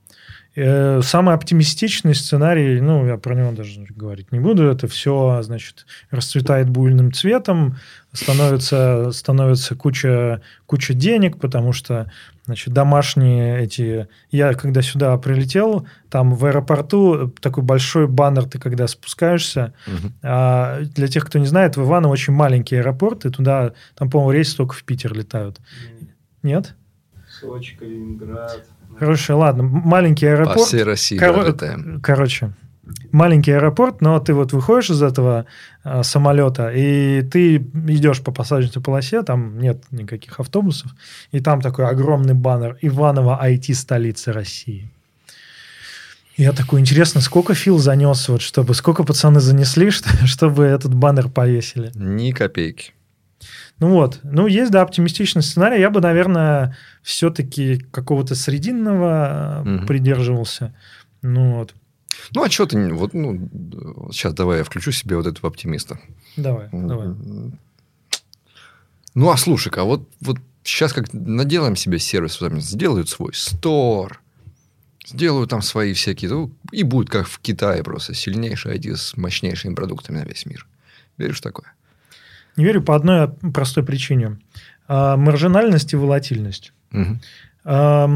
Э, 0.60 1.02
самый 1.02 1.36
оптимистичный 1.36 2.16
сценарий, 2.16 2.80
ну, 2.80 3.06
я 3.06 3.16
про 3.16 3.36
него 3.36 3.52
даже 3.52 3.80
говорить 3.90 4.32
не 4.32 4.40
буду, 4.40 4.64
это 4.64 4.88
все, 4.88 5.40
значит, 5.42 5.86
расцветает 6.10 6.68
буйным 6.68 7.12
цветом, 7.12 7.76
становится, 8.12 9.12
становится 9.12 9.76
куча, 9.76 10.42
куча 10.66 10.94
денег, 10.94 11.38
потому 11.38 11.72
что, 11.72 12.10
значит, 12.46 12.74
домашние 12.74 13.62
эти... 13.62 14.08
Я 14.32 14.52
когда 14.54 14.82
сюда 14.82 15.16
прилетел, 15.18 15.86
там 16.10 16.34
в 16.34 16.44
аэропорту 16.44 17.32
такой 17.40 17.62
большой 17.62 18.08
баннер, 18.08 18.46
ты 18.46 18.58
когда 18.58 18.88
спускаешься, 18.88 19.74
угу. 19.86 20.12
а, 20.24 20.80
для 20.80 21.06
тех, 21.06 21.24
кто 21.24 21.38
не 21.38 21.46
знает, 21.46 21.76
в 21.76 21.84
Иваново 21.84 22.10
очень 22.10 22.32
маленький 22.32 22.74
аэропорт, 22.74 23.26
и 23.26 23.30
туда, 23.30 23.74
там, 23.94 24.10
по-моему, 24.10 24.32
рейсы 24.32 24.56
только 24.56 24.74
в 24.74 24.82
Питер 24.82 25.14
летают. 25.14 25.60
Нет? 26.42 26.74
Сочи, 27.28 27.76
Калининград. 27.76 28.66
Короче, 28.98 29.32
ладно, 29.32 29.62
маленький 29.62 30.26
аэропорт. 30.26 30.58
По 30.58 30.64
всей 30.64 30.82
России 30.82 31.18
Кор... 31.18 31.46
летаем. 31.46 32.00
Короче, 32.02 32.52
маленький 33.12 33.52
аэропорт, 33.52 34.00
но 34.00 34.18
ты 34.18 34.34
вот 34.34 34.52
выходишь 34.52 34.90
из 34.90 35.02
этого 35.02 35.46
э, 35.84 36.02
самолета, 36.02 36.70
и 36.70 37.22
ты 37.22 37.56
идешь 37.56 38.22
по 38.22 38.32
посадочной 38.32 38.82
полосе, 38.82 39.22
там 39.22 39.58
нет 39.58 39.84
никаких 39.90 40.40
автобусов, 40.40 40.92
и 41.32 41.40
там 41.40 41.60
такой 41.60 41.86
огромный 41.86 42.34
баннер 42.34 42.76
«Иваново 42.80 43.40
IT-столица 43.42 44.32
России». 44.32 44.90
Я 46.36 46.52
такой, 46.52 46.80
интересно, 46.80 47.20
сколько 47.20 47.52
Фил 47.54 47.78
занес, 47.78 48.28
вот, 48.28 48.42
чтобы, 48.42 48.74
сколько 48.74 49.02
пацаны 49.02 49.40
занесли, 49.40 49.90
чтобы 50.24 50.64
этот 50.64 50.94
баннер 50.94 51.28
повесили? 51.28 51.90
Ни 51.94 52.30
копейки. 52.30 52.92
Ну 53.80 53.90
вот, 53.90 54.20
ну 54.24 54.46
есть, 54.46 54.72
да, 54.72 54.82
оптимистичный 54.82 55.42
сценарий. 55.42 55.80
Я 55.80 55.90
бы, 55.90 56.00
наверное, 56.00 56.76
все-таки 57.02 57.78
какого-то 57.92 58.34
срединного 58.34 59.62
угу. 59.64 59.86
придерживался. 59.86 60.74
Ну 61.22 61.58
вот. 61.58 61.74
Ну, 62.32 62.42
а 62.42 62.50
что 62.50 62.66
ты... 62.66 62.92
Вот, 62.92 63.14
ну, 63.14 63.48
сейчас 64.10 64.34
давай 64.34 64.58
я 64.58 64.64
включу 64.64 64.90
себе 64.90 65.16
вот 65.16 65.26
этого 65.26 65.48
оптимиста. 65.48 66.00
Давай, 66.36 66.68
давай. 66.72 67.08
Ну, 69.14 69.30
а 69.30 69.36
слушай-ка, 69.36 69.82
а 69.82 69.84
вот, 69.84 70.08
вот 70.20 70.38
сейчас 70.62 70.92
как 70.92 71.12
наделаем 71.12 71.76
себе 71.76 71.98
сервис, 71.98 72.38
сделают 72.62 73.08
свой 73.08 73.32
стор, 73.34 74.20
сделают 75.06 75.50
там 75.50 75.62
свои 75.62 75.92
всякие... 75.92 76.30
Ну, 76.30 76.52
и 76.72 76.82
будет 76.82 77.10
как 77.10 77.26
в 77.26 77.38
Китае 77.38 77.82
просто 77.82 78.14
сильнейший 78.14 78.76
ID 78.76 78.96
с 78.96 79.16
мощнейшими 79.16 79.74
продуктами 79.74 80.18
на 80.18 80.24
весь 80.24 80.46
мир. 80.46 80.66
Веришь 81.16 81.38
в 81.38 81.42
такое? 81.42 81.72
Не 82.58 82.64
верю 82.64 82.82
по 82.82 82.94
одной 82.94 83.28
простой 83.54 83.84
причине. 83.84 84.38
А, 84.88 85.16
маржинальность 85.16 85.92
и 85.92 85.96
волатильность. 85.96 86.72
Угу. 86.92 87.18
А, 87.64 88.10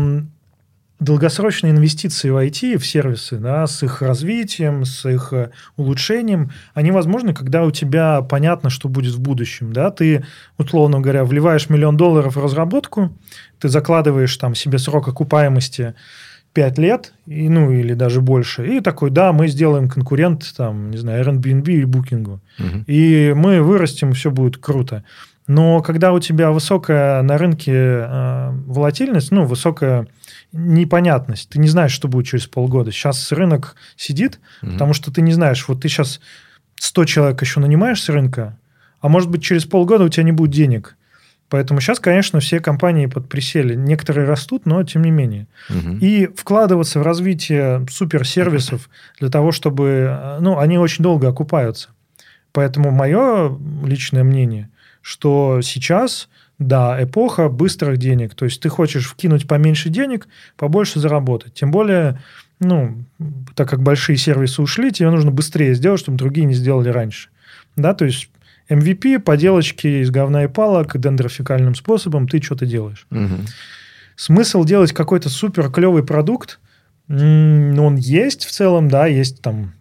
долгосрочные 1.02 1.72
инвестиции 1.72 2.30
в 2.30 2.36
IT, 2.36 2.78
в 2.78 2.86
сервисы, 2.86 3.38
да, 3.38 3.66
с 3.66 3.82
их 3.82 4.02
развитием, 4.02 4.84
с 4.84 5.08
их 5.08 5.32
э, 5.32 5.50
улучшением, 5.76 6.52
они 6.74 6.92
возможны, 6.92 7.34
когда 7.34 7.64
у 7.64 7.70
тебя 7.70 8.22
понятно, 8.22 8.70
что 8.70 8.88
будет 8.88 9.14
в 9.14 9.20
будущем. 9.20 9.72
Да? 9.72 9.90
Ты, 9.90 10.24
условно 10.58 11.00
говоря, 11.00 11.24
вливаешь 11.24 11.68
миллион 11.68 11.96
долларов 11.96 12.36
в 12.36 12.42
разработку, 12.42 13.12
ты 13.58 13.68
закладываешь 13.68 14.36
там 14.36 14.54
себе 14.54 14.78
срок 14.78 15.08
окупаемости 15.08 15.94
5 16.52 16.78
лет, 16.78 17.14
и, 17.26 17.48
ну, 17.48 17.70
или 17.70 17.94
даже 17.94 18.20
больше, 18.20 18.66
и 18.66 18.80
такой, 18.80 19.10
да, 19.10 19.32
мы 19.32 19.48
сделаем 19.48 19.88
конкурент, 19.88 20.52
там, 20.56 20.90
не 20.90 20.98
знаю, 20.98 21.24
Airbnb 21.24 21.64
или 21.64 21.86
Booking, 21.86 22.24
угу. 22.24 22.40
и 22.86 23.32
мы 23.34 23.62
вырастем, 23.62 24.12
все 24.12 24.30
будет 24.30 24.58
круто. 24.58 25.04
Но 25.46 25.80
когда 25.80 26.12
у 26.12 26.20
тебя 26.20 26.50
высокая 26.50 27.20
на 27.22 27.36
рынке 27.36 27.72
э, 27.74 28.50
волатильность, 28.66 29.32
ну, 29.32 29.44
высокая 29.44 30.06
непонятность, 30.52 31.48
ты 31.48 31.58
не 31.58 31.68
знаешь, 31.68 31.92
что 31.92 32.06
будет 32.06 32.26
через 32.26 32.46
полгода. 32.46 32.92
Сейчас 32.92 33.32
рынок 33.32 33.74
сидит, 33.96 34.38
угу. 34.62 34.72
потому 34.72 34.92
что 34.92 35.12
ты 35.12 35.20
не 35.22 35.32
знаешь, 35.32 35.66
вот 35.66 35.82
ты 35.82 35.88
сейчас 35.88 36.20
100 36.76 37.04
человек 37.06 37.40
еще 37.40 37.60
нанимаешь 37.60 38.00
с 38.00 38.08
рынка, 38.08 38.58
а 39.00 39.08
может 39.08 39.30
быть, 39.30 39.42
через 39.42 39.64
полгода 39.64 40.04
у 40.04 40.08
тебя 40.08 40.24
не 40.24 40.32
будет 40.32 40.52
денег. 40.52 40.96
Поэтому 41.52 41.80
сейчас, 41.80 42.00
конечно, 42.00 42.40
все 42.40 42.60
компании 42.60 43.04
под 43.04 43.28
присели. 43.28 43.74
Некоторые 43.74 44.26
растут, 44.26 44.64
но 44.64 44.82
тем 44.84 45.02
не 45.02 45.10
менее. 45.10 45.48
Угу. 45.68 45.98
И 46.00 46.28
вкладываться 46.34 46.98
в 46.98 47.02
развитие 47.02 47.86
суперсервисов 47.90 48.88
для 49.20 49.28
того, 49.28 49.52
чтобы... 49.52 50.38
Ну, 50.40 50.58
они 50.58 50.78
очень 50.78 51.04
долго 51.04 51.28
окупаются. 51.28 51.90
Поэтому 52.52 52.90
мое 52.90 53.54
личное 53.84 54.24
мнение, 54.24 54.70
что 55.02 55.60
сейчас, 55.60 56.30
да, 56.58 56.96
эпоха 57.04 57.50
быстрых 57.50 57.98
денег. 57.98 58.34
То 58.34 58.46
есть 58.46 58.62
ты 58.62 58.70
хочешь 58.70 59.06
вкинуть 59.06 59.46
поменьше 59.46 59.90
денег, 59.90 60.28
побольше 60.56 61.00
заработать. 61.00 61.52
Тем 61.52 61.70
более, 61.70 62.18
ну, 62.60 63.04
так 63.54 63.68
как 63.68 63.82
большие 63.82 64.16
сервисы 64.16 64.62
ушли, 64.62 64.90
тебе 64.90 65.10
нужно 65.10 65.30
быстрее 65.30 65.74
сделать, 65.74 66.00
чтобы 66.00 66.16
другие 66.16 66.46
не 66.46 66.54
сделали 66.54 66.88
раньше. 66.88 67.28
Да, 67.76 67.92
то 67.92 68.06
есть 68.06 68.30
MVP, 68.68 69.18
поделочки 69.20 70.02
из 70.02 70.10
говна 70.10 70.44
и 70.44 70.48
палок, 70.48 70.98
дендрофикальным 70.98 71.74
способом 71.74 72.28
ты 72.28 72.40
что-то 72.42 72.66
делаешь. 72.66 73.06
Угу. 73.10 73.46
Смысл 74.16 74.64
делать 74.64 74.92
какой-то 74.92 75.28
супер 75.28 75.70
клевый 75.70 76.04
продукт, 76.04 76.60
ну, 77.08 77.84
он 77.84 77.96
есть 77.96 78.44
в 78.44 78.50
целом, 78.50 78.88
да, 78.88 79.06
есть 79.06 79.42
там 79.42 79.74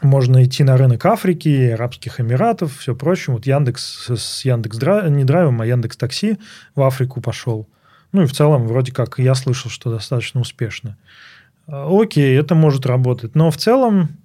можно 0.00 0.42
идти 0.44 0.64
на 0.64 0.76
рынок 0.76 1.04
Африки, 1.06 1.70
Арабских 1.70 2.20
Эмиратов, 2.20 2.78
все 2.78 2.94
прочее. 2.94 3.34
Вот 3.34 3.46
Яндекс 3.46 4.08
с 4.08 4.44
Яндекс 4.44 4.78
не 5.10 5.24
драйвом, 5.24 5.60
а 5.60 5.66
Яндекс 5.66 5.96
Такси 5.96 6.38
в 6.74 6.82
Африку 6.82 7.20
пошел. 7.20 7.68
Ну 8.10 8.22
и 8.22 8.26
в 8.26 8.32
целом 8.32 8.66
вроде 8.66 8.92
как 8.92 9.18
я 9.18 9.34
слышал, 9.34 9.70
что 9.70 9.90
достаточно 9.90 10.40
успешно. 10.40 10.96
Окей, 11.66 12.36
это 12.36 12.54
может 12.54 12.84
работать. 12.84 13.34
Но 13.34 13.50
в 13.50 13.56
целом 13.56 14.16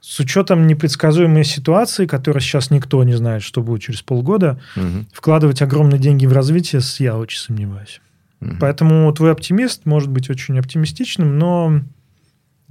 с 0.00 0.18
учетом 0.18 0.66
непредсказуемой 0.66 1.44
ситуации, 1.44 2.06
которая 2.06 2.40
сейчас 2.40 2.70
никто 2.70 3.02
не 3.04 3.14
знает, 3.14 3.42
что 3.42 3.62
будет 3.62 3.82
через 3.82 4.02
полгода, 4.02 4.60
угу. 4.76 5.04
вкладывать 5.12 5.62
огромные 5.62 5.98
деньги 5.98 6.26
в 6.26 6.32
развитие 6.32 6.80
я 6.98 7.16
очень 7.16 7.38
сомневаюсь. 7.38 8.00
Угу. 8.40 8.56
Поэтому 8.60 9.12
твой 9.12 9.32
оптимист 9.32 9.84
может 9.84 10.08
быть 10.08 10.30
очень 10.30 10.58
оптимистичным, 10.58 11.38
но... 11.38 11.82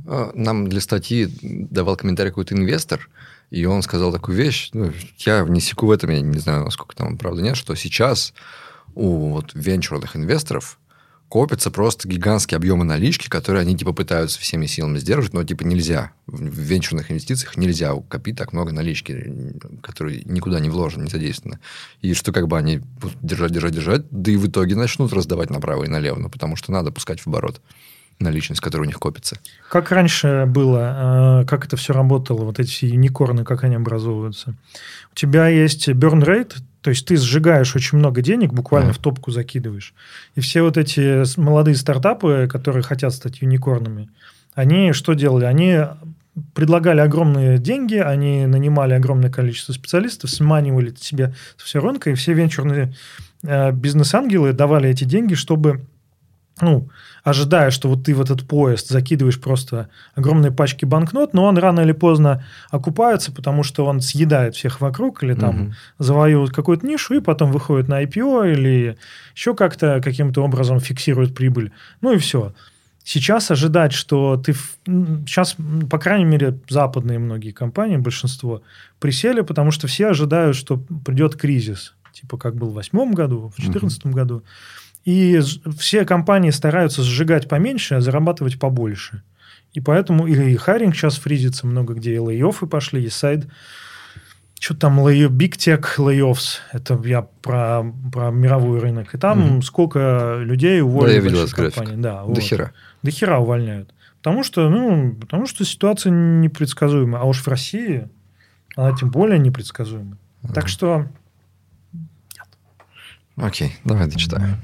А, 0.07 0.32
нам 0.34 0.67
для 0.67 0.82
статьи 0.82 1.27
давал 1.41 1.97
комментарий 1.97 2.32
какой-то 2.32 2.55
инвестор, 2.55 3.09
и 3.51 3.65
он 3.65 3.84
сказал 3.84 4.11
такую 4.11 4.38
вещь, 4.38 4.71
ну, 4.73 4.91
я 5.19 5.43
не 5.43 5.61
секу 5.61 5.86
в 5.86 5.91
этом, 5.91 6.09
я 6.09 6.21
не 6.21 6.39
знаю, 6.39 6.65
насколько 6.65 6.95
там 6.95 7.17
правда 7.17 7.41
нет, 7.41 7.57
что 7.57 7.75
сейчас 7.75 8.34
у 8.95 9.30
вот 9.30 9.51
венчурных 9.53 10.15
инвесторов 10.15 10.78
копятся 11.30 11.69
просто 11.69 12.07
гигантские 12.09 12.57
объемы 12.57 12.84
налички, 12.84 13.30
которые 13.30 13.61
они 13.61 13.77
типа 13.77 13.93
пытаются 13.93 14.39
всеми 14.39 14.65
силами 14.65 14.97
сдерживать, 14.97 15.34
но 15.34 15.43
типа 15.43 15.63
нельзя. 15.63 16.11
В 16.25 16.41
венчурных 16.41 17.11
инвестициях 17.11 17.55
нельзя 17.55 17.93
копить 18.09 18.36
так 18.36 18.51
много 18.51 18.71
налички, 18.71 19.53
которые 19.82 20.23
никуда 20.25 20.59
не 20.59 20.69
вложены, 20.69 21.03
не 21.03 21.09
задействованы. 21.09 21.59
И 22.01 22.13
что 22.15 22.34
как 22.34 22.47
бы 22.47 22.57
они 22.57 22.80
будут 22.99 23.17
держать, 23.21 23.51
держать, 23.51 23.73
держать, 23.73 24.05
да 24.09 24.32
и 24.32 24.38
в 24.38 24.47
итоге 24.47 24.75
начнут 24.75 25.13
раздавать 25.13 25.51
направо 25.51 25.84
и 25.84 25.88
налево, 25.88 26.19
ну, 26.19 26.30
потому 26.30 26.55
что 26.55 26.71
надо 26.71 26.91
пускать 26.91 27.21
в 27.21 27.27
оборот 27.27 27.61
наличность, 28.19 28.61
которая 28.61 28.86
у 28.86 28.88
них 28.88 28.99
копится. 28.99 29.38
Как 29.69 29.91
раньше 29.91 30.45
было, 30.47 31.43
э, 31.43 31.45
как 31.45 31.65
это 31.65 31.77
все 31.77 31.93
работало, 31.93 32.43
вот 32.43 32.60
эти 32.60 32.85
юникорны, 32.85 33.45
как 33.45 33.64
они 33.64 33.76
образовываются? 33.76 34.56
У 35.11 35.15
тебя 35.15 35.47
есть 35.47 35.88
burn 35.88 36.26
rate, 36.26 36.56
то 36.81 36.89
есть 36.89 37.06
ты 37.06 37.18
сжигаешь 37.18 37.76
очень 37.76 37.97
много 37.97 38.22
денег, 38.22 38.53
буквально 38.53 38.91
mm. 38.91 38.93
в 38.93 38.97
топку 38.99 39.31
закидываешь. 39.31 39.93
И 40.35 40.41
все 40.41 40.61
вот 40.61 40.77
эти 40.77 41.23
молодые 41.39 41.76
стартапы, 41.76 42.47
которые 42.49 42.84
хотят 42.84 43.14
стать 43.14 43.41
юникорнами, 43.41 44.10
они 44.56 44.93
что 44.93 45.14
делали? 45.14 45.45
Они 45.45 45.80
предлагали 46.53 47.01
огромные 47.01 47.57
деньги, 47.57 47.95
они 47.95 48.45
нанимали 48.45 48.93
огромное 48.93 49.30
количество 49.30 49.73
специалистов, 49.73 50.30
сманивали 50.30 50.93
себе 50.95 51.34
все 51.57 51.80
рынка, 51.80 52.11
и 52.11 52.14
все 52.14 52.34
венчурные 52.34 52.93
э, 53.43 53.72
бизнес-ангелы 53.72 54.53
давали 54.53 54.89
эти 54.89 55.03
деньги, 55.03 55.34
чтобы 55.34 55.85
ну, 56.61 56.90
ожидая, 57.23 57.72
что 57.72 57.90
вот 57.90 58.03
ты 58.03 58.14
в 58.14 58.22
этот 58.22 58.48
поезд 58.48 58.90
закидываешь 58.90 59.40
просто 59.40 59.90
огромные 60.15 60.52
пачки 60.52 60.86
банкнот, 60.86 61.34
но 61.34 61.45
он 61.45 61.57
рано 61.57 61.81
или 61.81 61.91
поздно 61.91 62.44
окупается, 62.69 63.31
потому 63.31 63.64
что 63.64 63.86
он 63.86 64.02
съедает 64.02 64.56
всех 64.56 64.81
вокруг 64.81 65.23
или 65.23 65.34
там 65.34 65.61
угу. 65.61 65.73
завоевывает 65.99 66.53
какую-то 66.53 66.86
нишу 66.86 67.15
и 67.15 67.22
потом 67.22 67.52
выходит 67.52 67.88
на 67.88 68.03
IPO 68.03 68.52
или 68.52 68.98
еще 69.36 69.56
как-то 69.56 70.02
каким-то 70.03 70.44
образом 70.44 70.80
фиксирует 70.80 71.36
прибыль. 71.36 71.72
Ну 72.02 72.14
и 72.14 72.18
все. 72.18 72.53
Сейчас 73.03 73.49
ожидать, 73.49 73.91
что 73.94 74.38
ты... 74.38 74.53
Сейчас, 74.86 75.56
по 75.90 75.98
крайней 75.98 76.26
мере, 76.26 76.60
западные 76.69 77.18
многие 77.18 77.52
компании, 77.52 77.98
большинство, 77.98 78.61
присели, 78.99 79.41
потому 79.41 79.72
что 79.72 79.88
все 79.88 80.10
ожидают, 80.10 80.56
что 80.56 80.77
придет 80.77 81.36
кризис. 81.36 81.95
Типа 82.14 82.38
как 82.38 82.56
был 82.56 82.69
в 82.69 82.73
2008 82.73 83.14
году, 83.14 83.38
в 83.48 83.56
2014 83.56 84.06
угу. 84.06 84.14
году. 84.14 84.44
И 85.10 85.41
все 85.80 86.06
компании 86.06 86.52
стараются 86.52 87.02
сжигать 87.02 87.49
поменьше, 87.49 87.95
а 87.95 88.02
зарабатывать 88.02 88.60
побольше. 88.60 89.23
И 89.73 89.81
поэтому 89.81 90.27
и 90.27 90.56
hiring 90.56 90.95
сейчас 90.95 91.15
фризится 91.18 91.65
много 91.65 91.95
где, 91.95 92.18
и 92.18 92.19
лей 92.19 92.44
пошли, 92.69 93.03
и 93.03 93.10
сайд. 93.10 93.48
Что 94.60 94.76
там, 94.76 95.10
лей, 95.10 95.26
Big 95.26 95.53
Tech 95.53 95.84
layoffs, 95.98 96.60
это 96.73 97.02
я 97.06 97.23
про, 97.23 97.91
про 98.14 98.30
мировой 98.30 98.81
рынок. 98.81 99.15
И 99.15 99.18
там 99.18 99.56
угу. 99.56 99.61
сколько 99.64 100.41
людей 100.41 100.80
уволили 100.80 101.14
да, 101.14 101.15
я 101.15 101.22
видел 101.22 101.48
компаний. 101.49 101.99
Да, 101.99 102.23
вот. 102.23 102.36
До 102.36 102.41
хера. 102.41 102.72
до 103.02 103.10
хера 103.10 103.40
увольняют. 103.40 103.91
Потому 104.22 104.44
что, 104.44 104.69
ну, 104.69 105.15
потому 105.15 105.48
что 105.48 105.65
ситуация 105.65 106.11
непредсказуемая. 106.11 107.23
А 107.23 107.26
уж 107.26 107.41
в 107.41 107.48
России 107.48 108.07
она 108.76 108.95
тем 108.95 109.10
более 109.10 109.40
непредсказуема. 109.40 110.19
Mm-hmm. 110.44 110.53
Так 110.53 110.68
что... 110.68 111.07
Окей, 113.38 113.76
давай 113.84 114.07
дочитаю. 114.07 114.60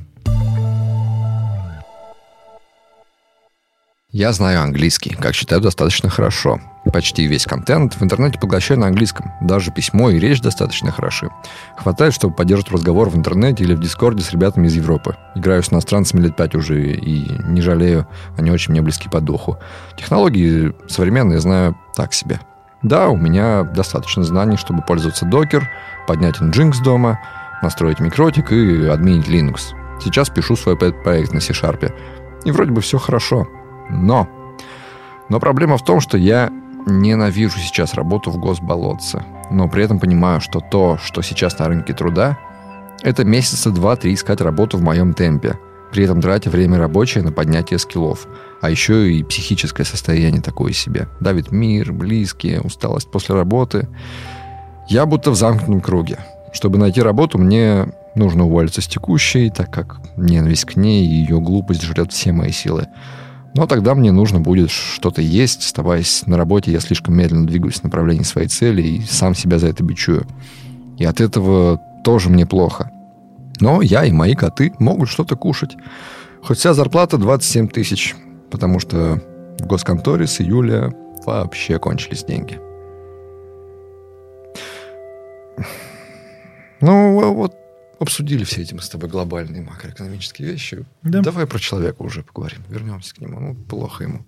Я 4.18 4.32
знаю 4.32 4.62
английский, 4.62 5.10
как 5.10 5.36
считаю, 5.36 5.60
достаточно 5.62 6.08
хорошо. 6.08 6.62
Почти 6.94 7.28
весь 7.28 7.44
контент 7.44 7.96
в 7.96 8.02
интернете 8.02 8.40
поглощаю 8.40 8.80
на 8.80 8.88
английском. 8.88 9.34
Даже 9.42 9.72
письмо 9.72 10.10
и 10.10 10.20
речь 10.20 10.40
достаточно 10.40 10.90
хороши. 10.90 11.30
Хватает, 11.76 12.14
чтобы 12.14 12.34
поддерживать 12.34 12.72
разговор 12.72 13.10
в 13.10 13.18
интернете 13.18 13.66
или 13.66 13.76
в 13.76 13.82
Дискорде 13.82 14.24
с 14.24 14.32
ребятами 14.32 14.68
из 14.68 14.76
Европы. 14.78 15.18
Играю 15.36 15.62
с 15.64 15.74
иностранцами 15.74 16.22
лет 16.22 16.38
пять 16.38 16.56
уже 16.56 16.94
и 16.94 17.30
не 17.44 17.60
жалею, 17.60 18.08
они 18.38 18.52
очень 18.52 18.72
мне 18.72 18.82
близки 18.82 19.10
по 19.10 19.20
духу. 19.20 19.60
Технологии 19.98 20.74
современные 20.88 21.42
знаю 21.42 21.78
так 21.94 22.14
себе. 22.14 22.40
Да, 22.84 23.10
у 23.10 23.18
меня 23.18 23.64
достаточно 23.64 24.24
знаний, 24.24 24.56
чтобы 24.56 24.82
пользоваться 24.82 25.26
Docker, 25.26 25.64
поднять 26.08 26.38
Nginx 26.38 26.82
дома, 26.82 27.20
настроить 27.62 28.00
микротик 28.00 28.54
и 28.54 28.86
админить 28.88 29.28
Linux. 29.28 29.74
Сейчас 30.02 30.30
пишу 30.30 30.56
свой 30.56 30.78
проект 30.78 31.34
на 31.34 31.42
C-Sharp. 31.42 31.94
И 32.46 32.52
вроде 32.52 32.72
бы 32.72 32.80
все 32.80 32.98
хорошо. 32.98 33.46
Но... 33.90 34.28
Но 35.28 35.40
проблема 35.40 35.78
в 35.78 35.84
том, 35.84 36.00
что 36.02 36.18
я 36.18 36.52
ненавижу 36.86 37.58
сейчас 37.60 37.96
работу 37.96 38.30
в 38.30 38.38
госболотце. 38.38 39.24
Но 39.50 39.68
при 39.68 39.84
этом 39.84 40.00
понимаю, 40.00 40.40
что 40.40 40.60
то, 40.60 40.98
что 40.98 41.22
сейчас 41.22 41.58
на 41.60 41.68
рынке 41.68 41.94
труда, 41.94 42.38
это 43.02 43.24
месяца 43.24 43.72
два-три 43.72 44.14
искать 44.14 44.42
работу 44.42 44.78
в 44.78 44.82
моем 44.82 45.14
темпе, 45.14 45.58
при 45.92 46.04
этом 46.04 46.22
тратя 46.22 46.50
время 46.50 46.78
рабочее 46.78 47.24
на 47.24 47.32
поднятие 47.32 47.80
скиллов. 47.80 48.28
А 48.62 48.70
еще 48.70 49.12
и 49.12 49.24
психическое 49.24 49.84
состояние 49.84 50.42
такое 50.42 50.74
себе. 50.74 51.08
Давит 51.20 51.52
мир, 51.52 51.92
близкие, 51.92 52.62
усталость 52.62 53.10
после 53.12 53.36
работы. 53.36 53.88
Я 54.88 55.06
будто 55.06 55.32
в 55.32 55.36
замкнутом 55.36 55.82
круге. 55.82 56.20
Чтобы 56.52 56.78
найти 56.78 57.02
работу, 57.02 57.38
мне 57.38 57.88
нужно 58.16 58.46
уволиться 58.46 58.82
с 58.82 58.88
текущей, 58.88 59.50
так 59.50 59.72
как 59.72 60.00
ненависть 60.18 60.66
к 60.66 60.76
ней 60.76 61.06
и 61.06 61.10
ее 61.10 61.40
глупость 61.40 61.84
жрет 61.84 62.12
все 62.12 62.32
мои 62.32 62.52
силы. 62.52 62.88
Но 63.56 63.68
тогда 63.68 63.96
мне 63.96 64.12
нужно 64.12 64.42
будет 64.42 64.70
что-то 64.70 65.22
есть. 65.22 65.62
Оставаясь 65.64 66.28
на 66.28 66.38
работе, 66.38 66.72
я 66.72 66.82
слишком 66.82 67.16
медленно 67.16 67.48
двигаюсь 67.48 67.80
в 67.80 67.84
направлении 67.84 68.24
своей 68.24 68.50
цели 68.50 68.82
и 68.82 69.02
сам 69.02 69.34
себя 69.34 69.60
за 69.60 69.68
это 69.68 69.84
бичую. 69.84 70.28
И 70.98 71.06
от 71.06 71.22
этого 71.22 71.82
тоже 72.04 72.30
мне 72.30 72.46
плохо. 72.46 72.92
Но 73.62 73.82
я 73.82 74.04
и 74.04 74.12
мои 74.12 74.36
коты 74.36 74.74
могут 74.80 75.08
что-то 75.08 75.38
кушать. 75.38 75.78
Хоть 76.44 76.58
вся 76.58 76.74
зарплата 76.74 77.18
27 77.18 77.70
тысяч, 77.70 78.16
потому 78.52 78.80
что 78.80 79.22
в 79.60 79.66
госконторе 79.66 80.28
с 80.28 80.42
июля 80.42 80.94
вообще 81.26 81.80
кончились 81.80 82.26
деньги. 82.26 82.60
Ну, 86.82 87.34
вот 87.34 87.56
обсудили 88.00 88.44
все 88.44 88.62
эти 88.62 88.74
мы 88.74 88.82
с 88.82 88.90
тобой 88.90 89.10
глобальные 89.10 89.62
макроэкономические 89.62 90.52
вещи. 90.52 90.86
Да. 91.04 91.22
Давай 91.22 91.48
про 91.48 91.60
человека 91.60 92.02
уже 92.02 92.24
поговорим. 92.24 92.60
Вернемся 92.70 93.16
к 93.16 93.22
нему. 93.22 93.40
Ну, 93.40 93.56
плохо 93.56 94.04
ему. 94.04 94.26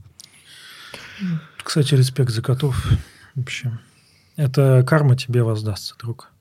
Кстати, 1.64 1.96
респект 1.96 2.32
за 2.32 2.42
котов. 2.42 2.86
Вообще. 3.36 3.78
Это 4.36 4.84
карма 4.88 5.16
тебе 5.16 5.44
воздастся, 5.44 5.96
друг. 6.00 6.32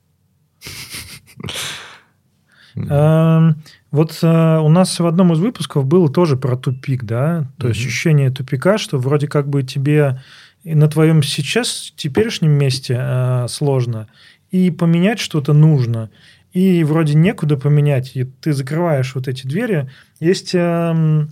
Эм, 2.75 3.63
вот 3.89 4.19
э, 4.21 4.59
у 4.59 4.69
нас 4.69 4.99
в 4.99 5.05
одном 5.05 5.33
из 5.33 5.39
выпусков 5.39 5.85
было 5.85 6.11
тоже 6.11 6.37
про 6.37 6.55
тупик, 6.55 7.03
да, 7.03 7.51
то 7.57 7.67
есть 7.67 7.79
ощущение 7.79 8.29
тупика, 8.29 8.77
что 8.77 8.99
вроде 8.99 9.27
как 9.27 9.49
бы 9.49 9.63
тебе 9.63 10.21
на 10.63 10.87
твоем 10.87 11.23
сейчас 11.23 11.91
теперешнем 11.95 12.51
месте 12.51 12.95
э, 12.99 13.47
сложно, 13.49 14.07
и 14.51 14.69
поменять 14.69 15.19
что-то 15.19 15.53
нужно 15.53 16.11
и 16.57 16.83
вроде 16.83 17.13
некуда 17.13 17.55
поменять, 17.55 18.15
и 18.15 18.23
ты 18.23 18.51
закрываешь 18.51 19.13
вот 19.13 19.27
эти 19.27 19.45
двери. 19.45 19.91
Есть 20.19 20.55
э, 20.55 21.27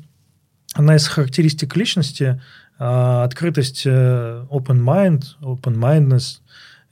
одна 0.74 0.96
из 0.96 1.08
характеристик 1.08 1.76
личности 1.76 2.40
э, 2.78 3.24
открытость 3.24 3.88
э, 3.88 4.46
open 4.52 4.84
mind, 4.84 5.24
open 5.42 5.78
mindedness, 5.78 6.42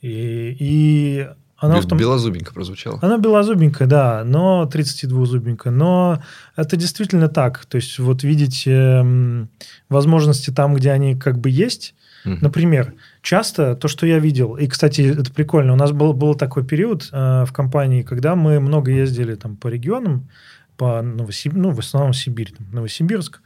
и, 0.01 0.57
и 0.59 1.29
она 1.57 1.79
в 1.79 1.85
том... 1.85 1.99
Белозубенько 1.99 2.55
прозвучала. 2.55 2.97
Она 3.03 3.19
белозубенькая, 3.19 3.87
да, 3.87 4.23
но 4.25 4.67
32-зубенькая. 4.71 5.69
Но 5.69 6.21
это 6.55 6.75
действительно 6.75 7.29
так. 7.29 7.65
То 7.65 7.75
есть 7.75 7.99
вот 7.99 8.23
видеть 8.23 8.63
э, 8.65 9.45
возможности 9.89 10.49
там, 10.49 10.73
где 10.73 10.89
они 10.91 11.15
как 11.15 11.37
бы 11.37 11.51
есть. 11.51 11.93
Угу. 12.25 12.37
Например, 12.41 12.93
часто 13.23 13.75
то, 13.75 13.87
что 13.87 14.05
я 14.05 14.19
видел, 14.19 14.55
и, 14.57 14.67
кстати, 14.67 15.01
это 15.01 15.33
прикольно, 15.33 15.73
у 15.73 15.77
нас 15.77 15.91
был, 15.91 16.13
был 16.13 16.35
такой 16.35 16.63
период 16.63 17.09
э, 17.11 17.45
в 17.45 17.51
компании, 17.51 18.03
когда 18.03 18.35
мы 18.35 18.59
много 18.59 18.91
ездили 18.91 19.33
там 19.35 19.55
по 19.55 19.69
регионам, 19.69 20.29
по 20.77 21.01
Новосиб... 21.01 21.53
ну, 21.53 21.71
в 21.71 21.79
основном 21.79 22.13
Сибирь, 22.13 22.53
там, 22.55 22.67
Новосибирск 22.71 23.41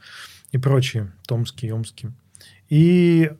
и 0.50 0.58
прочие, 0.58 1.12
Томские, 1.26 1.74
Омские. 1.74 2.12
И 2.68 3.30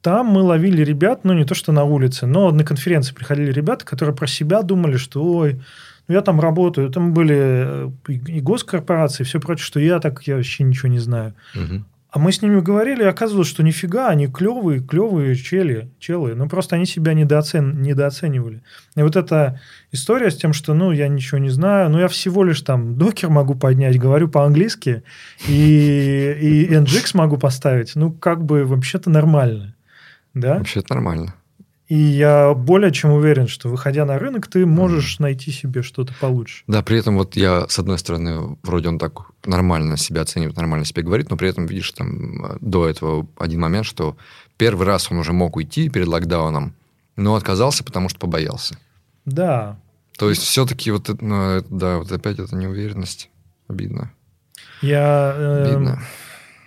там 0.00 0.26
мы 0.26 0.42
ловили 0.42 0.82
ребят, 0.82 1.24
ну, 1.24 1.34
не 1.34 1.44
то, 1.44 1.54
что 1.54 1.72
на 1.72 1.84
улице, 1.84 2.26
но 2.26 2.52
на 2.52 2.64
конференции 2.64 3.12
приходили 3.12 3.50
ребята, 3.50 3.84
которые 3.84 4.14
про 4.14 4.26
себя 4.26 4.62
думали, 4.62 4.96
что, 4.96 5.22
ой, 5.24 5.60
ну, 6.06 6.14
я 6.14 6.22
там 6.22 6.40
работаю, 6.40 6.90
там 6.90 7.12
были 7.12 7.36
э, 7.36 7.90
и 8.08 8.40
госкорпорации, 8.40 9.24
и 9.24 9.26
все 9.26 9.40
прочее, 9.40 9.64
что 9.64 9.80
я 9.80 9.98
так, 9.98 10.22
я 10.22 10.36
вообще 10.36 10.62
ничего 10.64 10.88
не 10.88 11.00
знаю. 11.00 11.34
Угу. 11.54 11.84
А 12.12 12.18
мы 12.18 12.32
с 12.32 12.42
ними 12.42 12.60
говорили, 12.60 13.04
и 13.04 13.06
оказывалось, 13.06 13.46
что 13.46 13.62
нифига, 13.62 14.08
они 14.08 14.26
клевые, 14.26 14.80
клевые 14.80 15.36
чели, 15.36 15.90
челы. 16.00 16.34
Ну, 16.34 16.48
просто 16.48 16.74
они 16.74 16.84
себя 16.84 17.14
недооцен, 17.14 17.82
недооценивали. 17.82 18.62
И 18.96 19.02
вот 19.02 19.14
эта 19.14 19.60
история 19.92 20.32
с 20.32 20.36
тем, 20.36 20.52
что, 20.52 20.74
ну, 20.74 20.90
я 20.90 21.06
ничего 21.06 21.38
не 21.38 21.50
знаю, 21.50 21.88
ну, 21.88 22.00
я 22.00 22.08
всего 22.08 22.42
лишь 22.42 22.62
там 22.62 22.96
докер 22.96 23.30
могу 23.30 23.54
поднять, 23.54 23.98
говорю 23.98 24.28
по-английски, 24.28 25.04
и, 25.46 26.36
и 26.40 26.74
NGX 26.74 27.10
могу 27.14 27.36
поставить, 27.36 27.94
ну, 27.94 28.10
как 28.10 28.44
бы 28.44 28.64
вообще-то 28.64 29.08
нормально. 29.08 29.76
Да? 30.34 30.58
Вообще-то 30.58 30.94
нормально. 30.94 31.34
И 31.90 31.96
я 31.96 32.54
более 32.54 32.92
чем 32.92 33.10
уверен, 33.10 33.48
что 33.48 33.68
выходя 33.68 34.04
на 34.04 34.16
рынок, 34.16 34.46
ты 34.46 34.64
можешь 34.64 35.16
mm. 35.18 35.22
найти 35.22 35.50
себе 35.50 35.82
что-то 35.82 36.14
получше. 36.20 36.62
Да, 36.68 36.84
при 36.84 36.96
этом 36.96 37.16
вот 37.16 37.34
я, 37.34 37.66
с 37.68 37.80
одной 37.80 37.98
стороны, 37.98 38.56
вроде 38.62 38.88
он 38.88 39.00
так 39.00 39.32
нормально 39.44 39.96
себя 39.96 40.22
оценивает, 40.22 40.56
нормально 40.56 40.84
себе 40.84 41.02
говорит, 41.02 41.30
но 41.30 41.36
при 41.36 41.48
этом 41.48 41.66
видишь 41.66 41.90
там 41.90 42.56
до 42.60 42.88
этого 42.88 43.26
один 43.36 43.58
момент, 43.58 43.86
что 43.86 44.16
первый 44.56 44.86
раз 44.86 45.10
он 45.10 45.18
уже 45.18 45.32
мог 45.32 45.56
уйти 45.56 45.88
перед 45.88 46.06
локдауном, 46.06 46.76
но 47.16 47.34
отказался, 47.34 47.82
потому 47.82 48.08
что 48.08 48.20
побоялся. 48.20 48.78
Да. 49.24 49.76
То 50.16 50.30
есть 50.30 50.42
все-таки 50.42 50.92
вот 50.92 51.10
это, 51.10 51.24
ну, 51.24 51.60
да, 51.70 51.98
вот 51.98 52.12
опять 52.12 52.38
эта 52.38 52.54
неуверенность. 52.54 53.30
Обидно. 53.66 54.12
Я 54.80 55.34
э, 55.36 55.64
Обидно. 55.64 56.02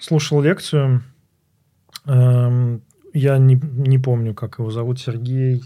слушал 0.01 0.41
лекцию 0.41 1.01
э, 2.07 2.79
я 3.13 3.37
не, 3.37 3.55
не 3.61 3.99
помню, 3.99 4.33
как 4.33 4.59
его 4.59 4.71
зовут, 4.71 4.99
Сергей. 4.99 5.63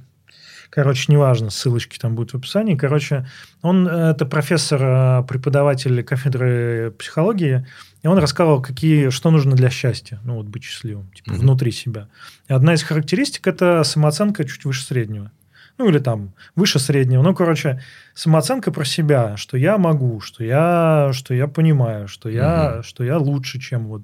Короче, 0.69 1.11
неважно, 1.11 1.49
ссылочки 1.49 1.97
там 1.97 2.15
будут 2.15 2.33
в 2.33 2.37
описании. 2.37 2.75
Короче, 2.75 3.25
он 3.61 3.87
это 3.87 4.25
профессор, 4.25 4.81
э, 4.83 5.23
преподаватель 5.27 6.03
кафедры 6.03 6.93
психологии, 6.99 7.65
и 8.03 8.07
он 8.07 8.17
рассказывал, 8.17 8.61
какие, 8.61 9.09
что 9.09 9.31
нужно 9.31 9.55
для 9.55 9.69
счастья, 9.69 10.19
ну 10.23 10.35
вот 10.35 10.47
быть 10.47 10.63
счастливым, 10.63 11.09
типа 11.13 11.31
mm-hmm. 11.31 11.39
внутри 11.39 11.71
себя. 11.71 12.09
И 12.49 12.53
одна 12.53 12.73
из 12.73 12.83
характеристик– 12.83 13.47
это 13.47 13.83
самооценка 13.83 14.43
чуть 14.43 14.65
выше 14.65 14.83
среднего. 14.83 15.31
Ну, 15.77 15.87
или 15.87 15.99
там 15.99 16.33
выше 16.55 16.79
среднего. 16.79 17.21
Ну, 17.21 17.35
короче, 17.35 17.81
самооценка 18.15 18.71
про 18.71 18.83
себя, 18.83 19.37
что 19.37 19.57
я 19.57 19.77
могу, 19.77 20.19
что 20.21 20.43
я, 20.43 21.11
что 21.13 21.35
я 21.35 21.47
понимаю, 21.47 22.07
что 22.07 22.29
я, 22.29 22.77
mm-hmm. 22.77 22.83
что 22.83 23.03
я 23.03 23.19
лучше, 23.19 23.59
чем, 23.59 23.87
вот, 23.87 24.01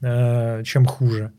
э, 0.00 0.62
чем 0.64 0.86
хуже 0.86 1.32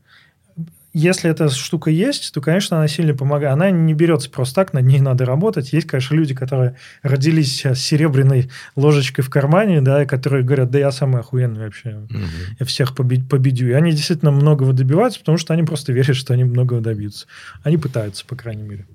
если 0.93 1.29
эта 1.29 1.49
штука 1.49 1.89
есть, 1.89 2.33
то, 2.33 2.41
конечно, 2.41 2.77
она 2.77 2.87
сильно 2.87 3.13
помогает. 3.13 3.53
Она 3.53 3.71
не 3.71 3.93
берется 3.93 4.29
просто 4.29 4.55
так, 4.55 4.73
над 4.73 4.85
ней 4.85 4.99
надо 4.99 5.25
работать. 5.25 5.71
Есть, 5.71 5.87
конечно, 5.87 6.15
люди, 6.15 6.35
которые 6.35 6.75
родились 7.01 7.65
с 7.65 7.79
серебряной 7.79 8.49
ложечкой 8.75 9.23
в 9.23 9.29
кармане, 9.29 9.81
да, 9.81 10.03
и 10.03 10.05
которые 10.05 10.43
говорят, 10.43 10.69
да 10.69 10.79
я 10.79 10.91
самый 10.91 11.21
охуенный 11.21 11.65
вообще, 11.65 12.05
угу. 12.09 12.19
я 12.59 12.65
всех 12.65 12.95
победю. 12.95 13.67
И 13.67 13.71
они 13.71 13.91
действительно 13.91 14.31
многого 14.31 14.73
добиваются, 14.73 15.19
потому 15.19 15.37
что 15.37 15.53
они 15.53 15.63
просто 15.63 15.93
верят, 15.93 16.15
что 16.15 16.33
они 16.33 16.43
многого 16.43 16.81
добьются. 16.81 17.25
Они 17.63 17.77
пытаются, 17.77 18.25
по 18.25 18.35
крайней 18.35 18.63
мере. 18.63 18.85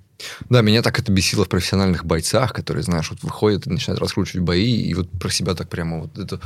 Да, 0.48 0.62
меня 0.62 0.82
так 0.82 0.98
это 0.98 1.12
бесило 1.12 1.44
в 1.44 1.48
профессиональных 1.48 2.04
бойцах, 2.04 2.52
которые, 2.52 2.82
знаешь, 2.82 3.10
вот 3.10 3.22
выходят 3.22 3.66
и 3.66 3.70
начинают 3.70 4.00
раскручивать 4.00 4.44
бои, 4.44 4.82
и 4.82 4.94
вот 4.94 5.10
про 5.10 5.30
себя 5.30 5.54
так 5.54 5.68
прямо 5.68 6.00
вот 6.00 6.18
это 6.18 6.40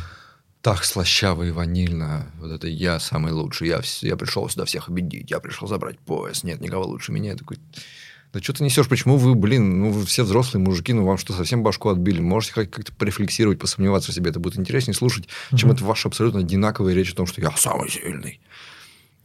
так 0.63 0.85
слащаво 0.85 1.45
и 1.45 1.51
ванильно. 1.51 2.27
Вот 2.39 2.51
это 2.51 2.69
я 2.69 3.01
самый 3.01 3.33
лучший, 3.33 3.69
я, 3.69 3.81
я 4.03 4.17
пришел 4.17 4.49
сюда 4.49 4.65
всех 4.65 4.89
обидеть, 4.89 5.31
я 5.31 5.41
пришел 5.41 5.69
забрать 5.69 5.99
пояс, 5.99 6.45
нет 6.45 6.61
никого 6.61 6.85
лучше 6.85 7.13
меня. 7.13 7.31
Я 7.31 7.37
такой, 7.37 7.59
Да 8.33 8.41
что 8.41 8.53
ты 8.53 8.65
несешь? 8.65 8.89
Почему 8.89 9.17
вы, 9.17 9.35
блин, 9.35 9.81
ну 9.81 9.91
вы 9.91 10.05
все 10.07 10.23
взрослые 10.23 10.63
мужики, 10.63 10.93
ну 10.93 11.05
вам 11.05 11.19
что, 11.19 11.33
совсем 11.33 11.63
башку 11.63 11.89
отбили? 11.89 12.21
Можете 12.21 12.67
как-то 12.67 12.93
порефлексировать, 12.93 13.59
посомневаться 13.59 14.13
в 14.13 14.15
себе. 14.15 14.31
Это 14.31 14.39
будет 14.39 14.59
интереснее 14.59 14.95
слушать, 14.95 15.25
mm-hmm. 15.25 15.57
чем 15.57 15.71
это 15.73 15.85
ваша 15.85 16.09
абсолютно 16.09 16.41
одинаковая 16.41 16.95
речь 16.95 17.13
о 17.13 17.17
том, 17.17 17.27
что 17.27 17.41
я 17.41 17.51
самый 17.57 17.89
сильный. 17.89 18.41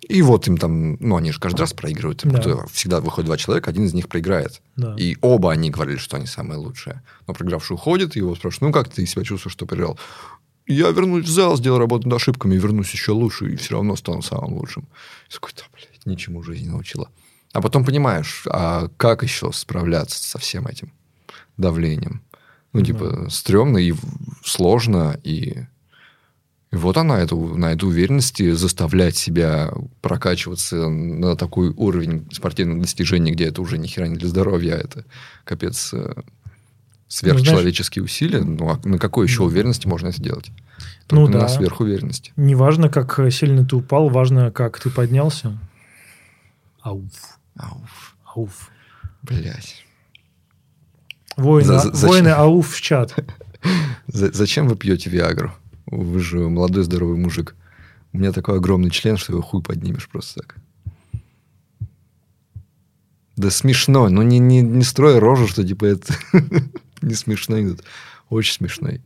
И 0.08 0.22
вот 0.22 0.48
им 0.48 0.58
там, 0.58 0.98
ну, 1.00 1.16
они 1.16 1.32
же 1.32 1.40
каждый 1.40 1.62
раз 1.62 1.74
проигрывают. 1.74 2.22
Да. 2.24 2.66
Всегда 2.72 3.02
выходит 3.02 3.26
два 3.26 3.38
человека, 3.38 3.72
один 3.72 3.86
из 3.86 3.94
них 3.94 4.08
проиграет. 4.08 4.62
Да. 4.76 4.96
И 4.98 5.18
оба 5.22 5.52
они 5.52 5.72
говорили, 5.72 5.98
что 5.98 6.18
они 6.18 6.28
самые 6.28 6.58
лучшие. 6.60 7.02
Но 7.28 7.34
проигравший 7.34 7.74
уходит, 7.74 8.16
и 8.16 8.20
его 8.20 8.36
спрашивают, 8.36 8.74
ну, 8.74 8.74
как 8.74 8.94
ты 8.94 9.06
себя 9.06 9.24
чувствуешь, 9.24 9.54
что 9.54 9.66
проиграл? 9.66 9.98
Я 10.68 10.90
вернусь 10.90 11.26
в 11.26 11.30
зал, 11.30 11.58
сделаю 11.58 11.80
работу 11.80 12.08
над 12.08 12.18
ошибками, 12.18 12.56
вернусь 12.56 12.92
еще 12.92 13.12
лучше, 13.12 13.52
и 13.52 13.56
все 13.56 13.76
равно 13.76 13.96
стану 13.96 14.22
самым 14.22 14.54
лучшим. 14.56 14.88
И 15.30 15.34
такой, 15.34 15.52
да, 15.56 15.64
блядь, 15.74 16.06
ничему 16.06 16.42
жизнь 16.42 16.64
не 16.64 16.70
научила. 16.70 17.10
А 17.54 17.62
потом 17.62 17.86
понимаешь, 17.86 18.44
а 18.50 18.90
как 18.98 19.24
еще 19.24 19.52
справляться 19.54 20.22
со 20.22 20.40
всем 20.40 20.68
этим 20.68 20.92
давлением? 21.58 22.22
Ну, 22.74 22.82
mm-hmm. 22.82 22.86
типа, 22.86 23.28
стрёмно 23.30 23.78
и 23.78 23.94
сложно, 24.44 25.18
и 25.24 25.66
и 26.76 26.78
вот 26.78 26.98
она, 26.98 27.20
эту, 27.20 27.38
на 27.56 27.72
эту 27.72 27.88
уверенности 27.88 28.52
заставлять 28.52 29.16
себя 29.16 29.72
прокачиваться 30.02 30.90
на 30.90 31.38
такой 31.38 31.70
уровень 31.70 32.28
спортивных 32.34 32.82
достижений, 32.82 33.32
где 33.32 33.46
это 33.46 33.62
уже 33.62 33.78
ни 33.78 33.88
хера 33.88 34.10
не 34.10 34.18
для 34.18 34.28
здоровья, 34.28 34.74
а 34.74 34.80
это 34.80 35.06
капец 35.46 35.94
э, 35.94 36.14
сверхчеловеческие 37.16 38.02
ну, 38.04 38.08
знаешь, 38.08 38.22
усилия. 38.22 38.44
Ну, 38.44 38.70
а 38.70 38.88
на 38.88 38.98
какой 38.98 39.26
еще 39.26 39.44
уверенности 39.44 39.88
можно 39.88 40.08
это 40.08 40.22
делать? 40.22 40.52
Только 41.08 41.32
ну, 41.32 41.40
да. 41.40 41.44
на 41.44 41.48
сверхуверенности. 41.48 42.34
Не 42.36 42.56
важно, 42.56 42.90
как 42.90 43.20
сильно 43.32 43.66
ты 43.66 43.76
упал, 43.78 44.10
важно, 44.10 44.52
как 44.52 44.80
ты 44.80 44.90
поднялся. 44.90 45.58
Ауф. 46.82 47.40
Ауф. 47.56 48.16
Ауф. 48.26 48.70
Блять. 49.22 49.86
Воины, 51.38 51.80
За, 51.80 51.92
воины 52.08 52.30
ауф 52.30 52.74
в 52.74 52.82
чат. 52.82 53.16
Зачем 54.08 54.68
вы 54.68 54.76
пьете 54.76 55.10
Виагру? 55.10 55.52
Вы 55.86 56.20
же 56.20 56.38
молодой 56.50 56.84
здоровый 56.84 57.18
мужик. 57.18 57.56
У 58.12 58.18
меня 58.18 58.32
такой 58.32 58.58
огромный 58.58 58.90
член, 58.90 59.18
что 59.18 59.34
его 59.34 59.42
хуй 59.42 59.62
поднимешь 59.62 60.08
просто 60.10 60.42
так. 60.42 60.56
Да 63.36 63.50
смешно. 63.52 64.08
Ну, 64.10 64.22
не, 64.22 64.40
не, 64.40 64.62
не 64.62 64.84
строй 64.84 65.20
рожу, 65.20 65.48
что 65.48 65.66
типа 65.66 65.86
это 65.86 66.14
не 67.02 67.14
смешной. 67.14 67.78
Очень 68.30 68.54
смешной. 68.54 69.02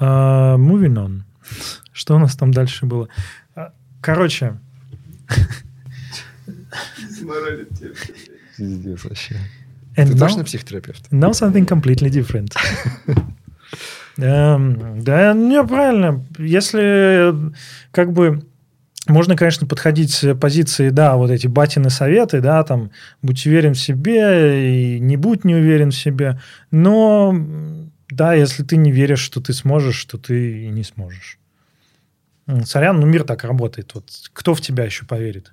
Uh, 0.00 0.56
moving 0.56 0.94
on. 0.94 1.22
Что 1.92 2.16
у 2.16 2.18
нас 2.18 2.36
там 2.36 2.52
дальше 2.52 2.86
было? 2.86 3.08
А, 3.54 3.72
короче. 4.00 4.58
Пиздец 8.56 9.04
вообще. 9.04 9.36
Ты 9.94 10.02
now, 10.02 10.18
точно 10.18 10.44
психотерапевт? 10.44 11.12
Now 11.12 11.32
something 11.32 11.66
completely 11.66 12.08
different. 12.10 12.54
Эм, 14.16 15.02
да, 15.02 15.32
не, 15.34 15.62
правильно. 15.64 16.24
Если 16.38 17.34
как 17.90 18.12
бы 18.12 18.42
можно, 19.10 19.36
конечно, 19.36 19.66
подходить 19.66 20.12
с 20.12 20.34
позиции, 20.34 20.90
да, 20.90 21.16
вот 21.16 21.30
эти 21.30 21.46
батины 21.46 21.90
советы, 21.90 22.40
да, 22.40 22.62
там, 22.64 22.90
будь 23.22 23.46
уверен 23.46 23.74
в 23.74 23.80
себе 23.80 24.96
и 24.96 25.00
не 25.00 25.16
будь 25.16 25.44
не 25.44 25.54
уверен 25.54 25.90
в 25.90 25.96
себе, 25.96 26.40
но, 26.70 27.34
да, 28.10 28.34
если 28.34 28.62
ты 28.62 28.76
не 28.76 28.92
веришь, 28.92 29.20
что 29.20 29.40
ты 29.40 29.52
сможешь, 29.52 30.04
то 30.04 30.18
ты 30.18 30.64
и 30.64 30.68
не 30.68 30.84
сможешь. 30.84 31.38
Сорян, 32.64 32.98
ну 32.98 33.06
мир 33.06 33.24
так 33.24 33.44
работает. 33.44 33.94
Вот 33.94 34.10
кто 34.32 34.54
в 34.54 34.60
тебя 34.60 34.84
еще 34.84 35.04
поверит? 35.06 35.52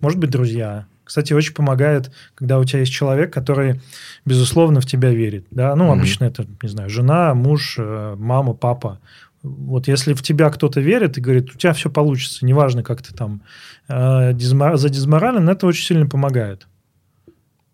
Может 0.00 0.18
быть, 0.18 0.30
друзья, 0.30 0.86
кстати, 1.10 1.32
очень 1.32 1.54
помогает, 1.54 2.12
когда 2.36 2.60
у 2.60 2.64
тебя 2.64 2.80
есть 2.80 2.92
человек, 2.92 3.32
который, 3.32 3.80
безусловно, 4.24 4.80
в 4.80 4.86
тебя 4.86 5.10
верит. 5.10 5.44
Да? 5.50 5.74
Ну, 5.74 5.86
mm-hmm. 5.86 5.92
обычно 5.92 6.24
это, 6.24 6.46
не 6.62 6.68
знаю, 6.68 6.88
жена, 6.88 7.34
муж, 7.34 7.74
э, 7.78 8.14
мама, 8.16 8.54
папа. 8.54 9.00
Вот 9.42 9.88
если 9.88 10.12
в 10.12 10.22
тебя 10.22 10.50
кто-то 10.50 10.80
верит 10.80 11.16
и 11.16 11.20
говорит, 11.20 11.54
у 11.54 11.58
тебя 11.58 11.72
все 11.72 11.90
получится, 11.90 12.44
неважно, 12.44 12.82
как 12.82 13.02
ты 13.02 13.14
там 13.14 13.42
э, 13.88 14.32
дизмор... 14.34 14.76
задизморален, 14.76 15.48
это 15.48 15.66
очень 15.66 15.84
сильно 15.84 16.06
помогает. 16.06 16.66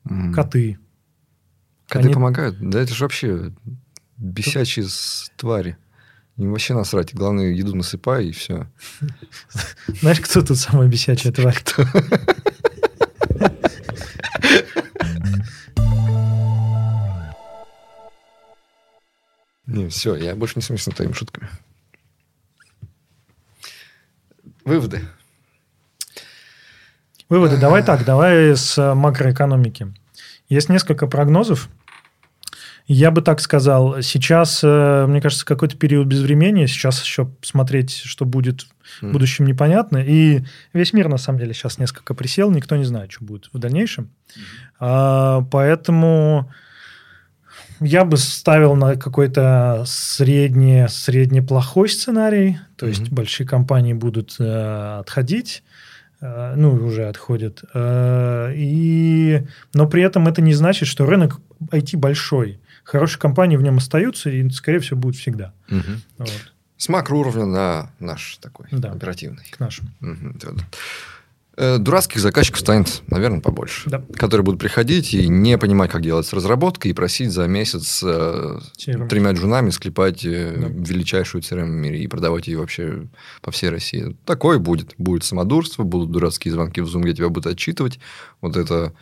Mm-hmm. 0.08 0.32
Коты. 0.32 0.78
Коты 1.88 2.06
Они... 2.06 2.14
помогают? 2.14 2.56
Да 2.60 2.80
это 2.80 2.94
же 2.94 3.04
вообще 3.04 3.52
бесячие 4.16 4.86
твари. 5.36 5.76
Им 6.36 6.50
вообще 6.50 6.74
насрать. 6.74 7.14
Главное, 7.14 7.52
еду 7.52 7.74
насыпай, 7.74 8.26
и 8.26 8.32
все. 8.32 8.66
Знаешь, 10.00 10.20
кто 10.20 10.42
тут 10.42 10.58
самая 10.58 10.86
бесячая 10.86 11.32
тварь? 11.32 11.62
Все, 19.88 20.14
я 20.16 20.34
больше 20.34 20.54
не 20.56 20.62
смеюсь 20.62 20.86
над 20.86 20.96
твоими 20.96 21.12
шутками. 21.12 21.48
Выводы. 24.64 25.02
Выводы. 27.28 27.56
Давай 27.56 27.82
так, 27.84 28.04
давай 28.04 28.56
с 28.56 28.94
макроэкономики. 28.94 29.94
Есть 30.48 30.68
несколько 30.68 31.06
прогнозов. 31.06 31.68
Я 32.88 33.10
бы 33.10 33.20
так 33.20 33.40
сказал, 33.40 34.00
сейчас, 34.00 34.60
э, 34.62 35.06
мне 35.08 35.20
кажется, 35.20 35.44
какой-то 35.44 35.76
период 35.76 36.06
безвремени, 36.06 36.66
сейчас 36.66 37.02
еще 37.02 37.28
смотреть, 37.42 37.90
что 37.90 38.24
будет 38.24 38.68
в 39.00 39.10
будущем, 39.10 39.44
непонятно. 39.44 39.98
И 39.98 40.44
весь 40.72 40.92
мир, 40.92 41.08
на 41.08 41.18
самом 41.18 41.40
деле, 41.40 41.52
сейчас 41.52 41.78
несколько 41.78 42.14
присел, 42.14 42.52
никто 42.52 42.76
не 42.76 42.84
знает, 42.84 43.10
что 43.10 43.24
будет 43.24 43.50
в 43.52 43.58
дальнейшем. 43.58 44.10
А, 44.78 45.42
поэтому 45.50 46.52
я 47.80 48.04
бы 48.04 48.16
ставил 48.16 48.74
на 48.74 48.96
какой-то 48.96 49.84
средне, 49.86 50.88
средне 50.88 51.42
плохой 51.42 51.88
сценарий, 51.88 52.58
то 52.76 52.86
mm-hmm. 52.86 52.88
есть 52.88 53.10
большие 53.10 53.46
компании 53.46 53.92
будут 53.92 54.36
э, 54.38 54.98
отходить, 55.00 55.62
э, 56.20 56.54
ну, 56.56 56.74
уже 56.74 57.08
отходят. 57.08 57.62
Э, 57.74 58.52
и... 58.54 59.46
Но 59.74 59.88
при 59.88 60.02
этом 60.02 60.28
это 60.28 60.42
не 60.42 60.54
значит, 60.54 60.88
что 60.88 61.06
рынок 61.06 61.40
IT 61.70 61.96
большой. 61.96 62.60
Хорошие 62.84 63.20
компании 63.20 63.56
в 63.56 63.62
нем 63.62 63.78
остаются, 63.78 64.30
и, 64.30 64.48
скорее 64.50 64.78
всего, 64.78 64.98
будут 64.98 65.16
всегда. 65.16 65.52
Mm-hmm. 65.68 65.98
Вот. 66.18 66.52
С 66.76 66.88
макроуровня 66.88 67.46
на 67.46 67.90
наш 67.98 68.36
такой 68.36 68.66
да, 68.70 68.92
оперативный. 68.92 69.44
К 69.50 69.60
нашему. 69.60 69.88
Угу, 70.02 70.38
Э, 70.38 70.52
дурацких 71.56 72.20
заказчиков 72.20 72.60
станет, 72.60 73.02
наверное, 73.08 73.40
побольше. 73.40 73.88
Да. 73.88 74.04
Которые 74.14 74.44
будут 74.44 74.60
приходить 74.60 75.14
и 75.14 75.26
не 75.26 75.56
понимать, 75.56 75.90
как 75.90 76.02
делать 76.02 76.26
с 76.26 76.32
разработкой, 76.32 76.90
и 76.90 76.94
просить 76.94 77.30
за 77.30 77.46
месяц 77.46 78.02
э, 78.04 78.58
тремя 78.76 79.32
джунами 79.32 79.70
склепать 79.70 80.24
э, 80.24 80.54
да. 80.54 80.68
величайшую 80.68 81.42
CRM 81.42 81.64
в 81.64 81.68
мире 81.68 82.02
и 82.02 82.08
продавать 82.08 82.46
ее 82.46 82.58
вообще 82.58 83.08
по 83.40 83.50
всей 83.50 83.70
России. 83.70 84.16
Такое 84.26 84.58
будет. 84.58 84.94
Будет 84.98 85.24
самодурство, 85.24 85.82
будут 85.82 86.10
дурацкие 86.10 86.52
звонки 86.52 86.82
в 86.82 86.94
Zoom, 86.94 87.02
где 87.02 87.14
тебя 87.14 87.28
будут 87.28 87.46
отчитывать. 87.46 87.98
Вот 88.40 88.56
это... 88.56 88.92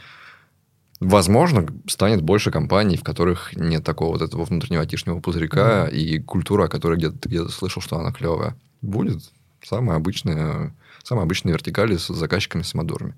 Возможно, 1.01 1.66
станет 1.89 2.22
больше 2.22 2.52
компаний, 2.52 2.97
в 2.97 3.02
которых 3.02 3.55
нет 3.56 3.82
такого 3.85 4.12
вот 4.12 4.22
этого 4.22 4.44
внутреннего 4.44 4.82
айтишного 4.82 5.20
пузырька 5.20 5.89
mm 5.89 5.93
и 5.93 6.18
культура, 6.20 6.64
о 6.64 6.68
которой 6.68 6.97
где-то 6.97 7.28
где 7.28 7.47
слышал, 7.48 7.82
что 7.82 7.98
она 7.98 8.12
клевая. 8.12 8.56
Будет 8.81 9.20
самая 9.62 9.97
обычная 9.97 10.72
Самые 11.05 11.24
обычные 11.24 11.52
вертикали 11.52 11.97
с 11.97 12.09
заказчиками, 12.09 12.62
с 12.62 12.74
модурами. 12.74 13.14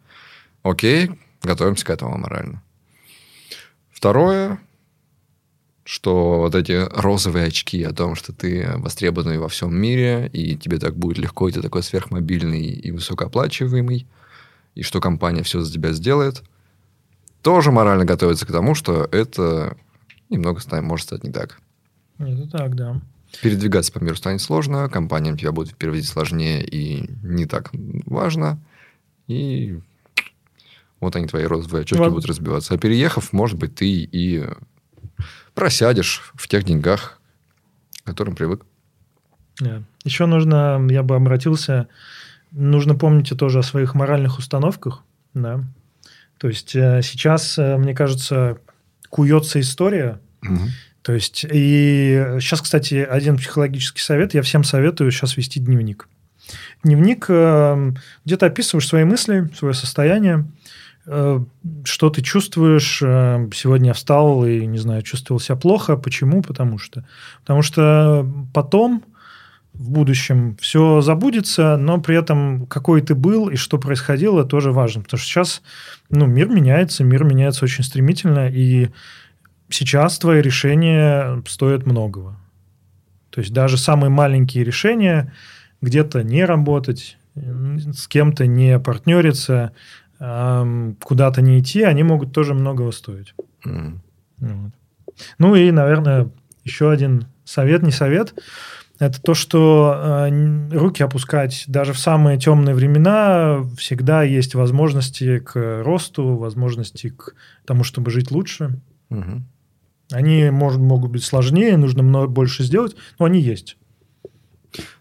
Окей, 0.63 1.11
готовимся 1.43 1.87
к 1.87 1.91
этому 1.91 2.19
морально. 2.19 2.63
Второе, 3.91 4.59
что 5.85 6.41
вот 6.41 6.57
эти 6.57 6.73
розовые 6.73 7.47
очки 7.47 7.83
о 7.85 7.93
том, 7.93 8.17
что 8.17 8.33
ты 8.33 8.69
востребованный 8.77 9.39
во 9.39 9.49
всем 9.49 9.75
мире, 9.75 10.29
и 10.33 10.57
тебе 10.57 10.79
так 10.79 10.97
будет 10.97 11.19
легко, 11.19 11.49
и 11.49 11.53
ты 11.53 11.63
такой 11.63 11.85
сверхмобильный 11.85 12.61
и 12.61 12.91
высокооплачиваемый, 12.91 14.07
и 14.75 14.83
что 14.83 15.01
компания 15.01 15.45
все 15.45 15.61
за 15.61 15.73
тебя 15.73 15.93
сделает, 15.93 16.43
тоже 17.41 17.71
морально 17.71 18.05
готовится 18.05 18.47
к 18.47 18.53
тому, 18.53 18.75
что 18.75 19.09
это 19.13 19.77
немного 20.29 20.61
может 20.83 21.07
стать 21.07 21.23
не 21.23 21.31
так. 21.31 21.61
Это 22.19 22.51
так, 22.51 22.75
да. 22.75 23.01
Передвигаться 23.43 23.93
по 23.93 23.99
миру 23.99 24.17
станет 24.17 24.41
сложно, 24.41 24.89
компаниям 24.89 25.37
тебя 25.37 25.53
будет 25.53 25.77
переводить 25.77 26.09
сложнее 26.09 26.65
и 26.65 27.11
не 27.23 27.47
так 27.47 27.71
важно. 28.07 28.59
И 29.27 29.81
вот 31.01 31.17
они, 31.17 31.27
твои 31.27 31.45
розовые 31.45 31.83
очки 31.83 31.97
вот. 31.97 32.11
будут 32.11 32.27
разбиваться. 32.27 32.75
А 32.75 32.79
переехав, 32.79 33.33
может 33.33 33.59
быть, 33.59 33.75
ты 33.75 33.87
и 33.89 34.45
просядешь 35.55 36.33
в 36.35 36.49
тех 36.49 36.65
деньгах, 36.65 37.21
к 38.03 38.07
которым 38.07 38.35
привык. 38.35 38.65
Yeah. 39.61 39.83
Еще 40.05 40.27
нужно, 40.27 40.87
я 40.91 41.03
бы 41.03 41.17
обратился, 41.17 41.89
нужно 42.51 42.95
помнить 42.95 43.33
тоже 43.37 43.61
о 43.61 43.63
своих 43.63 43.95
моральных 43.95 44.39
установках. 44.39 45.03
Да? 45.35 45.65
То 46.39 46.49
есть 46.49 46.77
э, 46.77 47.01
сейчас, 47.03 47.59
э, 47.59 47.77
мне 47.77 47.95
кажется, 47.95 48.59
куется 49.09 49.61
история, 49.61 50.21
угу. 50.43 50.61
То 51.07 51.13
есть, 51.13 51.47
и 51.49 52.37
сейчас, 52.41 52.61
кстати, 52.61 52.95
один 52.97 53.37
психологический 53.37 54.01
совет. 54.01 54.35
Я 54.35 54.43
всем 54.43 54.65
советую 54.65 55.13
сейчас 55.13 55.37
вести 55.37 55.61
дневник. 55.61 56.09
Дневник, 56.83 57.27
э, 57.29 57.93
где 58.25 58.37
ты 58.37 58.47
описываешь 58.47 58.89
свои 58.89 59.05
мысли, 59.05 59.49
свое 59.57 59.73
состояние, 59.73 60.49
э, 61.07 61.39
что 61.85 62.11
ты 62.11 62.23
чувствуешь? 62.23 63.01
Э, 63.03 63.49
сегодня 63.55 63.91
я 63.91 63.95
встал 63.95 64.45
и, 64.45 64.67
не 64.67 64.79
знаю, 64.79 65.03
чувствовал 65.03 65.39
себя 65.39 65.55
плохо. 65.55 65.97
Почему? 65.97 66.43
Потому 66.43 66.77
что. 66.79 67.05
Потому 67.43 67.63
что 67.63 68.29
потом, 68.53 69.05
в 69.75 69.89
будущем, 69.89 70.57
все 70.61 71.03
забудется, 71.03 71.77
но 71.77 72.01
при 72.01 72.17
этом 72.17 72.67
какой 72.67 73.01
ты 73.01 73.15
был 73.15 73.49
и 73.49 73.55
что 73.55 73.79
происходило, 73.79 74.45
тоже 74.45 74.73
важно. 74.73 75.03
Потому 75.03 75.19
что 75.19 75.29
сейчас 75.29 75.63
ну, 76.11 76.27
мир 76.27 76.49
меняется, 76.49 77.05
мир 77.05 77.23
меняется 77.23 77.65
очень 77.65 77.85
стремительно, 77.85 78.49
и 78.49 78.89
сейчас 79.69 80.19
твои 80.19 80.41
решения 80.41 81.43
стоят 81.47 81.87
многого. 81.87 82.37
То 83.31 83.41
есть 83.41 83.53
даже 83.53 83.77
самые 83.77 84.11
маленькие 84.11 84.65
решения 84.65 85.33
где-то 85.83 86.23
не 86.23 86.45
работать, 86.45 87.19
с 87.35 88.09
кем-то 88.09 88.47
не 88.47 88.79
партнериться, 88.79 89.73
куда-то 90.19 91.43
не 91.43 91.61
идти, 91.61 91.83
они 91.83 92.03
могут 92.03 92.33
тоже 92.33 92.55
многого 92.55 92.91
стоить. 92.93 93.35
Mm. 93.67 93.99
Вот. 94.39 94.73
Ну 95.39 95.55
и, 95.55 95.71
наверное, 95.71 96.31
еще 96.65 96.91
один 96.91 97.27
совет, 97.45 97.83
не 97.83 97.93
совет, 97.93 98.35
это 98.99 99.21
то, 99.21 99.35
что 99.35 100.27
э, 100.29 100.69
руки 100.73 101.03
опускать 101.03 101.65
даже 101.67 101.93
в 101.93 101.99
самые 101.99 102.39
темные 102.39 102.75
времена 102.75 103.63
всегда 103.77 104.23
есть 104.23 104.55
возможности 104.55 105.39
к 105.39 105.83
росту, 105.83 106.37
возможности 106.37 107.11
к 107.11 107.35
тому, 107.67 107.85
чтобы 107.85 108.11
жить 108.11 108.31
лучше. 108.31 108.81
Угу. 109.11 109.43
Они 110.11 110.51
может, 110.51 110.81
могут 110.81 111.11
быть 111.11 111.25
сложнее, 111.25 111.77
нужно 111.77 112.03
много 112.03 112.29
больше 112.29 112.63
сделать, 112.63 112.97
но 113.19 113.27
они 113.27 113.41
есть. 113.41 113.77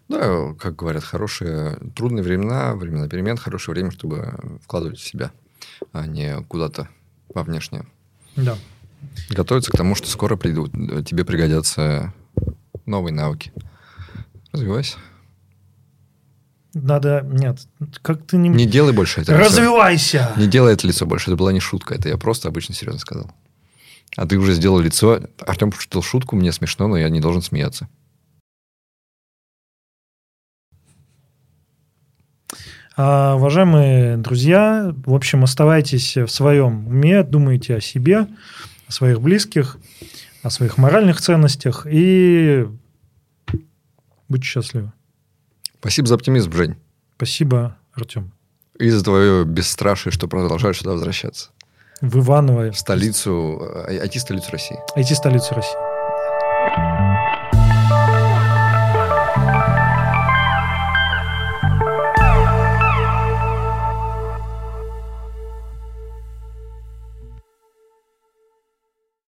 Да, 0.08 0.54
как 0.58 0.76
говорят, 0.76 1.04
хорошие, 1.04 1.78
трудные 1.94 2.22
времена, 2.22 2.74
времена 2.74 3.08
перемен, 3.08 3.36
хорошее 3.36 3.74
время, 3.74 3.90
чтобы 3.90 4.58
вкладывать 4.62 4.98
в 4.98 5.06
себя, 5.06 5.32
а 5.92 6.06
не 6.06 6.42
куда-то 6.44 6.88
во 7.34 7.42
внешнее. 7.42 7.86
Да. 8.36 8.56
Готовиться 9.30 9.70
к 9.70 9.76
тому, 9.76 9.94
что 9.94 10.08
скоро 10.08 10.36
придут, 10.36 10.72
тебе 11.06 11.24
пригодятся 11.24 12.12
новые 12.86 13.12
навыки. 13.12 13.52
Развивайся. 14.52 14.98
Надо... 16.72 17.26
Нет, 17.30 17.66
как 18.02 18.26
ты 18.26 18.36
не... 18.36 18.48
Не 18.48 18.66
делай 18.66 18.92
больше 18.92 19.20
это. 19.20 19.36
Развивайся! 19.36 20.30
Лицо. 20.30 20.40
Не 20.40 20.46
делай 20.46 20.74
это 20.74 20.86
лицо 20.86 21.06
больше. 21.06 21.30
Это 21.30 21.36
была 21.36 21.52
не 21.52 21.60
шутка. 21.60 21.94
Это 21.94 22.08
я 22.08 22.16
просто 22.18 22.48
обычно 22.48 22.74
серьезно 22.74 23.00
сказал. 23.00 23.30
А 24.16 24.26
ты 24.26 24.38
уже 24.38 24.54
сделал 24.54 24.80
лицо. 24.80 25.20
Артем 25.40 25.70
пошутил 25.70 26.02
шутку, 26.02 26.36
мне 26.36 26.50
смешно, 26.52 26.88
но 26.88 26.96
я 26.96 27.08
не 27.08 27.20
должен 27.20 27.42
смеяться. 27.42 27.88
А, 32.96 33.34
уважаемые 33.36 34.16
друзья, 34.16 34.94
в 35.04 35.12
общем, 35.12 35.44
оставайтесь 35.44 36.16
в 36.16 36.28
своем 36.28 36.88
уме, 36.88 37.22
думайте 37.22 37.76
о 37.76 37.80
себе, 37.82 38.26
о 38.88 38.92
своих 38.92 39.20
близких, 39.20 39.76
о 40.42 40.48
своих 40.48 40.78
моральных 40.78 41.20
ценностях 41.20 41.86
и 41.90 42.66
будьте 44.28 44.46
счастливы. 44.46 44.92
Спасибо 45.78 46.08
за 46.08 46.14
оптимизм, 46.14 46.52
Жень. 46.52 46.76
Спасибо, 47.16 47.76
Артем. 47.92 48.32
И 48.78 48.88
за 48.88 49.04
твое 49.04 49.44
бесстрашие, 49.44 50.10
что 50.10 50.26
продолжаешь 50.26 50.78
сюда 50.78 50.92
возвращаться 50.92 51.50
в 52.00 52.18
Иваново. 52.18 52.72
Столицу, 52.72 53.60
IT-столицу 53.88 54.50
России. 54.52 54.78
IT-столицу 54.96 55.54
России. 55.54 57.15